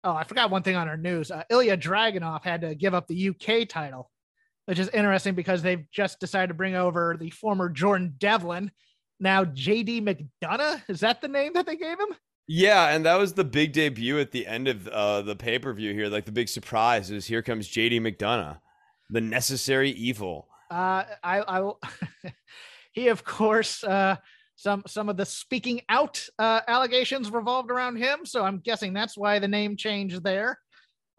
oh, 0.05 0.15
I 0.15 0.25
forgot 0.25 0.51
one 0.51 0.63
thing 0.63 0.77
on 0.77 0.89
our 0.89 0.97
news. 0.97 1.31
Uh, 1.31 1.43
Ilya 1.51 1.77
Dragunov 1.77 2.43
had 2.43 2.63
to 2.63 2.75
give 2.75 2.95
up 2.95 3.07
the 3.07 3.29
UK 3.29 3.69
title, 3.69 4.11
which 4.67 4.79
is 4.79 4.89
interesting 4.89 5.35
because 5.35 5.63
they've 5.63 5.85
just 5.91 6.21
decided 6.21 6.49
to 6.49 6.55
bring 6.55 6.75
over 6.75 7.17
the 7.19 7.31
former 7.31 7.69
Jordan 7.69 8.15
Devlin. 8.19 8.71
Now 9.21 9.45
JD 9.45 10.03
McDonagh 10.03 10.83
is 10.89 11.01
that 11.01 11.21
the 11.21 11.29
name 11.29 11.53
that 11.55 11.67
they 11.67 11.77
gave 11.77 11.99
him? 12.01 12.17
yeah, 12.47 12.89
and 12.89 13.05
that 13.05 13.17
was 13.17 13.35
the 13.35 13.45
big 13.45 13.75
debut 13.75 14.19
at 14.19 14.31
the 14.33 14.47
end 14.47 14.69
of 14.69 14.89
uh, 14.89 15.21
the 15.21 15.37
pay 15.37 15.59
per 15.59 15.73
view 15.75 15.93
here. 15.93 16.09
Like 16.09 16.25
the 16.25 16.33
big 16.33 16.49
surprise 16.49 17.11
is 17.11 17.27
here 17.27 17.43
comes 17.43 17.69
JD 17.69 18.01
McDonagh, 18.01 18.59
the 19.11 19.21
necessary 19.21 19.91
evil. 19.91 20.49
Uh, 20.71 21.05
I 21.23 21.41
I 21.41 21.61
will. 21.61 21.81
he 22.93 23.09
of 23.09 23.25
course 23.25 23.83
uh, 23.85 24.17
some 24.57 24.83
some 24.87 25.09
of 25.09 25.17
the 25.17 25.25
speaking 25.25 25.83
out 25.89 26.25
uh, 26.39 26.61
allegations 26.69 27.31
revolved 27.31 27.71
around 27.71 27.97
him, 27.97 28.25
so 28.25 28.45
I'm 28.45 28.59
guessing 28.59 28.93
that's 28.93 29.17
why 29.17 29.39
the 29.39 29.49
name 29.49 29.77
changed 29.77 30.23
there. 30.23 30.59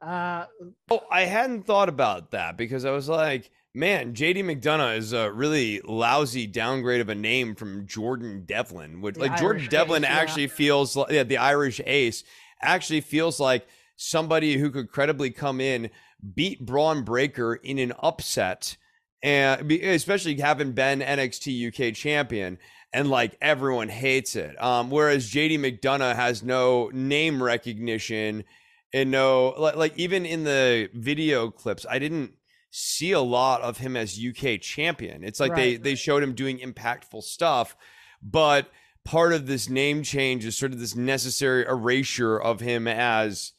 Uh, 0.01 0.45
Oh, 0.91 1.01
I 1.11 1.21
hadn't 1.21 1.65
thought 1.65 1.89
about 1.89 2.31
that 2.31 2.57
because 2.57 2.85
I 2.85 2.91
was 2.91 3.09
like, 3.09 3.51
man, 3.73 4.13
JD 4.13 4.43
McDonagh 4.43 4.97
is 4.97 5.13
a 5.13 5.31
really 5.31 5.81
lousy 5.83 6.47
downgrade 6.47 7.01
of 7.01 7.09
a 7.09 7.15
name 7.15 7.55
from 7.55 7.85
Jordan 7.85 8.43
Devlin, 8.45 9.01
which 9.01 9.15
The 9.15 9.21
like 9.21 9.37
Jordan 9.37 9.61
Irish 9.61 9.69
Devlin 9.69 10.03
yeah. 10.03 10.09
actually 10.09 10.47
feels 10.47 10.95
like 10.95 11.11
yeah, 11.11 11.23
the 11.23 11.37
Irish 11.37 11.81
ace 11.85 12.23
actually 12.61 13.01
feels 13.01 13.39
like 13.39 13.67
somebody 13.95 14.57
who 14.57 14.71
could 14.71 14.89
credibly 14.89 15.29
come 15.29 15.61
in, 15.61 15.89
beat 16.35 16.65
Bron 16.65 17.03
Breakker 17.03 17.55
in 17.55 17.77
an 17.79 17.93
upset, 17.99 18.77
and 19.23 19.71
especially 19.71 20.37
having 20.39 20.73
been 20.73 20.99
NXT 20.99 21.67
UK 21.89 21.93
champion. 21.95 22.57
And 22.91 23.09
like 23.09 23.37
everyone 23.39 23.87
hates 23.89 24.35
it. 24.35 24.59
Um, 24.61 24.89
whereas 24.89 25.29
JD 25.29 25.59
McDonagh 25.59 26.15
has 26.15 26.41
no 26.41 26.89
name 26.91 27.41
recognition 27.43 28.45
and 28.93 29.11
no 29.11 29.53
like, 29.57 29.75
like 29.75 29.97
even 29.97 30.25
in 30.25 30.43
the 30.43 30.89
video 30.93 31.51
clips 31.51 31.85
i 31.89 31.99
didn't 31.99 32.33
see 32.71 33.11
a 33.11 33.19
lot 33.19 33.61
of 33.61 33.77
him 33.77 33.95
as 33.95 34.19
uk 34.19 34.59
champion 34.61 35.23
it's 35.23 35.39
like 35.39 35.55
they 35.55 35.73
Right. 35.73 35.83
they 35.83 35.95
showed 35.95 36.23
him 36.23 36.33
doing 36.33 36.57
impactful 36.59 37.23
stuff 37.23 37.75
but 38.21 38.69
part 39.05 39.33
of 39.33 39.47
this 39.47 39.69
name 39.69 40.03
change 40.03 40.45
is 40.45 40.57
sort 40.57 40.71
of 40.71 40.79
this 40.79 40.95
necessary 40.95 41.65
erasure 41.65 42.37
of 42.37 42.59
him 42.59 42.87
as 42.87 43.53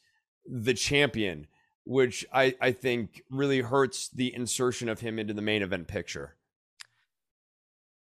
the 0.44 0.74
champion 0.74 1.46
which 1.90 2.24
i 2.32 2.54
i 2.60 2.72
think 2.72 3.22
really 3.30 3.60
hurts 3.60 4.08
the 4.08 4.34
insertion 4.34 4.88
of 4.88 5.00
him 5.00 5.18
into 5.18 5.34
the 5.34 5.42
main 5.42 5.62
event 5.62 5.88
picture 5.88 6.36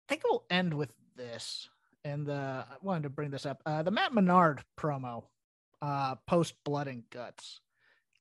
I 0.07 0.13
think 0.13 0.23
we'll 0.23 0.45
end 0.49 0.73
with 0.73 0.93
this. 1.15 1.69
And 2.03 2.29
uh, 2.29 2.63
I 2.69 2.75
wanted 2.83 3.03
to 3.03 3.09
bring 3.09 3.31
this 3.31 3.45
up. 3.45 3.61
Uh, 3.65 3.81
the 3.81 3.91
Matt 3.91 4.13
Menard 4.13 4.63
promo, 4.77 5.23
uh, 5.81 6.15
post 6.27 6.53
Blood 6.63 6.87
and 6.87 7.03
Guts, 7.09 7.61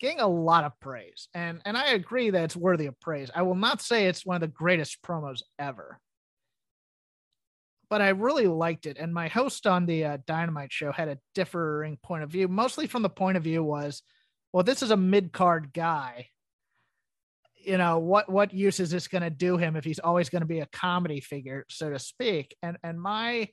getting 0.00 0.20
a 0.20 0.26
lot 0.26 0.64
of 0.64 0.78
praise, 0.80 1.28
and 1.34 1.60
and 1.66 1.76
I 1.76 1.88
agree 1.88 2.30
that 2.30 2.44
it's 2.44 2.56
worthy 2.56 2.86
of 2.86 2.98
praise. 3.00 3.30
I 3.34 3.42
will 3.42 3.54
not 3.54 3.82
say 3.82 4.06
it's 4.06 4.24
one 4.24 4.36
of 4.36 4.40
the 4.40 4.48
greatest 4.48 5.02
promos 5.02 5.42
ever, 5.58 6.00
but 7.90 8.00
I 8.00 8.08
really 8.08 8.46
liked 8.46 8.86
it. 8.86 8.96
And 8.96 9.12
my 9.12 9.28
host 9.28 9.66
on 9.66 9.84
the 9.84 10.04
uh, 10.04 10.18
Dynamite 10.26 10.72
show 10.72 10.90
had 10.90 11.08
a 11.08 11.18
differing 11.34 11.98
point 12.02 12.22
of 12.22 12.30
view, 12.30 12.48
mostly 12.48 12.86
from 12.86 13.02
the 13.02 13.10
point 13.10 13.36
of 13.36 13.42
view 13.42 13.62
was, 13.62 14.02
well, 14.54 14.62
this 14.62 14.84
is 14.84 14.92
a 14.92 14.96
mid 14.96 15.32
card 15.32 15.72
guy. 15.72 16.28
You 17.56 17.76
know 17.76 17.98
what 17.98 18.30
what 18.30 18.54
use 18.54 18.78
is 18.78 18.88
this 18.88 19.08
going 19.08 19.22
to 19.22 19.30
do 19.30 19.56
him 19.56 19.74
if 19.74 19.84
he's 19.84 19.98
always 19.98 20.28
going 20.28 20.42
to 20.42 20.46
be 20.46 20.60
a 20.60 20.66
comedy 20.66 21.18
figure 21.18 21.66
so 21.68 21.90
to 21.90 21.98
speak? 21.98 22.56
And 22.62 22.76
and 22.84 23.00
my 23.00 23.48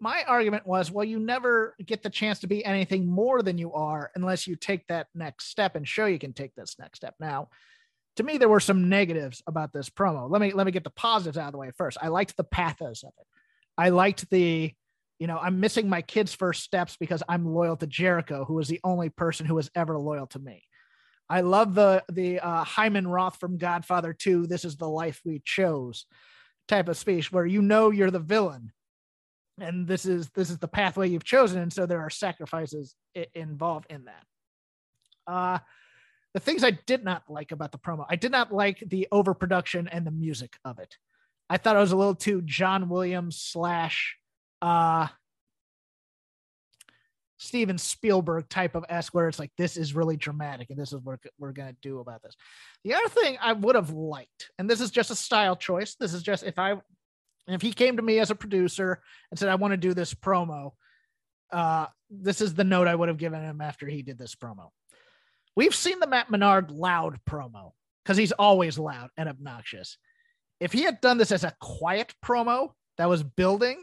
my 0.00 0.24
argument 0.26 0.66
was 0.66 0.90
well 0.90 1.04
you 1.04 1.18
never 1.18 1.76
get 1.84 2.02
the 2.02 2.08
chance 2.08 2.38
to 2.38 2.46
be 2.46 2.64
anything 2.64 3.06
more 3.06 3.42
than 3.42 3.58
you 3.58 3.74
are 3.74 4.10
unless 4.14 4.46
you 4.46 4.56
take 4.56 4.86
that 4.86 5.08
next 5.14 5.48
step 5.48 5.76
and 5.76 5.86
show 5.86 6.06
you 6.06 6.18
can 6.18 6.32
take 6.32 6.54
this 6.54 6.76
next 6.78 7.00
step. 7.00 7.16
Now 7.20 7.50
to 8.16 8.22
me 8.22 8.38
there 8.38 8.48
were 8.48 8.60
some 8.60 8.88
negatives 8.88 9.42
about 9.46 9.74
this 9.74 9.90
promo. 9.90 10.30
Let 10.30 10.40
me 10.40 10.54
let 10.54 10.64
me 10.64 10.72
get 10.72 10.84
the 10.84 10.90
positives 10.90 11.36
out 11.36 11.48
of 11.48 11.52
the 11.52 11.58
way 11.58 11.70
first. 11.76 11.98
I 12.00 12.08
liked 12.08 12.38
the 12.38 12.44
pathos 12.44 13.02
of 13.02 13.12
it. 13.20 13.26
I 13.76 13.90
liked 13.90 14.30
the 14.30 14.72
you 15.20 15.28
know 15.28 15.38
i'm 15.38 15.60
missing 15.60 15.88
my 15.88 16.02
kids 16.02 16.34
first 16.34 16.62
steps 16.64 16.96
because 16.98 17.22
i'm 17.28 17.46
loyal 17.46 17.76
to 17.76 17.86
jericho 17.86 18.44
who 18.44 18.58
is 18.58 18.66
the 18.66 18.80
only 18.82 19.08
person 19.08 19.46
who 19.46 19.54
was 19.54 19.70
ever 19.76 19.96
loyal 19.96 20.26
to 20.26 20.40
me 20.40 20.64
I 21.30 21.42
love 21.42 21.76
the 21.76 22.02
the 22.10 22.40
uh, 22.40 22.64
Hyman 22.64 23.06
Roth 23.06 23.38
from 23.38 23.56
Godfather 23.56 24.12
2, 24.12 24.48
This 24.48 24.64
is 24.64 24.76
the 24.76 24.88
life 24.88 25.20
we 25.24 25.40
chose 25.44 26.06
type 26.66 26.88
of 26.88 26.96
speech 26.96 27.30
where 27.30 27.46
you 27.46 27.62
know 27.62 27.90
you're 27.90 28.10
the 28.10 28.18
villain 28.18 28.72
and 29.60 29.86
this 29.86 30.06
is 30.06 30.30
this 30.30 30.50
is 30.50 30.58
the 30.58 30.68
pathway 30.68 31.08
you've 31.08 31.24
chosen 31.24 31.60
and 31.60 31.72
so 31.72 31.84
there 31.86 32.00
are 32.00 32.10
sacrifices 32.10 32.94
i- 33.16 33.26
involved 33.34 33.86
in 33.90 34.04
that. 34.06 34.24
Uh 35.32 35.58
the 36.34 36.40
things 36.40 36.62
I 36.62 36.70
did 36.70 37.04
not 37.04 37.24
like 37.28 37.50
about 37.50 37.72
the 37.72 37.78
promo, 37.78 38.06
I 38.08 38.14
did 38.16 38.30
not 38.30 38.52
like 38.52 38.82
the 38.86 39.08
overproduction 39.10 39.88
and 39.88 40.06
the 40.06 40.12
music 40.12 40.56
of 40.64 40.78
it. 40.78 40.96
I 41.48 41.56
thought 41.56 41.74
it 41.74 41.80
was 41.80 41.90
a 41.92 41.96
little 41.96 42.14
too 42.14 42.42
John 42.42 42.88
Williams 42.88 43.40
slash 43.40 44.16
uh 44.62 45.08
Steven 47.38 47.78
Spielberg 47.78 48.50
type 48.50 48.74
of 48.74 48.84
esque 48.90 49.14
where 49.14 49.26
it's 49.26 49.38
like 49.38 49.50
this 49.56 49.78
is 49.78 49.94
really 49.94 50.18
dramatic 50.18 50.68
and 50.68 50.78
this 50.78 50.92
is 50.92 51.00
what 51.02 51.18
we're 51.38 51.52
gonna 51.52 51.74
do 51.80 52.00
about 52.00 52.22
this. 52.22 52.36
The 52.84 52.94
other 52.94 53.08
thing 53.08 53.38
I 53.40 53.54
would 53.54 53.76
have 53.76 53.90
liked, 53.90 54.50
and 54.58 54.68
this 54.68 54.80
is 54.80 54.90
just 54.90 55.10
a 55.10 55.16
style 55.16 55.56
choice. 55.56 55.94
This 55.98 56.12
is 56.12 56.22
just 56.22 56.42
if 56.42 56.58
I 56.58 56.74
if 57.48 57.62
he 57.62 57.72
came 57.72 57.96
to 57.96 58.02
me 58.02 58.18
as 58.18 58.30
a 58.30 58.34
producer 58.34 59.00
and 59.30 59.38
said 59.38 59.48
I 59.48 59.54
want 59.54 59.72
to 59.72 59.78
do 59.78 59.94
this 59.94 60.12
promo, 60.12 60.72
uh, 61.52 61.86
this 62.10 62.40
is 62.40 62.54
the 62.54 62.64
note 62.64 62.86
I 62.86 62.94
would 62.94 63.08
have 63.08 63.18
given 63.18 63.40
him 63.40 63.60
after 63.60 63.86
he 63.86 64.02
did 64.02 64.18
this 64.18 64.34
promo. 64.34 64.68
We've 65.56 65.74
seen 65.74 65.98
the 65.98 66.06
Matt 66.06 66.30
Menard 66.30 66.70
loud 66.70 67.18
promo 67.28 67.72
because 68.04 68.16
he's 68.16 68.32
always 68.32 68.78
loud 68.78 69.10
and 69.16 69.28
obnoxious. 69.28 69.98
If 70.60 70.72
he 70.72 70.82
had 70.82 71.00
done 71.00 71.18
this 71.18 71.32
as 71.32 71.44
a 71.44 71.54
quiet 71.60 72.12
promo 72.24 72.72
that 72.98 73.08
was 73.08 73.22
building 73.22 73.82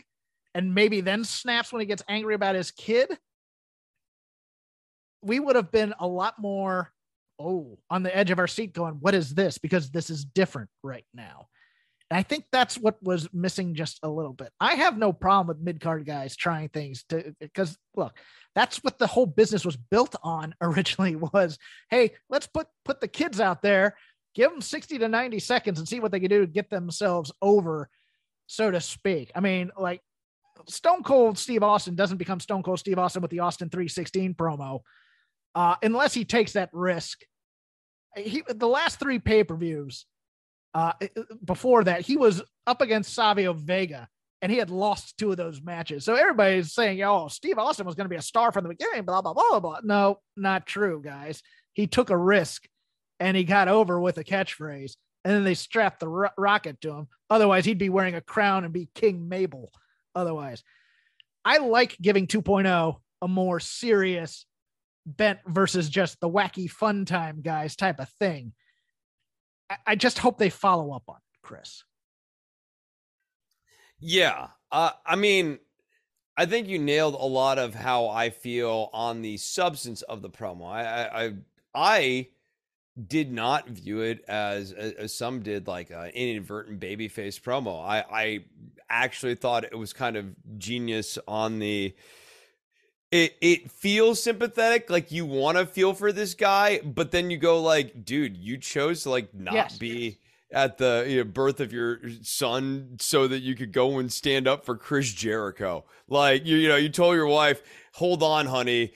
and 0.57 0.73
maybe 0.73 1.01
then 1.01 1.23
snaps 1.23 1.71
when 1.71 1.79
he 1.79 1.85
gets 1.85 2.03
angry 2.09 2.33
about 2.33 2.55
his 2.55 2.71
kid, 2.71 3.15
we 5.21 5.39
would 5.39 5.55
have 5.55 5.71
been 5.71 5.93
a 5.99 6.07
lot 6.07 6.39
more 6.39 6.91
oh 7.39 7.77
on 7.91 8.01
the 8.01 8.17
edge 8.17 8.31
of 8.31 8.39
our 8.39 8.47
seat 8.47 8.73
going 8.73 8.95
what 8.95 9.13
is 9.13 9.35
this 9.35 9.59
because 9.59 9.91
this 9.91 10.09
is 10.09 10.25
different 10.25 10.71
right 10.83 11.05
now 11.13 11.47
And 12.09 12.17
I 12.17 12.23
think 12.23 12.45
that's 12.51 12.75
what 12.75 13.01
was 13.03 13.31
missing 13.31 13.75
just 13.75 13.99
a 14.01 14.09
little 14.09 14.33
bit. 14.33 14.51
I 14.59 14.73
have 14.73 14.97
no 14.97 15.13
problem 15.13 15.47
with 15.47 15.63
mid 15.63 15.79
card 15.79 16.05
guys 16.07 16.35
trying 16.35 16.69
things 16.69 17.03
to 17.09 17.35
because 17.39 17.77
look, 17.95 18.17
that's 18.55 18.77
what 18.77 18.97
the 18.97 19.05
whole 19.05 19.27
business 19.27 19.63
was 19.63 19.77
built 19.77 20.15
on 20.23 20.55
originally 20.61 21.15
was, 21.15 21.59
hey, 21.91 22.13
let's 22.29 22.47
put 22.47 22.67
put 22.83 22.99
the 22.99 23.07
kids 23.07 23.39
out 23.39 23.61
there, 23.61 23.95
give 24.33 24.49
them 24.49 24.61
60 24.61 24.97
to 24.97 25.07
90 25.07 25.37
seconds 25.39 25.77
and 25.77 25.87
see 25.87 25.99
what 25.99 26.11
they 26.11 26.19
can 26.19 26.29
do 26.29 26.41
to 26.41 26.51
get 26.51 26.71
themselves 26.71 27.31
over, 27.43 27.89
so 28.47 28.71
to 28.71 28.81
speak. 28.81 29.31
I 29.35 29.41
mean, 29.41 29.69
like 29.77 30.01
Stone 30.70 31.03
Cold 31.03 31.38
Steve 31.38 31.63
Austin 31.63 31.95
doesn't 31.95 32.18
become 32.18 32.39
Stone 32.39 32.63
Cold 32.63 32.80
Steve 32.80 32.99
Austin 32.99 33.22
with 33.22 33.32
the 33.32 33.39
Austin 33.39 33.70
316 33.70 34.34
promo 34.34 34.82
uh, 35.55 35.76
unless 35.82 36.13
he 36.13 36.26
takes 36.26 36.53
that 36.53 36.70
risk. 36.74 37.22
He 38.15 38.43
the 38.47 38.68
last 38.68 38.99
three 38.99 39.20
pay-per-views 39.20 40.05
uh, 40.74 40.93
before 41.43 41.84
that, 41.86 42.01
he 42.01 42.18
was 42.18 42.43
up 42.68 42.82
against 42.82 43.13
Savio 43.13 43.53
Vega 43.53 44.07
and 44.41 44.51
he 44.51 44.59
had 44.59 44.70
lost 44.70 45.18
two 45.18 45.32
of 45.32 45.38
those 45.38 45.61
matches. 45.61 46.05
So 46.05 46.13
everybody's 46.13 46.74
saying, 46.74 47.01
oh, 47.01 47.28
Steve 47.28 47.57
Austin 47.57 47.86
was 47.86 47.95
going 47.95 48.05
to 48.05 48.09
be 48.09 48.15
a 48.15 48.22
star 48.22 48.51
from 48.51 48.63
the 48.63 48.70
beginning, 48.70 49.03
blah, 49.03 49.22
blah, 49.22 49.34
blah, 49.34 49.59
blah. 49.59 49.80
No, 49.84 50.20
not 50.36 50.68
true, 50.68 51.01
guys. 51.03 51.41
He 51.74 51.88
took 51.88 52.11
a 52.11 52.18
risk 52.18 52.68
and 53.20 53.36
he 53.36 53.43
got 53.43 53.68
over 53.68 53.99
with 53.99 54.20
a 54.20 54.24
catchphrase. 54.24 54.93
And 55.26 55.34
then 55.34 55.43
they 55.43 55.55
strapped 55.55 55.99
the 55.99 56.07
ro- 56.07 56.30
rocket 56.38 56.80
to 56.82 56.91
him. 56.91 57.07
Otherwise, 57.30 57.65
he'd 57.65 57.80
be 57.80 57.89
wearing 57.89 58.15
a 58.15 58.22
crown 58.22 58.63
and 58.63 58.72
be 58.72 58.89
King 58.93 59.28
Mabel. 59.28 59.72
Otherwise, 60.18 60.63
I 61.45 61.59
like 61.59 61.95
giving 62.01 62.28
2.0 62.28 62.97
a 63.22 63.28
more 63.28 63.59
serious 63.59 64.45
bent 65.05 65.39
versus 65.47 65.89
just 65.89 66.20
the 66.20 66.30
wacky 66.30 66.70
fun 66.70 67.05
time 67.05 67.41
guys 67.41 67.76
type 67.76 67.99
of 67.99 68.09
thing. 68.09 68.53
I, 69.70 69.78
I 69.86 69.95
just 69.95 70.20
hope 70.20 70.38
they 70.38 70.49
follow 70.49 70.91
up 70.91 71.03
on 71.07 71.15
it, 71.15 71.39
Chris. 71.41 71.84
Yeah. 73.99 74.47
Uh, 74.72 74.91
I 75.05 75.15
mean, 75.15 75.59
I 76.36 76.45
think 76.45 76.68
you 76.68 76.80
nailed 76.80 77.13
a 77.13 77.18
lot 77.18 77.59
of 77.59 77.74
how 77.74 78.07
I 78.07 78.32
feel 78.32 78.89
on 78.91 79.22
the 79.22 79.38
substance 79.38 80.01
of 80.03 80.22
the 80.22 80.30
promo. 80.30 80.68
I, 80.68 80.84
I, 80.84 81.24
I, 81.24 81.34
I 81.74 82.28
did 83.05 83.31
not 83.31 83.67
view 83.69 84.01
it 84.01 84.23
as, 84.27 84.71
as 84.71 85.13
some 85.13 85.41
did, 85.41 85.67
like 85.67 85.91
an 85.91 86.09
inadvertent 86.09 86.79
babyface 86.79 87.39
promo. 87.39 87.83
I, 87.85 88.03
I 88.11 88.45
actually 88.89 89.35
thought 89.35 89.63
it 89.65 89.77
was 89.77 89.93
kind 89.93 90.15
of 90.17 90.25
genius 90.57 91.17
on 91.27 91.59
the. 91.59 91.93
It 93.09 93.35
it 93.39 93.71
feels 93.71 94.21
sympathetic, 94.21 94.89
like 94.89 95.11
you 95.13 95.25
want 95.25 95.57
to 95.57 95.65
feel 95.65 95.93
for 95.93 96.11
this 96.11 96.33
guy, 96.33 96.81
but 96.83 97.11
then 97.11 97.29
you 97.29 97.37
go 97.37 97.61
like, 97.61 98.03
dude, 98.03 98.35
you 98.35 98.57
chose 98.57 99.03
to 99.03 99.09
like 99.11 99.33
not 99.33 99.53
Yes. 99.53 99.77
be 99.77 100.17
at 100.51 100.77
the 100.77 101.05
you 101.07 101.17
know, 101.17 101.23
birth 101.23 101.59
of 101.59 101.71
your 101.71 101.99
son 102.21 102.97
so 102.99 103.27
that 103.27 103.39
you 103.39 103.55
could 103.55 103.71
go 103.71 103.97
and 103.99 104.11
stand 104.11 104.47
up 104.47 104.65
for 104.65 104.75
Chris 104.75 105.11
Jericho. 105.13 105.85
Like 106.09 106.45
you, 106.45 106.57
you 106.57 106.67
know, 106.67 106.75
you 106.75 106.89
told 106.89 107.15
your 107.15 107.27
wife, 107.27 107.61
"Hold 107.93 108.23
on, 108.23 108.45
honey," 108.47 108.91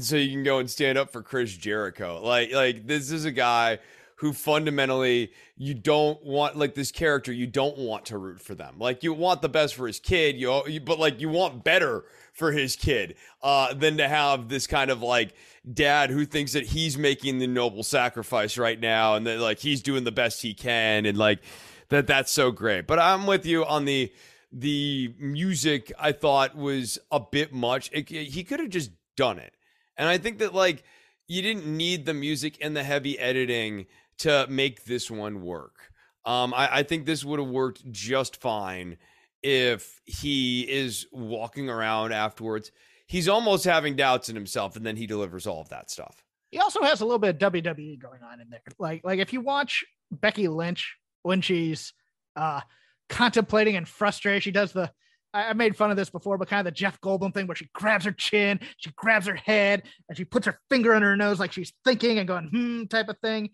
so 0.00 0.16
you 0.16 0.30
can 0.30 0.42
go 0.44 0.58
and 0.58 0.70
stand 0.70 0.98
up 0.98 1.10
for 1.10 1.22
Chris 1.22 1.56
Jericho. 1.56 2.20
Like, 2.22 2.52
like 2.52 2.86
this 2.86 3.10
is 3.10 3.24
a 3.24 3.32
guy 3.32 3.78
who 4.16 4.32
fundamentally 4.32 5.32
you 5.56 5.74
don't 5.74 6.22
want 6.24 6.56
like 6.56 6.74
this 6.74 6.92
character 6.92 7.32
you 7.32 7.46
don't 7.46 7.76
want 7.76 8.06
to 8.06 8.16
root 8.18 8.40
for 8.40 8.54
them. 8.54 8.76
Like 8.78 9.02
you 9.02 9.12
want 9.12 9.42
the 9.42 9.48
best 9.48 9.74
for 9.74 9.86
his 9.86 9.98
kid 10.00 10.36
you, 10.36 10.62
you 10.68 10.80
but 10.80 10.98
like 10.98 11.20
you 11.20 11.28
want 11.28 11.64
better 11.64 12.04
for 12.32 12.52
his 12.52 12.76
kid 12.76 13.16
uh 13.42 13.74
than 13.74 13.96
to 13.98 14.08
have 14.08 14.48
this 14.48 14.66
kind 14.66 14.90
of 14.90 15.02
like 15.02 15.34
dad 15.72 16.10
who 16.10 16.24
thinks 16.24 16.52
that 16.52 16.64
he's 16.66 16.96
making 16.96 17.38
the 17.38 17.46
noble 17.46 17.82
sacrifice 17.82 18.56
right 18.56 18.80
now 18.80 19.14
and 19.14 19.26
that 19.26 19.40
like 19.40 19.58
he's 19.58 19.82
doing 19.82 20.04
the 20.04 20.12
best 20.12 20.42
he 20.42 20.54
can 20.54 21.06
and 21.06 21.18
like 21.18 21.40
that 21.88 22.06
that's 22.06 22.30
so 22.30 22.50
great. 22.50 22.86
But 22.86 22.98
i'm 23.00 23.26
with 23.26 23.44
you 23.44 23.64
on 23.64 23.84
the 23.84 24.12
the 24.52 25.12
music 25.18 25.92
i 25.98 26.12
thought 26.12 26.56
was 26.56 26.98
a 27.10 27.18
bit 27.20 27.52
much. 27.52 27.90
It- 27.92 28.08
he 28.08 28.44
could 28.44 28.60
have 28.60 28.70
just 28.70 28.90
done 29.16 29.38
it 29.38 29.53
and 29.96 30.08
i 30.08 30.18
think 30.18 30.38
that 30.38 30.54
like 30.54 30.82
you 31.26 31.42
didn't 31.42 31.66
need 31.66 32.04
the 32.04 32.14
music 32.14 32.58
and 32.60 32.76
the 32.76 32.82
heavy 32.82 33.18
editing 33.18 33.86
to 34.18 34.46
make 34.48 34.84
this 34.84 35.10
one 35.10 35.42
work. 35.42 35.90
Um, 36.24 36.54
I, 36.54 36.78
I 36.78 36.82
think 36.82 37.06
this 37.06 37.24
would 37.24 37.38
have 37.38 37.48
worked 37.48 37.90
just 37.90 38.40
fine 38.40 38.96
if 39.42 40.00
he 40.04 40.62
is 40.62 41.06
walking 41.12 41.68
around 41.68 42.12
afterwards. 42.12 42.72
He's 43.06 43.28
almost 43.28 43.64
having 43.64 43.96
doubts 43.96 44.28
in 44.28 44.36
himself, 44.36 44.76
and 44.76 44.86
then 44.86 44.96
he 44.96 45.06
delivers 45.06 45.46
all 45.46 45.60
of 45.60 45.68
that 45.68 45.90
stuff. 45.90 46.24
He 46.50 46.58
also 46.58 46.82
has 46.82 47.00
a 47.00 47.04
little 47.04 47.18
bit 47.18 47.42
of 47.42 47.52
WWE 47.52 47.98
going 47.98 48.22
on 48.22 48.40
in 48.40 48.48
there. 48.48 48.60
Like, 48.78 49.02
like 49.04 49.18
if 49.18 49.32
you 49.32 49.40
watch 49.40 49.84
Becky 50.10 50.48
Lynch 50.48 50.96
when 51.22 51.40
she's 51.40 51.92
uh 52.36 52.60
contemplating 53.08 53.76
and 53.76 53.86
frustrated, 53.86 54.42
she 54.42 54.50
does 54.50 54.72
the 54.72 54.90
I 55.34 55.52
made 55.52 55.76
fun 55.76 55.90
of 55.90 55.96
this 55.96 56.10
before, 56.10 56.38
but 56.38 56.48
kind 56.48 56.60
of 56.60 56.72
the 56.72 56.76
Jeff 56.76 57.00
Goldblum 57.00 57.34
thing 57.34 57.48
where 57.48 57.56
she 57.56 57.68
grabs 57.74 58.04
her 58.04 58.12
chin, 58.12 58.60
she 58.76 58.90
grabs 58.94 59.26
her 59.26 59.34
head, 59.34 59.82
and 60.08 60.16
she 60.16 60.24
puts 60.24 60.46
her 60.46 60.60
finger 60.70 60.94
under 60.94 61.08
her 61.08 61.16
nose 61.16 61.40
like 61.40 61.52
she's 61.52 61.72
thinking 61.84 62.18
and 62.18 62.28
going, 62.28 62.48
hmm, 62.48 62.84
type 62.84 63.08
of 63.08 63.18
thing. 63.18 63.50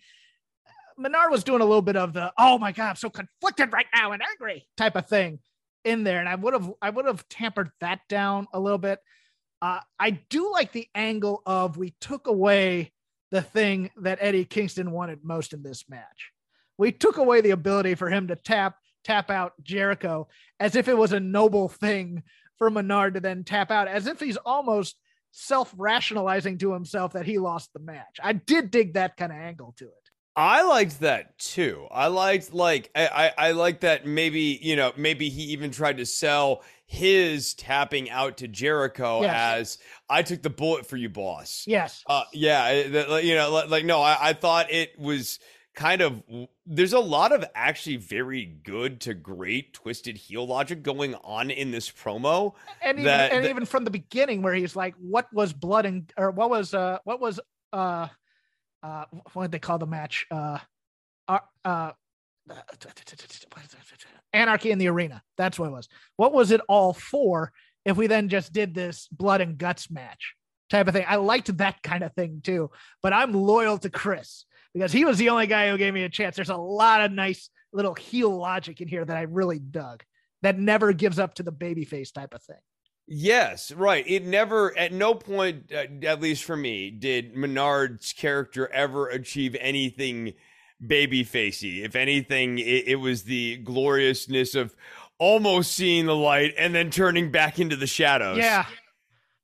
Menard 0.99 1.31
was 1.31 1.43
doing 1.43 1.63
a 1.63 1.65
little 1.65 1.81
bit 1.81 1.97
of 1.97 2.13
the, 2.13 2.31
oh 2.39 2.59
my 2.59 2.73
God, 2.73 2.91
I'm 2.91 2.97
so 2.97 3.09
conflicted 3.09 3.73
right 3.73 3.87
now 3.95 4.13
and 4.13 4.23
angry 4.23 4.67
type 4.77 4.95
of 4.95 5.09
thing 5.09 5.39
in 5.85 6.05
there. 6.05 6.21
And 6.21 6.29
I 6.29 6.35
would 6.35 6.53
have, 6.53 6.71
I 6.83 6.91
would 6.91 7.07
have 7.07 7.27
tampered 7.29 7.71
that 7.81 8.01
down 8.11 8.47
a 8.53 8.61
little 8.61 8.79
bit. 8.79 8.99
Uh, 9.63 9.81
I 9.99 10.11
do 10.11 10.53
like 10.53 10.73
the 10.73 10.89
angle 10.95 11.43
of 11.47 11.79
we 11.79 11.95
took 12.01 12.27
away 12.27 12.93
the 13.31 13.41
thing 13.41 13.91
that 13.99 14.19
Eddie 14.21 14.45
Kingston 14.45 14.91
wanted 14.91 15.25
most 15.25 15.55
in 15.55 15.63
this 15.63 15.89
match. 15.89 16.33
We 16.77 16.93
took 16.93 17.17
away 17.17 17.41
the 17.41 17.51
ability 17.51 17.95
for 17.95 18.11
him 18.11 18.29
to 18.29 18.37
tap 18.37 18.77
tap 19.05 19.31
out 19.31 19.53
Jericho 19.63 20.29
as 20.59 20.77
if 20.77 20.89
it 20.89 20.97
was 20.97 21.13
a 21.13 21.21
noble 21.21 21.69
thing 21.69 22.23
for 22.59 22.71
Menard 22.71 23.15
to 23.15 23.21
then 23.21 23.45
tap 23.45 23.71
out, 23.71 23.89
as 23.89 24.07
if 24.07 24.21
he's 24.21 24.37
almost 24.37 24.97
self-rationalizing 25.33 26.59
to 26.59 26.73
himself 26.73 27.13
that 27.13 27.27
he 27.27 27.39
lost 27.39 27.73
the 27.73 27.81
match. 27.81 28.19
I 28.23 28.33
did 28.33 28.71
dig 28.71 28.95
that 28.95 29.17
kind 29.17 29.33
of 29.33 29.39
angle 29.39 29.75
to 29.79 29.87
it. 29.87 29.95
I 30.37 30.63
liked 30.63 31.01
that 31.01 31.39
too. 31.39 31.87
I 31.91 32.07
liked 32.07 32.55
like 32.55 32.91
I, 32.95 33.09
I 33.37 33.49
I 33.49 33.51
like 33.53 33.81
that 33.81 34.07
maybe 34.07 34.59
you 34.63 34.77
know 34.77 34.93
maybe 34.97 35.29
he 35.29 35.43
even 35.53 35.71
tried 35.73 35.99
to 35.99 36.07
sell 36.07 36.63
his 36.87 37.55
tapping 37.55 38.09
out 38.11 38.39
to 38.39 38.49
Jericho 38.49 39.23
Yes. 39.23 39.35
as 39.35 39.79
I 40.09 40.23
took 40.23 40.41
the 40.43 40.51
bullet 40.51 40.87
for 40.87 40.97
you, 40.97 41.09
boss. 41.09 41.65
Yes. 41.67 42.03
Uh, 42.07 42.25
yeah, 42.33 42.69
it- 42.69 42.93
that, 42.93 43.11
like, 43.11 43.25
you 43.25 43.35
know, 43.35 43.51
like, 43.51 43.69
like 43.71 43.85
no, 43.85 44.01
I, 44.01 44.31
I 44.31 44.33
thought 44.33 44.71
it 44.73 44.99
was 44.99 45.41
kind 45.75 46.01
of. 46.03 46.23
There's 46.67 46.93
a 46.93 47.01
lot 47.01 47.33
of 47.33 47.45
actually 47.55 47.97
very 47.97 48.45
good 48.45 49.01
to 49.03 49.15
great 49.15 49.73
twisted 49.75 50.17
heel 50.17 50.47
logic 50.47 50.83
going 50.83 51.15
on 51.17 51.51
in 51.51 51.71
this 51.71 51.91
promo. 51.91 52.55
and 52.83 52.99
even 52.99 53.05
that- 53.05 53.33
and 53.33 53.45
that- 53.45 53.51
even 53.51 53.65
from 53.65 53.85
the 53.85 53.91
beginning 53.91 54.43
where 54.43 54.55
he's 54.55 54.75
like 54.77 54.95
what 54.99 55.27
was 55.33 55.53
blood 55.53 55.87
and 55.87 56.13
or 56.17 56.31
what 56.31 56.51
was 56.51 56.75
uh 56.75 56.99
what 57.05 57.21
was 57.21 57.41
uh 57.73 58.09
uh 58.83 59.05
what 59.33 59.43
did 59.45 59.53
they 59.53 59.59
call 59.59 59.79
the 59.79 59.87
match 59.87 60.27
uh 60.31 60.59
uh, 61.29 61.39
uh 61.65 61.93
anarchy 64.33 64.71
in 64.71 64.79
the 64.79 64.89
arena 64.89 65.23
that's 65.37 65.59
what 65.59 65.67
it 65.69 65.73
was 65.73 65.89
what 66.17 66.33
was 66.33 66.51
it 66.51 66.61
all 66.69 66.93
for 66.93 67.53
if 67.85 67.97
we 67.97 68.07
then 68.07 68.29
just 68.29 68.53
did 68.53 68.75
this 68.75 69.09
blood 69.09 69.41
and 69.41 69.59
guts 69.59 69.91
match 69.91 70.35
type 70.69 70.87
of 70.89 70.95
thing 70.95 71.05
i 71.09 71.17
liked 71.17 71.55
that 71.59 71.83
kind 71.83 72.03
of 72.03 72.13
thing 72.15 72.41
too 72.43 72.71
but 73.03 73.13
i'm 73.13 73.33
loyal 73.33 73.79
to 73.79 73.91
chris 73.91 74.45
because 74.75 74.93
he 74.93 75.05
was 75.05 75.19
the 75.19 75.29
only 75.29 75.47
guy 75.47 75.71
who 75.71 75.79
gave 75.79 75.95
me 75.95 76.05
a 76.05 76.09
chance 76.09 76.37
there's 76.37 76.51
a 76.51 76.57
lot 76.57 77.01
of 77.01 77.13
nice 77.13 77.51
little 77.73 77.95
heel 77.95 78.37
logic 78.37 78.81
in 78.81 78.89
here 78.89 79.05
that 79.05 79.17
i 79.17 79.23
really 79.23 79.59
dug 79.59 80.03
that 80.43 80.59
never 80.59 80.93
gives 80.93 81.19
up 81.19 81.35
to 81.35 81.43
the 81.43 81.53
babyface 81.53 82.13
type 82.13 82.35
of 82.35 82.43
thing 82.43 82.57
Yes, 83.13 83.73
right. 83.73 84.05
It 84.07 84.25
never, 84.25 84.77
at 84.79 84.93
no 84.93 85.17
point, 85.17 85.73
uh, 85.73 86.07
at 86.07 86.21
least 86.21 86.45
for 86.45 86.57
me, 86.57 86.93
did 86.93 87.35
Menard's 87.35 88.13
character 88.13 88.69
ever 88.73 89.09
achieve 89.09 89.57
anything 89.59 90.35
babyfacey. 90.81 91.85
If 91.85 91.97
anything, 91.97 92.61
it, 92.61 92.87
it 92.87 92.97
was 92.97 93.25
the 93.25 93.57
gloriousness 93.59 94.55
of 94.55 94.77
almost 95.19 95.73
seeing 95.73 96.07
the 96.07 96.15
light 96.15 96.55
and 96.57 96.75
then 96.75 96.91
turning 96.91 97.33
back 97.33 97.59
into 97.59 97.75
the 97.75 97.87
shadows. 97.87 98.39
Yeah. 98.39 98.65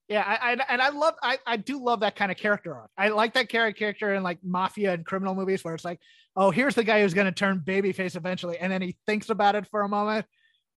Yeah, 0.08 0.22
I, 0.24 0.52
I 0.52 0.56
and 0.68 0.80
I 0.80 0.90
love 0.90 1.14
I, 1.22 1.38
I 1.46 1.56
do 1.56 1.82
love 1.82 2.00
that 2.00 2.14
kind 2.14 2.30
of 2.30 2.38
character 2.38 2.74
arc. 2.74 2.90
I 2.96 3.08
like 3.08 3.34
that 3.34 3.50
char- 3.50 3.72
character 3.72 4.14
in 4.14 4.22
like 4.22 4.38
mafia 4.44 4.92
and 4.92 5.04
criminal 5.04 5.34
movies 5.34 5.64
where 5.64 5.74
it's 5.74 5.84
like, 5.84 6.00
oh, 6.36 6.50
here's 6.50 6.76
the 6.76 6.84
guy 6.84 7.02
who's 7.02 7.14
going 7.14 7.26
to 7.26 7.32
turn 7.32 7.62
babyface 7.66 8.14
eventually, 8.14 8.58
and 8.58 8.70
then 8.72 8.82
he 8.82 8.96
thinks 9.06 9.30
about 9.30 9.56
it 9.56 9.66
for 9.68 9.82
a 9.82 9.88
moment. 9.88 10.26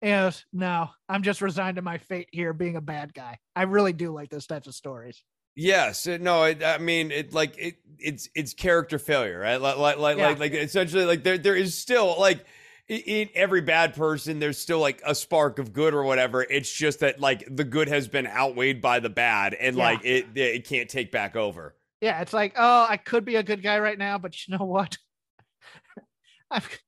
And 0.01 0.35
no, 0.53 0.89
I'm 1.09 1.23
just 1.23 1.43
resigned 1.43 1.77
to 1.77 1.83
my 1.83 1.99
fate 1.99 2.29
here, 2.33 2.53
being 2.53 2.77
a 2.77 2.81
bad 2.81 3.13
guy. 3.13 3.39
I 3.57 3.65
really 3.65 3.93
do 3.93 4.13
like 4.13 4.31
those 4.31 4.47
types 4.47 4.67
of 4.69 4.75
stories. 4.75 5.23
Yes, 5.57 6.07
no, 6.07 6.45
it, 6.45 6.63
I 6.63 6.79
mean 6.79 7.11
it 7.11 7.35
like 7.35 7.59
it 7.59 7.79
it's 7.99 8.29
it's 8.37 8.55
character 8.55 8.99
failure, 8.99 9.41
right? 9.41 9.61
Like 9.61 9.77
like 9.77 9.99
like 9.99 10.17
Yeah. 10.17 10.29
like, 10.29 10.39
like 10.39 10.53
essentially 10.53 11.05
like 11.05 11.25
there 11.25 11.37
there 11.37 11.57
is 11.57 11.77
still 11.77 12.15
like 12.19 12.47
in 12.89 13.29
every 13.35 13.61
bad 13.61 13.95
person 13.95 14.39
there's 14.39 14.59
still 14.59 14.79
like 14.81 15.03
a 15.05 15.15
spark 15.15 15.59
of 15.59 15.73
good 15.73 15.93
or 15.95 16.03
whatever. 16.05 16.43
It's 16.43 16.73
just 16.73 17.01
that 17.01 17.21
like 17.21 17.45
the 17.55 17.65
good 17.65 17.89
has 17.89 18.09
been 18.09 18.27
outweighed 18.27 18.81
by 18.81 19.01
the 19.01 19.11
bad 19.11 19.55
and 19.55 19.77
Yeah. 19.77 19.85
like 19.85 20.05
it 20.05 20.27
it 20.37 20.65
can't 20.67 20.89
take 20.89 21.13
back 21.13 21.37
over. 21.37 21.75
Yeah, 22.01 22.21
it's 22.21 22.33
like, 22.33 22.55
oh, 22.57 22.87
I 22.89 22.97
could 22.97 23.25
be 23.25 23.37
a 23.37 23.43
good 23.43 23.63
guy 23.63 23.79
right 23.81 23.99
now, 23.99 24.19
but 24.19 24.35
you 24.47 24.57
know 24.57 24.65
what? 24.65 24.97
I've, 26.51 26.79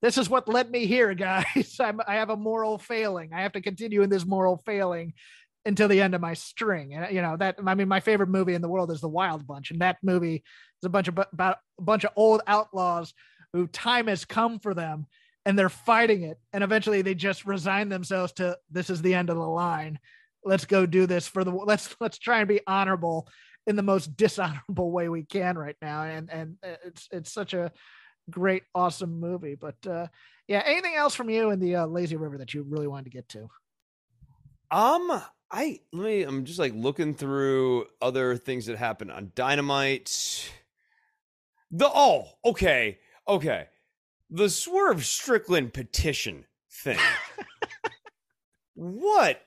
this 0.00 0.18
is 0.18 0.30
what 0.30 0.48
led 0.48 0.70
me 0.70 0.86
here, 0.86 1.14
guys. 1.14 1.76
I'm, 1.80 2.00
I 2.06 2.14
have 2.16 2.30
a 2.30 2.36
moral 2.36 2.78
failing. 2.78 3.32
I 3.32 3.42
have 3.42 3.52
to 3.52 3.60
continue 3.60 4.02
in 4.02 4.10
this 4.10 4.24
moral 4.24 4.62
failing 4.64 5.14
until 5.64 5.88
the 5.88 6.00
end 6.00 6.14
of 6.14 6.20
my 6.20 6.34
string. 6.34 6.94
And 6.94 7.14
you 7.14 7.22
know 7.22 7.36
that 7.36 7.56
I 7.66 7.74
mean, 7.74 7.88
my 7.88 8.00
favorite 8.00 8.28
movie 8.28 8.54
in 8.54 8.62
the 8.62 8.68
world 8.68 8.90
is 8.90 9.00
The 9.00 9.08
Wild 9.08 9.46
Bunch, 9.46 9.70
and 9.70 9.80
that 9.80 9.98
movie 10.02 10.36
is 10.36 10.86
a 10.86 10.88
bunch 10.88 11.08
of 11.08 11.18
about 11.32 11.58
a 11.78 11.82
bunch 11.82 12.04
of 12.04 12.12
old 12.16 12.40
outlaws 12.46 13.12
who 13.52 13.66
time 13.66 14.06
has 14.06 14.24
come 14.24 14.58
for 14.60 14.74
them, 14.74 15.06
and 15.46 15.56
they're 15.56 15.68
fighting 15.68 16.24
it, 16.24 16.38
and 16.52 16.64
eventually 16.64 17.00
they 17.00 17.14
just 17.14 17.46
resign 17.46 17.88
themselves 17.88 18.32
to 18.32 18.58
this 18.68 18.90
is 18.90 19.00
the 19.00 19.14
end 19.14 19.30
of 19.30 19.36
the 19.36 19.46
line. 19.46 19.98
Let's 20.44 20.64
go 20.64 20.84
do 20.84 21.06
this 21.06 21.28
for 21.28 21.44
the 21.44 21.52
let's 21.52 21.94
let's 22.00 22.18
try 22.18 22.40
and 22.40 22.48
be 22.48 22.60
honorable 22.66 23.28
in 23.66 23.76
the 23.76 23.82
most 23.82 24.16
dishonorable 24.16 24.90
way 24.90 25.08
we 25.08 25.22
can 25.22 25.56
right 25.56 25.76
now, 25.80 26.02
and 26.02 26.28
and 26.30 26.56
it's 26.84 27.08
it's 27.12 27.32
such 27.32 27.54
a 27.54 27.70
great 28.28 28.64
awesome 28.74 29.20
movie. 29.20 29.54
But 29.54 29.86
uh, 29.86 30.08
yeah, 30.48 30.62
anything 30.66 30.96
else 30.96 31.14
from 31.14 31.30
you 31.30 31.50
in 31.50 31.60
the 31.60 31.76
uh, 31.76 31.86
Lazy 31.86 32.16
River 32.16 32.38
that 32.38 32.52
you 32.52 32.64
really 32.68 32.88
wanted 32.88 33.04
to 33.04 33.10
get 33.10 33.28
to? 33.30 33.48
Um, 34.72 35.22
I 35.52 35.78
let 35.92 36.04
me. 36.04 36.22
I'm 36.22 36.44
just 36.44 36.58
like 36.58 36.74
looking 36.74 37.14
through 37.14 37.86
other 38.02 38.36
things 38.36 38.66
that 38.66 38.78
happened 38.78 39.12
on 39.12 39.30
Dynamite. 39.36 40.50
The 41.70 41.88
oh, 41.88 42.30
okay, 42.44 42.98
okay, 43.28 43.68
the 44.30 44.48
Swerve 44.48 45.04
Strickland 45.04 45.72
petition 45.72 46.44
thing. 46.70 46.98
what 48.74 49.42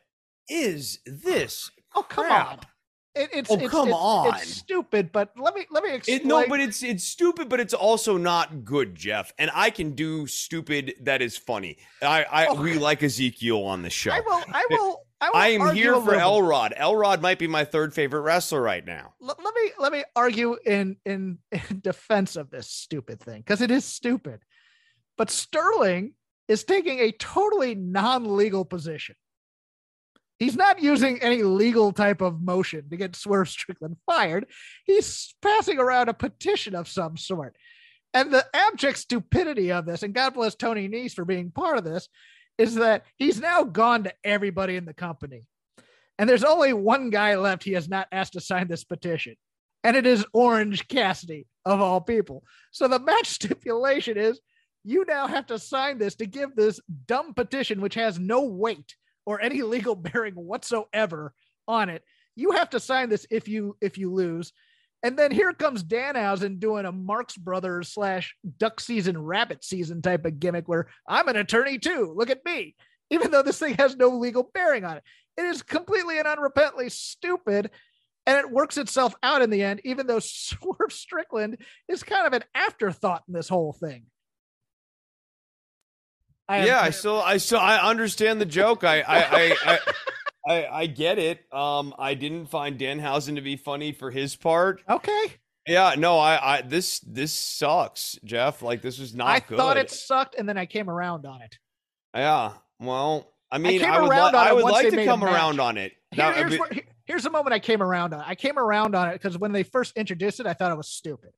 is 0.50 1.00
this? 1.06 1.72
Oh, 1.96 2.00
oh 2.00 2.04
come 2.04 2.26
crap? 2.26 2.48
on! 2.48 2.60
It, 3.16 3.30
it's 3.34 3.52
Oh, 3.52 3.56
it's, 3.56 3.70
come 3.70 3.88
it's- 3.90 4.02
on. 4.02 4.36
It's 4.36 4.48
stupid, 4.48 5.12
but 5.12 5.32
let 5.38 5.54
me 5.56 5.66
let 5.72 5.84
me 5.84 5.94
explain. 5.94 6.20
It, 6.22 6.26
no, 6.26 6.46
but 6.48 6.60
it's 6.60 6.84
it's 6.84 7.04
stupid, 7.04 7.50
but 7.50 7.60
it's 7.60 7.74
also 7.74 8.18
not 8.18 8.64
good, 8.64 8.96
Jeff. 8.96 9.34
And 9.38 9.52
I 9.54 9.70
can 9.72 9.92
do 9.92 10.28
stupid 10.28 10.94
that 11.02 11.22
is 11.22 11.36
funny. 11.38 11.78
I, 12.02 12.24
I 12.24 12.54
we 12.54 12.76
like 12.76 13.04
Ezekiel 13.04 13.64
on 13.64 13.82
the 13.82 13.90
show. 13.90 14.12
I 14.12 14.20
will 14.22 14.44
I 14.54 14.66
will 14.70 15.02
I 15.22 15.30
will. 15.30 15.36
I 15.36 15.48
am 15.50 15.76
here 15.76 16.00
for. 16.00 16.16
Elrod. 16.16 16.74
Elrod 16.78 17.22
might 17.22 17.40
be 17.40 17.48
my 17.48 17.66
third 17.66 17.94
favorite 17.94 18.22
wrestler 18.22 18.62
right 18.62 18.86
now. 18.86 19.14
let, 19.20 19.44
let 19.44 19.54
me 19.54 19.72
let 19.80 19.92
me 19.92 20.04
argue 20.16 20.56
in 20.66 20.96
in, 21.06 21.40
in 21.52 21.82
defense 21.82 22.36
of 22.36 22.50
this 22.52 22.70
stupid 22.70 23.20
thing 23.20 23.42
because 23.42 23.62
it 23.62 23.72
is 23.72 23.84
stupid 23.84 24.40
but 25.20 25.30
sterling 25.30 26.14
is 26.48 26.64
taking 26.64 27.00
a 27.00 27.12
totally 27.12 27.76
non-legal 27.76 28.66
position 28.66 29.16
he's 30.40 30.56
not 30.56 30.82
using 30.82 31.22
any 31.22 31.44
legal 31.44 31.92
type 31.92 32.22
of 32.22 32.42
motion 32.42 32.90
to 32.90 32.98
get 32.98 33.16
swerve 33.16 33.48
strickland 33.48 33.98
fired 34.08 34.48
he's 34.86 35.36
passing 35.44 35.78
around 35.78 36.10
a 36.10 36.14
petition 36.14 36.74
of 36.74 36.88
some 36.88 37.16
sort 37.16 37.56
and 38.16 38.34
the 38.34 38.44
abject 38.56 38.98
stupidity 38.98 39.72
of 39.72 39.86
this 39.86 40.02
and 40.02 40.16
god 40.16 40.34
bless 40.34 40.56
tony 40.56 40.90
Nese 40.90 41.14
for 41.14 41.26
being 41.26 41.52
part 41.52 41.78
of 41.78 41.84
this 41.84 42.10
is 42.58 42.76
that 42.76 43.06
he's 43.18 43.40
now 43.40 43.64
gone 43.64 44.06
to 44.06 44.14
everybody 44.24 44.76
in 44.76 44.86
the 44.86 44.94
company 44.94 45.44
and 46.20 46.30
there's 46.30 46.44
only 46.44 46.74
one 46.74 47.10
guy 47.10 47.36
left 47.38 47.64
he 47.64 47.72
has 47.72 47.88
not 47.88 48.10
asked 48.12 48.34
to 48.34 48.42
sign 48.42 48.68
this 48.68 48.84
petition. 48.84 49.36
And 49.86 49.96
it 49.96 50.06
is 50.06 50.26
Orange 50.34 50.86
Cassidy, 50.90 51.48
of 51.64 51.80
all 51.80 52.02
people. 52.02 52.44
So 52.72 52.90
the 52.90 53.00
match 53.00 53.28
stipulation 53.30 54.18
is 54.18 54.40
you 54.84 55.06
now 55.08 55.28
have 55.28 55.48
to 55.48 55.60
sign 55.60 55.98
this 55.98 56.16
to 56.16 56.26
give 56.26 56.56
this 56.56 56.80
dumb 57.08 57.34
petition, 57.34 57.82
which 57.82 57.96
has 57.96 58.20
no 58.20 58.46
weight 58.46 58.96
or 59.26 59.42
any 59.42 59.62
legal 59.64 59.96
bearing 59.96 60.36
whatsoever 60.36 61.34
on 61.68 61.90
it. 61.90 62.04
You 62.36 62.52
have 62.52 62.70
to 62.72 62.80
sign 62.80 63.10
this 63.10 63.26
if 63.30 63.48
you 63.48 63.76
if 63.82 63.98
you 63.98 64.14
lose. 64.14 64.54
And 65.02 65.18
then 65.18 65.32
here 65.32 65.54
comes 65.54 65.84
Danhausen 65.84 66.60
doing 66.60 66.86
a 66.86 66.92
Marx 66.92 67.38
Brothers 67.38 67.90
slash 67.90 68.36
duck 68.58 68.82
season, 68.82 69.18
rabbit 69.18 69.64
season 69.64 70.02
type 70.02 70.26
of 70.26 70.40
gimmick 70.40 70.68
where 70.68 70.90
I'm 71.08 71.30
an 71.30 71.38
attorney 71.38 71.80
too. 71.80 72.14
Look 72.18 72.30
at 72.30 72.44
me. 72.44 72.76
Even 73.10 73.32
though 73.32 73.42
this 73.42 73.60
thing 73.60 73.76
has 73.76 73.96
no 73.96 74.10
legal 74.10 74.50
bearing 74.54 74.84
on 74.84 74.98
it. 74.98 75.04
It 75.38 75.46
is 75.46 75.64
completely 75.64 76.20
and 76.20 76.28
unrepentantly 76.28 76.92
stupid. 76.92 77.72
And 78.26 78.38
it 78.38 78.52
works 78.52 78.78
itself 78.78 79.16
out 79.24 79.42
in 79.42 79.50
the 79.50 79.64
end, 79.64 79.82
even 79.86 80.06
though 80.06 80.20
Swerve 80.22 80.92
Strickland 80.92 81.58
is 81.88 82.04
kind 82.04 82.28
of 82.28 82.34
an 82.34 82.44
afterthought 82.54 83.24
in 83.28 83.34
this 83.34 83.50
whole 83.50 83.74
thing. 83.74 84.06
I 86.50 86.66
yeah, 86.66 86.82
I 86.82 86.90
still, 86.90 87.22
I 87.22 87.38
still, 87.38 87.60
I 87.60 87.78
understand 87.78 88.42
the 88.42 88.46
joke. 88.46 88.84
I, 88.84 89.02
I, 89.02 89.18
I, 89.20 89.56
I, 89.66 89.80
I, 90.48 90.68
I 90.82 90.86
get 90.88 91.20
it. 91.20 91.42
Um, 91.54 91.94
I 92.00 92.16
didn't 92.16 92.48
find 92.48 92.80
Danhausen 92.80 93.36
to 93.36 93.42
be 93.42 93.56
funny 93.56 93.92
for 93.92 94.10
his 94.12 94.36
part. 94.36 94.82
okay. 94.90 95.34
Yeah, 95.68 95.94
no, 95.96 96.18
I, 96.18 96.58
I, 96.58 96.62
this, 96.64 97.00
this 97.02 97.32
sucks, 97.32 98.18
Jeff. 98.24 98.64
Like 98.64 98.82
this 98.82 98.98
was 98.98 99.14
not 99.14 99.28
I 99.28 99.40
good. 99.40 99.58
thought 99.60 99.78
it 99.78 99.92
sucked, 99.92 100.34
and 100.36 100.50
then 100.50 100.58
I 100.58 100.66
came 100.66 100.90
around 100.90 101.28
on 101.28 101.44
it. 101.44 101.60
Yeah. 102.16 102.54
Well, 102.80 103.32
I 103.52 103.60
mean, 103.60 103.80
came 103.80 103.92
I, 103.92 104.02
would, 104.02 104.10
around 104.10 104.32
li- 104.34 104.40
on 104.40 104.48
I 104.48 104.54
would 104.54 104.64
like 104.64 104.90
to 104.90 105.06
come 105.06 105.24
around 105.24 105.60
on 105.60 105.78
it. 105.78 105.92
Here- 106.10 106.24
Now, 106.24 106.34
here's, 106.34 106.58
here's 107.06 107.24
the 107.24 107.30
moment 107.30 107.54
I 107.54 107.60
came 107.60 107.84
around 107.84 108.16
on. 108.16 108.22
it. 108.22 108.26
I 108.28 108.34
came 108.34 108.58
around 108.58 108.96
on 108.96 109.10
it 109.10 109.14
because 109.14 109.38
when 109.38 109.52
they 109.52 109.62
first 109.62 109.96
introduced 109.96 110.40
it, 110.40 110.48
I 110.48 110.54
thought 110.54 110.72
it 110.72 110.78
was 110.78 110.88
stupid. 110.88 111.32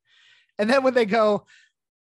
And 0.57 0.69
then 0.69 0.83
when 0.83 0.93
they 0.93 1.05
go, 1.05 1.45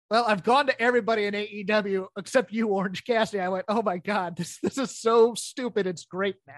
well, 0.10 0.24
I've 0.26 0.44
gone 0.44 0.68
to 0.68 0.82
everybody 0.82 1.26
in 1.26 1.34
AEW 1.34 2.08
except 2.18 2.52
you, 2.54 2.70
Orange 2.70 3.04
Cassidy. 3.04 3.42
I 3.42 3.50
went, 3.50 3.66
oh 3.68 3.82
my 3.82 3.98
God, 3.98 4.38
this, 4.38 4.58
this 4.64 4.78
is 4.78 4.98
so 5.00 5.34
stupid. 5.36 5.86
It's 5.88 6.06
great 6.06 6.36
now. 6.48 6.54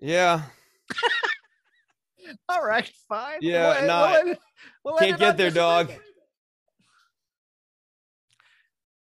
yeah. 0.00 0.42
All 2.48 2.64
right, 2.64 2.90
fine. 3.08 3.38
Yeah, 3.40 3.78
We'll- 3.78 3.86
nah, 3.86 4.20
we'll 4.24 4.34
we'll 4.84 4.96
can't 4.98 5.18
get 5.18 5.36
there, 5.36 5.50
dog. 5.50 5.90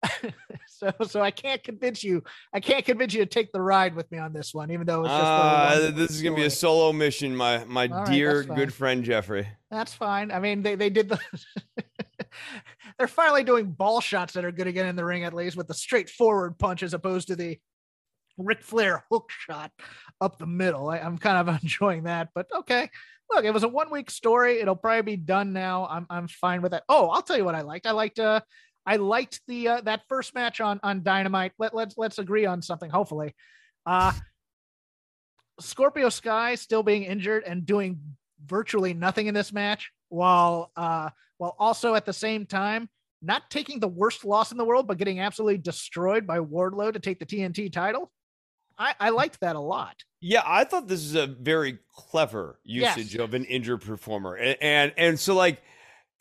so, 0.83 1.05
so 1.07 1.21
I 1.21 1.31
can't 1.31 1.63
convince 1.63 2.03
you. 2.03 2.23
I 2.53 2.59
can't 2.59 2.85
convince 2.85 3.13
you 3.13 3.21
to 3.21 3.25
take 3.25 3.51
the 3.51 3.61
ride 3.61 3.95
with 3.95 4.11
me 4.11 4.17
on 4.17 4.33
this 4.33 4.53
one, 4.53 4.71
even 4.71 4.85
though 4.85 5.01
it's 5.01 5.09
just. 5.09 5.21
Uh, 5.21 5.91
this 5.91 6.11
is 6.11 6.21
gonna 6.21 6.35
be 6.35 6.45
a 6.45 6.49
solo 6.49 6.91
mission, 6.93 7.35
my 7.35 7.63
my 7.65 7.87
All 7.87 7.99
right, 7.99 8.11
dear 8.11 8.43
fine. 8.43 8.57
good 8.57 8.73
friend 8.73 9.03
Jeffrey. 9.03 9.47
That's 9.71 9.93
fine. 9.93 10.31
I 10.31 10.39
mean, 10.39 10.61
they, 10.61 10.75
they 10.75 10.89
did 10.89 11.09
the. 11.09 11.19
They're 12.97 13.07
finally 13.07 13.43
doing 13.43 13.71
ball 13.71 14.01
shots 14.01 14.33
that 14.33 14.45
are 14.45 14.51
good 14.51 14.67
again 14.67 14.85
in 14.85 14.95
the 14.95 15.05
ring, 15.05 15.23
at 15.23 15.33
least 15.33 15.57
with 15.57 15.67
the 15.67 15.73
straightforward 15.73 16.59
punch 16.59 16.83
as 16.83 16.93
opposed 16.93 17.27
to 17.29 17.35
the 17.35 17.57
Ric 18.37 18.61
Flair 18.61 19.03
hook 19.11 19.29
shot 19.29 19.71
up 20.21 20.37
the 20.37 20.45
middle. 20.45 20.89
I, 20.89 20.99
I'm 20.99 21.17
kind 21.17 21.37
of 21.37 21.55
enjoying 21.63 22.03
that, 22.03 22.29
but 22.35 22.47
okay. 22.55 22.89
Look, 23.31 23.45
it 23.45 23.53
was 23.53 23.63
a 23.63 23.67
one 23.67 23.89
week 23.89 24.11
story. 24.11 24.59
It'll 24.59 24.75
probably 24.75 25.15
be 25.15 25.17
done 25.17 25.53
now. 25.53 25.87
I'm 25.89 26.05
I'm 26.09 26.27
fine 26.27 26.61
with 26.61 26.71
that. 26.71 26.83
Oh, 26.89 27.07
I'll 27.09 27.21
tell 27.21 27.37
you 27.37 27.45
what 27.45 27.55
I 27.55 27.61
liked. 27.61 27.87
I 27.87 27.91
liked 27.91 28.19
uh 28.19 28.41
I 28.85 28.97
liked 28.97 29.41
the 29.47 29.67
uh, 29.67 29.81
that 29.81 30.01
first 30.09 30.35
match 30.35 30.59
on 30.61 30.79
on 30.83 31.03
Dynamite. 31.03 31.53
Let 31.57 31.73
let's 31.73 31.97
let's 31.97 32.19
agree 32.19 32.45
on 32.45 32.61
something. 32.61 32.89
Hopefully, 32.89 33.33
uh, 33.85 34.11
Scorpio 35.59 36.09
Sky 36.09 36.55
still 36.55 36.83
being 36.83 37.03
injured 37.03 37.43
and 37.45 37.65
doing 37.65 37.99
virtually 38.45 38.93
nothing 38.93 39.27
in 39.27 39.33
this 39.33 39.53
match, 39.53 39.91
while 40.09 40.71
uh, 40.75 41.09
while 41.37 41.55
also 41.59 41.95
at 41.95 42.05
the 42.05 42.13
same 42.13 42.45
time 42.45 42.89
not 43.21 43.49
taking 43.49 43.79
the 43.79 43.87
worst 43.87 44.25
loss 44.25 44.51
in 44.51 44.57
the 44.57 44.65
world, 44.65 44.85
but 44.85 44.97
getting 44.97 45.21
absolutely 45.21 45.57
destroyed 45.57 46.27
by 46.27 46.39
Wardlow 46.39 46.91
to 46.91 46.99
take 46.99 47.19
the 47.19 47.25
TNT 47.25 47.71
title. 47.71 48.11
I, 48.77 48.95
I 48.99 49.09
liked 49.11 49.39
that 49.39 49.55
a 49.55 49.59
lot. 49.61 49.95
Yeah, 50.19 50.41
I 50.45 50.65
thought 50.65 50.87
this 50.89 50.99
is 51.01 51.15
a 51.15 51.27
very 51.27 51.77
clever 51.95 52.59
usage 52.63 53.13
Yes. 53.15 53.23
of 53.23 53.33
an 53.33 53.45
injured 53.45 53.81
performer, 53.81 54.35
and 54.35 54.57
and, 54.61 54.93
and 54.97 55.19
so 55.19 55.35
like. 55.35 55.61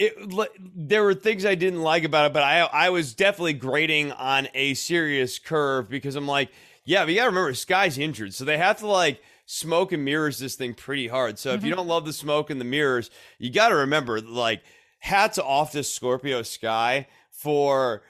It, 0.05 0.51
there 0.75 1.05
were 1.05 1.15
things 1.15 1.45
I 1.45 1.55
didn't 1.55 1.83
like 1.83 2.05
about 2.05 2.27
it, 2.27 2.33
but 2.33 2.43
I 2.43 2.61
I 2.61 2.91
was 2.91 3.15
definitely 3.15 3.55
grading 3.55 4.13
on 4.13 4.49
a 4.55 4.75
serious 4.75 5.39
curve 5.39 5.89
because 5.89 6.17
I'm 6.17 6.27
like, 6.27 6.51
yeah, 6.85 7.05
but 7.05 7.11
you 7.11 7.17
gotta 7.17 7.31
remember 7.31 7.55
Sky's 7.55 7.99
injured, 7.99 8.35
so 8.35 8.45
they 8.45 8.59
have 8.59 8.79
to 8.79 8.87
like 8.87 9.23
smoke 9.47 9.93
and 9.93 10.05
mirrors 10.05 10.39
this 10.39 10.55
thing 10.55 10.75
pretty 10.75 11.09
hard. 11.09 11.39
So 11.39 11.51
if 11.51 11.63
you 11.63 11.71
mm-hmm. 11.71 11.79
don't 11.79 11.89
love 11.89 12.05
the 12.05 12.13
smoke 12.13 12.51
and 12.51 12.61
the 12.61 12.65
mirrors, 12.65 13.11
you 13.39 13.51
gotta 13.51 13.77
remember 13.77 14.21
like 14.21 14.63
hats 14.99 15.39
off 15.39 15.73
to 15.73 15.83
Scorpio 15.83 16.43
Sky 16.43 17.07
for 17.31 18.03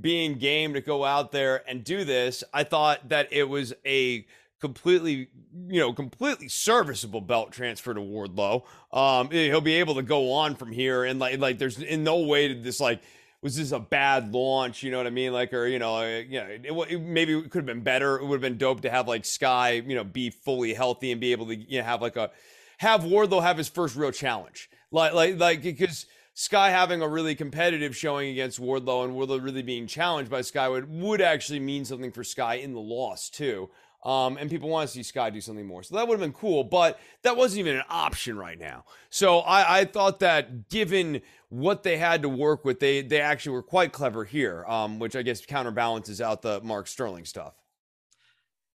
being 0.00 0.38
game 0.38 0.74
to 0.74 0.80
go 0.80 1.04
out 1.04 1.32
there 1.32 1.62
and 1.68 1.84
do 1.84 2.04
this. 2.04 2.42
I 2.52 2.64
thought 2.64 3.08
that 3.08 3.28
it 3.32 3.44
was 3.44 3.72
a 3.84 4.26
completely, 4.66 5.28
you 5.68 5.80
know, 5.80 5.92
completely 5.92 6.48
serviceable 6.48 7.20
belt 7.20 7.52
transfer 7.52 7.94
to 7.94 8.00
Wardlow. 8.00 8.64
Um, 8.92 9.30
he'll 9.30 9.60
be 9.60 9.74
able 9.74 9.94
to 9.94 10.02
go 10.02 10.32
on 10.32 10.56
from 10.56 10.72
here, 10.72 11.04
and 11.04 11.20
like, 11.20 11.38
like 11.38 11.58
there's 11.58 11.78
in 11.78 12.02
no 12.02 12.18
way 12.20 12.48
did 12.48 12.64
this 12.64 12.80
like 12.80 13.00
was 13.42 13.56
this 13.56 13.70
a 13.70 13.78
bad 13.78 14.32
launch? 14.32 14.82
You 14.82 14.90
know 14.90 14.96
what 14.96 15.06
I 15.06 15.10
mean? 15.10 15.32
Like, 15.32 15.52
or 15.52 15.66
you 15.68 15.78
know, 15.78 15.98
uh, 15.98 16.22
you 16.28 16.40
know, 16.40 16.46
it, 16.46 16.92
it, 16.92 17.00
maybe 17.00 17.38
it 17.38 17.50
could 17.50 17.60
have 17.60 17.66
been 17.66 17.82
better. 17.82 18.16
It 18.16 18.24
would 18.24 18.34
have 18.34 18.40
been 18.40 18.58
dope 18.58 18.80
to 18.80 18.90
have 18.90 19.06
like 19.06 19.24
Sky, 19.24 19.82
you 19.86 19.94
know, 19.94 20.02
be 20.02 20.30
fully 20.30 20.74
healthy 20.74 21.12
and 21.12 21.20
be 21.20 21.30
able 21.30 21.46
to, 21.46 21.54
you 21.54 21.78
know, 21.78 21.84
have 21.84 22.02
like 22.02 22.16
a 22.16 22.30
have 22.78 23.02
Wardlow 23.02 23.42
have 23.42 23.56
his 23.56 23.68
first 23.68 23.94
real 23.96 24.10
challenge, 24.10 24.68
like, 24.90 25.12
like, 25.14 25.38
like 25.38 25.62
because. 25.62 26.06
Sky 26.38 26.68
having 26.68 27.00
a 27.00 27.08
really 27.08 27.34
competitive 27.34 27.96
showing 27.96 28.28
against 28.28 28.60
Wardlow 28.60 29.06
and 29.06 29.14
Wardlow 29.14 29.42
really 29.42 29.62
being 29.62 29.86
challenged 29.86 30.30
by 30.30 30.42
Sky 30.42 30.68
would, 30.68 30.86
would 30.86 31.22
actually 31.22 31.60
mean 31.60 31.86
something 31.86 32.12
for 32.12 32.22
Sky 32.22 32.56
in 32.56 32.74
the 32.74 32.78
loss 32.78 33.30
too. 33.30 33.70
Um, 34.06 34.36
and 34.36 34.48
people 34.48 34.68
want 34.68 34.88
to 34.88 34.94
see 34.94 35.02
Sky 35.02 35.30
do 35.30 35.40
something 35.40 35.66
more. 35.66 35.82
So 35.82 35.96
that 35.96 36.06
would 36.06 36.14
have 36.14 36.20
been 36.20 36.32
cool, 36.32 36.62
but 36.62 37.00
that 37.24 37.36
wasn't 37.36 37.58
even 37.58 37.74
an 37.74 37.82
option 37.90 38.38
right 38.38 38.56
now. 38.56 38.84
So 39.10 39.40
I, 39.40 39.80
I 39.80 39.84
thought 39.84 40.20
that 40.20 40.68
given 40.68 41.22
what 41.48 41.82
they 41.82 41.96
had 41.96 42.22
to 42.22 42.28
work 42.28 42.64
with, 42.64 42.78
they 42.78 43.02
they 43.02 43.20
actually 43.20 43.54
were 43.54 43.64
quite 43.64 43.92
clever 43.92 44.24
here, 44.24 44.64
um, 44.68 45.00
which 45.00 45.16
I 45.16 45.22
guess 45.22 45.44
counterbalances 45.44 46.20
out 46.20 46.40
the 46.40 46.60
Mark 46.60 46.86
Sterling 46.86 47.24
stuff. 47.24 47.54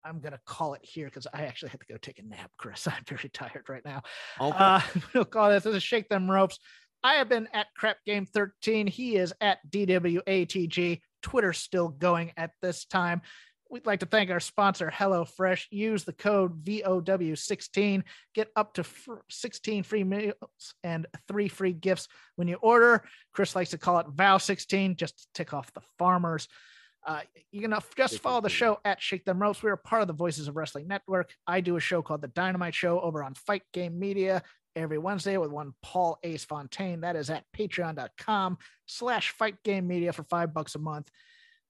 I'm 0.03 0.21
gonna 0.21 0.41
call 0.47 0.73
it 0.73 0.81
here 0.83 1.09
because 1.09 1.27
I 1.35 1.43
actually 1.43 1.71
have 1.71 1.81
to 1.81 1.87
go 1.93 1.99
take 1.99 2.21
a 2.21 2.23
nap, 2.23 2.51
Chris. 2.57 2.87
I'm 2.89 3.05
very 3.07 3.29
tired 3.29 3.67
right 3.69 3.85
now. 3.85 4.03
Okay. 4.41 4.57
Uh, 4.59 4.81
we'll 5.15 5.27
call 5.27 5.51
this. 5.51 5.65
This 5.65 5.77
is 5.77 5.83
Shake 5.83 6.09
Them 6.09 6.31
Ropes. 6.31 6.59
I 7.05 7.15
have 7.15 7.29
been 7.29 7.49
at 7.53 7.67
Crap 7.77 7.99
Game 8.07 8.25
13. 8.25 8.87
He 8.87 9.17
is 9.17 9.35
at 9.43 9.59
DWATG. 9.71 11.01
Twitter's 11.23 11.59
still 11.59 11.89
going 11.89 12.33
at 12.37 12.53
this 12.63 12.87
time. 12.87 13.21
We'd 13.71 13.87
like 13.87 14.01
to 14.01 14.07
thank 14.07 14.31
our 14.31 14.41
sponsor, 14.41 14.91
HelloFresh. 14.95 15.67
Use 15.71 16.05
the 16.05 16.13
code 16.13 16.65
VOW16. 16.65 18.03
Get 18.35 18.49
up 18.57 18.75
to 18.75 18.85
16 19.29 19.83
free 19.83 20.05
meals 20.05 20.35
and 20.83 21.07
three 21.29 21.49
free 21.49 21.75
gifts 21.75 22.09
when 22.37 22.49
you 22.49 22.57
order. 22.57 23.05
Chris 23.33 23.55
likes 23.55 23.71
to 23.71 23.79
call 23.79 23.99
it 23.99 24.07
VOW16 24.07 24.97
just 24.97 25.19
to 25.19 25.27
tick 25.35 25.53
off 25.53 25.73
the 25.75 25.83
farmers. 25.99 26.49
Uh, 27.07 27.21
you 27.53 27.61
can 27.61 27.73
uh, 27.73 27.81
just 27.97 28.19
follow 28.19 28.41
the 28.41 28.49
show 28.49 28.79
at 28.85 29.01
Shake 29.01 29.25
Them 29.25 29.41
Ropes. 29.41 29.63
We 29.63 29.71
are 29.71 29.77
part 29.77 30.03
of 30.03 30.09
the 30.09 30.15
Voices 30.15 30.49
of 30.49 30.57
Wrestling 30.57 30.89
Network. 30.89 31.33
I 31.47 31.61
do 31.61 31.77
a 31.77 31.81
show 31.81 32.03
called 32.03 32.23
The 32.23 32.29
Dynamite 32.29 32.75
Show 32.75 33.01
over 33.01 33.23
on 33.23 33.35
Fight 33.35 33.63
Game 33.73 33.99
Media 33.99 34.43
every 34.77 34.99
Wednesday 34.99 35.37
with 35.37 35.51
one 35.51 35.73
Paul 35.83 36.19
Ace 36.23 36.45
Fontaine. 36.45 37.01
That 37.01 37.17
is 37.17 37.31
at 37.31 37.45
patreon.com 37.57 38.59
slash 38.87 39.31
fight 39.31 39.63
game 39.63 39.87
media 39.87 40.13
for 40.13 40.23
five 40.25 40.55
bucks 40.55 40.75
a 40.75 40.79
month. 40.79 41.11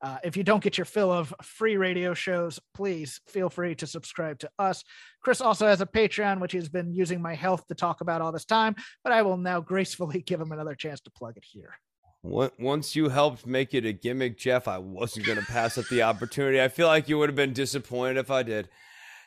Uh, 0.01 0.19
if 0.23 0.37
you 0.37 0.45
don't 0.45 0.63
get 0.63 0.79
your 0.79 0.85
fill 0.85 1.11
of 1.11 1.35
free 1.43 1.77
radio 1.77 2.15
shows, 2.15 2.61
please 2.75 3.21
feel 3.27 3.51
free 3.51 3.75
to 3.75 3.87
subscribe 3.87 4.39
to 4.39 4.51
us. 4.59 4.85
Chris 5.23 5.41
also 5.41 5.67
has 5.67 5.81
a 5.81 5.87
Patreon, 5.87 6.41
which 6.41 6.53
he's 6.53 6.69
been 6.69 6.93
using 6.93 7.21
my 7.21 7.35
health 7.35 7.67
to 7.67 7.75
talk 7.75 8.01
about 8.01 8.21
all 8.21 8.31
this 8.31 8.45
time, 8.45 8.77
but 9.03 9.13
I 9.13 9.23
will 9.23 9.37
now 9.37 9.61
gracefully 9.69 10.23
give 10.23 10.41
him 10.41 10.53
another 10.53 10.75
chance 10.75 11.01
to 11.01 11.11
plug 11.11 11.37
it 11.37 11.45
here. 11.45 11.75
Once 12.23 12.97
you 12.97 13.09
helped 13.09 13.47
make 13.47 13.75
it 13.75 13.87
a 13.87 13.93
gimmick, 13.93 14.39
Jeff, 14.39 14.67
I 14.67 14.79
wasn't 14.79 15.27
going 15.27 15.39
to 15.39 15.45
pass 15.45 15.79
up 15.79 15.87
the 15.89 16.03
opportunity. 16.03 16.61
I 16.61 16.69
feel 16.69 16.89
like 16.89 17.09
you 17.09 17.17
would 17.19 17.29
have 17.29 17.37
been 17.37 17.53
disappointed 17.53 18.17
if 18.17 18.31
I 18.31 18.43
did. 18.43 18.69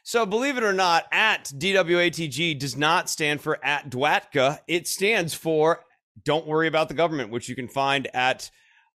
So, 0.03 0.25
believe 0.25 0.57
it 0.57 0.63
or 0.63 0.73
not, 0.73 1.05
at 1.11 1.45
DWATG 1.45 2.57
does 2.59 2.75
not 2.75 3.09
stand 3.09 3.39
for 3.39 3.63
at 3.63 3.89
Dwatka. 3.89 4.59
It 4.67 4.87
stands 4.87 5.33
for 5.33 5.85
Don't 6.25 6.47
Worry 6.47 6.67
About 6.67 6.89
the 6.89 6.95
Government, 6.95 7.29
which 7.29 7.47
you 7.47 7.55
can 7.55 7.67
find 7.67 8.07
at 8.13 8.49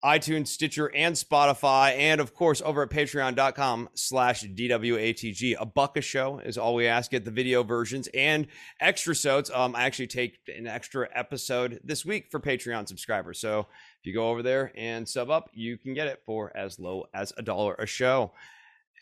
iTunes, 0.05 0.49
Stitcher, 0.49 0.95
and 0.95 1.15
Spotify, 1.15 1.97
and 1.97 2.21
of 2.21 2.35
course 2.35 2.61
over 2.63 2.83
at 2.83 2.91
patreon.com 2.91 3.89
slash 3.95 4.45
DWATG. 4.45 5.57
A 5.59 5.65
buck 5.65 5.97
a 5.97 6.03
show 6.03 6.41
is 6.41 6.59
all 6.59 6.75
we 6.75 6.87
ask. 6.87 7.11
Get 7.11 7.25
the 7.25 7.31
video 7.31 7.63
versions 7.63 8.09
and 8.13 8.47
extra 8.81 9.15
sodes. 9.15 9.51
Um, 9.51 9.75
I 9.75 9.85
actually 9.85 10.09
take 10.09 10.39
an 10.55 10.67
extra 10.67 11.09
episode 11.15 11.81
this 11.83 12.05
week 12.05 12.27
for 12.31 12.39
Patreon 12.39 12.87
subscribers. 12.87 13.39
So 13.41 13.61
if 14.01 14.07
you 14.07 14.13
go 14.13 14.29
over 14.29 14.43
there 14.43 14.73
and 14.77 15.09
sub 15.09 15.31
up, 15.31 15.49
you 15.55 15.79
can 15.79 15.95
get 15.95 16.07
it 16.07 16.21
for 16.27 16.55
as 16.55 16.79
low 16.79 17.07
as 17.15 17.33
a 17.39 17.43
dollar 17.43 17.75
a 17.75 17.87
show. 17.87 18.33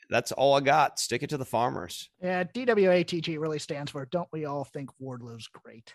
That's 0.09 0.31
all 0.31 0.55
I 0.55 0.61
got. 0.61 1.01
Stick 1.01 1.23
it 1.23 1.31
to 1.31 1.37
the 1.37 1.45
farmers. 1.45 2.11
Yeah, 2.23 2.45
DWATG 2.45 3.41
really 3.41 3.59
stands 3.59 3.91
for 3.91 4.07
Don't 4.07 4.29
We 4.31 4.45
All 4.45 4.65
Think 4.65 4.91
Wardlow's 5.01 5.49
Great? 5.49 5.95